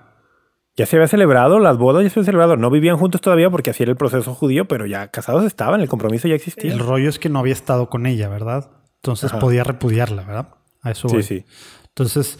Ya 0.79 0.85
se 0.85 0.95
había 0.95 1.07
celebrado, 1.09 1.59
las 1.59 1.77
bodas 1.77 2.03
ya 2.03 2.09
se 2.09 2.19
habían 2.19 2.25
celebrado. 2.27 2.55
No 2.55 2.69
vivían 2.69 2.95
juntos 2.97 3.19
todavía 3.19 3.49
porque 3.49 3.71
así 3.71 3.83
era 3.83 3.91
el 3.91 3.97
proceso 3.97 4.33
judío, 4.33 4.65
pero 4.67 4.85
ya 4.85 5.09
casados 5.09 5.43
estaban, 5.43 5.81
el 5.81 5.89
compromiso 5.89 6.27
ya 6.29 6.35
existía. 6.35 6.71
el 6.71 6.79
rollo 6.79 7.09
es 7.09 7.19
que 7.19 7.27
no 7.27 7.39
había 7.39 7.51
estado 7.53 7.89
con 7.89 8.05
ella, 8.05 8.29
¿verdad? 8.29 8.69
Entonces 8.95 9.31
Ajá. 9.31 9.39
podía 9.39 9.65
repudiarla, 9.65 10.23
¿verdad? 10.23 10.47
A 10.81 10.91
eso 10.91 11.09
Sí, 11.09 11.15
voy. 11.15 11.23
sí. 11.23 11.45
Entonces, 11.89 12.39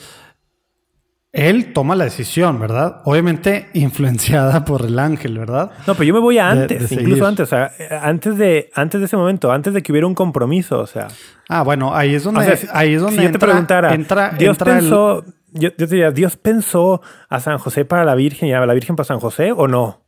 él 1.31 1.73
toma 1.73 1.95
la 1.95 2.05
decisión, 2.05 2.59
¿verdad? 2.59 3.01
Obviamente 3.05 3.69
influenciada 3.73 4.65
por 4.65 4.85
el 4.85 4.97
ángel, 4.97 5.37
¿verdad? 5.37 5.71
No, 5.85 5.93
pero 5.93 6.05
yo 6.05 6.13
me 6.13 6.19
voy 6.19 6.37
a 6.39 6.49
antes, 6.49 6.89
de 6.89 6.95
incluso 6.95 7.25
antes, 7.27 7.43
o 7.43 7.49
sea, 7.49 7.71
antes 8.01 8.37
de, 8.37 8.69
antes 8.73 8.99
de 8.99 9.05
ese 9.05 9.15
momento, 9.17 9.51
antes 9.51 9.73
de 9.73 9.83
que 9.83 9.91
hubiera 9.91 10.07
un 10.07 10.15
compromiso, 10.15 10.79
o 10.79 10.87
sea. 10.87 11.07
Ah, 11.47 11.61
bueno, 11.63 11.95
ahí 11.95 12.15
es 12.15 12.23
donde, 12.23 12.39
O 12.41 12.43
sea, 12.43 12.55
si, 12.57 12.67
ahí 12.71 12.93
es 12.95 13.01
donde 13.01 13.17
si 13.17 13.23
yo 13.23 13.31
te 13.31 13.39
preguntara, 13.39 13.93
entra, 13.93 14.29
Dios 14.37 14.57
entra 14.57 14.73
el- 14.73 14.79
pensó, 14.79 15.23
yo, 15.53 15.69
yo 15.69 15.75
te 15.75 15.87
diría, 15.87 16.11
¿Dios 16.11 16.35
pensó 16.37 17.01
a 17.29 17.39
San 17.39 17.57
José 17.57 17.85
para 17.85 18.03
la 18.05 18.15
Virgen 18.15 18.49
y 18.49 18.53
a 18.53 18.65
la 18.65 18.73
Virgen 18.73 18.95
para 18.95 19.05
San 19.05 19.19
José 19.19 19.51
o 19.51 19.67
no? 19.67 20.03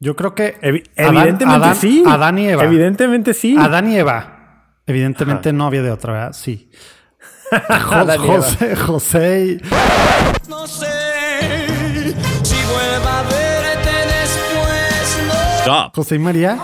yo 0.00 0.14
creo 0.16 0.34
que 0.34 0.60
Evi- 0.60 0.84
Adán- 0.98 1.16
evidentemente 1.16 1.64
Adán- 1.66 1.76
sí. 1.76 2.04
Adán 2.06 2.38
y 2.38 2.48
Eva. 2.48 2.64
Evidentemente 2.64 3.32
sí. 3.32 3.56
Adán 3.58 3.90
y 3.90 3.96
Eva. 3.96 4.66
Evidentemente 4.86 5.50
no 5.52 5.64
había 5.66 5.82
de 5.82 5.90
otra, 5.90 6.12
¿verdad? 6.12 6.32
Sí. 6.34 6.70
Jo- 7.50 7.94
Adán 7.94 8.20
y 8.20 8.24
Eva. 8.26 8.36
José, 8.42 8.76
José 8.76 9.46
y- 9.46 10.48
No 10.50 10.66
sé 10.66 10.86
si 12.42 12.56
vuelva 12.66 13.20
a 13.20 13.22
verte 13.22 13.90
después, 14.20 15.18
no. 15.26 15.58
Stop. 15.60 15.94
José 15.96 16.16
y 16.16 16.18
María, 16.18 16.58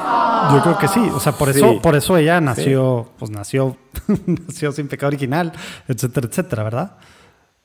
yo 0.53 0.63
creo 0.63 0.79
que 0.79 0.89
sí. 0.89 1.01
O 1.15 1.21
sea, 1.21 1.33
por 1.33 1.49
eso, 1.49 1.71
Sí. 1.73 1.79
por 1.83 1.97
eso 1.97 2.17
ella 2.19 2.43
nació, 2.43 3.11
pues 3.19 3.31
nació, 3.31 3.79
nació 4.27 4.73
sin 4.73 4.89
pecado 4.89 5.09
original, 5.09 5.53
etcétera, 5.89 6.27
etcétera, 6.29 6.63
¿verdad? 6.65 6.97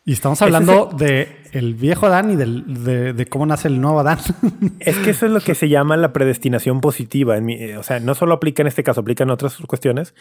Y 0.08 0.14
estamos 0.14 0.40
hablando 0.44 0.90
de 0.96 1.36
el 1.52 1.74
viejo 1.74 2.06
Adán 2.06 2.30
y 2.32 2.36
del, 2.36 2.84
de, 2.84 3.14
de 3.14 3.26
cómo 3.26 3.46
nace 3.48 3.68
el 3.70 3.82
nuevo 3.82 4.00
Adán. 4.00 4.20
Es 4.80 4.98
que 5.00 5.10
eso 5.10 5.26
es 5.26 5.32
lo 5.32 5.40
que 5.42 5.56
se 5.56 5.68
llama 5.68 5.98
la 5.98 6.14
predestinación 6.14 6.80
positiva. 6.80 7.36
En 7.38 7.46
mi- 7.46 7.56
eh, 7.56 7.78
o 7.78 7.84
sea, 7.84 8.00
no 8.00 8.14
solo 8.14 8.36
aplica 8.36 8.62
en 8.62 8.68
este 8.68 8.84
caso, 8.84 9.02
aplica 9.02 9.24
en 9.24 9.32
otras 9.32 9.58
cuestiones. 9.68 10.14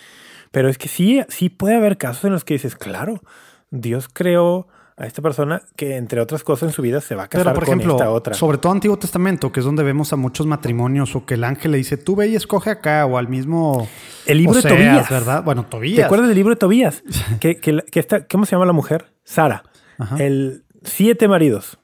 Pero 0.52 0.70
es 0.70 0.78
que 0.78 0.88
sí, 0.88 1.20
sí 1.28 1.50
puede 1.50 1.74
haber 1.76 1.98
casos 1.98 2.24
en 2.24 2.32
los 2.32 2.44
que 2.44 2.54
dices, 2.54 2.76
claro, 2.76 3.20
Dios 3.70 4.08
creó 4.10 4.68
a 4.96 5.06
esta 5.06 5.20
persona 5.20 5.60
que, 5.76 5.96
entre 5.96 6.20
otras 6.20 6.44
cosas, 6.44 6.68
en 6.68 6.72
su 6.72 6.80
vida 6.80 7.00
se 7.02 7.14
va 7.16 7.24
a 7.24 7.28
casar 7.28 7.44
Pero, 7.46 7.54
por 7.54 7.64
con 7.66 7.80
esta 7.80 7.92
ejemplo, 7.94 8.12
otra. 8.14 8.34
sobre 8.34 8.56
todo 8.58 8.70
Antiguo 8.72 8.96
Testamento, 8.96 9.50
que 9.52 9.60
es 9.60 9.66
donde 9.66 9.82
vemos 9.82 10.12
a 10.12 10.16
muchos 10.16 10.46
matrimonios 10.46 11.14
o 11.16 11.26
que 11.26 11.34
el 11.34 11.42
ángel 11.44 11.72
le 11.72 11.78
dice, 11.78 11.96
tú 11.98 12.14
ve 12.16 12.28
y 12.28 12.36
escoge 12.36 12.70
acá, 12.70 13.04
o 13.04 13.18
al 13.18 13.28
mismo. 13.28 13.86
El 14.24 14.38
libro 14.38 14.54
de 14.62 14.68
Tobías. 14.68 15.10
¿verdad? 15.10 15.42
Bueno, 15.44 15.66
Tobías. 15.66 15.96
¿Te 15.96 16.04
acuerdas 16.04 16.28
del 16.28 16.36
libro 16.36 16.54
de 16.54 16.58
Tobías? 16.60 17.02
que, 17.40 17.56
que, 17.56 17.82
que 17.90 18.00
esta, 18.00 18.26
¿Cómo 18.26 18.46
se 18.46 18.52
llama 18.52 18.64
la 18.66 18.72
mujer? 18.72 19.12
Sara. 19.24 19.64
El 20.18 20.64
siete 20.82 21.28
maridos. 21.28 21.78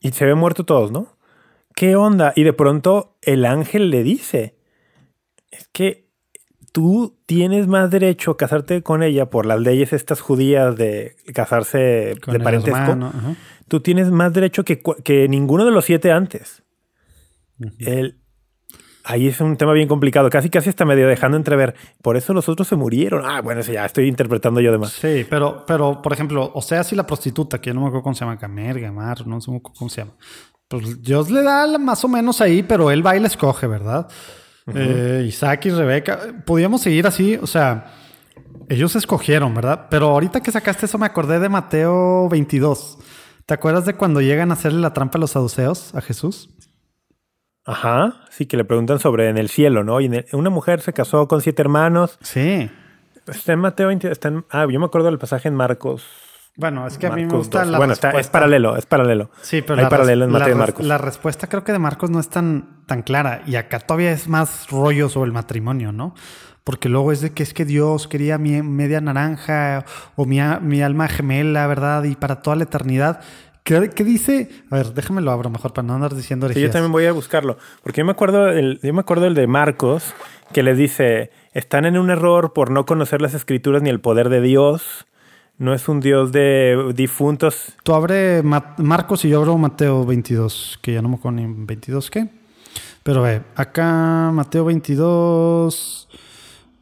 Y 0.00 0.10
se 0.12 0.24
ven 0.24 0.38
muertos 0.38 0.66
todos, 0.66 0.90
¿no? 0.90 1.16
¿Qué 1.74 1.96
onda? 1.96 2.32
Y 2.36 2.42
de 2.44 2.52
pronto 2.52 3.16
el 3.22 3.44
ángel 3.46 3.90
le 3.90 4.02
dice, 4.02 4.56
es 5.50 5.68
que 5.68 6.08
tú 6.72 7.18
tienes 7.26 7.66
más 7.66 7.90
derecho 7.90 8.32
a 8.32 8.36
casarte 8.36 8.82
con 8.82 9.02
ella 9.02 9.30
por 9.30 9.46
las 9.46 9.60
leyes 9.60 9.92
estas 9.92 10.20
judías 10.20 10.74
de 10.76 11.16
casarse 11.34 12.14
Con 12.22 12.34
de 12.34 12.40
parentesco. 12.40 12.78
hermano. 12.78 13.12
Tú 13.68 13.80
tienes 13.80 14.10
más 14.10 14.32
derecho 14.32 14.64
que, 14.64 14.80
que 15.04 15.28
ninguno 15.28 15.64
de 15.64 15.70
los 15.70 15.84
siete 15.84 16.10
antes. 16.12 16.62
El- 17.78 18.18
ahí 19.04 19.28
es 19.28 19.40
un 19.40 19.56
tema 19.56 19.72
bien 19.72 19.88
complicado. 19.88 20.30
Casi, 20.30 20.50
casi 20.50 20.68
está 20.68 20.84
medio 20.84 21.06
dejando 21.08 21.36
entrever. 21.36 21.74
Por 22.02 22.16
eso 22.16 22.32
los 22.32 22.48
otros 22.48 22.68
se 22.68 22.76
murieron. 22.76 23.24
Ah, 23.24 23.40
bueno, 23.40 23.60
eso 23.60 23.72
ya 23.72 23.84
estoy 23.84 24.08
interpretando 24.08 24.60
yo 24.60 24.72
de 24.72 24.78
más. 24.78 24.92
Sí, 24.92 25.26
pero, 25.28 25.64
pero, 25.66 26.02
por 26.02 26.12
ejemplo, 26.12 26.50
o 26.54 26.62
sea, 26.62 26.84
si 26.84 26.96
la 26.96 27.06
prostituta, 27.06 27.60
que 27.60 27.70
yo 27.70 27.74
no 27.74 27.80
me 27.80 27.86
acuerdo 27.88 28.04
cómo 28.04 28.14
se 28.14 28.24
llama, 28.24 28.38
Camerga, 28.38 28.92
Mar, 28.92 29.26
no 29.26 29.40
sé 29.40 29.50
cómo 29.62 29.90
se 29.90 30.02
llama. 30.02 30.12
Pues 30.68 31.02
Dios 31.02 31.30
le 31.30 31.42
da 31.42 31.78
más 31.78 32.04
o 32.04 32.08
menos 32.08 32.40
ahí, 32.40 32.62
pero 32.62 32.90
él 32.90 33.04
va 33.06 33.16
y 33.16 33.20
la 33.20 33.26
escoge, 33.26 33.66
¿verdad? 33.66 34.08
Eh, 34.74 35.24
Isaac 35.26 35.66
y 35.66 35.70
Rebeca. 35.70 36.18
Podíamos 36.46 36.80
seguir 36.80 37.06
así, 37.06 37.38
o 37.40 37.46
sea, 37.46 37.92
ellos 38.68 38.96
escogieron, 38.96 39.54
¿verdad? 39.54 39.88
Pero 39.90 40.08
ahorita 40.08 40.40
que 40.40 40.50
sacaste 40.50 40.86
eso 40.86 40.98
me 40.98 41.06
acordé 41.06 41.38
de 41.40 41.48
Mateo 41.48 42.28
22. 42.28 42.98
¿Te 43.44 43.54
acuerdas 43.54 43.84
de 43.84 43.94
cuando 43.94 44.20
llegan 44.20 44.50
a 44.50 44.54
hacerle 44.54 44.80
la 44.80 44.94
trampa 44.94 45.18
a 45.18 45.20
los 45.20 45.32
saduceos 45.32 45.94
a 45.94 46.00
Jesús? 46.00 46.48
Ajá. 47.64 48.14
Sí, 48.30 48.46
que 48.46 48.56
le 48.56 48.64
preguntan 48.64 48.98
sobre 48.98 49.28
en 49.28 49.38
el 49.38 49.48
cielo, 49.48 49.84
¿no? 49.84 50.00
Y 50.00 50.06
en 50.06 50.14
el- 50.14 50.26
una 50.32 50.50
mujer 50.50 50.80
se 50.80 50.92
casó 50.92 51.28
con 51.28 51.40
siete 51.40 51.62
hermanos. 51.62 52.18
Sí. 52.22 52.70
Está 53.26 53.52
en 53.52 53.60
Mateo 53.60 53.88
20. 53.88 54.10
Está 54.10 54.28
en- 54.28 54.44
ah, 54.50 54.66
yo 54.70 54.80
me 54.80 54.86
acuerdo 54.86 55.06
del 55.06 55.18
pasaje 55.18 55.48
en 55.48 55.54
Marcos. 55.54 56.04
Bueno, 56.56 56.86
es 56.86 56.98
que 56.98 57.06
a 57.06 57.12
mí 57.12 57.24
me 57.24 57.32
gusta 57.34 57.60
2. 57.60 57.68
la 57.70 57.78
Bueno, 57.78 57.94
está, 57.94 58.10
es 58.10 58.28
paralelo, 58.28 58.76
es 58.76 58.84
paralelo. 58.84 59.30
Sí, 59.40 59.62
pero 59.62 59.76
Hay 59.78 59.84
la, 59.84 59.88
paralelo 59.88 60.24
en 60.26 60.30
Mateo 60.32 60.54
y 60.54 60.58
Marcos. 60.58 60.84
la 60.84 60.98
respuesta 60.98 61.46
creo 61.46 61.64
que 61.64 61.72
de 61.72 61.78
Marcos 61.78 62.10
no 62.10 62.20
es 62.20 62.28
tan, 62.28 62.84
tan 62.86 63.02
clara. 63.02 63.42
Y 63.46 63.54
acá 63.56 63.78
todavía 63.80 64.10
es 64.12 64.28
más 64.28 64.68
rollo 64.70 65.08
sobre 65.08 65.28
el 65.28 65.32
matrimonio, 65.32 65.92
¿no? 65.92 66.14
Porque 66.64 66.88
luego 66.90 67.10
es 67.10 67.22
de 67.22 67.30
que 67.32 67.42
es 67.42 67.54
que 67.54 67.64
Dios 67.64 68.06
quería 68.06 68.36
mi 68.38 68.60
media 68.62 69.00
naranja 69.00 69.84
o 70.14 70.26
mi, 70.26 70.40
mi 70.60 70.82
alma 70.82 71.08
gemela, 71.08 71.66
¿verdad? 71.66 72.04
Y 72.04 72.16
para 72.16 72.42
toda 72.42 72.56
la 72.56 72.64
eternidad. 72.64 73.20
¿Qué, 73.64 73.90
qué 73.90 74.02
dice? 74.04 74.50
A 74.70 74.76
ver, 74.76 74.92
déjame 74.94 75.20
lo 75.22 75.30
abro 75.30 75.48
mejor 75.50 75.72
para 75.72 75.86
no 75.86 75.94
andar 75.94 76.14
diciendo 76.14 76.48
Sí, 76.48 76.60
yo 76.60 76.70
también 76.70 76.90
voy 76.92 77.06
a 77.06 77.12
buscarlo. 77.12 77.58
Porque 77.82 78.00
yo 78.00 78.04
me 78.04 78.10
acuerdo 78.12 78.48
el, 78.48 78.80
yo 78.82 78.92
me 78.92 79.00
acuerdo 79.00 79.26
el 79.26 79.34
de 79.34 79.46
Marcos, 79.46 80.14
que 80.52 80.62
les 80.62 80.76
dice, 80.76 81.30
están 81.52 81.84
en 81.84 81.96
un 81.96 82.10
error 82.10 82.52
por 82.52 82.70
no 82.70 82.84
conocer 82.86 83.22
las 83.22 83.34
escrituras 83.34 83.80
ni 83.82 83.90
el 83.90 84.00
poder 84.00 84.28
de 84.30 84.40
Dios. 84.40 85.06
No 85.58 85.74
es 85.74 85.88
un 85.88 86.00
Dios 86.00 86.32
de 86.32 86.92
difuntos. 86.96 87.74
Tú 87.84 87.94
abre 87.94 88.42
Ma- 88.42 88.74
Marcos 88.78 89.24
y 89.24 89.28
yo 89.28 89.38
abro 89.38 89.56
Mateo 89.58 90.04
22, 90.04 90.80
que 90.82 90.94
ya 90.94 91.02
no 91.02 91.08
me 91.08 91.14
acuerdo 91.16 91.38
ni 91.40 91.46
22 91.46 92.10
qué. 92.10 92.28
Pero 93.04 93.22
ve, 93.22 93.42
acá 93.54 94.30
Mateo 94.32 94.64
22... 94.64 96.08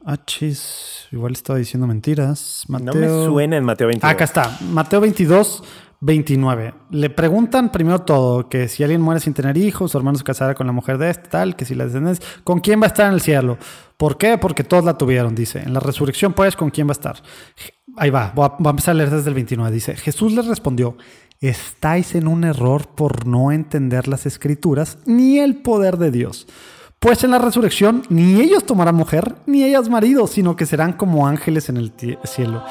Ah, 0.06 0.16
chis, 0.24 1.06
igual 1.12 1.32
estaba 1.32 1.58
diciendo 1.58 1.86
mentiras. 1.86 2.64
No 2.68 2.94
me 2.94 3.06
suena 3.26 3.58
en 3.58 3.64
Mateo 3.64 3.88
22. 3.88 4.10
Acá 4.10 4.24
está, 4.24 4.58
Mateo 4.72 5.00
22, 5.02 5.62
29. 6.00 6.74
Le 6.90 7.10
preguntan 7.10 7.70
primero 7.70 8.00
todo, 8.00 8.48
que 8.48 8.68
si 8.68 8.82
alguien 8.82 9.02
muere 9.02 9.20
sin 9.20 9.34
tener 9.34 9.56
hijos, 9.58 9.92
su 9.92 9.98
hermano 9.98 10.16
se 10.16 10.24
casará 10.24 10.54
con 10.54 10.66
la 10.66 10.72
mujer 10.72 10.96
de 10.96 11.10
este, 11.10 11.28
tal, 11.28 11.56
que 11.56 11.66
si 11.66 11.74
la 11.74 11.84
descendencia, 11.84 12.26
¿con 12.42 12.60
quién 12.60 12.80
va 12.80 12.86
a 12.86 12.88
estar 12.88 13.06
en 13.06 13.14
el 13.14 13.20
cielo? 13.20 13.58
¿Por 13.98 14.16
qué? 14.16 14.38
Porque 14.38 14.64
todos 14.64 14.84
la 14.84 14.96
tuvieron, 14.96 15.34
dice. 15.34 15.60
En 15.60 15.74
la 15.74 15.80
resurrección, 15.80 16.32
pues, 16.32 16.56
¿con 16.56 16.70
quién 16.70 16.86
va 16.86 16.92
a 16.92 16.92
estar? 16.92 17.22
Ahí 17.96 18.08
va, 18.08 18.32
voy 18.34 18.46
a, 18.46 18.90
a 18.90 18.94
leer 18.94 19.10
desde 19.10 19.28
el 19.28 19.34
29. 19.34 19.70
Dice, 19.70 19.94
Jesús 19.94 20.32
les 20.32 20.46
respondió, 20.46 20.96
estáis 21.38 22.14
en 22.14 22.28
un 22.28 22.44
error 22.44 22.88
por 22.88 23.26
no 23.26 23.52
entender 23.52 24.08
las 24.08 24.24
escrituras 24.24 24.98
ni 25.04 25.38
el 25.38 25.56
poder 25.56 25.98
de 25.98 26.10
Dios. 26.10 26.46
Pues 26.98 27.24
en 27.24 27.30
la 27.30 27.38
resurrección 27.38 28.02
ni 28.08 28.40
ellos 28.40 28.64
tomarán 28.64 28.94
mujer, 28.94 29.36
ni 29.46 29.64
ellas 29.64 29.88
marido, 29.88 30.26
sino 30.26 30.56
que 30.56 30.66
serán 30.66 30.94
como 30.94 31.26
ángeles 31.26 31.68
en 31.68 31.76
el 31.78 31.92
cielo. 32.24 32.62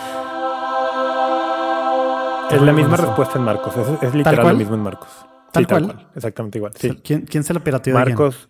Es 2.55 2.61
la 2.61 2.73
misma 2.73 2.97
respuesta 2.97 3.38
en 3.39 3.45
Marcos. 3.45 3.73
Es, 3.77 4.03
es 4.09 4.15
literal 4.15 4.47
lo 4.47 4.55
mismo 4.55 4.76
en 4.76 4.81
Marcos. 4.81 5.09
¿Tal 5.51 5.63
Sí, 5.63 5.67
tal 5.67 5.84
cual? 5.85 5.95
cual. 5.95 6.07
Exactamente 6.15 6.57
igual. 6.59 6.71
Sí. 6.76 6.99
¿Quién, 7.03 7.21
quién 7.21 7.43
se 7.43 7.53
la 7.53 7.59
pirateó? 7.61 7.93
Marcos. 7.95 8.49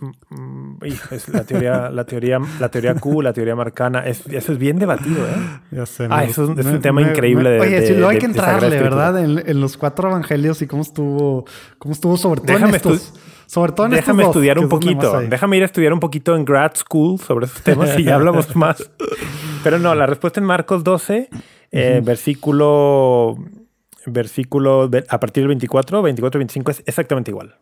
mm, 0.00 0.34
mm, 0.34 0.78
es 1.10 1.28
la 1.28 1.44
teoría, 1.44 1.90
la 1.90 2.04
teoría, 2.04 2.38
la 2.60 2.68
teoría 2.70 2.94
Q, 2.94 3.20
la 3.20 3.32
teoría 3.32 3.54
marcana. 3.56 4.06
Es, 4.06 4.26
eso 4.26 4.52
es 4.52 4.58
bien 4.58 4.78
debatido, 4.78 5.18
¿eh? 5.26 5.60
Ya 5.72 5.84
sé, 5.86 6.06
Ah, 6.08 6.18
me- 6.18 6.24
eso 6.26 6.44
es- 6.52 6.58
es 6.58 6.66
me- 6.66 6.72
un 6.72 6.80
tema 6.80 7.02
increíble 7.02 7.50
de- 7.50 7.60
Oye, 7.60 7.86
sí, 7.86 7.92
luego 7.94 8.08
hay 8.10 8.18
que 8.18 8.26
entrarle. 8.26 8.80
¿verdad? 8.80 9.18
En, 9.18 9.42
en 9.44 9.60
los 9.60 9.76
cuatro 9.76 10.08
evangelios 10.08 10.62
y 10.62 10.66
cómo 10.66 10.82
estuvo, 10.82 11.44
cómo 11.78 11.92
estuvo 11.92 12.16
sobre 12.16 12.40
todo 12.42 12.52
en 12.52 12.58
Déjame, 12.62 12.76
estos. 12.76 13.12
estu- 13.12 13.18
Sobre 13.48 13.72
todo 13.72 13.86
en 13.86 13.92
estos 13.94 14.06
Déjame 14.08 14.22
dos, 14.24 14.30
estudiar 14.36 14.58
un 14.58 14.68
poquito. 14.68 15.20
Déjame 15.22 15.56
ir 15.56 15.62
a 15.62 15.66
estudiar 15.66 15.92
un 15.94 16.00
poquito 16.00 16.36
en 16.36 16.44
grad 16.44 16.72
school 16.76 17.18
sobre 17.18 17.46
esos 17.46 17.62
temas 17.62 17.98
y 17.98 18.04
ya 18.04 18.14
hablamos 18.16 18.54
más. 18.56 18.90
Pero 19.64 19.78
no, 19.78 19.94
la 19.94 20.04
respuesta 20.06 20.38
en 20.38 20.44
Marcos 20.46 20.84
12, 20.84 21.30
eh, 21.70 22.00
versículo, 22.04 23.36
versículo 24.06 24.88
de- 24.88 25.04
a 25.08 25.20
partir 25.20 25.42
del 25.42 25.48
24, 25.48 26.02
24 26.02 26.38
y 26.38 26.40
25 26.40 26.70
es 26.70 26.82
exactamente 26.86 27.30
igual. 27.30 27.56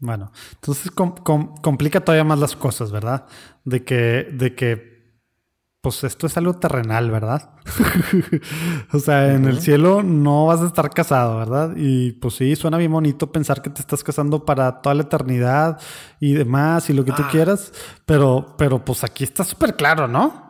Bueno, 0.00 0.30
entonces 0.54 0.90
com- 0.92 1.14
com- 1.16 1.54
complica 1.60 2.00
todavía 2.00 2.22
más 2.24 2.38
las 2.38 2.54
cosas, 2.54 2.92
¿verdad? 2.92 3.26
De 3.64 3.82
que, 3.82 4.28
de 4.32 4.54
que, 4.54 4.98
pues 5.80 6.04
esto 6.04 6.26
es 6.28 6.36
algo 6.36 6.54
terrenal, 6.54 7.10
¿verdad? 7.10 7.50
o 8.92 8.98
sea, 9.00 9.32
en 9.34 9.44
el 9.46 9.60
cielo 9.60 10.02
no 10.04 10.46
vas 10.46 10.60
a 10.60 10.66
estar 10.66 10.90
casado, 10.90 11.36
¿verdad? 11.38 11.72
Y 11.76 12.12
pues 12.12 12.34
sí, 12.34 12.54
suena 12.56 12.76
bien 12.78 12.92
bonito 12.92 13.32
pensar 13.32 13.60
que 13.62 13.70
te 13.70 13.80
estás 13.80 14.04
casando 14.04 14.44
para 14.44 14.80
toda 14.82 14.94
la 14.94 15.02
eternidad 15.02 15.80
y 16.20 16.32
demás 16.34 16.88
y 16.90 16.92
lo 16.92 17.04
que 17.04 17.12
tú 17.12 17.22
quieras, 17.30 17.72
pero, 18.06 18.54
pero 18.56 18.84
pues 18.84 19.02
aquí 19.04 19.24
está 19.24 19.42
súper 19.44 19.74
claro, 19.76 20.06
¿no? 20.06 20.47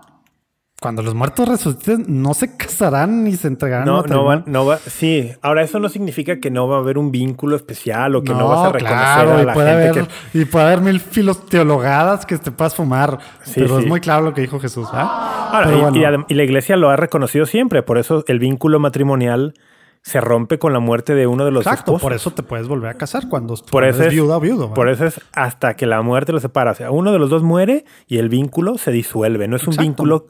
Cuando 0.80 1.02
los 1.02 1.12
muertos 1.14 1.48
resuciten, 1.48 2.04
no 2.06 2.34
se 2.34 2.56
casarán 2.56 3.24
ni 3.24 3.34
se 3.34 3.48
entregarán. 3.48 3.84
No, 3.84 4.02
no 4.04 4.24
va, 4.24 4.44
no 4.46 4.64
va. 4.64 4.78
Sí, 4.78 5.32
ahora 5.42 5.62
eso 5.62 5.80
no 5.80 5.88
significa 5.88 6.38
que 6.38 6.52
no 6.52 6.68
va 6.68 6.76
a 6.76 6.78
haber 6.78 6.98
un 6.98 7.10
vínculo 7.10 7.56
especial 7.56 8.14
o 8.14 8.22
que 8.22 8.32
no, 8.32 8.46
vas 8.48 8.66
a 8.68 8.72
reconocer 8.72 8.96
claro, 8.96 9.32
a 9.38 9.42
y 9.42 9.44
la 9.46 9.54
puede 9.54 9.70
gente 9.82 9.88
haber, 10.00 10.08
que. 10.32 10.38
Y 10.38 10.44
puede 10.44 10.66
haber 10.66 10.80
mil 10.80 11.00
filos 11.00 11.44
teologadas 11.46 12.24
que 12.26 12.38
te 12.38 12.52
puedas 12.52 12.76
fumar. 12.76 13.18
Sí, 13.42 13.54
pero 13.56 13.80
es 13.80 13.86
muy 13.86 13.98
claro 14.00 14.22
lo 14.26 14.34
que 14.34 14.40
dijo 14.40 14.60
Jesús. 14.60 14.86
¿ah? 14.92 15.50
Ahora, 15.52 15.72
y- 15.76 15.80
bueno, 15.80 16.24
y, 16.28 16.32
y 16.32 16.36
la 16.36 16.44
iglesia 16.44 16.76
lo 16.76 16.90
ha 16.90 16.96
reconocido 16.96 17.44
siempre, 17.44 17.82
por 17.82 17.98
eso 17.98 18.22
el 18.28 18.38
vínculo 18.38 18.78
matrimonial 18.78 19.54
se 20.02 20.20
rompe 20.20 20.60
con 20.60 20.72
la 20.72 20.78
muerte 20.78 21.16
de 21.16 21.26
uno 21.26 21.44
de 21.44 21.50
los 21.50 21.62
exacto, 21.66 21.90
esposos. 21.90 22.02
por 22.02 22.12
eso 22.12 22.30
te 22.30 22.44
puedes 22.44 22.68
volver 22.68 22.90
a 22.90 22.94
casar 22.94 23.28
cuando, 23.28 23.54
Por 23.56 23.64
cuando 23.68 23.88
eso 23.90 23.98
eres 24.02 24.12
es, 24.12 24.14
viuda 24.14 24.36
o 24.36 24.40
viudo. 24.40 24.72
por 24.74 24.88
eso 24.88 25.04
es 25.06 25.20
hasta 25.32 25.74
que 25.74 25.86
la 25.86 26.02
muerte 26.02 26.30
los 26.32 26.40
separa. 26.42 26.70
O 26.70 26.74
sea, 26.76 26.92
uno 26.92 27.10
de 27.10 27.18
los 27.18 27.30
dos 27.30 27.42
muere 27.42 27.84
y 28.06 28.18
el 28.18 28.28
vínculo 28.28 28.78
se 28.78 28.92
disuelve. 28.92 29.48
No 29.48 29.56
es 29.56 29.64
un 29.64 29.70
Exacto. 29.74 29.82
vínculo 29.82 30.26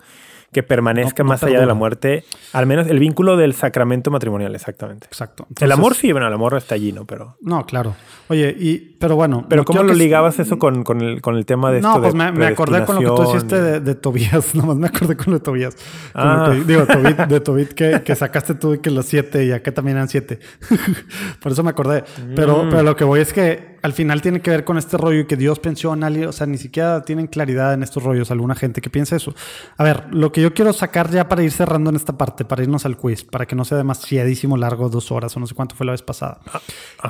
que 0.52 0.62
permanezca 0.62 1.22
No- 1.22 1.28
más 1.28 1.42
allá 1.42 1.60
de 1.60 1.66
la 1.66 1.74
muerte. 1.74 2.24
Al 2.54 2.66
menos 2.66 2.86
el 2.86 2.98
vínculo 2.98 3.36
del 3.36 3.52
sacramento 3.54 4.10
matrimonial, 4.10 4.54
exactamente. 4.54 5.06
Exacto. 5.06 5.46
el 5.60 5.72
amor 5.72 5.94
sí, 5.94 6.10
bueno, 6.12 6.26
el 6.26 6.32
amor 6.32 6.56
está 6.56 6.74
allí, 6.74 6.90
¿no? 6.92 7.04
Pero, 7.04 7.36
No, 7.42 7.66
claro. 7.66 7.94
Oye, 8.28 8.54
y, 8.58 8.78
pero 8.98 9.14
bueno. 9.16 9.44
pero 9.48 9.64
¿cómo 9.64 9.82
lo 9.82 9.92
ligabas 9.94 10.38
eso 10.38 10.58
con, 10.58 10.84
con 10.84 11.00
el, 11.02 11.20
con 11.20 11.36
el 11.36 11.44
tema 11.46 11.70
de 11.70 11.78
esto 11.78 11.88
No, 11.88 12.00
pues 12.00 12.12
de 12.14 12.18
me, 12.18 12.32
me 12.32 12.46
acordé 12.46 12.84
con 12.84 12.96
lo 13.02 13.14
que 13.16 13.22
tú 13.22 13.30
hiciste 13.30 13.60
de, 13.60 13.80
de 13.80 13.94
Tobías. 13.94 14.54
Nomás 14.54 14.76
me 14.76 14.86
acordé 14.88 15.16
con 15.16 15.32
lo 15.32 15.38
de 15.38 15.44
Tobías. 15.44 15.76
Ah. 16.14 16.50
que- 16.54 16.64
digo, 16.64 16.86
Tobit, 16.86 17.16
de 17.18 17.40
Tobit 17.40 17.72
que, 17.72 18.02
que 18.02 18.16
sacaste 18.16 18.54
tú 18.54 18.74
y 18.74 18.78
que 18.80 18.90
los 18.90 19.04
siete 19.06 19.44
y 19.44 19.52
acá 19.52 19.72
también 19.72 19.96
eran 19.98 20.08
siete. 20.08 20.38
Por 21.42 21.52
eso 21.52 21.62
me 21.62 21.70
acordé. 21.70 22.04
Pero, 22.34 22.64
Mm. 22.64 22.70
pero 22.70 22.82
lo 22.82 22.96
que 22.96 23.04
voy 23.04 23.20
es 23.20 23.32
que 23.32 23.77
al 23.88 23.94
final 23.94 24.22
tiene 24.22 24.40
que 24.40 24.50
ver 24.50 24.64
con 24.64 24.78
este 24.78 24.96
rollo 24.96 25.20
y 25.20 25.26
que 25.26 25.36
Dios 25.36 25.58
pensó 25.58 25.92
en 25.94 26.04
alguien. 26.04 26.28
O 26.28 26.32
sea, 26.32 26.46
ni 26.46 26.58
siquiera 26.58 27.02
tienen 27.02 27.26
claridad 27.26 27.74
en 27.74 27.82
estos 27.82 28.02
rollos 28.02 28.30
alguna 28.30 28.54
gente 28.54 28.80
que 28.80 28.90
piensa 28.90 29.16
eso. 29.16 29.34
A 29.76 29.84
ver, 29.84 30.06
lo 30.12 30.30
que 30.30 30.42
yo 30.42 30.54
quiero 30.54 30.72
sacar 30.72 31.10
ya 31.10 31.28
para 31.28 31.42
ir 31.42 31.50
cerrando 31.50 31.90
en 31.90 31.96
esta 31.96 32.16
parte, 32.16 32.44
para 32.44 32.62
irnos 32.62 32.84
al 32.84 32.96
quiz, 32.96 33.24
para 33.24 33.46
que 33.46 33.56
no 33.56 33.64
sea 33.64 33.78
demasiadísimo 33.78 34.56
largo, 34.56 34.88
dos 34.88 35.10
horas 35.10 35.36
o 35.36 35.40
no 35.40 35.46
sé 35.46 35.54
cuánto 35.54 35.74
fue 35.74 35.86
la 35.86 35.92
vez 35.92 36.02
pasada. 36.02 36.38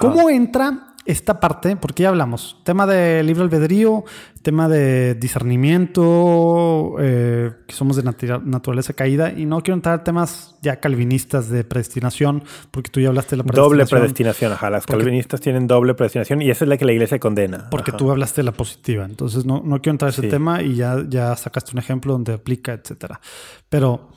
¿Cómo 0.00 0.30
entra 0.30 0.94
esta 1.08 1.40
parte? 1.40 1.74
Porque 1.76 2.02
ya 2.04 2.10
hablamos. 2.10 2.60
Tema 2.64 2.86
de 2.86 3.22
libre 3.24 3.42
albedrío, 3.42 4.04
tema 4.42 4.68
de 4.68 5.14
discernimiento, 5.14 6.96
eh, 7.00 7.50
que 7.66 7.74
somos 7.74 7.96
de 7.96 8.02
natura- 8.02 8.40
naturaleza 8.44 8.92
caída. 8.92 9.32
Y 9.32 9.46
no 9.46 9.62
quiero 9.62 9.76
entrar 9.76 10.00
a 10.00 10.04
temas 10.04 10.56
ya 10.62 10.76
calvinistas 10.80 11.48
de 11.48 11.64
predestinación, 11.64 12.44
porque 12.70 12.90
tú 12.90 13.00
ya 13.00 13.08
hablaste 13.08 13.30
de 13.30 13.38
la 13.38 13.42
predestinación. 13.44 13.70
Doble 13.78 13.86
predestinación, 13.86 14.52
ajá. 14.52 14.70
Las 14.70 14.86
Porque- 14.86 14.98
calvinistas 15.02 15.40
tienen 15.40 15.66
doble 15.66 15.94
predestinación 15.94 16.42
y 16.42 16.50
esa 16.50 16.64
es 16.64 16.68
la 16.68 16.76
que 16.76 16.84
la 16.84 16.92
iglesia 16.92 17.18
condena. 17.18 17.68
Porque 17.70 17.90
Ajá. 17.90 17.98
tú 17.98 18.10
hablaste 18.10 18.40
de 18.42 18.44
la 18.44 18.52
positiva. 18.52 19.04
Entonces 19.04 19.44
no, 19.44 19.62
no 19.64 19.80
quiero 19.80 19.92
entrar 19.94 20.08
a 20.08 20.12
ese 20.12 20.22
Sí. 20.22 20.28
tema 20.28 20.62
y 20.62 20.74
ya, 20.76 21.02
ya 21.08 21.34
sacaste 21.36 21.72
un 21.72 21.78
ejemplo 21.78 22.12
donde 22.12 22.34
aplica, 22.34 22.72
etcétera. 22.74 23.20
Pero, 23.68 24.10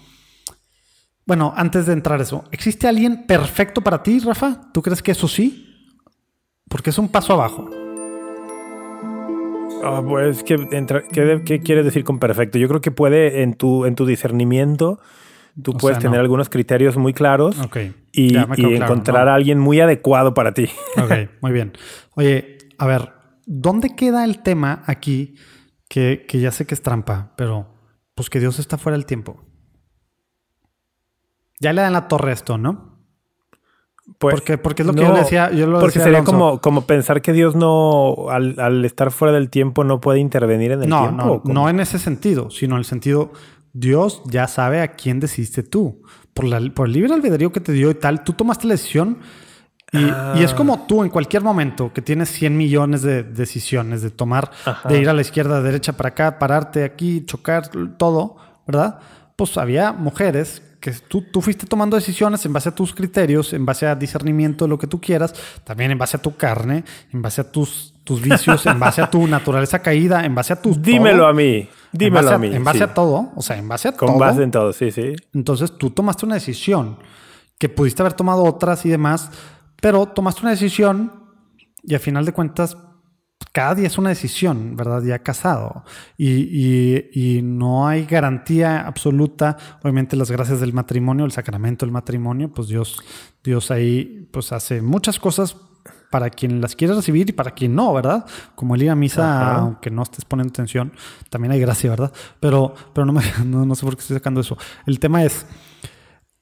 bueno, 1.25 1.53
antes 1.55 1.85
de 1.85 1.93
entrar 1.93 2.19
a 2.19 2.23
eso, 2.23 2.43
¿existe 2.51 2.87
alguien 2.87 3.25
perfecto 3.25 3.81
para 3.81 4.03
ti, 4.03 4.19
Rafa? 4.19 4.69
¿Tú 4.73 4.81
crees 4.81 5.01
que 5.01 5.11
eso 5.11 5.27
sí? 5.27 5.67
Porque 6.71 6.89
es 6.89 6.97
un 6.97 7.09
paso 7.09 7.33
abajo. 7.33 7.69
Ah, 9.83 10.01
pues, 10.07 10.43
¿qué, 10.43 10.55
entra- 10.71 11.03
qué 11.11 11.21
de- 11.21 11.43
qué 11.43 11.59
quieres 11.59 11.85
decir 11.85 12.03
con 12.03 12.17
perfecto? 12.19 12.57
Yo 12.57 12.67
creo 12.67 12.81
que 12.81 12.91
puede, 12.91 13.41
en 13.43 13.53
tu, 13.55 13.85
en 13.85 13.95
tu 13.95 14.05
discernimiento, 14.05 14.99
tú 15.61 15.71
O 15.71 15.77
puedes 15.77 15.97
sea, 15.97 16.01
tener 16.03 16.17
no. 16.19 16.21
algunos 16.21 16.49
criterios 16.49 16.97
muy 16.97 17.13
claros 17.13 17.57
y, 18.11 18.29
claro, 18.31 18.53
encontrar 18.55 19.25
¿no? 19.25 19.31
a 19.31 19.35
alguien 19.35 19.59
muy 19.59 19.79
adecuado 19.79 20.33
para 20.33 20.53
ti. 20.53 20.69
Ok, 20.97 21.11
muy 21.41 21.51
bien. 21.51 21.73
Oye, 22.15 22.57
a 22.77 22.85
ver, 22.85 23.11
¿dónde 23.45 23.95
queda 23.95 24.23
el 24.23 24.41
tema 24.43 24.83
aquí? 24.85 25.35
Que, 25.89 26.25
que 26.27 26.39
ya 26.39 26.51
sé 26.51 26.65
que 26.65 26.73
es 26.75 26.81
trampa, 26.81 27.33
pero 27.35 27.67
pues 28.15 28.29
que 28.29 28.39
Dios 28.39 28.59
está 28.59 28.77
fuera 28.77 28.95
del 28.97 29.05
tiempo. 29.05 29.43
Ya 31.59 31.73
le 31.73 31.81
dan 31.81 31.93
la 31.93 32.07
torre 32.07 32.29
a 32.29 32.33
esto, 32.33 32.57
¿no? 32.57 32.90
Pues, 34.17 34.35
Porque, 34.35 34.57
porque 34.57 34.81
es 34.81 34.87
lo 34.87 34.93
que 34.93 35.01
no, 35.01 35.07
yo 35.09 35.13
le 35.13 35.19
decía. 35.19 35.51
Yo 35.51 35.67
lo 35.67 35.79
porque 35.79 35.99
decía 35.99 36.03
sería 36.03 36.19
Alonso. 36.19 36.31
como, 36.31 36.61
como 36.61 36.81
pensar 36.85 37.21
que 37.21 37.33
Dios 37.33 37.55
no, 37.55 38.29
al, 38.29 38.59
al 38.59 38.83
estar 38.83 39.11
fuera 39.11 39.33
del 39.33 39.49
tiempo, 39.49 39.83
no 39.83 40.01
puede 40.01 40.19
intervenir 40.19 40.71
en 40.71 40.83
el 40.83 40.89
no, 40.89 41.01
tiempo. 41.01 41.41
no, 41.45 41.53
no 41.53 41.69
en 41.69 41.79
ese 41.79 41.99
sentido, 41.99 42.49
sino 42.49 42.75
en 42.75 42.79
el 42.79 42.85
sentido, 42.85 43.31
Dios 43.73 44.21
ya 44.25 44.47
sabe 44.47 44.81
a 44.81 44.93
quién 44.93 45.19
decidiste 45.19 45.63
tú. 45.63 46.01
Por, 46.33 46.45
la, 46.45 46.59
por 46.73 46.87
el 46.87 46.93
libre 46.93 47.13
albedrío 47.13 47.51
que 47.51 47.59
te 47.59 47.71
dio 47.73 47.91
y 47.91 47.95
tal, 47.95 48.23
tú 48.23 48.33
tomaste 48.33 48.65
la 48.67 48.73
decisión 48.73 49.19
y, 49.91 49.97
y 49.99 50.43
es 50.43 50.53
Ah. 50.53 50.55
como 50.55 50.85
tú 50.87 51.03
en 51.03 51.09
cualquier 51.09 51.43
momento 51.43 51.91
que 51.93 52.01
tienes 52.01 52.29
100 52.29 52.55
millones 52.55 53.01
de 53.01 53.23
decisiones 53.23 54.01
de 54.01 54.09
tomar, 54.09 54.49
Ajá. 54.65 54.87
de 54.89 54.99
ir 55.01 55.09
a 55.09 55.13
la 55.13 55.21
izquierda, 55.21 55.57
de 55.57 55.63
derecha, 55.63 55.93
para 55.93 56.09
acá, 56.09 56.39
pararte 56.39 56.83
aquí, 56.85 57.23
chocar, 57.25 57.69
todo, 57.97 58.37
¿verdad? 58.65 58.99
Pues 59.35 59.57
había 59.57 59.91
mujeres 59.91 60.63
que 60.81 60.91
tú, 60.91 61.21
tú 61.21 61.41
fuiste 61.41 61.67
tomando 61.67 61.95
decisiones 61.95 62.43
en 62.45 62.53
base 62.53 62.69
a 62.69 62.75
tus 62.75 62.93
criterios, 62.93 63.53
en 63.53 63.65
base 63.65 63.85
a 63.85 63.95
discernimiento, 63.95 64.67
lo 64.67 64.79
que 64.79 64.87
tú 64.87 64.99
quieras, 64.99 65.33
también 65.63 65.91
en 65.91 65.97
base 65.99 66.17
a 66.17 66.21
tu 66.21 66.35
carne, 66.35 66.83
en 67.13 67.21
base 67.21 67.39
a 67.39 67.51
tus, 67.51 67.93
tus 68.03 68.19
vicios, 68.19 68.65
en 68.65 68.79
base 68.79 68.99
a 68.99 69.09
tu 69.09 69.25
naturaleza 69.27 69.79
caída, 69.79 70.25
en 70.25 70.33
base 70.33 70.53
a 70.53 70.61
tus... 70.61 70.81
Dímelo 70.81 71.19
todo. 71.19 71.27
a 71.27 71.33
mí. 71.33 71.69
Dímelo 71.91 72.31
a 72.31 72.37
mí. 72.39 72.47
En 72.47 72.63
base 72.63 72.79
sí. 72.79 72.83
a 72.83 72.93
todo, 72.95 73.31
o 73.35 73.41
sea, 73.43 73.57
en 73.57 73.67
base 73.67 73.89
a 73.89 73.91
Con 73.91 74.09
todo. 74.09 74.17
base 74.17 74.41
en 74.41 74.49
todo, 74.49 74.73
sí, 74.73 74.91
sí. 74.91 75.13
Entonces 75.35 75.77
tú 75.77 75.91
tomaste 75.91 76.25
una 76.25 76.35
decisión 76.35 76.97
que 77.59 77.69
pudiste 77.69 78.01
haber 78.01 78.13
tomado 78.13 78.43
otras 78.43 78.83
y 78.87 78.89
demás, 78.89 79.29
pero 79.79 80.07
tomaste 80.07 80.41
una 80.41 80.49
decisión 80.49 81.11
y 81.83 81.93
al 81.93 81.99
final 81.99 82.25
de 82.25 82.33
cuentas 82.33 82.75
cada 83.51 83.75
día 83.75 83.87
es 83.87 83.97
una 83.97 84.09
decisión, 84.09 84.75
¿verdad? 84.75 85.03
Ya 85.03 85.19
casado. 85.19 85.83
Y, 86.17 86.29
y- 86.29 87.09
y 87.37 87.41
no 87.41 87.87
hay 87.87 88.05
garantía 88.05 88.81
absoluta. 88.87 89.57
Obviamente 89.81 90.15
las 90.15 90.31
gracias 90.31 90.59
del 90.59 90.73
matrimonio, 90.73 91.25
el 91.25 91.31
sacramento 91.31 91.85
del 91.85 91.91
matrimonio, 91.93 92.51
pues 92.51 92.67
Dios, 92.67 93.01
Dios 93.43 93.71
ahí 93.71 94.27
pues 94.31 94.51
hace 94.51 94.81
muchas 94.81 95.19
cosas 95.19 95.55
para 96.11 96.29
quien 96.29 96.59
las 96.61 96.75
quiere 96.75 96.93
recibir 96.93 97.29
y 97.29 97.33
para 97.33 97.51
quien 97.51 97.73
no, 97.73 97.93
¿verdad? 97.93 98.25
Como 98.55 98.75
el 98.75 98.83
ir 98.83 98.89
a 98.89 98.95
misa, 98.95 99.41
Ajá. 99.51 99.55
aunque 99.61 99.89
no 99.89 100.03
estés 100.03 100.25
poniendo 100.25 100.51
atención, 100.51 100.91
también 101.29 101.53
hay 101.53 101.59
gracia, 101.61 101.89
¿verdad? 101.89 102.11
Pero, 102.41 102.73
pero 102.93 103.05
no, 103.05 103.13
me, 103.13 103.21
no, 103.45 103.65
no 103.65 103.75
sé 103.75 103.85
por 103.85 103.95
qué 103.95 104.01
estoy 104.01 104.17
sacando 104.17 104.41
eso. 104.41 104.57
El 104.85 104.99
tema 104.99 105.23
es, 105.23 105.45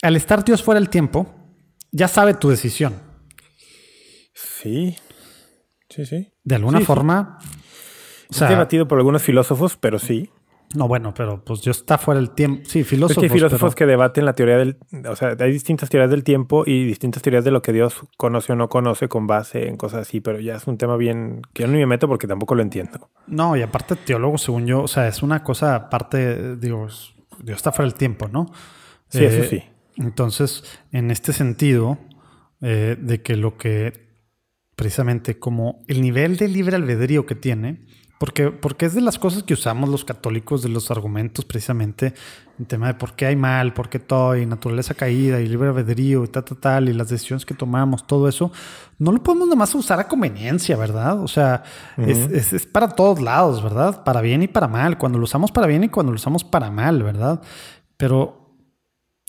al 0.02 0.16
estar 0.16 0.44
Dios 0.44 0.64
fuera 0.64 0.80
del 0.80 0.90
tiempo, 0.90 1.28
ya 1.92 2.08
sabe 2.08 2.34
tu 2.34 2.50
decisión. 2.50 2.94
Sí. 4.34 4.96
Sí, 5.90 6.06
sí. 6.06 6.32
De 6.44 6.56
alguna 6.56 6.78
Sí, 6.80 6.84
sí. 6.84 6.88
forma... 6.88 7.38
O 7.42 8.32
es 8.32 8.38
sea, 8.38 8.48
debatido 8.50 8.88
por 8.88 9.00
algunos 9.00 9.24
filósofos, 9.24 9.76
pero 9.78 9.98
sí. 9.98 10.30
no, 10.76 10.88
bueno, 10.88 11.16
pero 11.16 11.44
pues 11.44 11.62
Dios 11.64 11.78
está 11.78 11.98
fuera 11.98 12.20
del 12.20 12.30
tiempo. 12.30 12.62
Sí, 12.70 12.82
Es 12.82 12.88
filósofos. 12.88 13.22
que 13.22 13.26
hay 13.26 13.30
filósofos 13.32 13.74
pero- 13.74 13.76
que 13.76 13.86
debaten 13.88 14.24
la 14.26 14.34
teoría 14.34 14.58
del... 14.58 14.78
O 15.10 15.16
sea, 15.16 15.36
hay 15.40 15.52
distintas 15.52 15.90
teorías 15.90 16.12
del 16.12 16.24
tiempo 16.24 16.64
y 16.64 16.86
distintas 16.86 17.24
teorías 17.24 17.44
de 17.44 17.50
lo 17.50 17.64
que 17.64 17.74
Dios 17.74 18.02
conoce 18.18 18.54
o 18.54 18.56
no 18.56 18.70
conoce 18.70 19.08
con 19.08 19.26
base 19.26 19.68
en 19.68 19.78
cosas 19.78 20.02
así, 20.02 20.22
pero 20.22 20.40
ya 20.40 20.58
es 20.58 20.68
un 20.68 20.78
tema 20.78 20.96
bien... 20.96 21.42
que 21.54 21.64
yo 21.64 21.68
no 21.68 21.74
me 21.74 21.86
meto 21.88 22.08
porque 22.08 22.28
tampoco 22.28 22.54
lo 22.54 22.62
entiendo. 22.62 23.10
No, 23.26 23.58
y 23.58 23.64
aparte 23.64 23.96
teólogo, 23.96 24.38
según 24.38 24.68
yo, 24.68 24.84
o 24.84 24.88
sea, 24.88 25.08
es 25.08 25.24
una 25.24 25.44
cosa 25.44 25.74
aparte, 25.74 26.56
digo, 26.58 26.86
es- 26.86 27.14
Dios 27.42 27.56
está 27.58 27.72
fuera 27.72 27.90
del 27.90 27.98
tiempo, 27.98 28.28
¿no? 28.28 28.46
Sí, 29.08 29.26
eso 29.26 29.42
Eh, 29.42 29.48
sí. 29.50 29.64
Entonces, 29.98 30.64
en 30.92 31.10
este 31.10 31.34
sentido, 31.34 31.98
eh, 32.62 32.96
de 33.00 33.22
que 33.24 33.36
lo 33.36 33.58
que 33.58 34.09
precisamente 34.80 35.38
como 35.38 35.82
el 35.90 36.02
nivel 36.02 36.38
de 36.38 36.48
libre 36.48 36.78
albedrío 36.78 37.26
que 37.26 37.36
tiene, 37.36 37.82
porque, 38.18 38.50
porque 38.50 38.86
es 38.86 38.94
de 38.94 39.02
las 39.02 39.20
cosas 39.20 39.44
que 39.44 39.54
usamos 39.54 39.90
los 39.90 40.06
católicos, 40.06 40.62
de 40.64 40.70
los 40.70 40.90
argumentos 40.90 41.44
precisamente, 41.44 42.14
en 42.58 42.66
tema 42.66 42.88
de 42.88 42.94
por 42.94 43.14
qué 43.14 43.26
hay 43.26 43.36
mal, 43.36 43.74
por 43.74 43.90
qué 43.90 44.00
todo, 44.00 44.38
y 44.38 44.46
naturaleza 44.46 44.94
caída, 44.94 45.42
y 45.42 45.48
libre 45.48 45.68
albedrío, 45.68 46.24
y 46.24 46.28
tal, 46.30 46.46
tal, 46.46 46.58
tal, 46.60 46.90
y 46.90 46.94
las 46.94 47.10
decisiones 47.10 47.46
que 47.46 47.54
tomamos, 47.54 48.08
todo 48.08 48.30
eso, 48.30 48.54
no 49.00 49.12
lo 49.12 49.22
podemos 49.22 49.48
nada 49.50 49.58
más 49.58 49.76
usar 49.76 50.00
a 50.00 50.08
conveniencia, 50.08 50.78
¿verdad? 50.78 51.22
O 51.22 51.28
sea, 51.28 51.64
es, 51.98 52.20
es- 52.32 52.54
es 52.54 52.66
para 52.66 52.88
todos 52.90 53.22
lados, 53.22 53.62
¿verdad? 53.62 54.04
Para 54.06 54.22
bien 54.22 54.44
y 54.44 54.48
para 54.48 54.70
mal, 54.70 54.98
cuando 54.98 55.18
lo 55.18 55.26
usamos 55.26 55.52
para 55.52 55.68
bien 55.68 55.84
y 55.84 55.90
cuando 55.90 56.14
lo 56.14 56.16
usamos 56.16 56.46
para 56.46 56.72
mal, 56.72 57.04
¿verdad? 57.04 57.42
Pero 57.98 58.56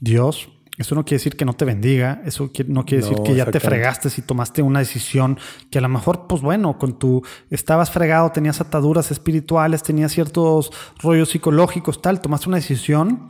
Dios 0.01 0.49
Eso 0.81 0.95
no 0.95 1.05
quiere 1.05 1.19
decir 1.19 1.37
que 1.37 1.45
no 1.45 1.53
te 1.53 1.67
bendiga, 1.67 2.23
eso 2.25 2.51
no 2.69 2.87
quiere 2.87 3.05
decir 3.05 3.19
No, 3.19 3.23
que 3.23 3.35
ya 3.35 3.45
te 3.45 3.61
fregaste 3.61 4.09
si 4.09 4.23
tomaste 4.23 4.63
una 4.63 4.79
decisión 4.79 5.39
que 5.71 5.77
a 5.77 5.83
lo 5.83 5.91
mejor, 5.91 6.27
pues 6.27 6.41
bueno, 6.41 6.79
con 6.79 6.99
tu 6.99 7.23
estabas 7.51 7.91
fregado, 7.91 8.33
tenías 8.33 8.63
ataduras 8.63 9.11
espirituales, 9.11 9.83
tenías 9.83 10.11
ciertos 10.11 10.73
rollos 11.03 11.29
psicológicos, 11.29 12.01
tal, 12.01 12.23
tomaste 12.23 12.49
una 12.49 12.57
decisión, 12.57 13.29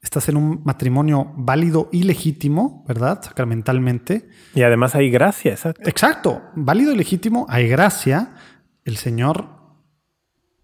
estás 0.00 0.30
en 0.30 0.38
un 0.38 0.62
matrimonio 0.64 1.30
válido 1.36 1.90
y 1.92 2.04
legítimo, 2.04 2.86
¿verdad? 2.88 3.20
Sacramentalmente. 3.22 4.30
Y 4.54 4.62
además 4.62 4.94
hay 4.94 5.10
gracia, 5.10 5.52
exacto. 5.52 5.90
Exacto, 5.90 6.42
válido 6.54 6.92
y 6.92 6.96
legítimo, 6.96 7.44
hay 7.50 7.68
gracia. 7.68 8.32
El 8.86 8.96
Señor, 8.96 9.50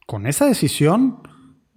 con 0.07 0.27
esa 0.27 0.47
decisión, 0.47 1.21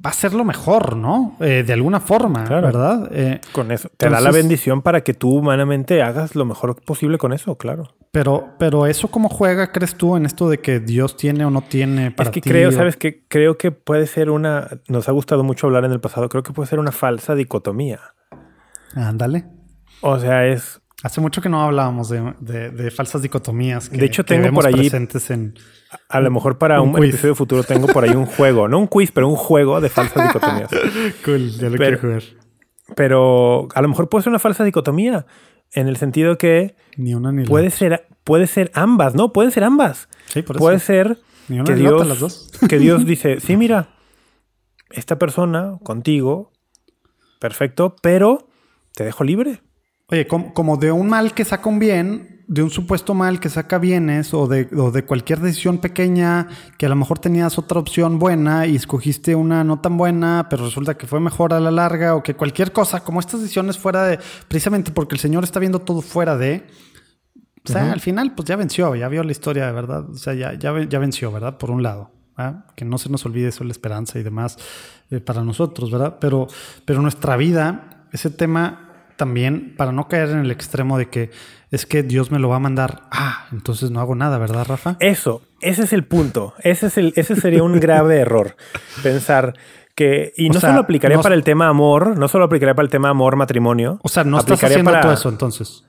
va 0.05 0.11
a 0.11 0.13
ser 0.13 0.33
lo 0.33 0.43
mejor, 0.45 0.95
¿no? 0.95 1.35
Eh, 1.39 1.63
de 1.65 1.73
alguna 1.73 1.99
forma, 1.99 2.43
Claro. 2.45 2.67
¿verdad? 2.67 3.09
Eh, 3.11 3.41
Con 3.51 3.71
eso. 3.71 3.89
Te 3.97 4.09
da 4.09 4.21
la 4.21 4.31
bendición 4.31 4.81
para 4.81 5.01
que 5.01 5.13
tú 5.13 5.31
humanamente 5.37 6.01
hagas 6.03 6.35
lo 6.35 6.45
mejor 6.45 6.79
posible 6.83 7.17
con 7.17 7.33
eso, 7.33 7.57
claro. 7.57 7.95
pero, 8.11 8.49
pero 8.59 8.85
eso 8.85 9.07
cómo 9.09 9.27
juega, 9.29 9.71
crees 9.71 9.95
tú, 9.95 10.15
en 10.15 10.25
esto 10.25 10.49
de 10.49 10.59
que 10.59 10.79
Dios 10.79 11.17
tiene 11.17 11.45
o 11.45 11.49
no 11.49 11.61
tiene 11.61 12.11
para 12.11 12.29
es 12.29 12.33
que 12.33 12.41
ti? 12.41 12.49
creo, 12.49 12.69
o- 12.69 12.71
¿sabes 12.71 12.95
que 12.97 13.25
Creo 13.27 13.57
que 13.57 13.71
puede 13.71 14.05
ser 14.07 14.29
una... 14.29 14.67
Nos 14.87 15.09
ha 15.09 15.11
gustado 15.11 15.43
mucho 15.43 15.67
hablar 15.67 15.83
en 15.85 15.91
el 15.91 15.99
pasado. 15.99 16.29
Creo 16.29 16.43
que 16.43 16.53
puede 16.53 16.69
ser 16.69 16.79
una 16.79 16.91
falsa 16.91 17.33
dicotomía. 17.35 17.99
Ándale. 18.95 19.45
O 20.01 20.19
sea, 20.19 20.45
es... 20.47 20.81
Hace 21.03 21.21
mucho 21.21 21.41
que 21.41 21.49
no 21.49 21.61
hablábamos 21.61 22.09
de, 22.09 22.33
de- 22.39 22.71
de 22.71 22.89
falsas 22.91 23.21
dicotomías. 23.21 23.89
Que, 23.89 23.97
De 23.97 24.05
hecho, 24.07 24.23
que 24.25 24.33
tengo 24.33 24.45
vemos 24.45 24.63
por 24.65 24.73
allí- 24.73 24.89
presentes 24.89 25.29
en. 25.29 25.53
A 26.09 26.19
lo 26.19 26.29
mejor 26.31 26.57
para 26.57 26.81
Un 26.81 26.97
episodio 27.03 27.33
futuro 27.35 27.63
tengo 27.63 27.87
por 27.87 28.03
ahí 28.03 28.11
un 28.11 28.25
juego. 28.25 28.67
No 28.67 28.77
un 28.79 28.87
quiz, 28.87 29.11
pero 29.11 29.27
un 29.27 29.35
juego 29.35 29.79
de 29.81 29.89
falsas 29.89 30.27
dicotomías. 30.27 30.69
Cool, 31.25 31.49
ya 31.51 31.69
lo 31.69 31.77
Pero- 31.77 31.99
quiero 31.99 31.99
jugar. 31.99 32.23
Pero 32.95 33.67
a 33.75 33.81
lo 33.81 33.87
mejor 33.89 34.07
puede 34.09 34.23
ser 34.23 34.29
una 34.31 34.39
falsa 34.39 34.63
dicotomía. 34.63 35.25
En 35.73 35.87
el 35.87 35.97
sentido 35.97 36.37
que 36.37 36.75
Ni 36.95 37.13
una 37.13 37.31
ni 37.33 37.43
puede 37.45 37.69
ser, 37.69 38.07
puede 38.23 38.47
ser 38.47 38.71
ambas, 38.73 39.13
¿no? 39.15 39.33
Pueden 39.33 39.51
ser 39.51 39.63
ambas. 39.65 40.07
Sí, 40.27 40.41
por 40.41 40.55
eso. 40.55 40.63
Puede 40.63 40.79
ser 40.79 41.19
Ni 41.49 41.57
una 41.59 41.65
que 41.65 41.75
Dios, 41.75 41.93
otra, 41.93 42.05
las 42.05 42.19
dos. 42.19 42.51
que 42.69 42.79
Dios 42.79 43.05
dice, 43.05 43.39
sí, 43.41 43.57
mira, 43.57 43.89
esta 44.89 45.19
persona 45.19 45.77
contigo, 45.83 46.53
perfecto, 47.39 47.95
pero 48.01 48.47
te 48.93 49.03
dejo 49.03 49.23
libre. 49.25 49.61
Oye, 50.09 50.25
como, 50.27 50.53
como 50.53 50.77
de 50.77 50.93
un 50.93 51.09
mal 51.09 51.33
que 51.33 51.43
saca 51.43 51.67
un 51.67 51.79
bien, 51.79 52.36
de 52.47 52.63
un 52.63 52.69
supuesto 52.69 53.13
mal 53.13 53.39
que 53.41 53.49
saca 53.49 53.77
bienes, 53.77 54.33
o 54.33 54.47
de, 54.47 54.69
o 54.77 54.89
de 54.91 55.03
cualquier 55.03 55.39
decisión 55.41 55.79
pequeña 55.79 56.47
que 56.77 56.85
a 56.85 56.89
lo 56.89 56.95
mejor 56.95 57.19
tenías 57.19 57.57
otra 57.57 57.79
opción 57.79 58.19
buena 58.19 58.65
y 58.65 58.75
escogiste 58.77 59.35
una 59.35 59.65
no 59.65 59.81
tan 59.81 59.97
buena, 59.97 60.47
pero 60.49 60.63
resulta 60.65 60.95
que 60.97 61.07
fue 61.07 61.19
mejor 61.19 61.53
a 61.53 61.59
la 61.59 61.71
larga, 61.71 62.15
o 62.15 62.23
que 62.23 62.35
cualquier 62.35 62.71
cosa, 62.71 63.01
como 63.01 63.19
estas 63.19 63.41
decisiones 63.41 63.77
fuera 63.77 64.03
de, 64.05 64.19
precisamente 64.47 64.91
porque 64.91 65.15
el 65.15 65.19
Señor 65.19 65.43
está 65.43 65.59
viendo 65.59 65.79
todo 65.79 66.01
fuera 66.01 66.37
de. 66.37 66.65
O 67.65 67.69
sea, 67.69 67.91
al 67.91 67.99
final, 67.99 68.33
pues 68.33 68.47
ya 68.47 68.55
venció, 68.55 68.95
ya 68.95 69.09
vio 69.09 69.23
la 69.23 69.31
historia 69.33 69.65
de 69.65 69.73
verdad. 69.73 70.09
O 70.09 70.15
sea, 70.15 70.33
ya, 70.33 70.53
ya, 70.53 70.71
ve- 70.71 70.87
ya 70.89 70.99
venció, 70.99 71.33
¿verdad? 71.33 71.57
Por 71.57 71.69
un 71.69 71.83
lado. 71.83 72.11
¿verdad? 72.37 72.63
Que 72.77 72.85
no 72.85 72.97
se 72.97 73.09
nos 73.09 73.25
olvide 73.25 73.49
eso, 73.49 73.65
la 73.65 73.71
esperanza 73.71 74.19
y 74.19 74.23
demás 74.23 74.57
eh, 75.11 75.19
para 75.19 75.43
nosotros, 75.43 75.91
¿verdad? 75.91 76.17
Pero, 76.21 76.47
pero 76.85 77.01
nuestra 77.01 77.35
vida, 77.35 78.07
ese 78.13 78.29
tema 78.29 78.86
también, 79.17 79.75
para 79.75 79.91
no 79.91 80.07
caer 80.07 80.29
en 80.29 80.39
el 80.39 80.51
extremo 80.51 80.97
de 80.97 81.09
que 81.09 81.31
es 81.71 81.85
que 81.85 82.03
Dios 82.03 82.31
me 82.31 82.39
lo 82.39 82.47
va 82.49 82.55
a 82.57 82.59
mandar, 82.59 83.01
ah, 83.11 83.47
entonces 83.51 83.91
no 83.91 83.99
hago 83.99 84.15
nada, 84.15 84.37
¿verdad, 84.37 84.65
Rafa? 84.65 84.95
Eso, 84.99 85.41
ese 85.59 85.83
es 85.83 85.91
el 85.93 86.05
punto. 86.05 86.53
Ese, 86.59 86.87
es 86.87 86.97
el, 86.97 87.11
ese 87.17 87.35
sería 87.35 87.63
un 87.63 87.79
grave 87.79 88.17
error. 88.21 88.55
Pensar 89.03 89.53
que, 89.95 90.31
y 90.37 90.49
O 90.49 90.53
no 90.53 90.59
sea, 90.61 90.69
solo 90.69 90.81
aplicaría 90.81 91.17
no- 91.17 91.23
para 91.23 91.35
el 91.35 91.43
tema 91.43 91.67
amor, 91.67 92.17
no 92.17 92.27
solo 92.29 92.45
aplicaría 92.45 92.73
para 92.75 92.85
el 92.85 92.91
tema 92.91 93.09
amor, 93.09 93.35
matrimonio. 93.35 93.99
O 94.03 94.07
sea, 94.07 94.23
no 94.23 94.37
estás 94.37 94.53
aplicaría 94.53 94.75
haciendo 94.75 94.91
para- 94.91 95.01
todo 95.01 95.13
eso 95.13 95.27
entonces. 95.29 95.83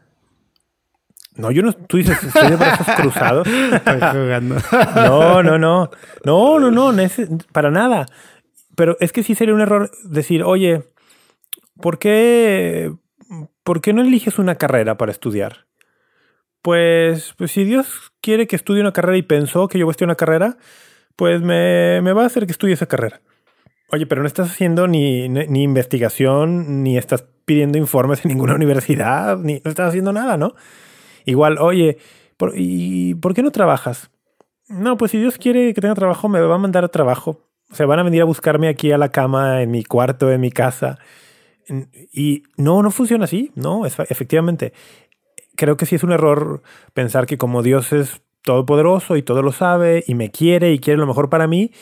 No, 1.37 1.53
yo 1.53 1.63
no, 1.63 1.73
tú 1.73 1.99
dices, 1.99 2.21
estoy 2.21 2.51
de 2.51 2.57
brazos 2.57 2.87
cruzados. 2.97 3.47
Estoy 3.73 4.01
jugando. 4.01 4.57
No, 4.97 5.41
no, 5.45 5.57
no. 5.57 5.89
No, 6.25 6.59
no, 6.59 6.71
no, 6.73 6.93
para 7.53 7.71
nada. 7.71 8.07
Pero 8.75 8.97
es 8.99 9.13
que 9.13 9.23
sí 9.23 9.37
sería 9.37 9.55
un 9.55 9.61
error 9.61 9.91
decir, 10.03 10.43
oye, 10.43 10.83
¿por 11.81 12.01
qué, 12.01 12.93
¿por 13.63 13.81
qué 13.81 13.93
no 13.93 14.03
eliges 14.03 14.39
una 14.39 14.57
carrera 14.57 14.97
para 14.97 15.13
estudiar? 15.13 15.67
Pues, 16.63 17.35
pues 17.37 17.53
si 17.53 17.65
Dios 17.65 18.13
quiere 18.21 18.47
que 18.47 18.57
estudie 18.57 18.81
una 18.81 18.93
carrera 18.93 19.17
y 19.17 19.23
pensó 19.23 19.69
que 19.69 19.79
yo 19.79 19.87
voy 19.87 19.95
a 19.99 20.05
una 20.05 20.17
carrera, 20.17 20.57
pues 21.17 21.41
me, 21.41 22.01
me 22.03 22.13
va 22.13 22.25
a 22.25 22.27
hacer 22.27 22.47
que 22.47 22.53
estudie 22.53 22.75
esa 22.75 22.87
carrera. 22.87 23.21
Oye, 23.91 24.07
pero 24.07 24.21
no 24.21 24.27
estás 24.27 24.51
haciendo 24.51 24.87
ni, 24.87 25.29
ni, 25.29 25.47
ni 25.47 25.63
investigación, 25.63 26.83
ni 26.83 26.99
estás 26.99 27.25
pidiendo 27.45 27.79
informes 27.79 28.25
en 28.25 28.31
ninguna 28.31 28.55
universidad, 28.57 29.39
ni 29.39 29.61
no 29.65 29.71
estás 29.71 29.89
haciendo 29.89 30.13
nada, 30.13 30.37
¿no? 30.37 30.55
Igual, 31.25 31.59
oye, 31.59 31.99
¿por, 32.37 32.53
¿y 32.55 33.15
por 33.15 33.35
qué 33.35 33.43
no 33.43 33.51
trabajas? 33.51 34.11
No, 34.69 34.97
pues 34.99 35.13
si 35.13 35.19
Dios 35.19 35.39
quiere 35.39 35.73
que 35.73 35.81
tenga 35.81 35.95
trabajo, 35.95 36.29
me 36.29 36.41
va 36.41 36.55
a 36.55 36.59
mandar 36.59 36.85
a 36.85 36.89
trabajo. 36.89 37.41
O 37.71 37.75
sea, 37.75 37.87
van 37.87 37.99
a 37.99 38.03
venir 38.03 38.23
a 38.23 38.25
buscarme 38.25 38.69
aquí 38.69 38.93
a 38.93 38.99
la 38.99 39.11
cama, 39.11 39.63
en 39.63 39.71
mi 39.71 39.85
cuarto, 39.85 40.31
en 40.31 40.41
mi 40.41 40.51
casa. 40.51 40.99
Y 42.13 42.45
no, 42.57 42.83
no 42.83 42.91
funciona 42.91 43.25
así. 43.25 43.51
No, 43.55 43.85
es- 43.87 43.99
efectivamente. 43.99 44.73
Creo 45.57 45.77
que 45.77 45.87
sí 45.87 45.97
es 45.97 46.05
un 46.05 46.13
error 46.13 46.63
pensar 46.95 47.27
que 47.27 47.37
como 47.39 47.63
Dios 47.63 47.93
es 47.93 48.21
todopoderoso 48.43 49.17
y 49.17 49.23
todo 49.23 49.43
lo 49.43 49.53
sabe 49.53 50.05
y 50.07 50.15
me 50.15 50.31
quiere 50.31 50.73
y 50.73 50.79
quiere 50.79 50.99
lo 50.99 51.07
mejor 51.07 51.29
para 51.29 51.47
mí, 51.47 51.73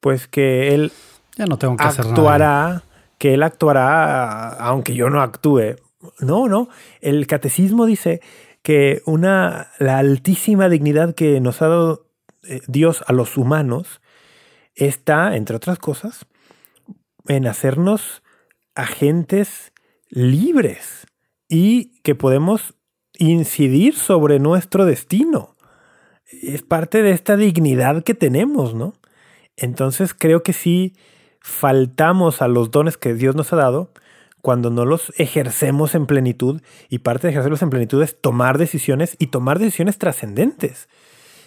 pues 0.00 0.26
que 0.26 0.74
Él 0.74 0.92
Ya 1.36 1.46
no 1.46 1.56
tengo 1.58 1.76
que 1.76 1.84
hacer 1.84 2.04
nada. 2.04 2.14
actuará, 2.16 2.82
que 3.18 3.34
Él 3.34 3.42
actuará 3.44 4.48
aunque 4.48 4.94
yo 4.94 5.08
no 5.08 5.22
actúe. 5.22 5.76
No, 6.18 6.48
no. 6.48 6.68
El 7.00 7.26
catecismo 7.28 7.86
dice 7.86 8.20
que 8.62 9.02
una, 9.06 9.68
la 9.78 9.98
altísima 9.98 10.68
dignidad 10.68 11.14
que 11.14 11.40
nos 11.40 11.62
ha 11.62 11.68
dado 11.68 12.06
eh, 12.42 12.60
Dios 12.66 13.04
a 13.06 13.12
los 13.12 13.36
humanos 13.36 14.00
está, 14.74 15.36
entre 15.36 15.54
otras 15.56 15.78
cosas, 15.78 16.26
en 17.28 17.46
hacernos 17.46 18.22
agentes 18.74 19.72
libres 20.08 21.06
y 21.48 22.00
que 22.02 22.14
podemos 22.14 22.74
incidir 23.18 23.94
sobre 23.94 24.38
nuestro 24.38 24.84
destino. 24.84 25.56
Es 26.42 26.62
parte 26.62 27.02
de 27.02 27.10
esta 27.10 27.36
dignidad 27.36 28.02
que 28.04 28.14
tenemos, 28.14 28.74
¿no? 28.74 28.94
Entonces 29.56 30.14
creo 30.14 30.42
que 30.42 30.52
sí 30.52 30.94
faltamos 31.40 32.40
a 32.40 32.48
los 32.48 32.70
dones 32.70 32.96
que 32.96 33.14
Dios 33.14 33.34
nos 33.34 33.52
ha 33.52 33.56
dado 33.56 33.90
cuando 34.40 34.70
no 34.70 34.84
los 34.84 35.12
ejercemos 35.18 35.94
en 35.94 36.06
plenitud 36.06 36.62
y 36.88 36.98
parte 36.98 37.26
de 37.26 37.30
ejercerlos 37.30 37.62
en 37.62 37.70
plenitud 37.70 38.02
es 38.02 38.20
tomar 38.20 38.58
decisiones 38.58 39.16
y 39.18 39.28
tomar 39.28 39.58
decisiones 39.58 39.98
trascendentes. 39.98 40.88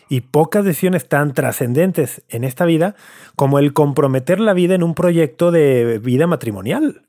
Y 0.07 0.21
pocas 0.21 0.63
decisiones 0.63 1.09
tan 1.09 1.33
trascendentes 1.33 2.23
en 2.29 2.43
esta 2.43 2.65
vida 2.65 2.95
como 3.35 3.57
el 3.57 3.73
comprometer 3.73 4.39
la 4.39 4.53
vida 4.53 4.75
en 4.75 4.83
un 4.83 4.93
proyecto 4.93 5.51
de 5.51 5.99
vida 5.99 6.27
matrimonial. 6.27 7.01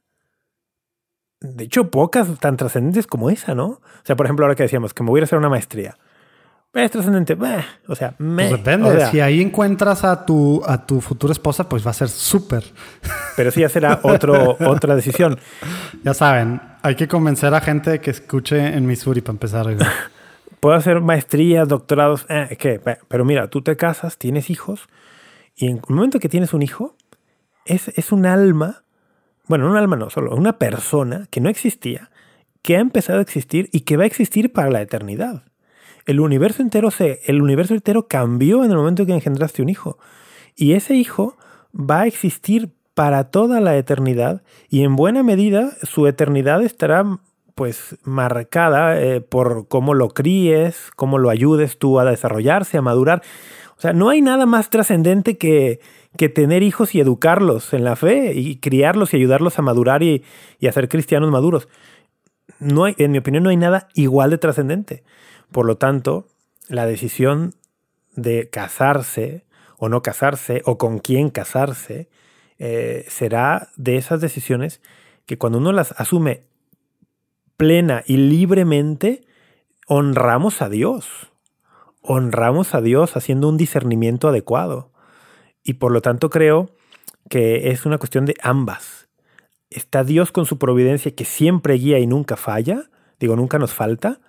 De 1.41 1.65
hecho, 1.65 1.91
pocas 1.91 2.29
tan 2.41 2.57
trascendentes 2.57 3.07
como 3.07 3.31
esa, 3.31 3.55
¿no? 3.55 3.67
O 3.67 3.81
sea, 4.05 4.17
por 4.17 4.27
ejemplo, 4.27 4.45
ahora 4.47 4.55
que 4.55 4.63
decíamos 4.63 4.95
que 4.95 5.03
me 5.03 5.11
voy 5.11 5.21
a 5.21 5.25
hacer 5.25 5.39
una 5.39 5.49
maestría. 5.49 5.97
Es 6.73 6.91
trascendente. 6.91 7.35
Bah, 7.35 7.65
O 7.89 7.95
sea, 7.95 8.15
me, 8.19 8.49
Pues 8.49 8.63
depende. 8.63 8.89
o 8.89 8.93
sea, 8.93 9.11
si 9.11 9.21
ahí 9.21 9.41
encuentras 9.41 10.05
a 10.05 10.27
tu, 10.27 10.63
a 10.67 10.85
tu 10.87 11.01
futura 11.01 11.33
esposa, 11.33 11.69
pues 11.69 11.87
va 11.87 11.91
a 11.91 11.95
ser 11.95 12.09
súper. 12.09 12.65
pero 13.37 13.51
sí 13.51 13.61
ya 13.61 13.69
será 13.71 14.01
otro, 14.03 14.57
otra 14.67 14.95
decisión. 14.95 15.39
Ya 16.03 16.13
saben, 16.15 16.61
hay 16.83 16.95
que 16.95 17.09
convencer 17.09 17.55
a 17.55 17.61
gente 17.61 18.01
que 18.01 18.11
escuche 18.11 18.59
en 18.75 18.87
Missouri 18.87 19.21
para 19.23 19.33
empezar. 19.35 19.67
Puedo 20.61 20.75
hacer 20.77 21.01
maestrías, 21.01 21.69
doctorados, 21.69 22.27
eh, 22.29 22.57
¿qué? 22.59 22.79
Pe- 22.81 22.99
Pero 23.09 23.25
mira, 23.25 23.49
tú 23.49 23.63
te 23.63 23.77
casas, 23.77 24.19
tienes 24.19 24.51
hijos, 24.51 24.87
y 25.55 25.67
en 25.69 25.77
el 25.77 25.83
momento 25.95 26.19
que 26.19 26.29
tienes 26.29 26.53
un 26.55 26.63
hijo, 26.63 26.95
es, 27.65 27.89
es 27.89 28.11
un 28.13 28.27
alma, 28.27 28.83
bueno, 29.49 29.67
no 29.67 29.73
un 29.73 29.77
alma 29.77 29.97
no, 29.97 30.11
solo 30.11 30.35
una 30.35 30.59
persona 30.59 31.27
que 31.31 31.41
no 31.41 31.49
existía, 31.49 32.11
que 32.63 32.77
ha 32.77 32.81
empezado 32.81 33.21
a 33.21 33.23
existir 33.23 33.69
y 33.73 33.81
que 33.81 33.97
va 33.97 34.05
a 34.05 34.07
existir 34.07 34.53
para 34.53 34.71
la 34.71 34.83
eternidad. 34.83 35.45
El 36.05 36.21
universo 36.21 36.63
entero 36.63 36.91
se, 36.91 37.21
el 37.27 37.43
universo 37.43 37.75
entero 37.75 38.07
cambió 38.07 38.65
en 38.65 38.71
el 38.71 38.77
momento 38.77 39.03
en 39.03 39.09
que 39.09 39.15
engendraste 39.15 39.63
un 39.63 39.69
hijo. 39.69 39.99
Y 40.55 40.73
ese 40.73 40.95
hijo 40.95 41.37
va 41.75 42.03
a 42.03 42.07
existir 42.07 42.71
para 42.95 43.25
toda 43.25 43.61
la 43.61 43.77
eternidad 43.77 44.43
y 44.71 44.83
en 44.83 44.97
buena 44.97 45.23
medida 45.23 45.73
su 45.83 46.07
eternidad 46.07 46.63
estará 46.63 47.05
pues 47.55 47.97
marcada 48.05 49.01
eh, 49.01 49.21
por 49.21 49.69
cómo 49.69 49.95
lo 49.95 50.09
críes, 50.09 50.91
cómo 50.97 51.19
lo 51.19 51.31
ayudes 51.31 51.79
tú 51.79 51.99
a 51.99 52.05
desarrollarse, 52.05 52.79
a 52.79 52.83
madurar. 52.83 53.23
O 53.77 53.81
sea, 53.81 53.93
no 53.93 54.09
hay 54.09 54.23
nada 54.23 54.47
más 54.47 54.71
trascendente 54.71 55.37
que, 55.37 55.81
que 56.17 56.29
tener 56.29 56.63
hijos 56.63 56.95
y 56.95 57.01
educarlos 57.01 57.73
en 57.73 57.85
la 57.85 57.97
fe 57.97 58.33
y 58.35 58.57
criarlos 58.57 59.13
y 59.13 59.17
ayudarlos 59.17 59.59
a 59.59 59.63
madurar 59.63 60.03
y, 60.03 60.25
y 60.59 60.67
a 60.67 60.73
ser 60.73 60.89
cristianos 60.89 61.31
maduros. 61.31 61.69
No 62.59 62.85
hay, 62.85 62.95
en 62.99 63.13
mi 63.13 63.19
opinión, 63.19 63.45
no 63.45 63.51
hay 63.51 63.57
nada 63.57 63.89
igual 63.95 64.31
de 64.31 64.39
trascendente. 64.39 65.05
Por 65.53 65.67
lo 65.67 65.77
tanto, 65.77 66.29
la 66.69 66.87
decisión 66.87 67.55
de 68.15 68.49
casarse 68.51 69.45
o 69.79 69.89
no 69.89 70.03
casarse 70.03 70.63
o 70.65 70.79
con 70.79 70.99
quién 70.99 71.31
casarse 71.31 72.09
eh, 72.59 73.05
será 73.09 73.69
de 73.77 73.97
esas 73.97 74.21
decisiones 74.21 74.81
que 75.27 75.39
cuando 75.39 75.59
uno 75.59 75.73
las 75.73 75.93
asume 75.99 76.45
plena 77.57 78.03
y 78.07 78.17
libremente 78.17 79.27
honramos 79.87 80.63
a 80.63 80.69
Dios. 80.69 81.33
Honramos 82.01 82.75
a 82.75 82.81
Dios 82.81 83.17
haciendo 83.17 83.49
un 83.49 83.57
discernimiento 83.57 84.29
adecuado. 84.29 84.91
Y 85.67 85.75
por 85.75 85.91
lo 85.91 86.01
tanto 86.01 86.31
creo 86.31 86.71
que 87.29 87.73
es 87.73 87.87
una 87.87 87.99
cuestión 87.99 88.25
de 88.25 88.37
ambas. 88.41 89.09
Está 89.69 90.05
Dios 90.05 90.31
con 90.31 90.47
su 90.47 90.59
providencia 90.59 91.13
que 91.13 91.25
siempre 91.25 91.75
guía 91.75 91.99
y 91.99 92.07
nunca 92.07 92.37
falla, 92.37 92.85
digo, 93.19 93.35
nunca 93.35 93.59
nos 93.59 93.75
falta 93.75 94.21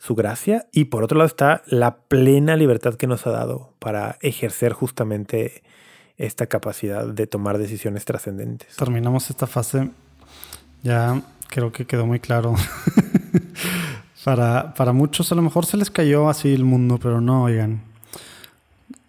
su 0.00 0.14
gracia, 0.14 0.66
y 0.72 0.86
por 0.86 1.04
otro 1.04 1.18
lado 1.18 1.26
está 1.26 1.62
la 1.66 1.98
plena 1.98 2.56
libertad 2.56 2.94
que 2.94 3.06
nos 3.06 3.26
ha 3.26 3.30
dado 3.30 3.74
para 3.78 4.16
ejercer 4.22 4.72
justamente 4.72 5.62
esta 6.16 6.46
capacidad 6.46 7.06
de 7.06 7.26
tomar 7.26 7.58
decisiones 7.58 8.06
trascendentes. 8.06 8.74
Terminamos 8.76 9.28
esta 9.28 9.46
fase. 9.46 9.90
Ya 10.82 11.20
creo 11.48 11.72
que 11.72 11.86
quedó 11.86 12.06
muy 12.06 12.20
claro. 12.20 12.54
para, 14.24 14.72
para 14.72 14.94
muchos 14.94 15.30
a 15.30 15.34
lo 15.34 15.42
mejor 15.42 15.66
se 15.66 15.76
les 15.76 15.90
cayó 15.90 16.30
así 16.30 16.54
el 16.54 16.64
mundo, 16.64 16.98
pero 16.98 17.20
no, 17.20 17.44
oigan. 17.44 17.95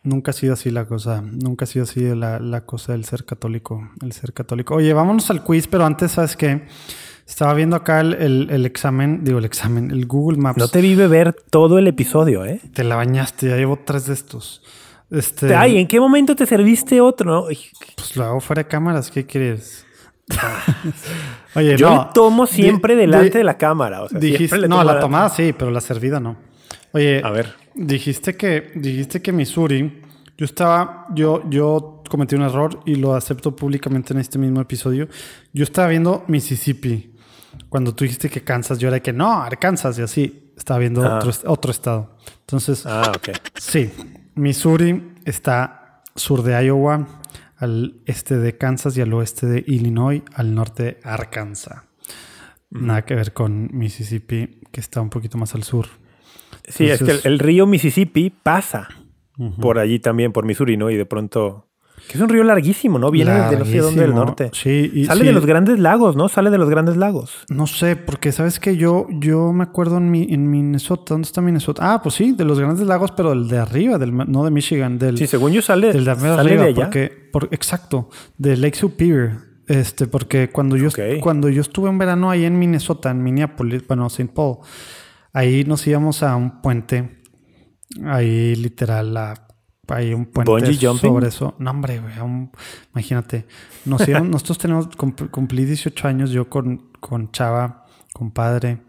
Nunca 0.03 0.31
ha 0.31 0.33
sido 0.33 0.53
así 0.53 0.71
la 0.71 0.85
cosa. 0.85 1.21
Nunca 1.21 1.65
ha 1.65 1.67
sido 1.67 1.83
así 1.83 2.01
la, 2.15 2.39
la 2.39 2.61
cosa 2.65 2.93
del 2.93 3.03
ser 3.05 3.25
católico. 3.25 3.89
El 4.01 4.11
ser 4.13 4.31
católico. 4.33 4.75
Oye, 4.75 4.93
vámonos 4.93 5.29
al 5.29 5.43
quiz, 5.43 5.67
pero 5.67 5.85
antes, 5.85 6.11
¿sabes 6.13 6.37
qué? 6.37 6.65
Estaba 7.27 7.53
viendo 7.53 7.75
acá 7.75 7.99
el, 7.99 8.13
el- 8.13 8.47
el 8.49 8.65
examen, 8.65 9.23
digo 9.25 9.39
el 9.39 9.45
examen, 9.45 9.91
el 9.91 10.05
Google 10.05 10.37
Maps. 10.37 10.57
No 10.57 10.69
te 10.69 10.79
vive 10.79 11.07
ver 11.07 11.33
todo 11.49 11.77
el 11.77 11.87
episodio, 11.87 12.45
¿eh? 12.45 12.61
Te 12.73 12.85
la 12.85 12.95
bañaste, 12.95 13.49
ya 13.49 13.57
llevo 13.57 13.79
tres 13.83 14.05
de 14.05 14.13
estos. 14.13 14.61
Este, 15.11 15.53
Ay, 15.55 15.77
¿en 15.77 15.87
qué 15.87 15.99
momento 15.99 16.35
te 16.37 16.45
serviste 16.45 17.01
otro? 17.01 17.47
Ay, 17.47 17.57
pues 17.95 18.15
lo 18.15 18.23
hago 18.23 18.39
fuera 18.39 18.63
de 18.63 18.69
cámaras, 18.69 19.11
¿qué 19.11 19.25
quieres? 19.25 19.85
Oye, 21.55 21.77
Yo 21.77 21.89
no. 21.93 22.09
tomo 22.13 22.45
siempre 22.45 22.95
delante 22.95 23.37
de 23.37 23.43
la 23.43 23.57
cámara. 23.57 24.03
O 24.03 24.09
sea, 24.09 24.19
dijiste, 24.19 24.67
no, 24.67 24.83
la 24.83 24.99
tomada 24.99 25.29
sí, 25.29 25.53
pero 25.57 25.71
la 25.71 25.81
servida 25.81 26.19
no. 26.19 26.37
Oye, 26.97 27.21
A 27.23 27.31
ver. 27.31 27.53
dijiste 27.75 28.35
que 28.35 28.71
dijiste 28.75 29.21
que 29.21 29.31
Missouri, 29.31 30.01
yo 30.37 30.45
estaba, 30.45 31.05
yo, 31.13 31.47
yo 31.49 32.03
cometí 32.09 32.35
un 32.35 32.41
error 32.43 32.79
y 32.85 32.95
lo 32.95 33.13
acepto 33.15 33.55
públicamente 33.55 34.13
en 34.13 34.19
este 34.19 34.37
mismo 34.39 34.61
episodio. 34.61 35.07
Yo 35.53 35.63
estaba 35.63 35.87
viendo 35.89 36.23
Mississippi. 36.27 37.13
Cuando 37.69 37.93
tú 37.93 38.03
dijiste 38.03 38.29
que 38.29 38.43
Kansas, 38.43 38.77
yo 38.79 38.87
era 38.87 38.99
que 38.99 39.13
no, 39.13 39.31
Arkansas 39.41 39.97
y 39.99 40.01
así. 40.01 40.51
Estaba 40.57 40.79
viendo 40.79 41.03
Ah. 41.05 41.17
otro, 41.19 41.31
otro 41.51 41.71
estado. 41.71 42.17
Entonces, 42.41 42.85
Ah, 42.85 43.11
ok. 43.15 43.29
Sí, 43.55 43.91
Missouri 44.35 45.13
está 45.25 46.01
sur 46.15 46.41
de 46.43 46.53
Iowa, 46.65 47.07
al 47.57 48.01
este 48.05 48.37
de 48.37 48.57
Kansas 48.57 48.95
y 48.97 49.01
al 49.01 49.13
oeste 49.13 49.45
de 49.47 49.63
Illinois, 49.67 50.21
al 50.33 50.53
norte 50.55 50.83
de 50.83 50.97
Arkansas. 51.03 51.83
Nada 52.69 53.03
que 53.05 53.15
ver 53.15 53.33
con 53.33 53.69
Mississippi, 53.71 54.61
que 54.71 54.79
está 54.81 55.01
un 55.01 55.09
poquito 55.09 55.37
más 55.37 55.55
al 55.55 55.63
sur. 55.63 55.87
Sí, 56.67 56.89
es 56.89 57.01
que 57.01 57.11
el, 57.11 57.21
el 57.23 57.39
río 57.39 57.65
Mississippi 57.65 58.29
pasa 58.29 58.87
por 59.61 59.77
allí 59.79 59.99
también, 59.99 60.31
por 60.33 60.45
Missouri, 60.45 60.77
¿no? 60.77 60.89
Y 60.89 60.95
de 60.97 61.05
pronto... 61.05 61.63
Que 62.07 62.17
es 62.17 62.21
un 62.21 62.29
río 62.29 62.43
larguísimo, 62.43 62.99
¿no? 62.99 63.11
Viene 63.11 63.31
de 63.33 63.57
no 63.57 63.65
sé 63.65 63.79
dónde 63.79 64.01
del 64.01 64.11
Larguísimo. 64.11 64.25
norte. 64.25 64.49
Sí, 64.53 64.91
y 64.93 65.05
Sale 65.05 65.21
sí, 65.21 65.27
de 65.27 65.33
los 65.33 65.45
grandes 65.45 65.79
lagos, 65.79 66.15
¿no? 66.15 66.29
Sale 66.29 66.49
de 66.51 66.57
los 66.57 66.69
grandes 66.69 66.95
lagos. 66.95 67.43
No 67.49 67.67
sé, 67.67 67.95
porque 67.95 68.31
sabes 68.31 68.59
que 68.59 68.77
yo, 68.77 69.07
yo 69.09 69.51
me 69.51 69.63
acuerdo 69.63 69.97
en, 69.97 70.09
mi, 70.09 70.27
en 70.29 70.49
Minnesota. 70.49 71.15
¿Dónde 71.15 71.25
está 71.25 71.41
Minnesota? 71.41 71.93
Ah, 71.93 72.01
pues 72.01 72.15
sí, 72.15 72.31
de 72.31 72.45
los 72.45 72.59
grandes 72.59 72.87
lagos, 72.87 73.11
pero 73.11 73.33
el 73.33 73.47
de 73.49 73.57
arriba, 73.57 73.97
del, 73.97 74.15
no 74.15 74.45
de 74.45 74.51
Michigan, 74.51 74.97
del, 74.97 75.17
Sí, 75.17 75.27
según 75.27 75.51
yo 75.51 75.61
sale, 75.61 75.91
del 75.91 76.05
de 76.05 76.15
sale 76.15 76.29
arriba, 76.33 76.63
de 76.63 76.69
allá. 76.69 76.83
porque, 76.85 77.11
por, 77.33 77.49
exacto, 77.51 78.09
de 78.37 78.55
Lake 78.57 78.77
Superior. 78.77 79.31
Este, 79.67 80.07
porque 80.07 80.49
cuando 80.49 80.77
yo, 80.77 80.89
cuando 81.19 81.49
yo 81.49 81.61
estuve 81.61 81.89
en 81.89 81.97
verano 81.97 82.29
ahí 82.29 82.45
en 82.45 82.57
Minnesota, 82.57 83.11
en 83.11 83.21
Minneapolis, 83.21 83.85
bueno, 83.85 84.07
St. 84.07 84.31
Paul, 84.33 84.59
ahí 85.37 85.63
nos 85.65 85.85
íbamos 85.87 86.23
a 86.23 86.35
un 86.35 86.61
puente, 86.61 87.21
ahí 88.05 88.55
literal, 88.55 89.15
a, 89.17 89.47
hay 89.89 90.13
un 90.13 90.25
puente 90.25 90.51
Bungee 90.51 90.77
jumping? 90.79 91.09
sobre 91.09 91.27
eso. 91.27 91.55
No, 91.59 91.71
hombre, 91.71 91.99
güey, 91.99 92.15
a 92.17 92.23
un- 92.23 92.51
imagínate. 92.93 93.45
Nos 93.85 94.07
íbamos- 94.07 94.29
nosotros 94.35 94.57
tenemos, 94.57 94.87
cum- 94.95 95.13
cumplí 95.31 95.65
18 95.65 96.07
años, 96.07 96.31
yo 96.31 96.49
con, 96.49 96.91
con 96.99 97.31
Chava, 97.31 97.85
compadre 98.13 98.79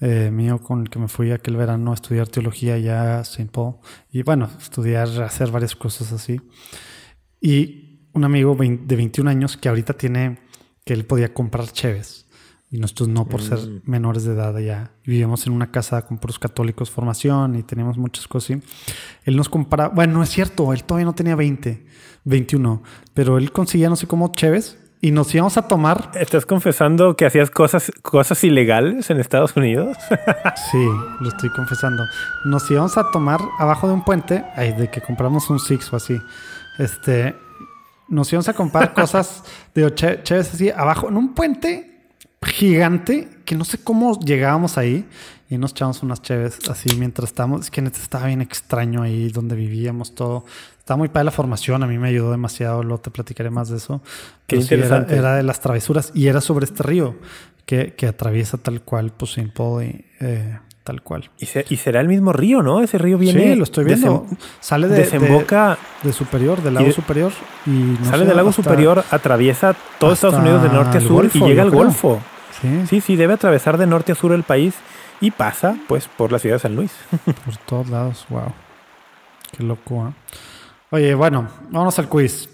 eh, 0.00 0.30
mío, 0.30 0.58
con 0.60 0.82
el 0.82 0.90
que 0.90 0.98
me 0.98 1.08
fui 1.08 1.30
aquel 1.32 1.56
verano 1.56 1.92
a 1.92 1.94
estudiar 1.94 2.28
teología 2.28 2.74
allá 2.74 3.18
a 3.18 3.22
St. 3.22 3.50
Paul. 3.50 3.76
Y 4.12 4.22
bueno, 4.22 4.48
estudiar, 4.60 5.08
hacer 5.22 5.50
varias 5.50 5.74
cosas 5.74 6.12
así. 6.12 6.40
Y 7.40 8.08
un 8.12 8.24
amigo 8.24 8.54
de 8.58 8.96
21 8.96 9.30
años 9.30 9.56
que 9.56 9.68
ahorita 9.68 9.94
tiene, 9.94 10.38
que 10.84 10.92
él 10.92 11.04
podía 11.06 11.32
comprar 11.32 11.66
cheves. 11.72 12.23
Y 12.70 12.78
nosotros 12.78 13.08
no 13.08 13.26
por 13.26 13.40
ser 13.40 13.58
menores 13.84 14.24
de 14.24 14.32
edad 14.32 14.56
allá. 14.56 14.90
Vivíamos 15.04 15.46
en 15.46 15.52
una 15.52 15.70
casa 15.70 16.02
con 16.02 16.18
puros 16.18 16.38
católicos, 16.38 16.90
formación 16.90 17.54
y 17.54 17.62
teníamos 17.62 17.98
muchas 17.98 18.26
cosas. 18.26 18.58
Él 19.24 19.36
nos 19.36 19.48
compraba, 19.48 19.94
bueno, 19.94 20.14
no 20.14 20.22
es 20.22 20.30
cierto, 20.30 20.72
él 20.72 20.82
todavía 20.82 21.04
no 21.04 21.14
tenía 21.14 21.36
20, 21.36 21.86
21, 22.24 22.82
pero 23.12 23.38
él 23.38 23.52
conseguía 23.52 23.88
no 23.88 23.96
sé 23.96 24.08
cómo 24.08 24.32
cheves 24.32 24.78
y 25.04 25.10
nos 25.10 25.34
íbamos 25.34 25.58
a 25.58 25.68
tomar. 25.68 26.12
¿Estás 26.14 26.46
confesando 26.46 27.14
que 27.14 27.26
hacías 27.26 27.50
cosas, 27.50 27.92
cosas 28.00 28.42
ilegales 28.42 29.10
en 29.10 29.20
Estados 29.20 29.54
Unidos? 29.54 29.98
Sí, 30.70 30.84
lo 31.20 31.28
estoy 31.28 31.50
confesando. 31.50 32.04
Nos 32.46 32.70
íbamos 32.70 32.96
a 32.96 33.10
tomar 33.10 33.40
abajo 33.58 33.86
de 33.86 33.92
un 33.92 34.02
puente, 34.02 34.44
ay, 34.56 34.72
de 34.72 34.88
que 34.90 35.02
compramos 35.02 35.50
un 35.50 35.58
Six 35.58 35.92
o 35.92 35.96
así. 35.96 36.18
Este, 36.78 37.36
nos 38.08 38.32
íbamos 38.32 38.48
a 38.48 38.54
comprar 38.54 38.94
cosas 38.94 39.44
de 39.74 39.94
cheves 39.94 40.54
así 40.54 40.70
abajo 40.70 41.08
en 41.08 41.18
un 41.18 41.34
puente 41.34 41.93
gigante 42.44 43.28
que 43.44 43.54
no 43.54 43.64
sé 43.64 43.78
cómo 43.78 44.18
llegábamos 44.20 44.78
ahí 44.78 45.04
y 45.50 45.58
nos 45.58 45.72
echamos 45.72 46.02
unas 46.02 46.22
cheves 46.22 46.58
así 46.70 46.94
mientras 46.96 47.28
estábamos. 47.30 47.62
Es 47.62 47.70
que 47.70 47.82
neta 47.82 47.98
estaba 48.00 48.26
bien 48.26 48.40
extraño 48.40 49.02
ahí 49.02 49.28
donde 49.30 49.54
vivíamos 49.56 50.14
todo. 50.14 50.44
Estaba 50.78 50.98
muy 50.98 51.08
padre 51.08 51.24
la 51.26 51.30
formación, 51.30 51.82
a 51.82 51.86
mí 51.86 51.98
me 51.98 52.08
ayudó 52.08 52.30
demasiado, 52.30 52.82
luego 52.82 53.00
te 53.00 53.10
platicaré 53.10 53.50
más 53.50 53.68
de 53.68 53.76
eso. 53.78 54.02
Qué 54.46 54.56
Pero 54.68 54.84
sí, 55.06 55.14
era- 55.14 55.36
de 55.36 55.42
las 55.42 55.60
travesuras 55.60 56.10
y 56.14 56.26
era 56.28 56.40
sobre 56.40 56.64
este 56.66 56.82
río 56.82 57.16
que, 57.66 57.94
que 57.94 58.06
atraviesa 58.06 58.58
tal 58.58 58.82
cual, 58.82 59.12
pues. 59.16 59.36
Paul 59.54 59.84
y 59.84 60.04
eh, 60.20 60.58
tal 60.82 61.00
cual. 61.02 61.30
y, 61.38 61.46
se- 61.46 61.64
y 61.70 61.76
será 61.76 62.00
el 62.02 62.08
mismo 62.08 62.34
río, 62.34 62.62
¿no? 62.62 62.82
Ese 62.82 62.98
río 62.98 63.16
viene... 63.16 63.52
sí, 63.52 63.54
lo 63.56 63.64
estoy 63.64 63.84
viendo. 63.86 64.26
sale 64.60 64.88
de, 64.88 64.96
desemboca... 64.96 65.78
de, 66.02 66.08
de 66.08 66.12
superior, 66.14 66.62
del 66.62 66.74
lago 66.74 66.86
de- 66.86 66.92
superior. 66.92 67.32
Y 67.64 67.70
no 67.70 68.04
sale 68.04 68.26
del 68.26 68.36
lago 68.36 68.52
superior, 68.52 69.02
atraviesa 69.10 69.74
todo 69.98 70.12
Estados 70.12 70.36
Unidos 70.38 70.62
de 70.62 70.68
norte 70.68 70.98
a 70.98 71.00
sur 71.00 71.30
y 71.32 71.38
llega 71.40 71.62
al. 71.62 71.70
Golfo. 71.70 72.20
Sí, 72.64 72.86
Sí, 72.88 73.00
sí, 73.00 73.16
debe 73.16 73.34
atravesar 73.34 73.78
de 73.78 73.86
norte 73.86 74.12
a 74.12 74.14
sur 74.14 74.32
el 74.32 74.42
país 74.42 74.74
y 75.20 75.30
pasa, 75.30 75.76
pues, 75.88 76.08
por 76.08 76.32
la 76.32 76.38
ciudad 76.38 76.56
de 76.56 76.60
San 76.60 76.76
Luis. 76.76 76.92
por 77.44 77.56
todos 77.66 77.88
lados. 77.90 78.26
Wow. 78.30 78.52
Qué 79.52 79.62
loco, 79.62 80.08
¿eh? 80.08 80.12
Oye, 80.90 81.14
bueno, 81.14 81.48
vamos 81.70 81.98
al 81.98 82.08
quiz. 82.08 82.48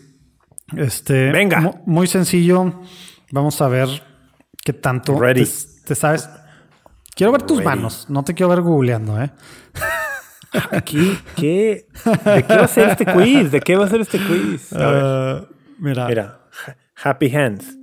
Este, 0.77 1.31
Venga. 1.33 1.61
mu- 1.61 1.75
muy 1.87 2.07
sencillo. 2.07 2.81
Vamos 3.33 3.61
a 3.61 3.69
ver 3.69 3.89
qué 4.65 4.73
tanto 4.73 5.19
Ready. 5.19 5.45
Te, 5.45 5.51
te 5.87 5.95
sabes. 5.95 6.29
Quiero 7.15 7.33
ver 7.33 7.43
tus 7.43 7.59
Ready. 7.59 7.69
manos. 7.69 8.07
No 8.09 8.23
te 8.23 8.35
quiero 8.35 8.51
ver 8.51 8.61
googleando, 8.63 9.21
¿eh? 9.21 9.31
¿Qué, 10.85 11.17
qué, 11.37 11.87
¿De 12.25 12.43
qué 12.45 12.57
va 12.57 12.65
a 12.65 12.69
ser 12.69 12.89
este 12.91 13.07
quiz? 13.07 13.51
¿De 13.53 13.61
qué 13.61 13.77
va 13.77 13.85
a 13.85 13.89
ser 13.89 14.01
este 14.01 14.19
quiz? 14.19 14.73
A 14.73 14.79
ver, 14.91 15.03
Ah, 15.05 15.45
mira, 15.79 16.07
mira, 16.09 16.41
ha- 16.67 17.09
Happy 17.11 17.35
Hands. 17.35 17.77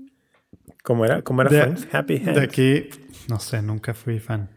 ¿Cómo 0.87 1.03
era? 1.03 1.21
¿Cómo 1.21 1.41
era, 1.41 1.51
de, 1.51 1.61
Friends? 1.63 1.87
Happy 1.93 2.15
Hands. 2.15 2.35
de 2.35 2.41
aquí, 2.41 2.89
no 3.27 3.41
sé, 3.41 3.61
nunca 3.61 3.93
fui 3.93 4.21
fan. 4.21 4.47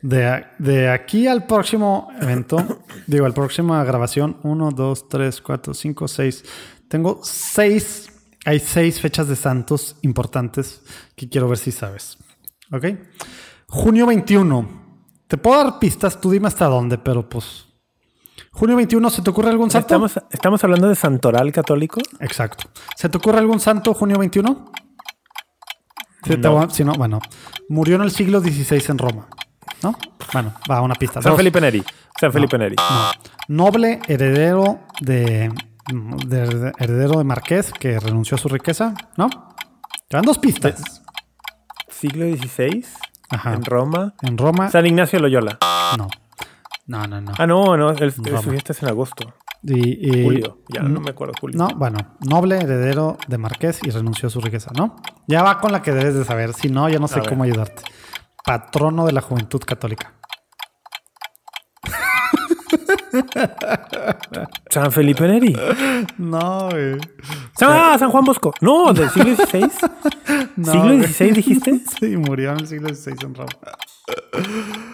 De, 0.00 0.44
de 0.60 0.88
aquí 0.88 1.26
al 1.26 1.44
próximo 1.44 2.06
evento, 2.20 2.84
digo, 3.08 3.26
al 3.26 3.34
próxima 3.34 3.82
grabación, 3.82 4.36
1, 4.44 4.70
2, 4.70 5.08
3, 5.08 5.40
4, 5.40 5.74
5, 5.74 6.06
6. 6.06 6.44
Tengo 6.86 7.18
seis, 7.24 8.12
hay 8.44 8.60
seis 8.60 9.00
fechas 9.00 9.26
de 9.26 9.34
santos 9.34 9.96
importantes 10.02 10.82
que 11.16 11.28
quiero 11.28 11.48
ver 11.48 11.58
si 11.58 11.72
sabes. 11.72 12.16
¿Ok? 12.70 12.84
Junio 13.66 14.06
21. 14.06 14.68
Te 15.26 15.36
puedo 15.36 15.64
dar 15.64 15.80
pistas, 15.80 16.20
tú 16.20 16.30
dime 16.30 16.46
hasta 16.46 16.66
dónde, 16.66 16.96
pero 16.96 17.28
pues... 17.28 17.66
Junio 18.52 18.76
21, 18.76 19.10
¿se 19.10 19.20
te 19.20 19.30
ocurre 19.30 19.50
algún 19.50 19.68
santo? 19.68 19.86
¿Estamos, 19.86 20.20
¿Estamos 20.30 20.62
hablando 20.62 20.88
de 20.88 20.94
Santoral 20.94 21.50
católico? 21.50 22.00
Exacto. 22.20 22.66
¿Se 22.96 23.08
te 23.08 23.18
ocurre 23.18 23.38
algún 23.38 23.58
santo 23.58 23.94
junio 23.94 24.16
21? 24.18 24.70
No. 26.38 26.60
a- 26.60 26.70
si 26.70 26.84
no, 26.84 26.92
bueno. 26.94 27.20
Murió 27.68 27.96
en 27.96 28.02
el 28.02 28.10
siglo 28.10 28.40
XVI 28.40 28.82
en 28.88 28.98
Roma. 28.98 29.26
¿No? 29.82 29.96
Bueno, 30.32 30.52
va 30.70 30.80
una 30.80 30.94
pista. 30.94 31.20
San 31.20 31.30
Dos. 31.30 31.36
Felipe 31.36 31.60
Neri. 31.60 31.82
San 32.20 32.32
Felipe 32.32 32.56
Neri. 32.58 32.76
No. 32.76 33.10
Noble 33.48 34.00
heredero 34.06 34.80
de, 35.00 35.52
de- 36.26 36.72
heredero 36.78 37.18
de 37.18 37.24
Marqués 37.24 37.72
que 37.72 37.98
renunció 37.98 38.36
a 38.36 38.38
su 38.38 38.48
riqueza. 38.48 38.94
¿No? 39.16 39.28
Te 40.08 40.16
dan 40.16 40.24
dos 40.24 40.38
pistas. 40.38 41.02
Siglo 41.88 42.24
XVI. 42.36 42.84
Ajá. 43.30 43.54
En 43.54 43.64
Roma. 43.64 44.14
En 44.22 44.38
Roma. 44.38 44.70
San 44.70 44.86
Ignacio 44.86 45.18
Loyola. 45.18 45.58
No. 45.98 46.08
No, 46.86 47.06
no, 47.06 47.20
no. 47.20 47.32
Ah, 47.38 47.46
no, 47.46 47.76
no. 47.76 47.90
El, 47.90 48.02
el- 48.02 48.62
es 48.68 48.82
en 48.82 48.88
agosto. 48.88 49.34
Y- 49.64 50.08
y- 50.20 50.24
Julio. 50.24 50.58
Ya 50.68 50.82
no 50.82 51.00
me 51.00 51.10
acuerdo. 51.10 51.34
Julio. 51.40 51.56
No, 51.58 51.68
bueno, 51.76 51.98
noble 52.28 52.56
heredero 52.56 53.16
de 53.28 53.38
Marqués 53.38 53.78
y 53.84 53.90
renunció 53.90 54.26
a 54.26 54.30
su 54.30 54.40
riqueza, 54.40 54.72
¿no? 54.76 54.96
Ya 55.28 55.42
va 55.42 55.60
con 55.60 55.70
la 55.72 55.82
que 55.82 55.92
debes 55.92 56.14
de 56.14 56.24
saber. 56.24 56.52
Si 56.52 56.68
no, 56.68 56.88
ya 56.88 56.98
no 56.98 57.06
sé 57.08 57.20
cómo 57.28 57.44
ayudarte. 57.44 57.82
patrono 58.44 59.06
de 59.06 59.12
la 59.12 59.20
juventud 59.20 59.60
católica. 59.64 60.14
San 64.70 64.90
Felipe 64.90 65.26
Neri. 65.28 65.54
No, 66.18 66.68
güey. 66.70 66.96
San, 67.56 67.70
ah, 67.72 67.96
San 67.98 68.10
Juan 68.10 68.24
Bosco. 68.24 68.52
No, 68.60 68.92
del 68.92 69.10
siglo 69.10 69.36
XVI. 69.36 69.70
No, 70.56 70.70
¿Siglo 70.72 70.96
güey. 70.96 71.02
XVI 71.04 71.30
dijiste? 71.32 71.80
Sí, 72.00 72.16
murió 72.16 72.52
en 72.52 72.60
el 72.60 72.66
siglo 72.66 72.88
XVI 72.94 73.14
en 73.22 73.34
Roma. 73.34 73.48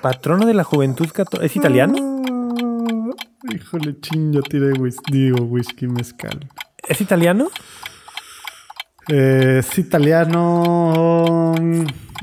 Patrono 0.02 0.46
de 0.46 0.54
la 0.54 0.64
juventud 0.64 1.08
católica. 1.10 1.46
¿Es 1.46 1.56
italiano? 1.56 1.94
Híjole, 3.54 3.98
ching, 4.00 4.32
ya 4.32 4.42
tiré 4.42 4.72
whisky, 4.72 5.12
digo, 5.12 5.44
whisky 5.44 5.86
mezcal. 5.86 6.48
¿Es 6.86 7.00
italiano? 7.00 7.48
Eh, 9.08 9.58
es 9.60 9.78
italiano. 9.78 11.54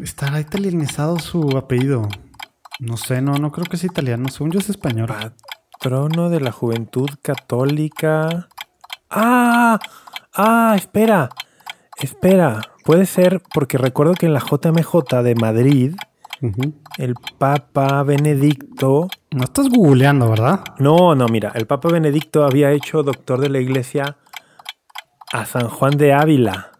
Estará 0.01 0.39
italianizado 0.39 1.17
su 1.17 1.57
apellido. 1.57 2.07
No 2.79 2.97
sé, 2.97 3.21
no, 3.21 3.33
no 3.37 3.51
creo 3.51 3.65
que 3.65 3.77
es 3.77 3.83
italiano. 3.83 4.29
Según 4.29 4.51
yo 4.51 4.59
es 4.59 4.69
español. 4.69 5.09
Patrono 5.71 6.29
de 6.29 6.41
la 6.41 6.51
juventud 6.51 7.09
católica. 7.21 8.49
Ah, 9.09 9.79
ah, 10.33 10.73
espera. 10.75 11.29
Espera. 11.97 12.61
Puede 12.83 13.07
ser 13.07 13.41
porque 13.53 13.79
recuerdo 13.79 14.13
que 14.13 14.27
en 14.27 14.33
la 14.33 14.41
JMJ 14.41 15.23
de 15.23 15.35
Madrid, 15.35 15.95
El 16.97 17.15
Papa 17.37 18.03
Benedicto. 18.03 19.07
No 19.31 19.43
estás 19.43 19.69
googleando, 19.69 20.29
¿verdad? 20.29 20.63
No, 20.79 21.15
no, 21.15 21.27
mira, 21.27 21.51
el 21.55 21.67
Papa 21.67 21.89
Benedicto 21.89 22.45
había 22.45 22.71
hecho 22.71 23.03
doctor 23.03 23.39
de 23.39 23.49
la 23.49 23.59
iglesia 23.59 24.17
a 25.31 25.45
San 25.45 25.69
Juan 25.69 25.97
de 25.97 26.13
Ávila. 26.13 26.71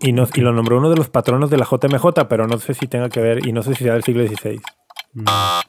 Y, 0.00 0.12
lo 0.12 0.52
nombró 0.52 0.78
uno 0.78 0.90
de 0.90 0.96
los 0.96 1.10
patronos 1.10 1.48
de 1.50 1.58
la 1.58 1.64
JMJ, 1.64 2.26
pero 2.28 2.48
no 2.48 2.58
sé 2.58 2.74
si 2.74 2.88
tenga 2.88 3.08
que 3.08 3.20
ver, 3.20 3.46
y 3.46 3.52
no 3.52 3.62
sé 3.62 3.74
si 3.74 3.84
sea 3.84 3.92
del 3.92 4.02
siglo 4.02 4.26
XVI. 4.26 4.60
A 5.26 5.62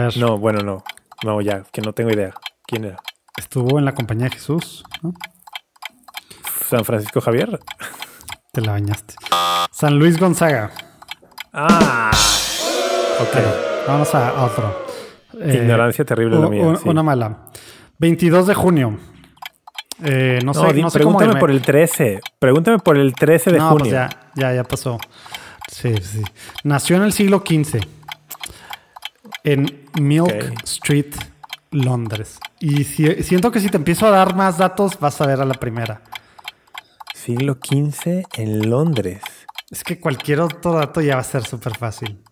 ver, 0.00 0.16
No, 0.16 0.38
bueno, 0.38 0.60
no. 0.60 0.82
No, 1.24 1.40
ya, 1.42 1.62
que 1.72 1.82
no 1.82 1.92
tengo 1.92 2.10
idea. 2.10 2.34
¿Quién 2.66 2.84
era? 2.86 2.96
estuvo 3.36 3.78
en 3.78 3.84
la 3.84 3.94
compañía 3.94 4.24
de 4.24 4.32
Jesús. 4.32 4.84
¿no? 5.02 5.12
¿San 6.68 6.84
Francisco 6.84 7.20
Javier? 7.20 7.60
Te 8.52 8.60
la 8.60 8.72
bañaste. 8.72 9.14
San 9.70 9.98
Luis 9.98 10.18
Gonzaga. 10.18 10.72
Ah, 11.58 12.10
ok. 13.20 13.86
Vamos 13.88 14.14
a, 14.14 14.44
otro. 14.44 14.86
Eh, 15.40 15.54
Ignorancia 15.62 16.04
terrible 16.04 16.38
la 16.38 16.48
mía. 16.48 16.76
sí. 16.76 16.88
Una 16.88 17.02
mala. 17.02 17.46
22 17.98 18.46
de 18.46 18.54
junio. 18.54 18.98
Eh, 20.04 20.40
no, 20.44 20.52
No, 20.52 20.66
sé, 20.68 20.72
di- 20.74 20.82
no 20.82 20.90
sé 20.90 21.00
cómo 21.00 21.16
pregúntame 21.16 21.40
por 21.40 21.50
el 21.50 21.62
13. 21.62 22.20
Pregúntame 22.38 22.78
por 22.78 22.98
el 22.98 23.14
13 23.14 23.52
de 23.52 23.58
no, 23.58 23.68
junio. 23.70 23.78
pues 23.84 23.90
ya, 23.92 24.08
ya, 24.34 24.52
ya 24.52 24.64
pasó. 24.64 24.98
Sí, 25.72 25.94
sí. 26.02 26.22
Nació 26.64 26.96
en 26.96 27.02
el 27.04 27.12
siglo 27.12 27.42
XV. 27.46 27.80
En 29.44 29.88
Milk. 30.00 30.62
Street, 30.64 31.14
Londres. 31.70 32.38
Y 32.60 32.84
si- 32.84 33.22
siento 33.22 33.50
que 33.50 33.60
si 33.60 33.68
te 33.68 33.76
empiezo 33.78 34.06
a 34.06 34.10
dar 34.10 34.34
más 34.34 34.58
datos, 34.58 34.98
vas 35.00 35.20
a 35.20 35.26
ver 35.26 35.40
a 35.40 35.44
la 35.46 35.54
primera. 35.54 36.02
Siglo 37.14 37.54
XV 37.62 38.24
en 38.36 38.68
Londres. 38.70 39.22
Es 39.70 39.82
que 39.84 39.98
cualquier 40.00 40.40
otro 40.40 40.72
dato 40.72 41.00
ya 41.00 41.14
va 41.16 41.20
a 41.20 41.24
ser 41.24 41.44
súper 41.44 41.76
fácil. 41.76 42.22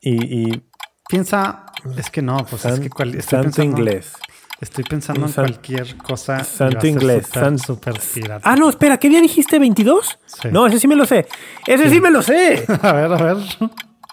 Y, 0.00 0.50
y 0.50 0.62
Piensa, 1.08 1.64
es 1.96 2.10
que 2.10 2.20
no, 2.20 2.36
pues 2.44 2.66
es 2.66 2.80
que 2.80 2.90
cual- 2.90 3.14
estoy 3.14 3.22
santo 3.22 3.44
pensando, 3.44 3.62
inglés. 3.78 4.12
Estoy 4.60 4.84
pensando 4.84 5.24
en 5.24 5.32
san- 5.32 5.44
cualquier 5.46 5.96
cosa. 5.96 6.44
Santo 6.44 6.86
inglés. 6.86 7.26
Súper, 7.64 7.98
san- 7.98 8.12
pirata. 8.14 8.50
Ah, 8.50 8.56
no, 8.56 8.68
espera, 8.68 8.98
¿qué 8.98 9.08
día 9.08 9.22
dijiste? 9.22 9.58
¿22? 9.58 10.18
Sí. 10.26 10.48
No, 10.52 10.66
ese 10.66 10.78
sí 10.80 10.86
me 10.86 10.96
lo 10.96 11.06
sé. 11.06 11.26
Ese 11.66 11.88
sí, 11.88 11.98
me 12.00 12.10
lo 12.10 12.20
sé. 12.20 12.62
A 12.82 12.92
ver, 12.92 13.10
a 13.12 13.16
ver. 13.16 13.36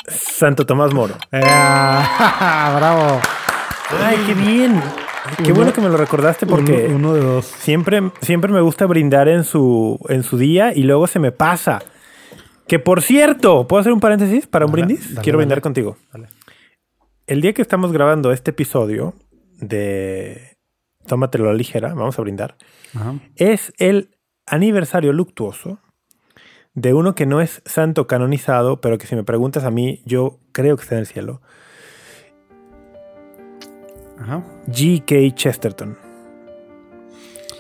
Santo 0.08 0.66
Tomás 0.66 0.94
Moro. 0.94 1.16
Eh, 1.34 1.42
bravo. 1.42 3.20
Ay, 4.02 4.18
qué 4.26 4.34
bien. 4.36 4.82
Qué 5.38 5.44
Uno- 5.48 5.56
bueno 5.56 5.74
que 5.74 5.82
me 5.82 5.90
lo 5.90 5.98
recordaste 5.98 6.46
porque 6.46 6.86
Uno, 6.88 6.96
uno 6.96 7.14
de 7.14 7.22
dos. 7.22 7.46
siempre, 7.46 8.10
siempre 8.22 8.54
me 8.54 8.62
gusta 8.62 8.86
brindar 8.86 9.28
en 9.28 9.44
su, 9.44 10.00
en 10.08 10.24
su 10.24 10.38
día 10.38 10.72
y 10.74 10.84
luego 10.84 11.08
se 11.08 11.20
me 11.20 11.32
pasa. 11.34 11.82
Que 12.68 12.80
por 12.80 13.02
cierto, 13.02 13.68
¿puedo 13.68 13.82
hacer 13.82 13.94
un 13.94 14.00
paréntesis 14.00 14.48
para 14.48 14.66
un 14.66 14.72
Dale, 14.72 14.86
brindis? 14.86 15.10
dale, 15.14 15.24
Quiero 15.24 15.38
brindar 15.38 15.62
contigo. 15.62 15.98
El 17.28 17.42
día 17.42 17.54
que 17.54 17.62
estamos 17.62 17.92
grabando 17.92 18.32
este 18.32 18.52
episodio 18.52 19.14
de 19.60 20.58
Tómatelo 21.06 21.46
a 21.46 21.48
la 21.52 21.54
ligera, 21.58 21.94
vamos 21.94 22.18
a 22.18 22.22
brindar, 22.22 22.56
Ajá. 22.96 23.16
es 23.36 23.74
el 23.78 24.16
aniversario 24.48 25.14
luctuoso 25.14 25.80
de 26.74 26.94
uno 26.94 27.16
que 27.16 27.26
no 27.26 27.40
es 27.42 27.62
santo 27.66 28.06
canonizado, 28.08 28.82
pero 28.82 28.98
que 28.98 29.08
si 29.08 29.16
me 29.16 29.24
preguntas 29.24 29.64
a 29.64 29.72
mí, 29.72 30.02
yo 30.06 30.40
creo 30.52 30.76
que 30.76 30.84
está 30.84 30.96
en 30.96 31.00
el 31.02 31.08
cielo. 31.08 31.42
G.K. 34.68 35.36
Chesterton. 35.36 35.98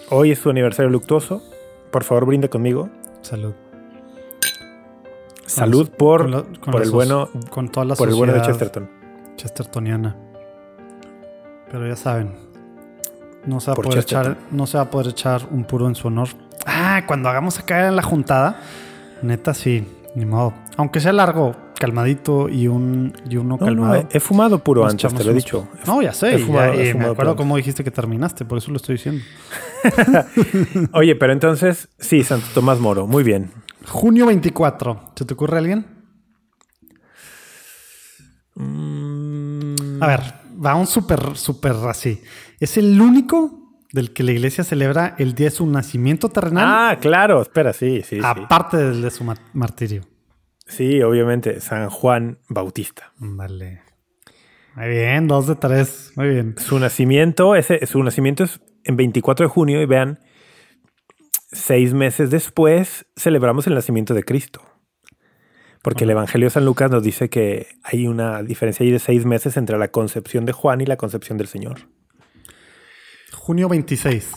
Hoy 0.09 0.31
es 0.31 0.39
su 0.39 0.49
aniversario 0.49 0.89
luctuoso. 0.89 1.43
Por 1.91 2.03
favor, 2.03 2.25
brinda 2.25 2.47
conmigo. 2.47 2.89
Salud. 3.21 3.53
Salud 5.45 5.89
por, 5.89 6.29
la- 6.29 6.43
con 6.43 6.71
por 6.71 6.75
la 6.79 6.83
el 6.85 6.91
bueno, 6.91 7.29
Con 7.49 7.69
toda 7.69 7.85
la 7.85 7.95
por 7.95 8.09
el 8.09 8.15
bueno 8.15 8.33
de 8.33 8.41
Chesterton. 8.41 8.89
Chestertoniana. 9.37 10.15
Pero 11.71 11.87
ya 11.87 11.95
saben. 11.95 12.33
No 13.45 13.59
se, 13.59 13.69
va 13.71 13.75
Por 13.75 13.85
poder 13.85 13.99
echar, 13.99 14.37
no 14.51 14.65
se 14.65 14.77
va 14.77 14.83
a 14.85 14.89
poder 14.89 15.07
echar 15.09 15.47
un 15.51 15.65
puro 15.65 15.87
en 15.87 15.93
su 15.95 16.07
honor. 16.07 16.29
Ah, 16.65 17.03
cuando 17.05 17.29
hagamos 17.29 17.59
acá 17.59 17.87
en 17.87 17.95
la 17.95 18.01
juntada, 18.01 18.59
neta 19.21 19.53
sí, 19.53 19.87
ni 20.15 20.25
modo. 20.25 20.53
Aunque 20.77 20.99
sea 20.99 21.13
largo, 21.13 21.55
calmadito 21.79 22.49
y 22.49 22.67
un 22.67 23.13
y 23.29 23.37
uno 23.37 23.57
No, 23.59 23.65
calmado. 23.65 23.93
no, 23.93 23.99
he, 23.99 24.17
he 24.17 24.19
fumado 24.19 24.59
puro 24.63 24.87
antes, 24.87 25.13
te 25.13 25.23
lo 25.23 25.29
he 25.29 25.33
dicho. 25.35 25.67
No, 25.85 26.01
ya 26.01 26.11
sé. 26.13 26.33
he 26.33 26.39
ya- 26.39 26.45
fumado- 26.45 26.73
he 26.73 26.93
me 26.95 27.05
acuerdo 27.05 27.35
cómo 27.35 27.55
dijiste 27.57 27.83
que 27.83 27.91
terminaste, 27.91 28.45
por 28.45 28.57
eso 28.57 28.71
lo 28.71 28.77
estoy 28.77 28.95
diciendo. 28.95 29.23
Oye, 30.93 31.15
pero 31.15 31.31
entonces, 31.33 31.89
sí, 31.99 32.23
Santo 32.23 32.47
Tomás 32.55 32.79
Moro, 32.79 33.05
muy 33.05 33.23
bien. 33.23 33.51
Junio 33.87 34.25
24. 34.27 35.13
¿Se 35.15 35.25
te 35.25 35.33
ocurre 35.33 35.57
alguien? 35.59 35.85
Mm, 38.55 40.01
A 40.01 40.07
ver, 40.07 40.21
va 40.63 40.75
un 40.75 40.87
súper, 40.87 41.35
súper 41.37 41.73
así. 41.89 42.21
Es 42.59 42.77
el 42.77 42.99
único 42.99 43.61
del 43.91 44.11
que 44.13 44.23
la 44.23 44.31
iglesia 44.31 44.63
celebra 44.63 45.15
el 45.17 45.35
día 45.35 45.47
de 45.47 45.55
su 45.55 45.65
nacimiento 45.67 46.29
terrenal, 46.29 46.65
Ah, 46.67 46.97
claro, 46.99 47.41
espera, 47.41 47.71
sí, 47.73 48.01
sí, 48.03 48.17
sí. 48.17 48.21
aparte 48.23 48.77
del 48.77 49.01
de 49.01 49.11
su 49.11 49.23
ma- 49.23 49.35
martirio. 49.53 50.03
Sí, 50.67 51.01
obviamente, 51.01 51.61
San 51.61 51.89
Juan 51.89 52.39
Bautista. 52.49 53.13
Vale. 53.17 53.81
Muy 54.75 54.87
bien, 54.89 55.27
dos 55.27 55.47
de 55.47 55.55
tres. 55.55 56.11
Muy 56.15 56.29
bien. 56.29 56.55
Su 56.57 56.79
nacimiento, 56.79 57.55
ese, 57.55 57.85
su 57.85 58.01
nacimiento 58.03 58.43
es 58.43 58.59
en 58.83 58.97
24 58.97 59.45
de 59.45 59.49
junio 59.49 59.81
y 59.81 59.85
vean, 59.85 60.19
seis 61.51 61.93
meses 61.93 62.29
después 62.31 63.05
celebramos 63.15 63.67
el 63.67 63.75
nacimiento 63.75 64.13
de 64.13 64.23
Cristo. 64.23 64.61
Porque 65.81 66.03
el 66.05 66.09
Evangelio 66.09 66.47
de 66.47 66.51
San 66.51 66.65
Lucas 66.65 66.89
nos 66.89 67.03
dice 67.03 67.29
que 67.29 67.67
hay 67.83 68.07
una 68.07 68.41
diferencia 68.41 68.83
ahí 68.83 68.91
de 68.91 68.97
seis 68.99 69.25
meses 69.25 69.55
entre 69.55 69.77
la 69.77 69.89
concepción 69.89 70.45
de 70.45 70.51
Juan 70.51 70.81
y 70.81 70.85
la 70.85 70.97
concepción 70.97 71.37
del 71.37 71.47
Señor. 71.47 71.89
Junio 73.33 73.69
26. 73.69 74.31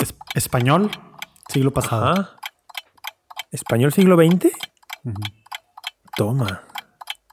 Es- 0.00 0.14
español, 0.34 0.90
siglo 1.48 1.72
pasado. 1.72 2.04
Ajá. 2.12 2.36
¿Español 3.50 3.92
siglo 3.92 4.16
XX? 4.16 4.50
Toma. 6.16 6.62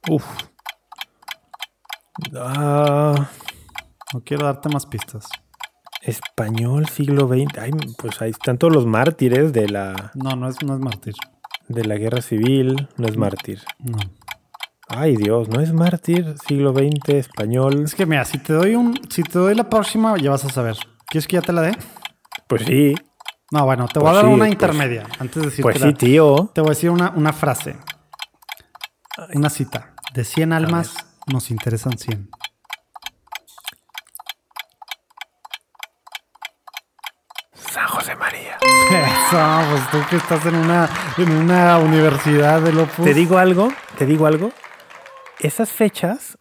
Uf. 0.10 0.24
Ah, 2.36 3.30
No 4.14 4.24
quiero 4.24 4.46
darte 4.46 4.70
más 4.70 4.86
pistas. 4.86 5.28
Español 6.02 6.88
siglo 6.88 7.28
XX. 7.28 7.58
Ay, 7.60 7.72
pues 7.98 8.22
ahí 8.22 8.32
están 8.32 8.58
todos 8.58 8.74
los 8.74 8.86
mártires 8.86 9.54
de 9.54 9.70
la, 9.70 10.12
No, 10.16 10.36
no 10.36 10.48
es, 10.50 10.62
no 10.64 10.74
es 10.76 10.80
mártir. 10.80 11.14
de 11.68 11.86
la 11.86 11.96
guerra 11.96 12.22
civil. 12.22 12.88
No 12.98 13.08
es 13.08 13.18
mártir. 13.18 13.62
No. 13.80 13.98
Ay, 14.88 15.16
Dios, 15.16 15.48
no 15.48 15.62
es 15.62 15.72
mártir. 15.74 16.36
Siglo 16.48 16.74
XX, 16.74 17.10
español. 17.16 17.84
Es 17.86 17.96
que 17.96 18.06
mira, 18.06 18.26
si 18.26 18.38
te 18.40 18.54
doy 18.54 18.76
un, 18.76 19.00
si 19.10 19.24
te 19.24 19.40
doy 19.40 19.56
la 19.56 19.70
próxima, 19.70 20.18
ya 20.18 20.32
vas 20.32 20.44
a 20.46 20.50
saber. 20.50 20.76
¿Quieres 21.08 21.28
que 21.28 21.36
ya 21.38 21.42
te 21.42 21.54
la 21.54 21.62
dé? 21.62 21.78
Pues 22.48 22.64
sí. 22.66 22.96
No, 23.52 23.66
bueno, 23.66 23.88
te 23.88 24.00
voy 24.00 24.10
Pues 24.10 24.12
a 24.12 24.16
dar 24.16 24.26
sí, 24.26 24.32
una 24.34 24.38
pues- 24.44 24.52
intermedia. 24.52 25.08
Antes 25.20 25.36
de 25.36 25.42
decirte 25.50 25.62
Pues 25.64 25.80
sí, 25.80 25.94
tío. 25.94 26.52
Te 26.54 26.62
voy 26.62 26.70
a 26.70 26.74
decir 26.74 26.90
una, 26.90 27.10
una 27.12 27.32
frase. 27.34 27.78
Una 29.34 29.50
cita. 29.50 29.94
De 30.14 30.24
100 30.26 30.52
almas 30.54 30.94
nos 31.28 31.52
interesan 31.52 31.98
100. 31.98 32.30
San 37.54 37.81
José 37.92 38.16
María. 38.16 38.58
Eso, 38.90 39.70
pues 39.70 39.92
tú 39.92 39.98
que 40.10 40.16
estás 40.16 40.46
en 40.46 40.56
una, 40.56 40.90
en 41.18 41.32
una 41.32 41.78
universidad 41.78 42.62
de 42.62 42.72
Opus. 42.82 43.06
Te 43.06 43.14
digo 43.14 43.38
algo, 43.38 43.72
te 43.98 44.06
digo 44.06 44.26
algo. 44.26 44.52
Esas 45.40 45.72
fechas, 45.72 46.38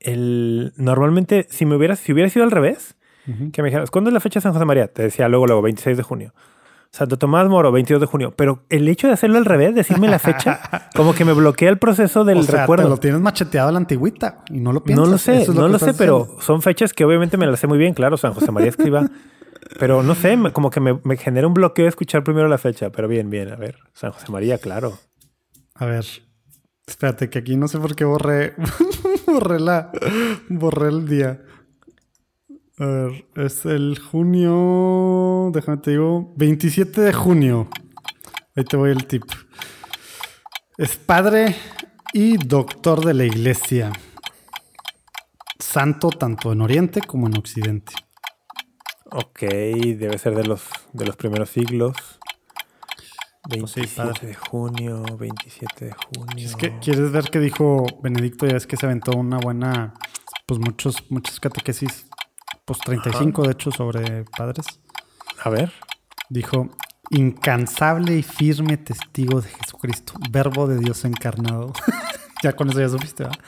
el, 0.00 0.72
normalmente, 0.76 1.46
si 1.50 1.66
me 1.66 1.76
hubieras, 1.76 1.98
si 1.98 2.12
hubiera 2.12 2.30
sido 2.30 2.44
al 2.44 2.50
revés, 2.50 2.96
que 3.52 3.62
me 3.62 3.68
dijeras, 3.68 3.90
¿cuándo 3.90 4.10
es 4.10 4.14
la 4.14 4.20
fecha 4.20 4.40
de 4.40 4.42
San 4.42 4.52
José 4.52 4.64
María? 4.64 4.88
Te 4.88 5.02
decía 5.02 5.28
luego, 5.28 5.46
luego, 5.46 5.62
26 5.62 5.96
de 5.96 6.02
junio. 6.02 6.34
Santo 6.90 7.16
Tomás 7.16 7.48
Moro, 7.48 7.70
22 7.70 8.00
de 8.00 8.06
junio. 8.06 8.34
Pero 8.36 8.64
el 8.68 8.88
hecho 8.88 9.06
de 9.06 9.12
hacerlo 9.12 9.38
al 9.38 9.44
revés, 9.44 9.74
decirme 9.74 10.08
la 10.08 10.18
fecha, 10.18 10.88
como 10.96 11.14
que 11.14 11.24
me 11.24 11.32
bloquea 11.32 11.70
el 11.70 11.78
proceso 11.78 12.24
del 12.24 12.38
o 12.38 12.42
sea, 12.42 12.62
recuerdo. 12.62 12.84
te 12.84 12.90
lo 12.90 12.96
tienes 12.96 13.20
macheteado 13.20 13.68
a 13.68 13.72
la 13.72 13.78
antigüita 13.78 14.42
y 14.48 14.60
no 14.60 14.72
lo 14.72 14.82
piensas. 14.82 15.06
No 15.06 15.12
lo 15.12 15.18
sé, 15.18 15.46
no 15.52 15.68
lo 15.68 15.78
sé, 15.78 15.94
pero 15.94 16.36
son 16.40 16.62
fechas 16.62 16.92
que 16.92 17.04
obviamente 17.04 17.36
me 17.36 17.46
las 17.46 17.60
sé 17.60 17.66
muy 17.66 17.78
bien, 17.78 17.94
claro, 17.94 18.16
San 18.16 18.34
José 18.34 18.50
María 18.50 18.70
Escriba. 18.70 19.06
pero 19.78 20.02
no 20.02 20.14
sé, 20.14 20.38
como 20.52 20.70
que 20.70 20.80
me, 20.80 21.00
me 21.04 21.16
genera 21.16 21.46
un 21.46 21.54
bloqueo 21.54 21.88
escuchar 21.88 22.24
primero 22.24 22.48
la 22.48 22.58
fecha. 22.58 22.90
Pero 22.90 23.08
bien, 23.08 23.30
bien, 23.30 23.50
a 23.50 23.56
ver, 23.56 23.78
San 23.94 24.12
José 24.12 24.30
María, 24.30 24.58
claro. 24.58 24.98
A 25.74 25.86
ver, 25.86 26.04
espérate, 26.86 27.30
que 27.30 27.38
aquí 27.38 27.56
no 27.56 27.68
sé 27.68 27.78
por 27.78 27.94
qué 27.96 28.04
borré, 28.04 28.54
borré 29.26 29.60
la, 29.60 29.90
borré 30.48 30.88
el 30.88 31.08
día. 31.08 31.42
A 32.78 32.86
ver, 32.86 33.26
es 33.36 33.64
el 33.64 33.98
junio, 33.98 35.50
déjame 35.52 35.78
te 35.78 35.92
digo, 35.92 36.32
27 36.36 37.00
de 37.00 37.12
junio. 37.12 37.68
Ahí 38.54 38.64
te 38.64 38.76
voy 38.76 38.90
el 38.90 39.06
tip. 39.06 39.24
Es 40.76 40.96
padre 40.96 41.54
y 42.12 42.36
doctor 42.36 43.04
de 43.04 43.14
la 43.14 43.24
iglesia. 43.24 43.92
Santo 45.58 46.10
tanto 46.10 46.52
en 46.52 46.60
Oriente 46.60 47.00
como 47.00 47.28
en 47.28 47.38
Occidente. 47.38 47.94
Ok, 49.14 49.40
debe 49.40 50.16
ser 50.16 50.34
de 50.34 50.44
los, 50.44 50.62
de 50.92 51.04
los 51.04 51.16
primeros 51.16 51.50
siglos. 51.50 51.94
Pues 53.42 53.70
sí, 53.72 53.80
27 53.80 53.96
padre. 53.96 54.26
de 54.28 54.34
junio, 54.34 55.02
27 55.18 55.84
de 55.84 55.92
junio. 55.92 56.46
Es 56.46 56.56
que 56.56 56.78
quieres 56.78 57.12
ver 57.12 57.24
qué 57.24 57.38
dijo 57.38 57.84
Benedicto, 58.02 58.46
ya 58.46 58.56
es 58.56 58.66
que 58.66 58.76
se 58.76 58.86
aventó 58.86 59.12
una 59.12 59.38
buena, 59.38 59.94
pues 60.46 60.60
muchos, 60.60 61.10
muchas 61.10 61.40
catequesis, 61.40 62.06
pues 62.64 62.78
35 62.78 63.42
de 63.42 63.52
hecho 63.52 63.70
sobre 63.70 64.24
padres. 64.24 64.64
A 65.42 65.50
ver. 65.50 65.72
Dijo, 66.30 66.70
incansable 67.10 68.16
y 68.16 68.22
firme 68.22 68.78
testigo 68.78 69.42
de 69.42 69.48
Jesucristo, 69.48 70.14
verbo 70.30 70.66
de 70.66 70.78
Dios 70.78 71.04
encarnado. 71.04 71.72
ya 72.42 72.54
con 72.54 72.70
eso 72.70 72.80
ya 72.80 72.88
supiste, 72.88 73.24
¿verdad? 73.24 73.38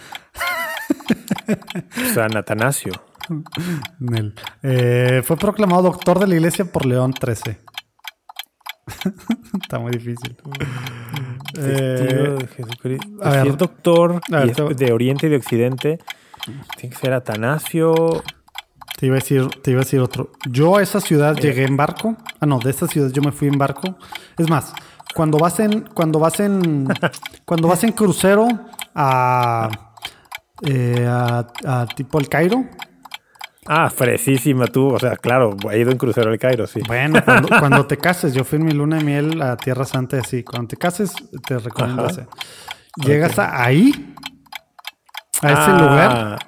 San 2.13 2.37
Atanasio. 2.37 2.93
Nel. 3.99 4.35
Eh, 4.63 5.23
fue 5.25 5.37
proclamado 5.37 5.83
doctor 5.83 6.19
de 6.19 6.27
la 6.27 6.35
iglesia 6.35 6.65
por 6.65 6.87
León 6.87 7.13
XIII. 7.15 7.59
Está 9.63 9.79
muy 9.79 9.93
difícil. 9.93 10.37
Testigo 10.37 10.55
Eh, 11.57 12.37
de 12.39 12.47
Jesucristo. 12.49 13.07
a 13.23 13.31
Si 13.31 13.37
ver. 13.39 13.47
es 13.49 13.57
doctor 13.59 14.21
A 14.33 14.37
ver, 14.39 14.47
y 14.47 14.51
es 14.51 14.57
te- 14.57 14.75
de 14.75 14.93
Oriente 14.93 15.27
y 15.27 15.31
de 15.31 15.37
Occidente, 15.37 15.99
tiene 16.77 16.95
que 16.95 17.01
ser 17.01 17.13
Atanasio. 17.13 18.23
Te 18.99 19.07
iba 19.07 19.17
a 19.17 19.19
decir, 19.19 19.49
te 19.63 19.71
iba 19.73 19.81
a 19.81 19.85
decir 19.85 20.01
otro. 20.01 20.31
Yo 20.49 20.77
a 20.77 20.83
esa 20.83 21.01
ciudad 21.01 21.35
llegué 21.37 21.65
en 21.65 21.77
barco. 21.77 22.17
Ah, 22.41 22.47
no, 22.47 22.59
de 22.59 22.71
esa 22.71 22.87
ciudad 22.87 23.11
yo 23.11 23.23
me 23.23 23.33
fui 23.33 23.49
en 23.49 23.59
barco. 23.59 23.97
Es 24.39 24.49
más, 24.49 24.73
cuando 25.15 25.39
vas 25.39 25.59
en, 25.61 25.83
cuando 25.95 26.19
vas 26.19 26.39
en, 26.41 26.87
cuando 27.45 27.69
vas 27.69 27.83
en 27.85 27.93
crucero 27.93 28.47
a, 28.95 29.69
eh, 30.63 31.07
a, 31.09 31.47
a 31.67 31.87
tipo 31.87 32.19
el 32.19 32.29
Cairo. 32.29 32.65
Ah, 33.67 33.89
fresísima 33.91 34.67
tú. 34.67 34.89
O 34.95 34.99
sea, 34.99 35.17
claro, 35.17 35.57
he 35.73 35.79
ido 35.79 35.91
en 35.91 35.99
crucero 35.99 36.31
al 36.31 36.39
Cairo, 36.39 36.67
sí. 36.67 36.81
Bueno, 36.87 37.21
cuando, 37.25 37.49
cuando 37.49 37.87
te 37.87 37.97
cases, 37.97 38.35
yo 38.35 38.45
fui 38.45 38.59
en 38.59 38.67
mi 38.67 38.73
luna 38.73 38.99
de 38.99 39.05
miel 39.05 39.41
a 39.43 39.57
Tierra 39.57 39.85
Santa, 39.85 40.19
así. 40.19 40.43
Cuando 40.43 40.69
te 40.69 40.77
cases, 40.77 41.13
te 41.47 41.59
recomiendo. 41.59 42.07
Llegas 43.05 43.39
a 43.39 43.65
ahí, 43.65 44.15
a 45.43 45.49
ese 45.53 45.61
Ah, 45.63 45.79
lugar. 45.79 46.39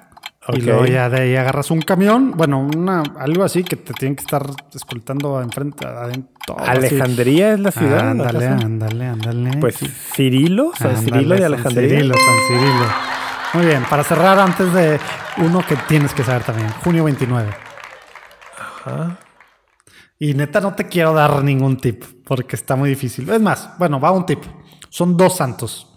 Y 0.53 0.61
luego 0.61 0.85
ya 0.85 1.09
de 1.09 1.19
ahí 1.23 1.35
agarras 1.35 1.71
un 1.71 1.81
camión, 1.81 2.31
bueno, 2.37 2.59
una, 2.59 3.03
algo 3.19 3.43
así 3.43 3.65
que 3.65 3.75
te 3.75 3.93
tienen 3.93 4.15
que 4.15 4.21
estar 4.21 4.47
escoltando 4.73 5.41
enfrente, 5.41 5.85
adentro. 5.85 6.55
así. 6.57 6.69
Alejandría 6.69 7.51
es 7.51 7.59
la 7.59 7.71
ciudad. 7.71 8.11
Ándale, 8.11 8.45
ándale, 8.47 9.05
ándale. 9.07 9.57
Pues 9.59 9.75
Sí. 9.75 9.87
Cirilo, 9.87 10.71
San 10.79 10.95
Cirilo 10.95 11.35
de 11.35 11.41
San 11.41 11.53
Alejandría. 11.53 11.89
Cirilo, 11.89 12.13
San 12.15 12.35
Cirilo. 12.47 12.85
Muy 13.53 13.65
bien, 13.65 13.83
para 13.89 14.03
cerrar 14.03 14.37
antes 14.39 14.71
de 14.73 14.99
uno 15.37 15.63
que 15.65 15.75
tienes 15.87 16.13
que 16.13 16.23
saber 16.23 16.43
también, 16.43 16.69
junio 16.83 17.03
29. 17.05 17.49
Ajá. 18.59 19.17
Y 20.19 20.33
neta 20.33 20.59
no 20.59 20.73
te 20.73 20.87
quiero 20.87 21.13
dar 21.13 21.43
ningún 21.43 21.77
tip 21.77 22.03
porque 22.25 22.55
está 22.55 22.75
muy 22.75 22.89
difícil. 22.89 23.29
Es 23.29 23.41
más, 23.41 23.69
bueno, 23.77 23.99
va 23.99 24.11
un 24.11 24.25
tip. 24.25 24.43
Son 24.89 25.15
dos 25.15 25.37
santos. 25.37 25.87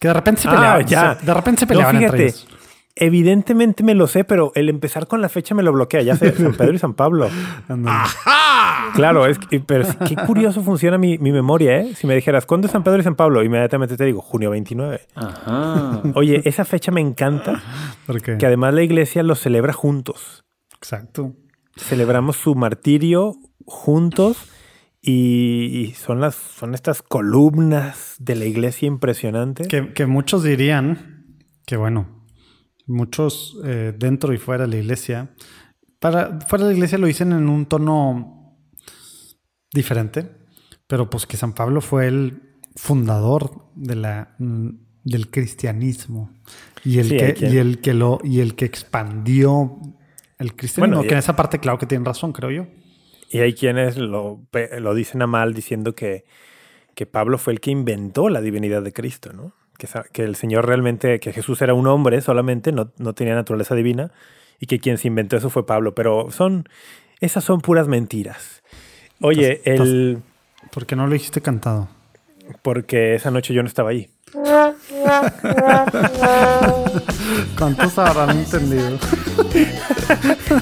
Que 0.00 0.08
de 0.08 0.14
repente 0.14 0.42
se 0.42 0.48
Ah, 0.48 0.52
peleaban. 0.52 0.86
ya. 0.86 1.18
se- 1.18 1.26
de 1.26 1.34
repente 1.34 1.60
se 1.60 1.64
No, 1.66 1.68
peleaban 1.68 1.96
entre 1.96 2.18
fíjate, 2.18 2.24
ellos. 2.24 2.51
Evidentemente 2.94 3.82
me 3.82 3.94
lo 3.94 4.06
sé, 4.06 4.22
pero 4.24 4.52
el 4.54 4.68
empezar 4.68 5.06
con 5.06 5.20
la 5.22 5.28
fecha 5.28 5.54
me 5.54 5.62
lo 5.62 5.72
bloquea. 5.72 6.02
Ya 6.02 6.14
sé, 6.16 6.32
San 6.32 6.54
Pedro 6.54 6.74
y 6.74 6.78
San 6.78 6.94
Pablo. 6.94 7.28
Ándale. 7.68 7.98
Claro, 8.94 9.26
es 9.26 9.38
que- 9.38 9.60
pero 9.60 9.84
sí, 9.84 9.96
qué 10.06 10.14
curioso 10.26 10.62
funciona 10.62 10.98
mi, 10.98 11.16
mi 11.18 11.32
memoria, 11.32 11.78
¿eh? 11.80 11.94
Si 11.94 12.06
me 12.06 12.14
dijeras, 12.14 12.44
¿cuándo 12.44 12.66
es 12.66 12.72
San 12.72 12.84
Pedro 12.84 12.98
y 13.00 13.02
San 13.02 13.14
Pablo? 13.16 13.42
Inmediatamente 13.42 13.96
te 13.96 14.04
digo, 14.04 14.20
junio 14.20 14.50
29. 14.50 15.00
Ajá. 15.14 16.02
Oye, 16.14 16.42
esa 16.44 16.64
fecha 16.66 16.92
me 16.92 17.00
encanta, 17.00 17.62
Porque, 18.06 18.36
que 18.36 18.46
además 18.46 18.74
la 18.74 18.82
iglesia 18.82 19.22
los 19.22 19.40
celebra 19.40 19.72
juntos. 19.72 20.44
exacto. 20.76 21.32
Celebramos 21.76 22.36
su 22.36 22.54
martirio 22.54 23.36
juntos 23.64 24.50
y, 25.00 25.68
y 25.80 25.92
son, 25.94 26.20
las, 26.20 26.34
son 26.34 26.74
estas 26.74 27.00
columnas 27.00 28.16
de 28.18 28.36
la 28.36 28.44
iglesia 28.44 28.86
impresionantes. 28.88 29.68
Que, 29.68 29.94
que 29.94 30.04
muchos 30.04 30.42
dirían 30.42 31.24
que, 31.64 31.78
bueno, 31.78 32.21
muchos 32.86 33.58
eh, 33.64 33.94
dentro 33.96 34.32
y 34.32 34.38
fuera 34.38 34.64
de 34.64 34.70
la 34.70 34.76
iglesia, 34.76 35.34
para, 35.98 36.40
fuera 36.40 36.64
de 36.64 36.70
la 36.72 36.76
iglesia 36.76 36.98
lo 36.98 37.06
dicen 37.06 37.32
en 37.32 37.48
un 37.48 37.66
tono 37.66 38.56
diferente, 39.72 40.28
pero 40.86 41.08
pues 41.08 41.26
que 41.26 41.36
San 41.36 41.52
Pablo 41.54 41.80
fue 41.80 42.06
el 42.08 42.42
fundador 42.76 43.68
de 43.74 43.94
la, 43.96 44.34
mm, 44.38 44.68
del 45.04 45.30
cristianismo 45.30 46.32
y 46.84 46.98
el, 46.98 47.08
Sí, 47.08 47.16
que, 47.16 47.34
quien- 47.34 47.52
y 47.54 47.56
el 47.58 47.80
que 47.80 47.94
lo 47.94 48.18
y 48.22 48.40
el 48.40 48.54
que 48.54 48.64
expandió 48.64 49.78
el 50.38 50.54
cristianismo. 50.56 50.96
Bueno, 50.96 51.08
que 51.08 51.14
en 51.14 51.18
esa 51.18 51.36
parte, 51.36 51.58
claro 51.58 51.78
que 51.78 51.86
tienen 51.86 52.04
razón, 52.04 52.32
creo 52.32 52.50
yo. 52.50 52.66
Y 53.30 53.38
hay 53.38 53.54
quienes 53.54 53.96
lo, 53.96 54.46
lo 54.80 54.94
dicen 54.94 55.22
a 55.22 55.26
mal 55.26 55.54
diciendo 55.54 55.94
que, 55.94 56.24
que 56.94 57.06
Pablo 57.06 57.38
fue 57.38 57.54
el 57.54 57.60
que 57.60 57.70
inventó 57.70 58.28
la 58.28 58.40
divinidad 58.42 58.82
de 58.82 58.92
Cristo, 58.92 59.32
¿no? 59.32 59.54
Que, 60.12 60.22
el 60.22 60.36
Señor 60.36 60.66
realmente, 60.66 61.20
que 61.20 61.32
Jesús 61.32 61.60
era 61.62 61.74
un 61.74 61.86
hombre 61.86 62.20
solamente, 62.20 62.72
no, 62.72 62.90
no 62.98 63.14
tenía 63.14 63.34
naturaleza 63.34 63.74
divina, 63.74 64.10
y 64.60 64.66
que 64.66 64.78
quien 64.78 64.98
se 64.98 65.08
inventó 65.08 65.36
eso 65.36 65.50
fue 65.50 65.66
Pablo. 65.66 65.94
Pero 65.94 66.30
son, 66.30 66.68
esas 67.20 67.44
son 67.44 67.60
puras 67.60 67.88
mentiras. 67.88 68.62
Oye, 69.20 69.60
Entonces- 69.64 69.94
el, 69.94 70.22
¿Por 70.70 70.86
qué 70.86 70.96
no 70.96 71.06
lo 71.06 71.12
dijiste 71.12 71.40
cantado? 71.40 71.88
porque 72.62 73.14
esa 73.14 73.30
noche 73.30 73.54
yo 73.54 73.62
no 73.62 73.68
estaba 73.68 73.90
ahí. 73.90 74.10
¿Cuántos 77.58 77.98
habrán 77.98 78.38
entendido? 78.38 78.90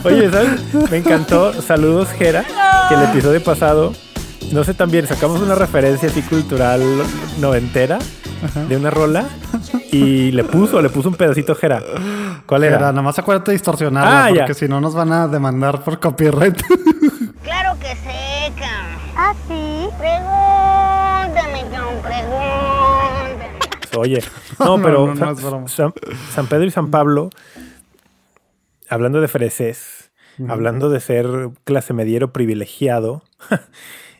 Oye, 0.05 0.31
¿sabes? 0.31 0.91
Me 0.91 0.99
encantó. 0.99 1.53
Saludos, 1.63 2.09
Jera, 2.11 2.45
que 2.89 2.95
el 2.95 3.03
episodio 3.05 3.43
pasado, 3.43 3.93
no 4.53 4.65
sé 4.65 4.75
también, 4.75 5.07
sacamos 5.07 5.41
una 5.41 5.55
referencia 5.55 6.09
así 6.09 6.23
cultural 6.23 6.83
noventera 7.41 7.99
de 8.69 8.77
una 8.77 8.91
rola 8.91 9.27
y 9.93 10.31
le 10.33 10.45
puso, 10.45 10.81
le 10.83 10.89
puso 10.89 11.09
un 11.09 11.15
pedacito 11.15 11.55
Jera. 11.55 11.83
¿Cuál 12.47 12.65
era? 12.65 12.77
Era, 12.77 12.87
nada 12.93 13.03
más 13.03 13.19
acuérdate 13.19 13.51
de 13.51 13.57
distorsionarla, 13.57 14.27
Ah, 14.27 14.31
porque 14.35 14.55
si 14.55 14.69
no 14.69 14.81
nos 14.81 14.95
van 14.95 15.13
a 15.13 15.29
demandar 15.29 15.83
por 15.85 15.99
copyright. 16.01 16.61
Claro 17.43 17.79
que 17.81 17.89
seca. 17.97 18.71
¿Ah, 19.17 19.35
sí? 19.49 19.89
Pregúntame, 19.99 21.65
John, 21.75 22.03
pregúntame. 22.03 23.59
Oye, 23.97 24.23
no, 24.59 24.81
pero 24.83 25.07
no, 25.07 25.15
no, 25.15 25.17
San, 25.17 25.29
es 25.31 25.43
broma. 25.43 25.69
San- 25.69 25.95
San 26.35 26.47
Pedro 26.47 26.67
y 26.67 26.71
San 26.71 26.91
Pablo, 26.91 27.31
hablando 28.89 29.21
de 29.21 29.29
freses, 29.29 30.11
hablando 30.49 30.91
de 30.91 31.01
ser 31.01 31.27
clase 31.65 31.93
mediero 31.95 32.33
privilegiado, 32.33 33.23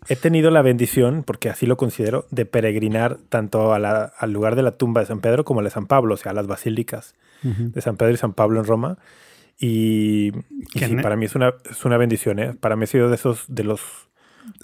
he 0.09 0.17
tenido 0.17 0.51
la 0.51 0.63
bendición, 0.63 1.23
porque 1.25 1.51
así 1.51 1.67
lo 1.67 1.77
considero, 1.77 2.27
de 2.31 2.47
peregrinar 2.47 3.19
tanto 3.29 3.73
a 3.75 3.79
la- 3.79 4.13
al 4.19 4.33
lugar 4.33 4.57
de 4.57 4.63
la 4.63 4.73
tumba 4.73 5.01
de 5.01 5.07
San 5.07 5.21
Pedro 5.21 5.45
como 5.45 5.61
a 5.61 5.63
la 5.63 5.69
de 5.69 5.75
San 5.75 5.87
Pablo, 5.87 6.15
o 6.15 6.17
sea, 6.17 6.33
a 6.33 6.35
las 6.35 6.47
basílicas 6.47 7.15
de 7.43 7.81
San 7.81 7.97
Pedro 7.97 8.13
y 8.13 8.17
San 8.19 8.33
Pablo 8.35 8.61
en 8.61 8.67
Roma. 8.67 8.99
Y, 9.59 10.33
sí, 10.75 10.97
para 11.03 11.17
mí 11.17 11.27
es 11.27 11.35
una, 11.35 11.55
es 11.71 11.85
una 11.85 11.97
bendición, 11.97 12.39
¿eh? 12.39 12.55
Para 12.55 12.77
mí 12.77 12.85
ha 12.85 12.87
sido 12.87 13.09
de 13.09 13.15
esos, 13.17 13.45
de 13.49 13.65
los 13.65 13.81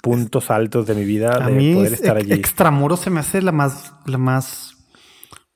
puntos 0.03 0.51
altos 0.51 0.87
de 0.87 0.95
mi 0.95 1.05
vida 1.05 1.37
A 1.43 1.47
de 1.49 1.53
mí 1.53 1.75
poder 1.75 1.93
es- 1.93 2.01
estar 2.01 2.17
allí. 2.17 2.33
extramuros 2.33 3.01
se 3.01 3.11
me 3.11 3.21
hace 3.21 3.43
la 3.43 3.53
más, 3.53 3.95
la 4.07 4.19
más, 4.19 4.77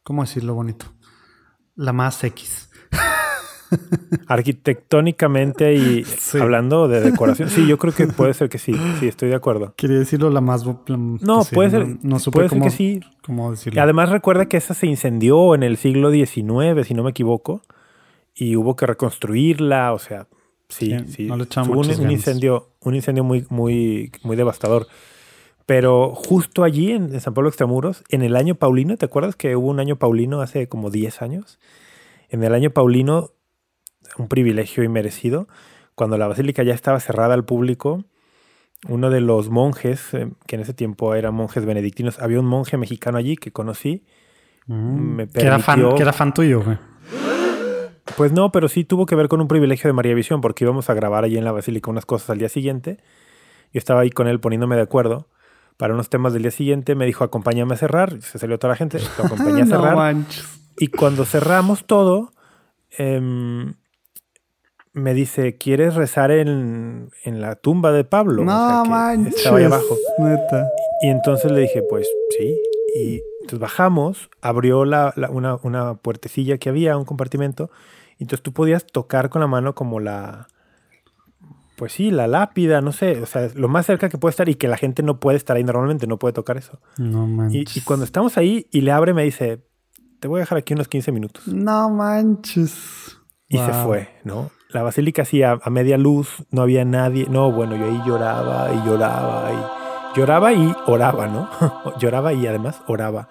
¿cómo 0.03 0.23
decirlo 0.23 0.55
bonito? 0.55 0.87
La 1.75 1.93
más 1.93 2.23
X. 2.25 2.70
Arquitectónicamente 4.27 5.75
y 5.75 6.05
Sí. 6.05 6.39
hablando 6.39 6.89
de 6.89 7.01
decoración, 7.01 7.51
sí, 7.51 7.67
yo 7.67 7.79
creo 7.79 7.95
que 7.95 8.07
puede 8.09 8.35
ser 8.35 8.49
que 8.49 8.59
sí, 8.59 8.75
sí, 8.99 9.09
estoy 9.09 9.29
de 9.29 9.35
acuerdo. 9.35 9.75
Quería 9.77 9.99
decirlo 9.99 10.31
la 10.31 10.41
más... 10.41 10.65
la- 10.67 10.77
No, 10.97 11.45
sí, 11.45 11.55
puede 11.55 11.71
ser, 11.71 11.87
No, 11.87 11.99
no 12.03 12.19
supe 12.19 12.37
puede 12.37 12.49
ser 12.49 12.61
que 12.63 12.71
sí. 12.71 13.01
cómo 13.25 13.51
decirlo. 13.51 13.81
además 13.83 14.09
recuerda 14.11 14.47
que 14.47 14.57
esa 14.57 14.75
se 14.75 14.87
incendió 14.87 15.55
en 15.55 15.63
el 15.63 15.77
siglo 15.77 16.11
XIX, 16.11 16.85
si 16.87 16.95
no 16.95 17.03
me 17.03 17.11
equivoco, 17.11 17.63
y 18.35 18.57
hubo 18.57 18.77
que 18.77 18.87
reconstruirla, 18.87 19.93
o 19.93 19.99
sea, 19.99 20.27
Sí, 20.69 20.97
Sí, 21.07 21.13
sí. 21.13 21.27
no 21.27 21.37
le 21.37 21.43
Hubo 21.45 21.81
un, 21.81 21.91
un 22.01 22.11
incendio, 22.13 22.69
un 22.83 22.95
incendio 22.95 23.25
muy, 23.25 23.45
muy, 23.51 24.13
muy 24.23 24.37
devastador. 24.37 24.87
Pero 25.67 26.15
justo 26.15 26.63
allí 26.63 26.93
en, 26.93 27.13
en 27.13 27.21
San 27.21 27.35
Pablo 27.35 27.49
Extramuros, 27.49 28.05
en 28.09 28.23
el 28.23 28.37
año 28.37 28.55
Paulino, 28.55 28.97
¿te 28.97 29.05
acuerdas 29.07 29.35
que 29.35 29.57
hubo 29.57 29.69
un 29.69 29.81
año 29.81 29.97
Paulino 29.97 30.41
hace 30.43 30.69
como 30.69 30.91
10 30.91 31.23
años? 31.23 31.59
En 32.29 32.45
el 32.45 32.55
año 32.55 32.71
Paulino, 32.71 33.31
un 34.21 34.29
privilegio 34.29 34.83
inmerecido, 34.85 35.49
cuando 35.95 36.17
la 36.19 36.27
basílica 36.29 36.63
ya 36.63 36.75
estaba 36.75 37.01
cerrada 37.01 37.35
al 37.35 37.45
público, 37.45 38.05
uno 38.89 39.11
de 39.11 39.21
los 39.21 39.51
monjes, 39.51 40.15
eh, 40.15 40.31
que 40.47 40.57
en 40.57 40.63
ese 40.63 40.73
tiempo 40.75 41.15
eran 41.15 41.35
monjes 41.35 41.65
benedictinos, 41.65 42.19
había 42.19 42.41
un 42.41 42.47
monje 42.47 42.77
mexicano 42.77 43.19
allí 43.19 43.37
que 43.37 43.53
conocí, 43.53 44.05
me 44.67 45.27
que, 45.29 45.41
era 45.41 45.59
fan, 45.59 45.81
permitió- 45.81 45.97
que 45.97 46.03
era 46.03 46.13
fan 46.13 46.33
tuyo, 46.33 46.63
güey. 46.63 46.79
pues 48.17 48.33
no, 48.33 48.51
pero 48.53 48.69
sí 48.69 48.85
tuvo 48.85 49.07
que 49.07 49.15
ver 49.15 49.29
con 49.29 49.41
un 49.41 49.49
privilegio 49.49 49.89
de 49.89 49.93
María 49.93 50.15
Visión, 50.15 50.41
porque 50.41 50.65
íbamos 50.65 50.89
a 50.91 50.95
grabar 50.95 51.25
allí 51.25 51.37
en 51.39 51.45
la 51.45 51.53
basílica 51.53 51.91
unas 51.91 52.07
cosas 52.07 52.31
al 52.31 52.39
día 52.39 52.49
siguiente. 52.49 52.99
Yo 53.73 53.79
estaba 53.79 54.01
ahí 54.01 54.11
con 54.11 54.27
él 54.27 54.41
poniéndome 54.41 54.77
de 54.77 54.83
acuerdo 54.83 55.29
para 55.77 55.95
unos 55.95 56.09
temas 56.11 56.33
del 56.33 56.43
día 56.43 56.51
siguiente. 56.51 56.95
Me 56.95 57.07
dijo, 57.07 57.23
acompáñame 57.25 57.75
a 57.75 57.77
cerrar. 57.77 58.21
Se 58.21 58.39
salió 58.39 58.59
toda 58.59 58.73
la 58.73 58.77
gente, 58.77 58.99
lo 59.19 59.25
acompañé 59.25 59.63
a 59.63 59.65
No 59.67 59.77
cerrar. 59.77 59.97
manches. 59.97 60.45
y 60.79 60.89
cuando 60.89 61.25
cerramos 61.25 61.87
todo, 61.87 62.33
em, 62.99 63.75
me 65.01 65.15
dice, 65.15 65.57
¿quieres 65.57 65.95
rezar 65.97 66.31
en, 66.31 67.11
en 67.25 67.41
la 67.41 67.57
tumba 67.57 67.91
de 67.93 68.05
Pablo? 68.05 68.43
O 68.43 68.45
sea, 68.45 68.55
No 68.55 68.83
que 68.85 68.89
manches. 68.91 69.37
Estaba 69.37 69.59
ahí 69.59 69.65
abajo. 69.65 69.97
Neta. 70.19 70.69
Y 71.03 71.09
entonces 71.09 71.51
le 71.51 71.61
dije, 71.63 71.83
pues 71.89 72.09
sí. 72.39 72.57
Y 72.97 73.23
entonces 73.41 73.59
bajamos, 73.59 74.31
abrió 74.43 74.85
la, 74.85 75.13
la- 75.17 75.31
una, 75.31 75.57
una 75.63 75.95
puertecilla 75.95 76.59
que 76.59 76.69
había, 76.69 76.97
un 76.97 77.05
compartimento. 77.05 77.71
Y 78.19 78.25
entonces 78.25 78.43
tú 78.43 78.53
podías 78.53 78.87
tocar 78.87 79.29
con 79.31 79.41
la 79.41 79.47
mano 79.47 79.75
como 79.75 79.99
la... 80.01 80.47
Pues 81.77 81.93
sí, 81.93 82.11
la 82.11 82.27
lápida, 82.27 82.83
no 82.83 82.93
sé. 82.93 83.23
O 83.23 83.27
sea, 83.27 83.49
lo 83.55 83.69
más 83.69 83.87
cerca 83.87 84.11
que 84.11 84.19
puede 84.19 84.31
estar 84.31 84.49
y 84.51 84.55
que 84.55 84.69
la 84.69 84.77
gente 84.77 85.03
no 85.03 85.19
puede 85.19 85.39
estar 85.39 85.57
ahí 85.57 85.65
normalmente, 85.65 86.07
no 86.07 86.19
puede 86.19 86.35
tocar 86.35 86.59
eso. 86.59 86.79
No 86.99 87.27
manches. 87.27 87.75
y 87.77 87.81
cuando 87.81 88.05
estamos 88.05 88.37
ahí 88.37 88.67
y 88.71 88.83
le 88.83 88.93
abre, 88.93 89.15
me 89.15 89.23
dice, 89.25 89.65
te 90.21 90.29
voy 90.29 90.39
a 90.39 90.43
dejar 90.43 90.59
aquí 90.59 90.75
unos 90.75 90.89
15 90.89 91.11
minutos. 91.13 91.49
No 91.49 91.89
manches. 91.89 93.17
Y 93.49 93.57
se 93.57 93.73
Wow. 93.73 93.85
fue, 93.85 94.09
¿no? 94.25 94.51
La 94.73 94.83
basílica 94.83 95.23
así 95.23 95.43
a, 95.43 95.59
a 95.63 95.71
media 95.71 95.99
luz, 95.99 96.45
no 96.51 96.63
había 96.63 96.85
nadie. 96.85 97.27
No, 97.29 97.51
bueno, 97.51 97.77
yo 97.77 97.85
ahí 97.87 98.01
lloraba 98.07 98.73
y 98.73 98.87
lloraba 98.87 99.51
y 99.53 100.17
lloraba 100.19 100.53
y 100.53 100.75
oraba, 100.87 101.27
¿no? 101.27 101.51
lloraba 101.99 102.33
y 102.33 102.47
además 102.47 102.83
oraba. 102.87 103.29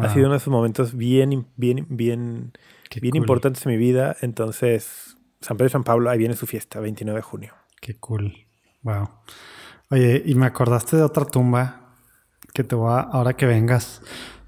Ha 0.00 0.10
sido 0.10 0.26
uno 0.26 0.32
de 0.32 0.38
esos 0.38 0.52
momentos 0.52 0.94
bien, 0.94 1.46
bien, 1.56 1.86
bien, 1.88 2.52
Qué 2.90 3.00
bien 3.00 3.12
cool. 3.12 3.22
importantes 3.22 3.64
en 3.64 3.72
mi 3.72 3.78
vida. 3.78 4.16
Entonces, 4.20 5.16
San 5.40 5.56
Pedro 5.56 5.66
y 5.68 5.70
San 5.70 5.84
Pablo, 5.84 6.10
ahí 6.10 6.18
viene 6.18 6.34
su 6.36 6.46
fiesta, 6.46 6.78
29 6.80 7.18
de 7.18 7.22
junio. 7.22 7.54
Qué 7.80 7.96
cool. 7.98 8.34
Wow. 8.82 9.08
Oye, 9.90 10.22
y 10.24 10.34
me 10.34 10.46
acordaste 10.46 10.96
de 10.96 11.02
otra 11.02 11.24
tumba 11.24 11.94
que 12.52 12.64
te 12.64 12.74
voy 12.74 12.92
a, 12.92 13.00
ahora 13.00 13.34
que 13.34 13.46
vengas, 13.46 14.02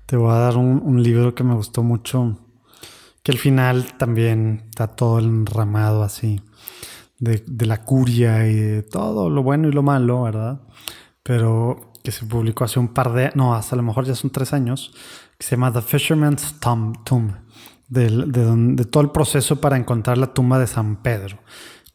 te 0.06 0.16
voy 0.16 0.30
a 0.30 0.36
dar 0.38 0.56
un, 0.56 0.82
un 0.84 1.02
libro 1.02 1.34
que 1.34 1.42
me 1.42 1.54
gustó 1.54 1.82
mucho, 1.82 2.38
que 3.22 3.32
al 3.32 3.38
final 3.38 3.96
también 3.98 4.64
está 4.70 4.88
todo 4.88 5.18
enramado 5.18 6.02
así, 6.02 6.40
de, 7.18 7.42
de 7.46 7.66
la 7.66 7.82
curia 7.84 8.46
y 8.48 8.54
de 8.54 8.82
todo 8.82 9.28
lo 9.30 9.42
bueno 9.42 9.68
y 9.68 9.72
lo 9.72 9.82
malo, 9.82 10.22
¿verdad? 10.22 10.60
Pero 11.22 11.92
que 12.02 12.12
se 12.12 12.24
publicó 12.24 12.64
hace 12.64 12.78
un 12.80 12.88
par 12.88 13.12
de, 13.12 13.30
no, 13.34 13.54
hasta 13.54 13.74
a 13.74 13.78
lo 13.78 13.82
mejor 13.82 14.06
ya 14.06 14.14
son 14.14 14.30
tres 14.30 14.52
años, 14.54 14.92
que 15.38 15.46
se 15.46 15.56
llama 15.56 15.72
The 15.72 15.82
Fisherman's 15.82 16.58
Tomb, 16.60 17.04
Tomb 17.04 17.32
de, 17.88 18.08
don- 18.08 18.74
de 18.76 18.84
todo 18.86 19.02
el 19.02 19.10
proceso 19.10 19.60
para 19.60 19.76
encontrar 19.76 20.16
la 20.16 20.32
tumba 20.32 20.58
de 20.58 20.66
San 20.66 21.02
Pedro. 21.02 21.38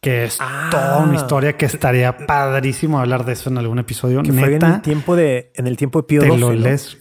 Que 0.02 0.26
es 0.26 0.38
toda 0.70 1.00
una 1.00 1.16
historia 1.16 1.58
que 1.58 1.66
estaría 1.66 2.16
padrísimo 2.28 3.00
hablar 3.00 3.26
de 3.26 3.34
eso 3.34 3.50
en 3.50 3.58
algún 3.58 3.80
episodio. 3.80 4.22
Que 4.22 4.32
fue 4.34 4.54
en 4.56 4.62
el 4.64 4.82
tiempo 4.82 5.16
de, 5.16 5.52
en 5.56 5.66
el 5.66 5.78
tiempo 5.78 6.02
de 6.02 6.04
Pío 6.04 6.22
te 6.22 6.28
XII, 6.30 6.38
lo 6.40 6.48
¿no? 6.50 6.54
lees. 6.54 6.98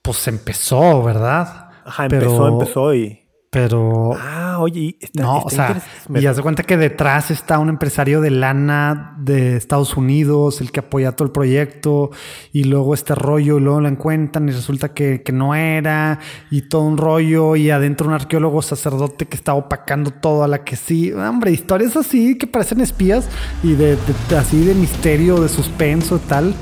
Pues 0.00 0.28
empezó, 0.28 1.02
¿verdad? 1.02 1.70
Ajá, 1.84 2.04
empezó, 2.04 2.46
empezó 2.46 2.94
y... 2.94 3.23
Pero 3.54 4.10
Ah, 4.20 4.58
oye, 4.58 4.80
y 4.80 4.96
está, 5.00 5.22
no, 5.22 5.38
está 5.38 5.46
o 5.46 5.50
sea, 5.50 6.20
y 6.20 6.26
haz 6.26 6.36
de 6.36 6.42
cuenta 6.42 6.62
que 6.64 6.76
detrás 6.76 7.30
está 7.30 7.58
un 7.58 7.68
empresario 7.70 8.20
de 8.20 8.30
lana 8.30 9.14
de 9.18 9.56
Estados 9.56 9.96
Unidos, 9.96 10.60
el 10.60 10.70
que 10.70 10.80
apoya 10.80 11.12
todo 11.12 11.24
el 11.26 11.32
proyecto, 11.32 12.10
y 12.52 12.64
luego 12.64 12.92
este 12.94 13.14
rollo, 13.14 13.56
y 13.58 13.60
luego 13.60 13.80
lo 13.80 13.88
encuentran 13.88 14.48
y 14.48 14.52
resulta 14.52 14.90
que, 14.92 15.22
que 15.22 15.32
no 15.32 15.54
era, 15.54 16.18
y 16.50 16.62
todo 16.68 16.82
un 16.82 16.98
rollo, 16.98 17.56
y 17.56 17.70
adentro 17.70 18.06
un 18.08 18.14
arqueólogo 18.14 18.60
sacerdote 18.60 19.26
que 19.26 19.36
está 19.36 19.54
opacando 19.54 20.10
todo 20.10 20.44
a 20.44 20.48
la 20.48 20.64
que 20.64 20.76
sí. 20.76 21.12
Hombre, 21.12 21.50
historias 21.52 21.96
así 21.96 22.36
que 22.36 22.46
parecen 22.46 22.80
espías 22.80 23.28
y 23.62 23.72
de, 23.74 23.96
de- 24.28 24.36
así 24.36 24.64
de 24.64 24.74
misterio, 24.74 25.40
de 25.40 25.48
suspenso 25.48 26.16
y 26.16 26.28
tal. 26.28 26.54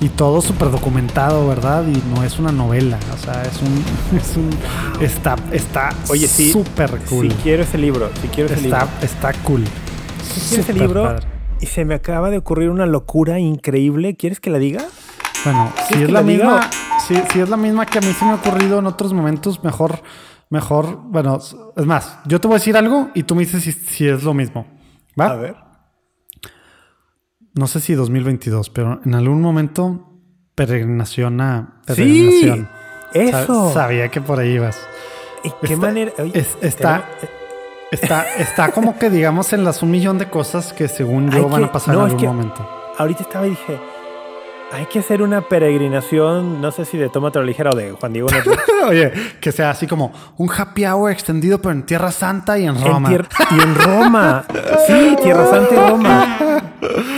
Y 0.00 0.08
todo 0.10 0.42
súper 0.42 0.70
documentado, 0.70 1.48
¿verdad? 1.48 1.84
Y 1.86 2.02
no 2.14 2.22
es 2.22 2.38
una 2.38 2.52
novela. 2.52 2.98
O 3.14 3.18
sea, 3.18 3.42
es 3.42 3.60
un. 3.62 3.84
Es 4.18 4.36
un 4.36 4.50
está 5.02 5.36
está 5.52 5.90
Oye, 6.08 6.26
sí. 6.26 6.52
súper 6.52 6.98
cool. 7.08 7.30
Si 7.30 7.36
quiero 7.38 7.62
ese 7.62 7.78
libro, 7.78 8.10
si 8.20 8.28
quiero 8.28 8.52
ese 8.52 8.62
libro. 8.62 8.78
Está, 8.78 9.04
está 9.04 9.32
cool. 9.42 9.64
Si 10.22 10.40
quiero 10.48 10.62
ese 10.62 10.72
libro 10.72 11.02
padre. 11.02 11.26
y 11.60 11.66
se 11.66 11.84
me 11.84 11.94
acaba 11.94 12.30
de 12.30 12.38
ocurrir 12.38 12.70
una 12.70 12.86
locura 12.86 13.38
increíble. 13.38 14.16
¿Quieres 14.16 14.40
que 14.40 14.50
la 14.50 14.58
diga? 14.58 14.84
Bueno, 15.44 15.72
si 15.76 15.94
¿Quieres 15.94 16.08
es 16.08 16.12
la 16.12 16.22
misma, 16.22 16.70
si, 17.06 17.14
si 17.32 17.40
es 17.40 17.48
la 17.48 17.56
misma 17.56 17.86
que 17.86 17.98
a 17.98 18.00
mí 18.00 18.12
se 18.12 18.24
me 18.24 18.32
ha 18.32 18.34
ocurrido 18.34 18.78
en 18.78 18.86
otros 18.86 19.12
momentos, 19.12 19.62
mejor, 19.62 20.00
mejor, 20.50 20.98
bueno, 21.04 21.38
es 21.76 21.86
más, 21.86 22.18
yo 22.26 22.40
te 22.40 22.48
voy 22.48 22.56
a 22.56 22.58
decir 22.58 22.76
algo 22.76 23.10
y 23.14 23.22
tú 23.22 23.34
me 23.34 23.42
dices 23.42 23.62
si, 23.62 23.72
si 23.72 24.08
es 24.08 24.22
lo 24.22 24.34
mismo. 24.34 24.66
¿Va? 25.18 25.26
A 25.26 25.36
ver. 25.36 25.65
No 27.56 27.66
sé 27.66 27.80
si 27.80 27.94
2022, 27.94 28.70
pero 28.70 29.00
en 29.04 29.14
algún 29.14 29.40
momento 29.40 30.12
peregrinación 30.54 31.40
a 31.40 31.80
Sí, 31.88 31.94
peregrinación. 31.94 32.68
eso. 33.14 33.68
Sa- 33.68 33.74
sabía 33.82 34.08
que 34.08 34.20
por 34.20 34.38
ahí 34.38 34.52
ibas. 34.54 34.78
¿Y 35.42 35.50
qué 35.66 35.74
Está- 35.74 35.86
manera? 35.86 36.12
oye, 36.18 36.32
es- 36.38 36.56
está- 36.60 37.04
tenemos- 37.20 37.36
Está, 37.92 38.26
está 38.38 38.72
como 38.72 38.98
que 38.98 39.10
digamos 39.10 39.52
en 39.52 39.62
las 39.64 39.80
un 39.82 39.90
millón 39.92 40.18
de 40.18 40.28
cosas 40.28 40.72
que 40.72 40.88
según 40.88 41.30
yo 41.30 41.38
Hay 41.38 41.50
van 41.50 41.60
que- 41.62 41.68
a 41.68 41.72
pasar 41.72 41.94
no, 41.94 42.04
en 42.04 42.10
algún 42.10 42.26
momento. 42.26 42.68
ahorita 42.98 43.22
estaba 43.22 43.46
y 43.46 43.50
dije, 43.50 43.78
hay 44.72 44.86
que 44.86 44.98
hacer 44.98 45.22
una 45.22 45.42
peregrinación, 45.42 46.60
no 46.60 46.72
sé 46.72 46.84
si 46.84 46.98
de 46.98 47.08
Tómatelo 47.08 47.44
Ligera 47.44 47.70
o 47.70 47.76
de 47.76 47.92
Juan 47.92 48.12
Diego 48.12 48.28
Network, 48.30 48.60
Oye, 48.88 49.12
que 49.40 49.52
sea 49.52 49.70
así 49.70 49.86
como 49.86 50.12
un 50.36 50.50
happy 50.50 50.84
hour 50.86 51.10
extendido, 51.10 51.60
pero 51.60 51.72
en 51.72 51.84
Tierra 51.84 52.10
Santa 52.10 52.58
y 52.58 52.66
en 52.66 52.80
Roma. 52.80 53.10
y 53.12 53.62
en 53.62 53.74
Roma. 53.74 54.44
Sí, 54.86 55.16
Tierra 55.22 55.46
Santa 55.46 55.74
y 55.74 55.90
Roma. 55.90 56.38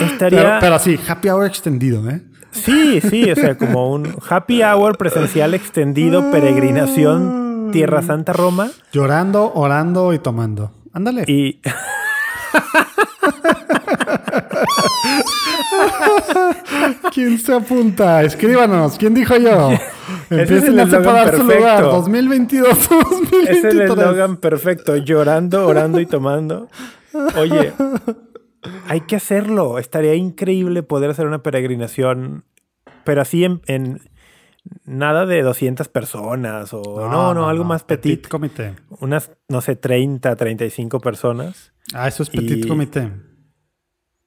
Estaría... 0.02 0.42
pero, 0.42 0.56
pero 0.60 0.74
así, 0.74 0.98
happy 1.08 1.28
hour 1.30 1.46
extendido, 1.46 2.08
¿eh? 2.08 2.22
Sí, 2.50 3.00
sí, 3.00 3.30
o 3.30 3.34
sea, 3.36 3.56
como 3.56 3.90
un 3.92 4.16
happy 4.28 4.62
hour 4.62 4.96
presencial 4.96 5.54
extendido, 5.54 6.30
peregrinación, 6.30 7.70
Tierra 7.72 8.02
Santa, 8.02 8.32
Roma. 8.32 8.70
Llorando, 8.92 9.52
orando 9.54 10.12
y 10.12 10.18
tomando. 10.18 10.72
Ándale. 10.92 11.24
Y 11.26 11.60
¿Quién 17.12 17.38
se 17.38 17.54
apunta? 17.54 18.22
Escríbanos. 18.22 18.96
¿Quién 18.98 19.14
dijo 19.14 19.36
yo? 19.36 19.70
Empiecen 20.30 20.78
a 20.80 20.86
separar 20.88 21.30
su 21.36 21.42
lugar. 21.42 21.58
perfecto. 21.60 21.90
2022 21.96 22.88
2023. 22.88 23.48
es 23.58 23.64
el 23.64 23.80
eslogan 23.82 24.36
perfecto, 24.38 24.96
llorando, 24.96 25.66
orando 25.66 26.00
y 26.00 26.06
tomando. 26.06 26.68
Oye, 27.36 27.72
hay 28.86 29.00
que 29.02 29.16
hacerlo. 29.16 29.78
Estaría 29.78 30.14
increíble 30.14 30.82
poder 30.82 31.10
hacer 31.10 31.26
una 31.26 31.42
peregrinación, 31.42 32.44
pero 33.04 33.22
así 33.22 33.44
en, 33.44 33.60
en 33.66 34.00
nada 34.84 35.26
de 35.26 35.42
200 35.42 35.88
personas 35.88 36.72
o 36.72 37.08
no, 37.10 37.34
no, 37.34 37.48
algo 37.48 37.64
más 37.64 37.84
petit. 37.84 38.28
comité. 38.28 38.74
Unas, 39.00 39.30
no 39.48 39.60
sé, 39.60 39.76
30, 39.76 40.36
35 40.36 41.00
personas. 41.00 41.72
Ah, 41.94 42.08
eso 42.08 42.22
es 42.22 42.30
petit 42.30 42.64
Y- 42.64 42.68
comité. 42.68 43.10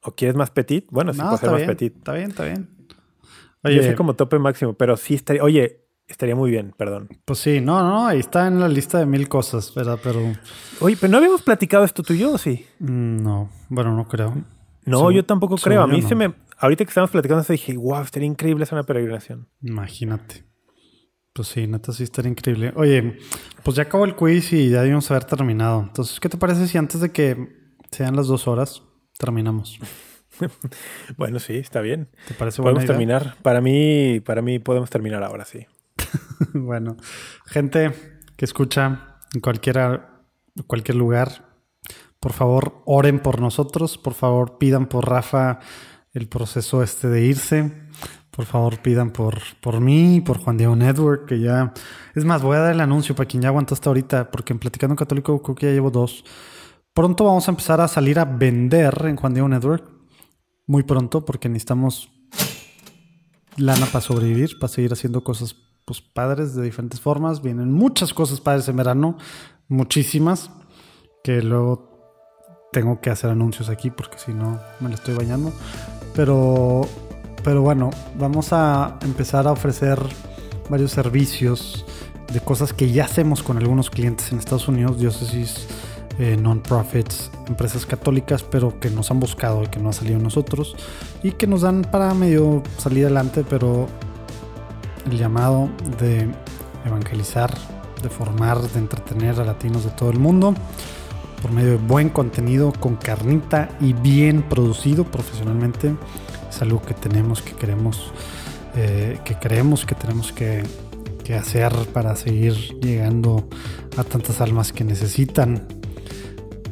¿O 0.03 0.15
quieres 0.15 0.35
más 0.35 0.49
petit? 0.51 0.87
Bueno, 0.89 1.13
sí 1.13 1.19
no, 1.19 1.25
puede 1.27 1.37
ser 1.39 1.49
más 1.51 1.57
bien. 1.59 1.67
petit. 1.69 1.97
Está 1.97 2.13
bien, 2.13 2.29
está 2.29 2.43
bien. 2.45 2.69
Yo 3.63 3.83
sé 3.83 3.95
como 3.95 4.15
tope 4.15 4.39
máximo, 4.39 4.73
pero 4.73 4.97
sí 4.97 5.13
estaría. 5.13 5.43
Oye, 5.43 5.85
estaría 6.07 6.35
muy 6.35 6.49
bien, 6.49 6.73
perdón. 6.77 7.09
pues 7.25 7.39
sí, 7.39 7.61
no, 7.61 7.81
no, 7.83 8.07
ahí 8.07 8.19
está 8.19 8.47
en 8.47 8.59
la 8.59 8.67
lista 8.67 8.97
de 8.97 9.05
mil 9.05 9.29
cosas, 9.29 9.73
¿verdad? 9.75 9.99
Pero 10.03 10.19
Oye, 10.79 10.97
pero 10.99 11.11
no 11.11 11.17
habíamos 11.19 11.41
platicado 11.43 11.83
esto 11.83 12.01
tú 12.01 12.13
y 12.13 12.17
yo, 12.19 12.33
¿o 12.33 12.37
sí? 12.39 12.65
mm, 12.79 13.17
no, 13.23 13.49
bueno, 13.69 13.95
no 13.95 14.07
creo. 14.07 14.33
No, 14.85 14.97
Según- 14.97 15.13
yo 15.13 15.25
tampoco 15.25 15.55
creo. 15.57 15.83
A 15.83 15.87
mí 15.87 16.01
no. 16.01 16.07
se 16.07 16.15
me. 16.15 16.33
Ahorita 16.57 16.83
que 16.83 16.89
estábamos 16.89 17.11
platicando, 17.11 17.41
eso 17.43 17.53
dije, 17.53 17.77
wow, 17.77 18.01
estaría 18.01 18.27
increíble 18.27 18.63
hacer 18.63 18.75
una 18.75 18.83
peregrinación. 18.85 19.47
Imagínate. 19.61 20.43
Pues 21.33 21.47
sí, 21.47 21.65
neta 21.67 21.93
sí 21.93 22.03
estaría 22.03 22.31
increíble. 22.31 22.73
Oye, 22.75 23.17
pues 23.63 23.77
ya 23.77 23.83
acabó 23.83 24.05
el 24.05 24.15
quiz 24.15 24.51
y 24.53 24.69
ya 24.69 24.81
debimos 24.81 25.09
haber 25.11 25.23
terminado. 25.25 25.81
Entonces, 25.83 26.19
¿qué 26.19 26.27
te 26.29 26.37
parece 26.37 26.67
si 26.67 26.77
antes 26.77 26.99
de 26.99 27.11
que 27.11 27.47
sean 27.91 28.15
las 28.15 28.27
dos 28.27 28.47
horas 28.47 28.81
terminamos? 29.21 29.79
Bueno, 31.17 31.39
sí, 31.39 31.57
está 31.57 31.81
bien. 31.81 32.07
¿Te 32.27 32.33
parece 32.33 32.61
buena 32.63 32.79
Podemos 32.79 32.83
idea? 32.85 32.97
terminar. 32.97 33.35
Para 33.43 33.61
mí, 33.61 34.21
para 34.21 34.41
mí 34.41 34.57
podemos 34.57 34.89
terminar 34.89 35.23
ahora, 35.23 35.45
sí. 35.45 35.67
bueno, 36.53 36.97
gente 37.45 37.91
que 38.37 38.45
escucha 38.45 39.17
en 39.35 39.41
cualquiera, 39.41 40.23
cualquier 40.65 40.95
lugar, 40.95 41.45
por 42.19 42.33
favor, 42.33 42.81
oren 42.85 43.19
por 43.19 43.39
nosotros. 43.39 43.99
Por 43.99 44.13
favor, 44.13 44.57
pidan 44.57 44.87
por 44.87 45.07
Rafa 45.07 45.59
el 46.13 46.27
proceso 46.27 46.81
este 46.81 47.07
de 47.07 47.23
irse. 47.23 47.71
Por 48.31 48.45
favor, 48.45 48.81
pidan 48.81 49.11
por, 49.11 49.39
por 49.59 49.79
mí, 49.81 50.21
por 50.21 50.39
Juan 50.39 50.57
Diego 50.57 50.75
Network, 50.75 51.27
que 51.27 51.39
ya... 51.39 51.73
Es 52.15 52.23
más, 52.25 52.41
voy 52.41 52.55
a 52.57 52.61
dar 52.61 52.71
el 52.71 52.79
anuncio 52.79 53.13
para 53.13 53.27
quien 53.27 53.43
ya 53.43 53.49
aguantó 53.49 53.73
hasta 53.75 53.89
ahorita, 53.89 54.31
porque 54.31 54.53
en 54.53 54.59
Platicando 54.59 54.95
Católico 54.95 55.41
creo 55.43 55.55
que 55.55 55.65
ya 55.67 55.73
llevo 55.73 55.91
dos. 55.91 56.23
Pronto 56.93 57.23
vamos 57.23 57.47
a 57.47 57.51
empezar 57.51 57.79
a 57.79 57.87
salir 57.87 58.19
a 58.19 58.25
vender 58.25 59.05
en 59.05 59.15
Juan 59.15 59.33
Diego 59.33 59.47
Network. 59.47 59.89
Muy 60.67 60.83
pronto, 60.83 61.23
porque 61.23 61.47
necesitamos 61.47 62.11
lana 63.55 63.85
para 63.85 64.01
sobrevivir, 64.01 64.59
para 64.59 64.73
seguir 64.73 64.91
haciendo 64.91 65.23
cosas 65.23 65.55
pues, 65.85 66.01
padres 66.01 66.53
de 66.53 66.63
diferentes 66.63 66.99
formas. 66.99 67.41
Vienen 67.41 67.71
muchas 67.71 68.13
cosas 68.13 68.41
padres 68.41 68.67
en 68.67 68.75
verano, 68.75 69.17
muchísimas, 69.69 70.51
que 71.23 71.41
luego 71.41 71.89
tengo 72.73 72.99
que 72.99 73.09
hacer 73.09 73.29
anuncios 73.29 73.69
aquí 73.69 73.89
porque 73.89 74.17
si 74.17 74.33
no 74.33 74.59
me 74.81 74.89
lo 74.89 74.95
estoy 74.95 75.15
bañando. 75.15 75.53
Pero, 76.13 76.81
pero 77.41 77.61
bueno, 77.61 77.89
vamos 78.17 78.51
a 78.51 78.99
empezar 79.01 79.47
a 79.47 79.53
ofrecer 79.53 79.97
varios 80.69 80.91
servicios 80.91 81.85
de 82.33 82.41
cosas 82.41 82.73
que 82.73 82.91
ya 82.91 83.05
hacemos 83.05 83.43
con 83.43 83.57
algunos 83.57 83.89
clientes 83.89 84.31
en 84.31 84.39
Estados 84.39 84.67
Unidos, 84.67 84.99
diócesis, 84.99 85.67
eh, 86.21 86.37
non-profits, 86.37 87.31
empresas 87.47 87.87
católicas, 87.87 88.43
pero 88.43 88.79
que 88.79 88.91
nos 88.91 89.09
han 89.09 89.19
buscado 89.19 89.63
y 89.63 89.67
que 89.67 89.79
no 89.79 89.89
ha 89.89 89.93
salido 89.93 90.19
nosotros 90.19 90.75
y 91.23 91.31
que 91.31 91.47
nos 91.47 91.61
dan 91.61 91.81
para 91.81 92.13
medio 92.13 92.61
salir 92.77 93.05
adelante, 93.05 93.43
pero 93.49 93.87
el 95.09 95.17
llamado 95.17 95.67
de 95.99 96.29
evangelizar, 96.85 97.51
de 98.03 98.09
formar, 98.09 98.61
de 98.61 98.77
entretener 98.77 99.39
a 99.39 99.45
latinos 99.45 99.83
de 99.83 99.89
todo 99.89 100.11
el 100.11 100.19
mundo 100.19 100.53
por 101.41 101.51
medio 101.51 101.71
de 101.71 101.77
buen 101.77 102.09
contenido 102.09 102.71
con 102.71 102.97
carnita 102.97 103.69
y 103.79 103.93
bien 103.93 104.43
producido 104.43 105.05
profesionalmente. 105.05 105.95
Es 106.47 106.61
algo 106.61 106.83
que 106.83 106.93
tenemos, 106.93 107.41
que 107.41 107.53
queremos, 107.53 108.11
eh, 108.75 109.17
que 109.25 109.39
creemos 109.39 109.87
que 109.87 109.95
tenemos 109.95 110.31
que, 110.31 110.61
que 111.23 111.33
hacer 111.33 111.73
para 111.93 112.15
seguir 112.15 112.53
llegando 112.79 113.47
a 113.97 114.03
tantas 114.03 114.39
almas 114.39 114.71
que 114.71 114.83
necesitan 114.83 115.80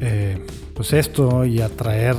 eh, 0.00 0.44
pues 0.74 0.92
esto 0.92 1.44
y 1.44 1.60
atraer, 1.60 2.16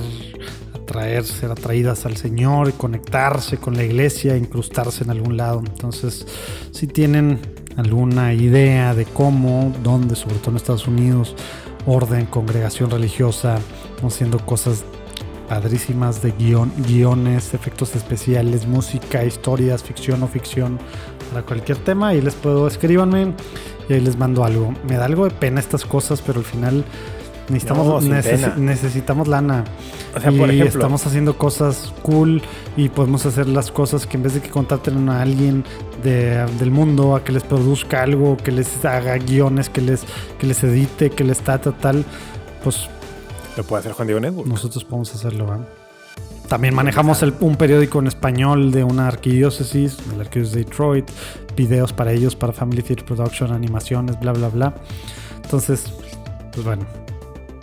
atraer, 0.73 1.23
ser 1.25 1.51
atraídas 1.51 2.05
al 2.05 2.15
Señor 2.15 2.69
y 2.69 2.73
conectarse 2.73 3.57
con 3.57 3.75
la 3.75 3.83
iglesia, 3.83 4.37
incrustarse 4.37 5.03
en 5.03 5.09
algún 5.09 5.37
lado. 5.37 5.59
Entonces, 5.65 6.27
si 6.71 6.87
tienen 6.87 7.39
alguna 7.77 8.33
idea 8.33 8.93
de 8.93 9.05
cómo, 9.05 9.73
dónde, 9.83 10.15
sobre 10.15 10.35
todo 10.35 10.51
en 10.51 10.57
Estados 10.57 10.87
Unidos, 10.87 11.35
orden, 11.85 12.25
congregación 12.25 12.89
religiosa, 12.91 13.57
haciendo 14.03 14.39
cosas 14.45 14.83
padrísimas 15.47 16.21
de 16.21 16.31
guion, 16.31 16.71
guiones, 16.87 17.53
efectos 17.53 17.95
especiales, 17.95 18.67
música, 18.67 19.25
historias, 19.25 19.83
ficción 19.83 20.23
o 20.23 20.27
ficción, 20.27 20.79
para 21.29 21.45
cualquier 21.45 21.77
tema. 21.77 22.13
Y 22.13 22.21
les 22.21 22.35
puedo, 22.35 22.67
escríbanme 22.67 23.33
y 23.89 23.93
ahí 23.93 23.99
les 23.99 24.17
mando 24.17 24.43
algo. 24.43 24.73
Me 24.87 24.95
da 24.95 25.05
algo 25.05 25.25
de 25.25 25.31
pena 25.31 25.59
estas 25.59 25.83
cosas, 25.83 26.21
pero 26.21 26.39
al 26.39 26.45
final 26.45 26.85
necesitamos, 27.51 28.57
necesitamos 28.57 29.27
lana. 29.27 29.63
O 30.15 30.19
sea, 30.19 30.31
y 30.31 30.37
por 30.37 30.49
ejemplo- 30.49 30.79
estamos 30.79 31.05
haciendo 31.05 31.37
cosas 31.37 31.93
cool 32.01 32.41
y 32.77 32.89
podemos 32.89 33.25
hacer 33.25 33.47
las 33.47 33.71
cosas 33.71 34.07
que 34.07 34.17
en 34.17 34.23
vez 34.23 34.33
de 34.33 34.41
que 34.41 34.49
contraten 34.49 35.07
a 35.09 35.21
alguien 35.21 35.63
de- 36.03 36.45
del 36.59 36.71
mundo 36.71 37.15
a 37.15 37.23
que 37.23 37.31
les 37.31 37.43
produzca 37.43 38.01
algo, 38.03 38.37
que 38.37 38.51
les 38.51 38.83
haga 38.85 39.15
guiones, 39.17 39.69
que 39.69 39.81
les, 39.81 40.01
que 40.39 40.47
les 40.47 40.63
edite, 40.63 41.09
que 41.11 41.23
les 41.23 41.39
ta, 41.39 41.59
ta, 41.59 41.71
tal, 41.71 42.03
pues 42.63 42.87
Lo 43.57 43.63
puede 43.63 43.81
hacer 43.81 43.91
Juan 43.93 44.07
Diego 44.07 44.19
Network. 44.21 44.47
nosotros 44.47 44.83
podemos 44.83 45.13
hacerlo. 45.13 45.45
¿va? 45.47 45.59
También 46.47 46.73
manejamos 46.75 47.21
el- 47.23 47.33
un 47.39 47.55
periódico 47.55 47.99
en 47.99 48.07
español 48.07 48.71
de 48.71 48.83
una 48.83 49.07
arquidiócesis, 49.07 49.97
de 50.09 50.17
la 50.17 50.23
arquidiócesis 50.23 50.55
de 50.57 50.63
Detroit, 50.65 51.09
videos 51.55 51.93
para 51.93 52.11
ellos, 52.11 52.35
para 52.35 52.51
Family 52.53 52.81
Theater 52.81 53.05
Production, 53.05 53.51
animaciones, 53.53 54.19
bla, 54.19 54.31
bla, 54.33 54.49
bla. 54.49 54.73
Entonces, 55.43 55.85
pues 56.53 56.65
bueno, 56.65 56.83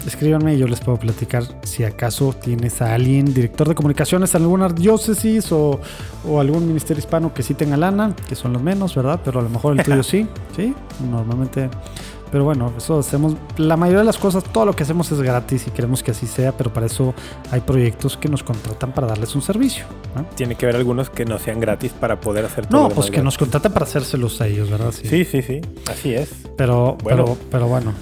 escríbanme 0.06 0.54
y 0.54 0.58
yo 0.58 0.66
les 0.66 0.80
puedo 0.80 0.98
platicar 0.98 1.44
si 1.64 1.84
acaso 1.84 2.32
tienes 2.32 2.80
a 2.82 2.94
alguien, 2.94 3.32
director 3.32 3.68
de 3.68 3.74
comunicaciones 3.74 4.34
en 4.34 4.42
alguna 4.42 4.68
diócesis 4.68 5.50
o, 5.52 5.80
o 6.26 6.40
algún 6.40 6.66
ministerio 6.66 6.98
hispano 7.00 7.32
que 7.34 7.42
sí 7.42 7.54
tenga 7.54 7.76
lana, 7.76 8.14
que 8.28 8.34
son 8.34 8.52
los 8.52 8.62
menos, 8.62 8.94
¿verdad? 8.94 9.20
Pero 9.24 9.40
a 9.40 9.42
lo 9.42 9.48
mejor 9.48 9.78
el 9.78 9.84
tuyo 9.84 10.02
sí, 10.02 10.26
sí, 10.56 10.74
normalmente. 11.10 11.68
Pero 12.30 12.44
bueno, 12.44 12.74
eso 12.76 12.98
hacemos. 12.98 13.36
La 13.56 13.78
mayoría 13.78 14.00
de 14.00 14.04
las 14.04 14.18
cosas, 14.18 14.44
todo 14.44 14.66
lo 14.66 14.76
que 14.76 14.82
hacemos 14.82 15.10
es 15.10 15.22
gratis 15.22 15.66
y 15.66 15.70
queremos 15.70 16.02
que 16.02 16.10
así 16.10 16.26
sea, 16.26 16.52
pero 16.52 16.70
para 16.70 16.84
eso 16.84 17.14
hay 17.50 17.60
proyectos 17.60 18.18
que 18.18 18.28
nos 18.28 18.42
contratan 18.42 18.92
para 18.92 19.06
darles 19.06 19.34
un 19.34 19.40
servicio. 19.40 19.86
¿no? 20.14 20.26
Tiene 20.34 20.54
que 20.54 20.66
haber 20.66 20.76
algunos 20.76 21.08
que 21.08 21.24
no 21.24 21.38
sean 21.38 21.58
gratis 21.58 21.92
para 21.98 22.20
poder 22.20 22.44
hacer 22.44 22.66
todo. 22.66 22.82
No, 22.82 22.88
pues 22.90 23.06
que 23.10 23.22
nos 23.22 23.34
gratis. 23.34 23.38
contratan 23.38 23.72
para 23.72 23.86
hacérselos 23.86 24.42
a 24.42 24.46
ellos, 24.46 24.68
¿verdad? 24.68 24.92
Sí, 24.92 25.24
sí, 25.24 25.40
sí. 25.40 25.62
Así 25.90 26.12
es. 26.14 26.28
Pero, 26.54 26.98
Bueno. 27.02 27.24
pero, 27.24 27.38
pero 27.50 27.66
bueno. 27.66 27.92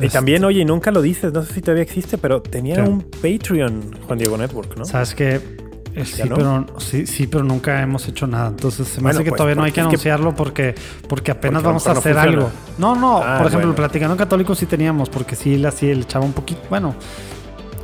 Y 0.00 0.06
Este, 0.06 0.16
también, 0.16 0.44
oye, 0.44 0.64
nunca 0.64 0.90
lo 0.90 1.02
dices, 1.02 1.32
no 1.32 1.42
sé 1.42 1.54
si 1.54 1.60
todavía 1.60 1.82
existe, 1.82 2.18
pero 2.18 2.40
tenía 2.42 2.82
un 2.84 3.02
Patreon 3.02 3.96
Juan 4.06 4.18
Diego 4.18 4.36
Network, 4.36 4.76
¿no? 4.76 4.84
Sabes 4.84 5.14
que 5.14 5.40
sí, 6.04 6.18
¿Ya 6.18 6.26
no? 6.26 6.34
pero 6.36 6.66
sí, 6.78 7.06
sí, 7.06 7.26
pero 7.26 7.42
nunca 7.42 7.82
hemos 7.82 8.06
hecho 8.06 8.26
nada. 8.26 8.48
Entonces 8.48 8.86
se 8.86 8.98
me 8.98 9.04
Bueno, 9.04 9.16
hace 9.18 9.24
que 9.24 9.30
pues, 9.30 9.38
todavía 9.38 9.56
no 9.56 9.64
hay 9.64 9.72
que 9.72 9.80
anunciarlo 9.80 10.34
porque, 10.34 10.74
porque 11.08 11.32
apenas 11.32 11.62
Porque 11.62 11.66
vamos 11.66 11.86
a 11.86 11.92
hacer 11.92 12.14
funciona. 12.14 12.22
algo. 12.22 12.50
No, 12.78 12.94
no, 12.94 13.18
Ah, 13.18 13.38
por 13.38 13.46
ejemplo, 13.48 13.58
bueno. 13.58 13.70
el 13.70 13.74
Platicando 13.74 14.16
Católico 14.16 14.54
sí 14.54 14.66
teníamos, 14.66 15.08
porque 15.10 15.34
sí, 15.34 15.54
él 15.54 15.66
así 15.66 15.86
le 15.92 16.02
echaba 16.02 16.24
un 16.24 16.32
poquito, 16.32 16.60
bueno, 16.70 16.94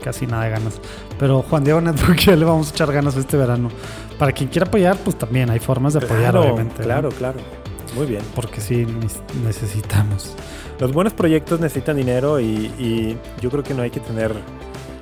casi 0.04 0.26
nada 0.26 0.44
de 0.44 0.50
ganas. 0.50 0.80
Pero 1.18 1.42
Juan 1.42 1.64
Diego 1.64 1.80
Network 1.80 2.18
ya 2.20 2.36
le 2.36 2.44
vamos 2.44 2.68
a 2.68 2.70
echar 2.70 2.92
ganas 2.92 3.16
este 3.16 3.36
verano. 3.36 3.70
Para 4.18 4.30
quien 4.30 4.48
quiera 4.48 4.66
apoyar, 4.68 4.96
pues 4.98 5.18
también 5.18 5.50
hay 5.50 5.58
formas 5.58 5.94
de 5.94 5.98
apoyar, 5.98 6.30
Claro, 6.30 6.42
obviamente. 6.42 6.78
¿no? 6.78 6.84
claro, 6.84 7.08
claro. 7.08 7.40
Muy 7.96 8.06
bien. 8.06 8.22
Porque 8.36 8.60
sí 8.60 8.86
necesitamos. 9.44 10.34
Los 10.78 10.92
buenos 10.92 11.12
proyectos 11.14 11.60
necesitan 11.60 11.96
dinero 11.96 12.40
y, 12.40 13.16
yo 13.40 13.50
creo 13.50 13.62
que 13.62 13.74
no 13.74 13.82
hay 13.82 13.90
que 13.90 14.00
tener 14.00 14.32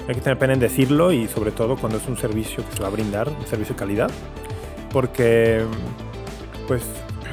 hay 0.09 0.17
que 0.17 0.21
tener 0.21 0.37
pena 0.37 0.53
en 0.53 0.59
decirlo 0.59 1.13
y 1.13 1.29
sobre 1.29 1.53
todo 1.53 1.77
cuando 1.77 1.97
es 1.99 2.09
un 2.09 2.17
servicio 2.17 2.65
que 2.69 2.77
se 2.77 2.83
va 2.83 2.89
a 2.89 2.91
brindar, 2.91 3.29
un 3.29 3.47
servicio 3.47 3.75
de 3.77 3.79
calidad, 3.79 4.11
porque 4.93 5.63
pues 6.67 6.83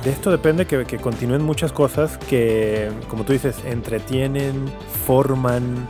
de 0.03 0.11
esto 0.11 0.30
depende 0.30 0.68
que, 0.68 0.86
que 0.86 0.98
continúen 0.98 1.41
muchas 1.41 1.72
cosas 1.74 2.20
que, 2.30 2.90
como 3.10 3.24
tú 3.26 3.34
dices, 3.34 3.57
entretienen, 3.66 4.72
forman, 5.07 5.88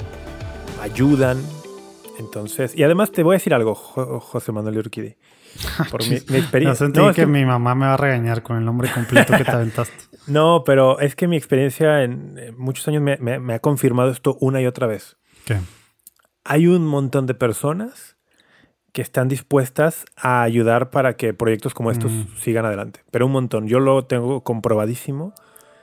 ayudan. 0.81 1.37
Entonces, 2.17 2.73
y 2.77 2.83
además 2.83 3.11
te 3.11 3.23
voy 3.23 3.33
a 3.35 3.37
decir 3.39 3.53
algo, 3.53 3.75
Jo- 3.75 4.21
José 4.21 4.53
Manuel 4.53 4.77
Urquidi. 4.77 5.15
Por 5.91 6.03
mi, 6.03 6.17
mi 6.29 6.37
experiencia. 6.37 6.87
No, 6.87 7.09
es 7.09 7.15
que, 7.15 7.21
que- 7.23 7.27
mi 7.27 7.45
mamá 7.45 7.75
me 7.75 7.85
va 7.85 7.93
a 7.95 7.97
regañar 7.97 8.43
con 8.43 8.57
el 8.57 8.65
nombre 8.65 8.89
completo 8.91 9.33
que 9.37 9.43
te 9.43 9.51
aventaste. 9.51 9.95
no, 10.27 10.63
pero 10.65 10.99
es 10.99 11.15
que 11.15 11.27
mi 11.27 11.37
experiencia 11.37 12.03
en 12.03 12.35
eh, 12.37 12.51
muchos 12.57 12.87
años 12.87 13.01
me- 13.01 13.17
me- 13.17 13.39
me 13.39 13.53
ha 13.55 13.59
confirmado 13.59 14.11
esto 14.11 14.37
una 14.41 14.61
y 14.61 14.65
otra 14.65 14.87
vez. 14.87 15.17
¿Qué? 15.45 15.57
hay 16.45 16.65
un 16.67 16.85
montón 16.87 17.27
de 17.27 17.35
personas 17.35 18.17
que 18.91 19.03
están 19.03 19.27
dispuestas 19.27 20.05
a 20.17 20.41
ayudar 20.41 20.89
para 20.89 21.15
que 21.15 21.31
proyectos 21.35 21.75
como 21.75 21.91
estos 21.91 22.11
Mm. 22.11 22.23
sigan 22.39 22.65
adelante. 22.65 23.01
Pero 23.11 23.27
un 23.27 23.31
montón. 23.33 23.67
Yo 23.67 23.79
lo 23.79 24.05
tengo 24.05 24.41
comprobadísimo. 24.43 25.33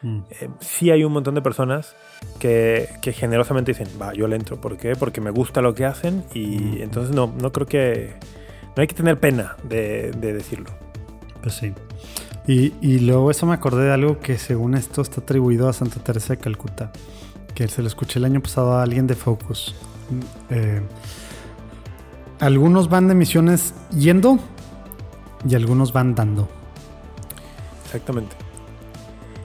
Mm. 0.02 0.18
Eh, 0.40 0.48
sí 0.58 0.90
hay 0.90 1.04
un 1.04 1.12
montón 1.12 1.36
de 1.36 1.42
personas 1.42 1.94
que, 2.40 2.88
que 3.00 3.12
generosamente 3.12 3.72
dicen, 3.72 3.86
va, 4.00 4.12
yo 4.12 4.26
le 4.26 4.34
entro. 4.34 4.60
¿Por 4.60 4.76
qué? 4.76 4.96
Porque 4.96 5.20
me 5.20 5.30
gusta 5.30 5.60
lo 5.62 5.72
que 5.74 5.84
hacen 5.84 6.24
y 6.34 6.58
Mm. 6.58 6.82
entonces 6.82 7.14
no, 7.14 7.32
no 7.40 7.52
creo 7.52 7.66
que... 7.68 8.14
No 8.76 8.80
hay 8.82 8.86
que 8.86 8.94
tener 8.94 9.18
pena 9.18 9.56
de, 9.62 10.10
de 10.12 10.32
decirlo. 10.34 10.70
Pues 11.42 11.54
sí. 11.54 11.72
Y, 12.46 12.74
y 12.80 12.98
luego 13.00 13.30
eso 13.30 13.46
me 13.46 13.54
acordé 13.54 13.84
de 13.86 13.92
algo 13.92 14.20
que 14.20 14.38
según 14.38 14.74
esto 14.74 15.00
está 15.02 15.20
atribuido 15.20 15.68
a 15.68 15.72
Santa 15.72 15.98
Teresa 16.00 16.34
de 16.34 16.38
Calcuta, 16.38 16.92
que 17.54 17.66
se 17.68 17.80
lo 17.82 17.88
escuché 17.88 18.18
el 18.18 18.24
año 18.26 18.40
pasado 18.40 18.74
a 18.74 18.82
alguien 18.82 19.06
de 19.06 19.14
Focus. 19.14 19.74
Eh, 20.50 20.80
algunos 22.38 22.88
van 22.88 23.08
de 23.08 23.14
misiones 23.14 23.74
yendo 23.96 24.38
y 25.48 25.54
algunos 25.54 25.92
van 25.92 26.14
dando. 26.14 26.48
Exactamente. 27.86 28.36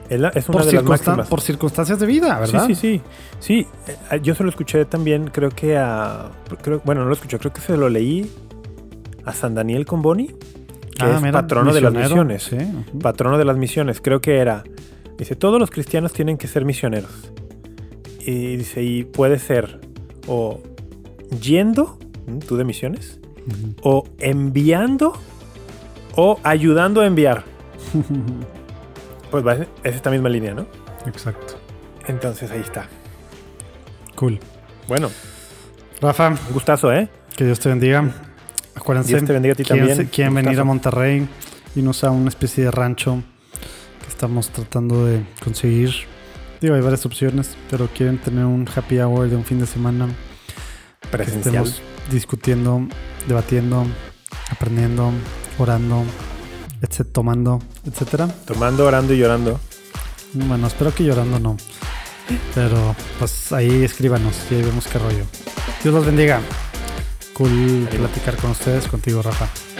Es, 0.08 0.20
la- 0.20 0.28
es 0.28 0.48
una 0.48 0.58
Por, 0.58 0.66
de 0.66 0.72
las 0.74 0.84
máximas. 0.84 1.28
por 1.28 1.40
circunstancias 1.40 1.98
de 1.98 2.06
vida, 2.06 2.38
¿verdad? 2.38 2.66
Sí, 2.66 2.74
sí, 2.74 2.98
sí. 2.98 3.02
Sí, 3.40 3.66
eh, 4.10 4.20
yo 4.22 4.34
se 4.34 4.42
lo 4.44 4.50
escuché 4.50 4.84
también, 4.84 5.28
creo 5.28 5.48
que 5.50 5.78
a... 5.78 6.30
creo- 6.62 6.82
bueno, 6.84 7.00
no 7.02 7.06
lo 7.08 7.14
escuché, 7.14 7.38
creo 7.38 7.52
que 7.52 7.60
se 7.62 7.76
lo 7.76 7.88
leí 7.88 8.30
a 9.24 9.32
San 9.32 9.54
Daniel 9.54 9.86
Comboni, 9.86 10.28
que 10.28 10.34
Ah, 11.04 11.16
es 11.16 11.20
mira, 11.22 11.32
patrono 11.32 11.72
de 11.72 11.80
las 11.80 11.92
misiones. 11.92 12.42
sí. 12.42 12.56
Patrono 13.00 13.38
de 13.38 13.44
las 13.44 13.56
misiones, 13.56 14.00
creo 14.00 14.20
que 14.20 14.38
era... 14.38 14.64
Dice, 15.18 15.36
todos 15.36 15.58
los 15.60 15.70
cristianos 15.70 16.12
tienen 16.12 16.36
que 16.38 16.48
ser 16.48 16.64
misioneros. 16.64 17.10
Y 18.20 18.56
dice, 18.56 18.82
y 18.82 19.04
puede 19.04 19.38
ser 19.38 19.80
o 20.26 20.60
yendo, 21.40 21.98
tú 22.46 22.56
de 22.56 22.64
misiones, 22.64 23.20
o 23.82 24.04
enviando, 24.18 25.12
o 26.16 26.38
ayudando 26.44 27.00
a 27.00 27.06
enviar. 27.06 27.44
Pues 29.30 29.46
va, 29.46 29.54
es 29.54 29.66
esta 29.96 30.10
misma 30.10 30.28
línea, 30.28 30.52
¿no? 30.52 30.66
Exacto. 31.06 31.54
Entonces 32.06 32.50
ahí 32.50 32.60
está. 32.60 32.86
Cool. 34.14 34.38
Bueno, 34.88 35.08
Rafa, 36.02 36.28
Un 36.28 36.52
gustazo, 36.52 36.92
¿eh? 36.92 37.08
que 37.34 37.46
Dios 37.46 37.58
te 37.58 37.70
bendiga. 37.70 38.04
Acuérdense, 38.74 39.10
Dios 39.10 39.24
te 39.24 39.32
bendiga 39.32 39.52
a 39.52 39.56
ti 39.56 39.64
quieren, 39.64 39.86
también. 39.88 40.08
quieren 40.08 40.34
venir 40.34 40.50
gustazo. 40.50 40.62
a 40.62 40.64
Monterrey 40.64 41.28
y 41.74 41.82
nos 41.82 42.04
a 42.04 42.10
una 42.10 42.28
especie 42.28 42.64
de 42.64 42.70
rancho 42.70 43.22
que 44.00 44.08
estamos 44.08 44.48
tratando 44.50 45.06
de 45.06 45.24
conseguir. 45.42 45.92
Digo, 46.60 46.74
hay 46.74 46.80
varias 46.80 47.04
opciones, 47.06 47.56
pero 47.70 47.88
quieren 47.88 48.18
tener 48.18 48.44
un 48.44 48.68
happy 48.74 48.98
hour 49.00 49.28
de 49.28 49.36
un 49.36 49.44
fin 49.44 49.58
de 49.58 49.66
semana 49.66 50.08
que 51.00 51.08
Presencial. 51.08 51.64
estemos 51.64 51.82
discutiendo, 52.10 52.86
debatiendo, 53.26 53.84
aprendiendo, 54.50 55.12
orando, 55.58 56.04
etc, 56.80 57.06
tomando, 57.12 57.60
etcétera. 57.84 58.28
Tomando, 58.46 58.86
orando 58.86 59.12
y 59.12 59.18
llorando. 59.18 59.60
Bueno, 60.34 60.66
espero 60.68 60.94
que 60.94 61.04
llorando 61.04 61.38
no. 61.38 61.56
Pero 62.54 62.96
pues 63.18 63.52
ahí 63.52 63.82
escríbanos 63.84 64.34
y 64.50 64.54
ahí 64.54 64.62
vemos 64.62 64.86
qué 64.86 64.98
rollo. 64.98 65.24
Dios 65.82 65.94
los 65.94 66.06
bendiga. 66.06 66.40
Cool 67.34 67.88
platicar 67.96 68.36
con 68.36 68.50
ustedes, 68.50 68.86
contigo, 68.88 69.22
Rafa. 69.22 69.71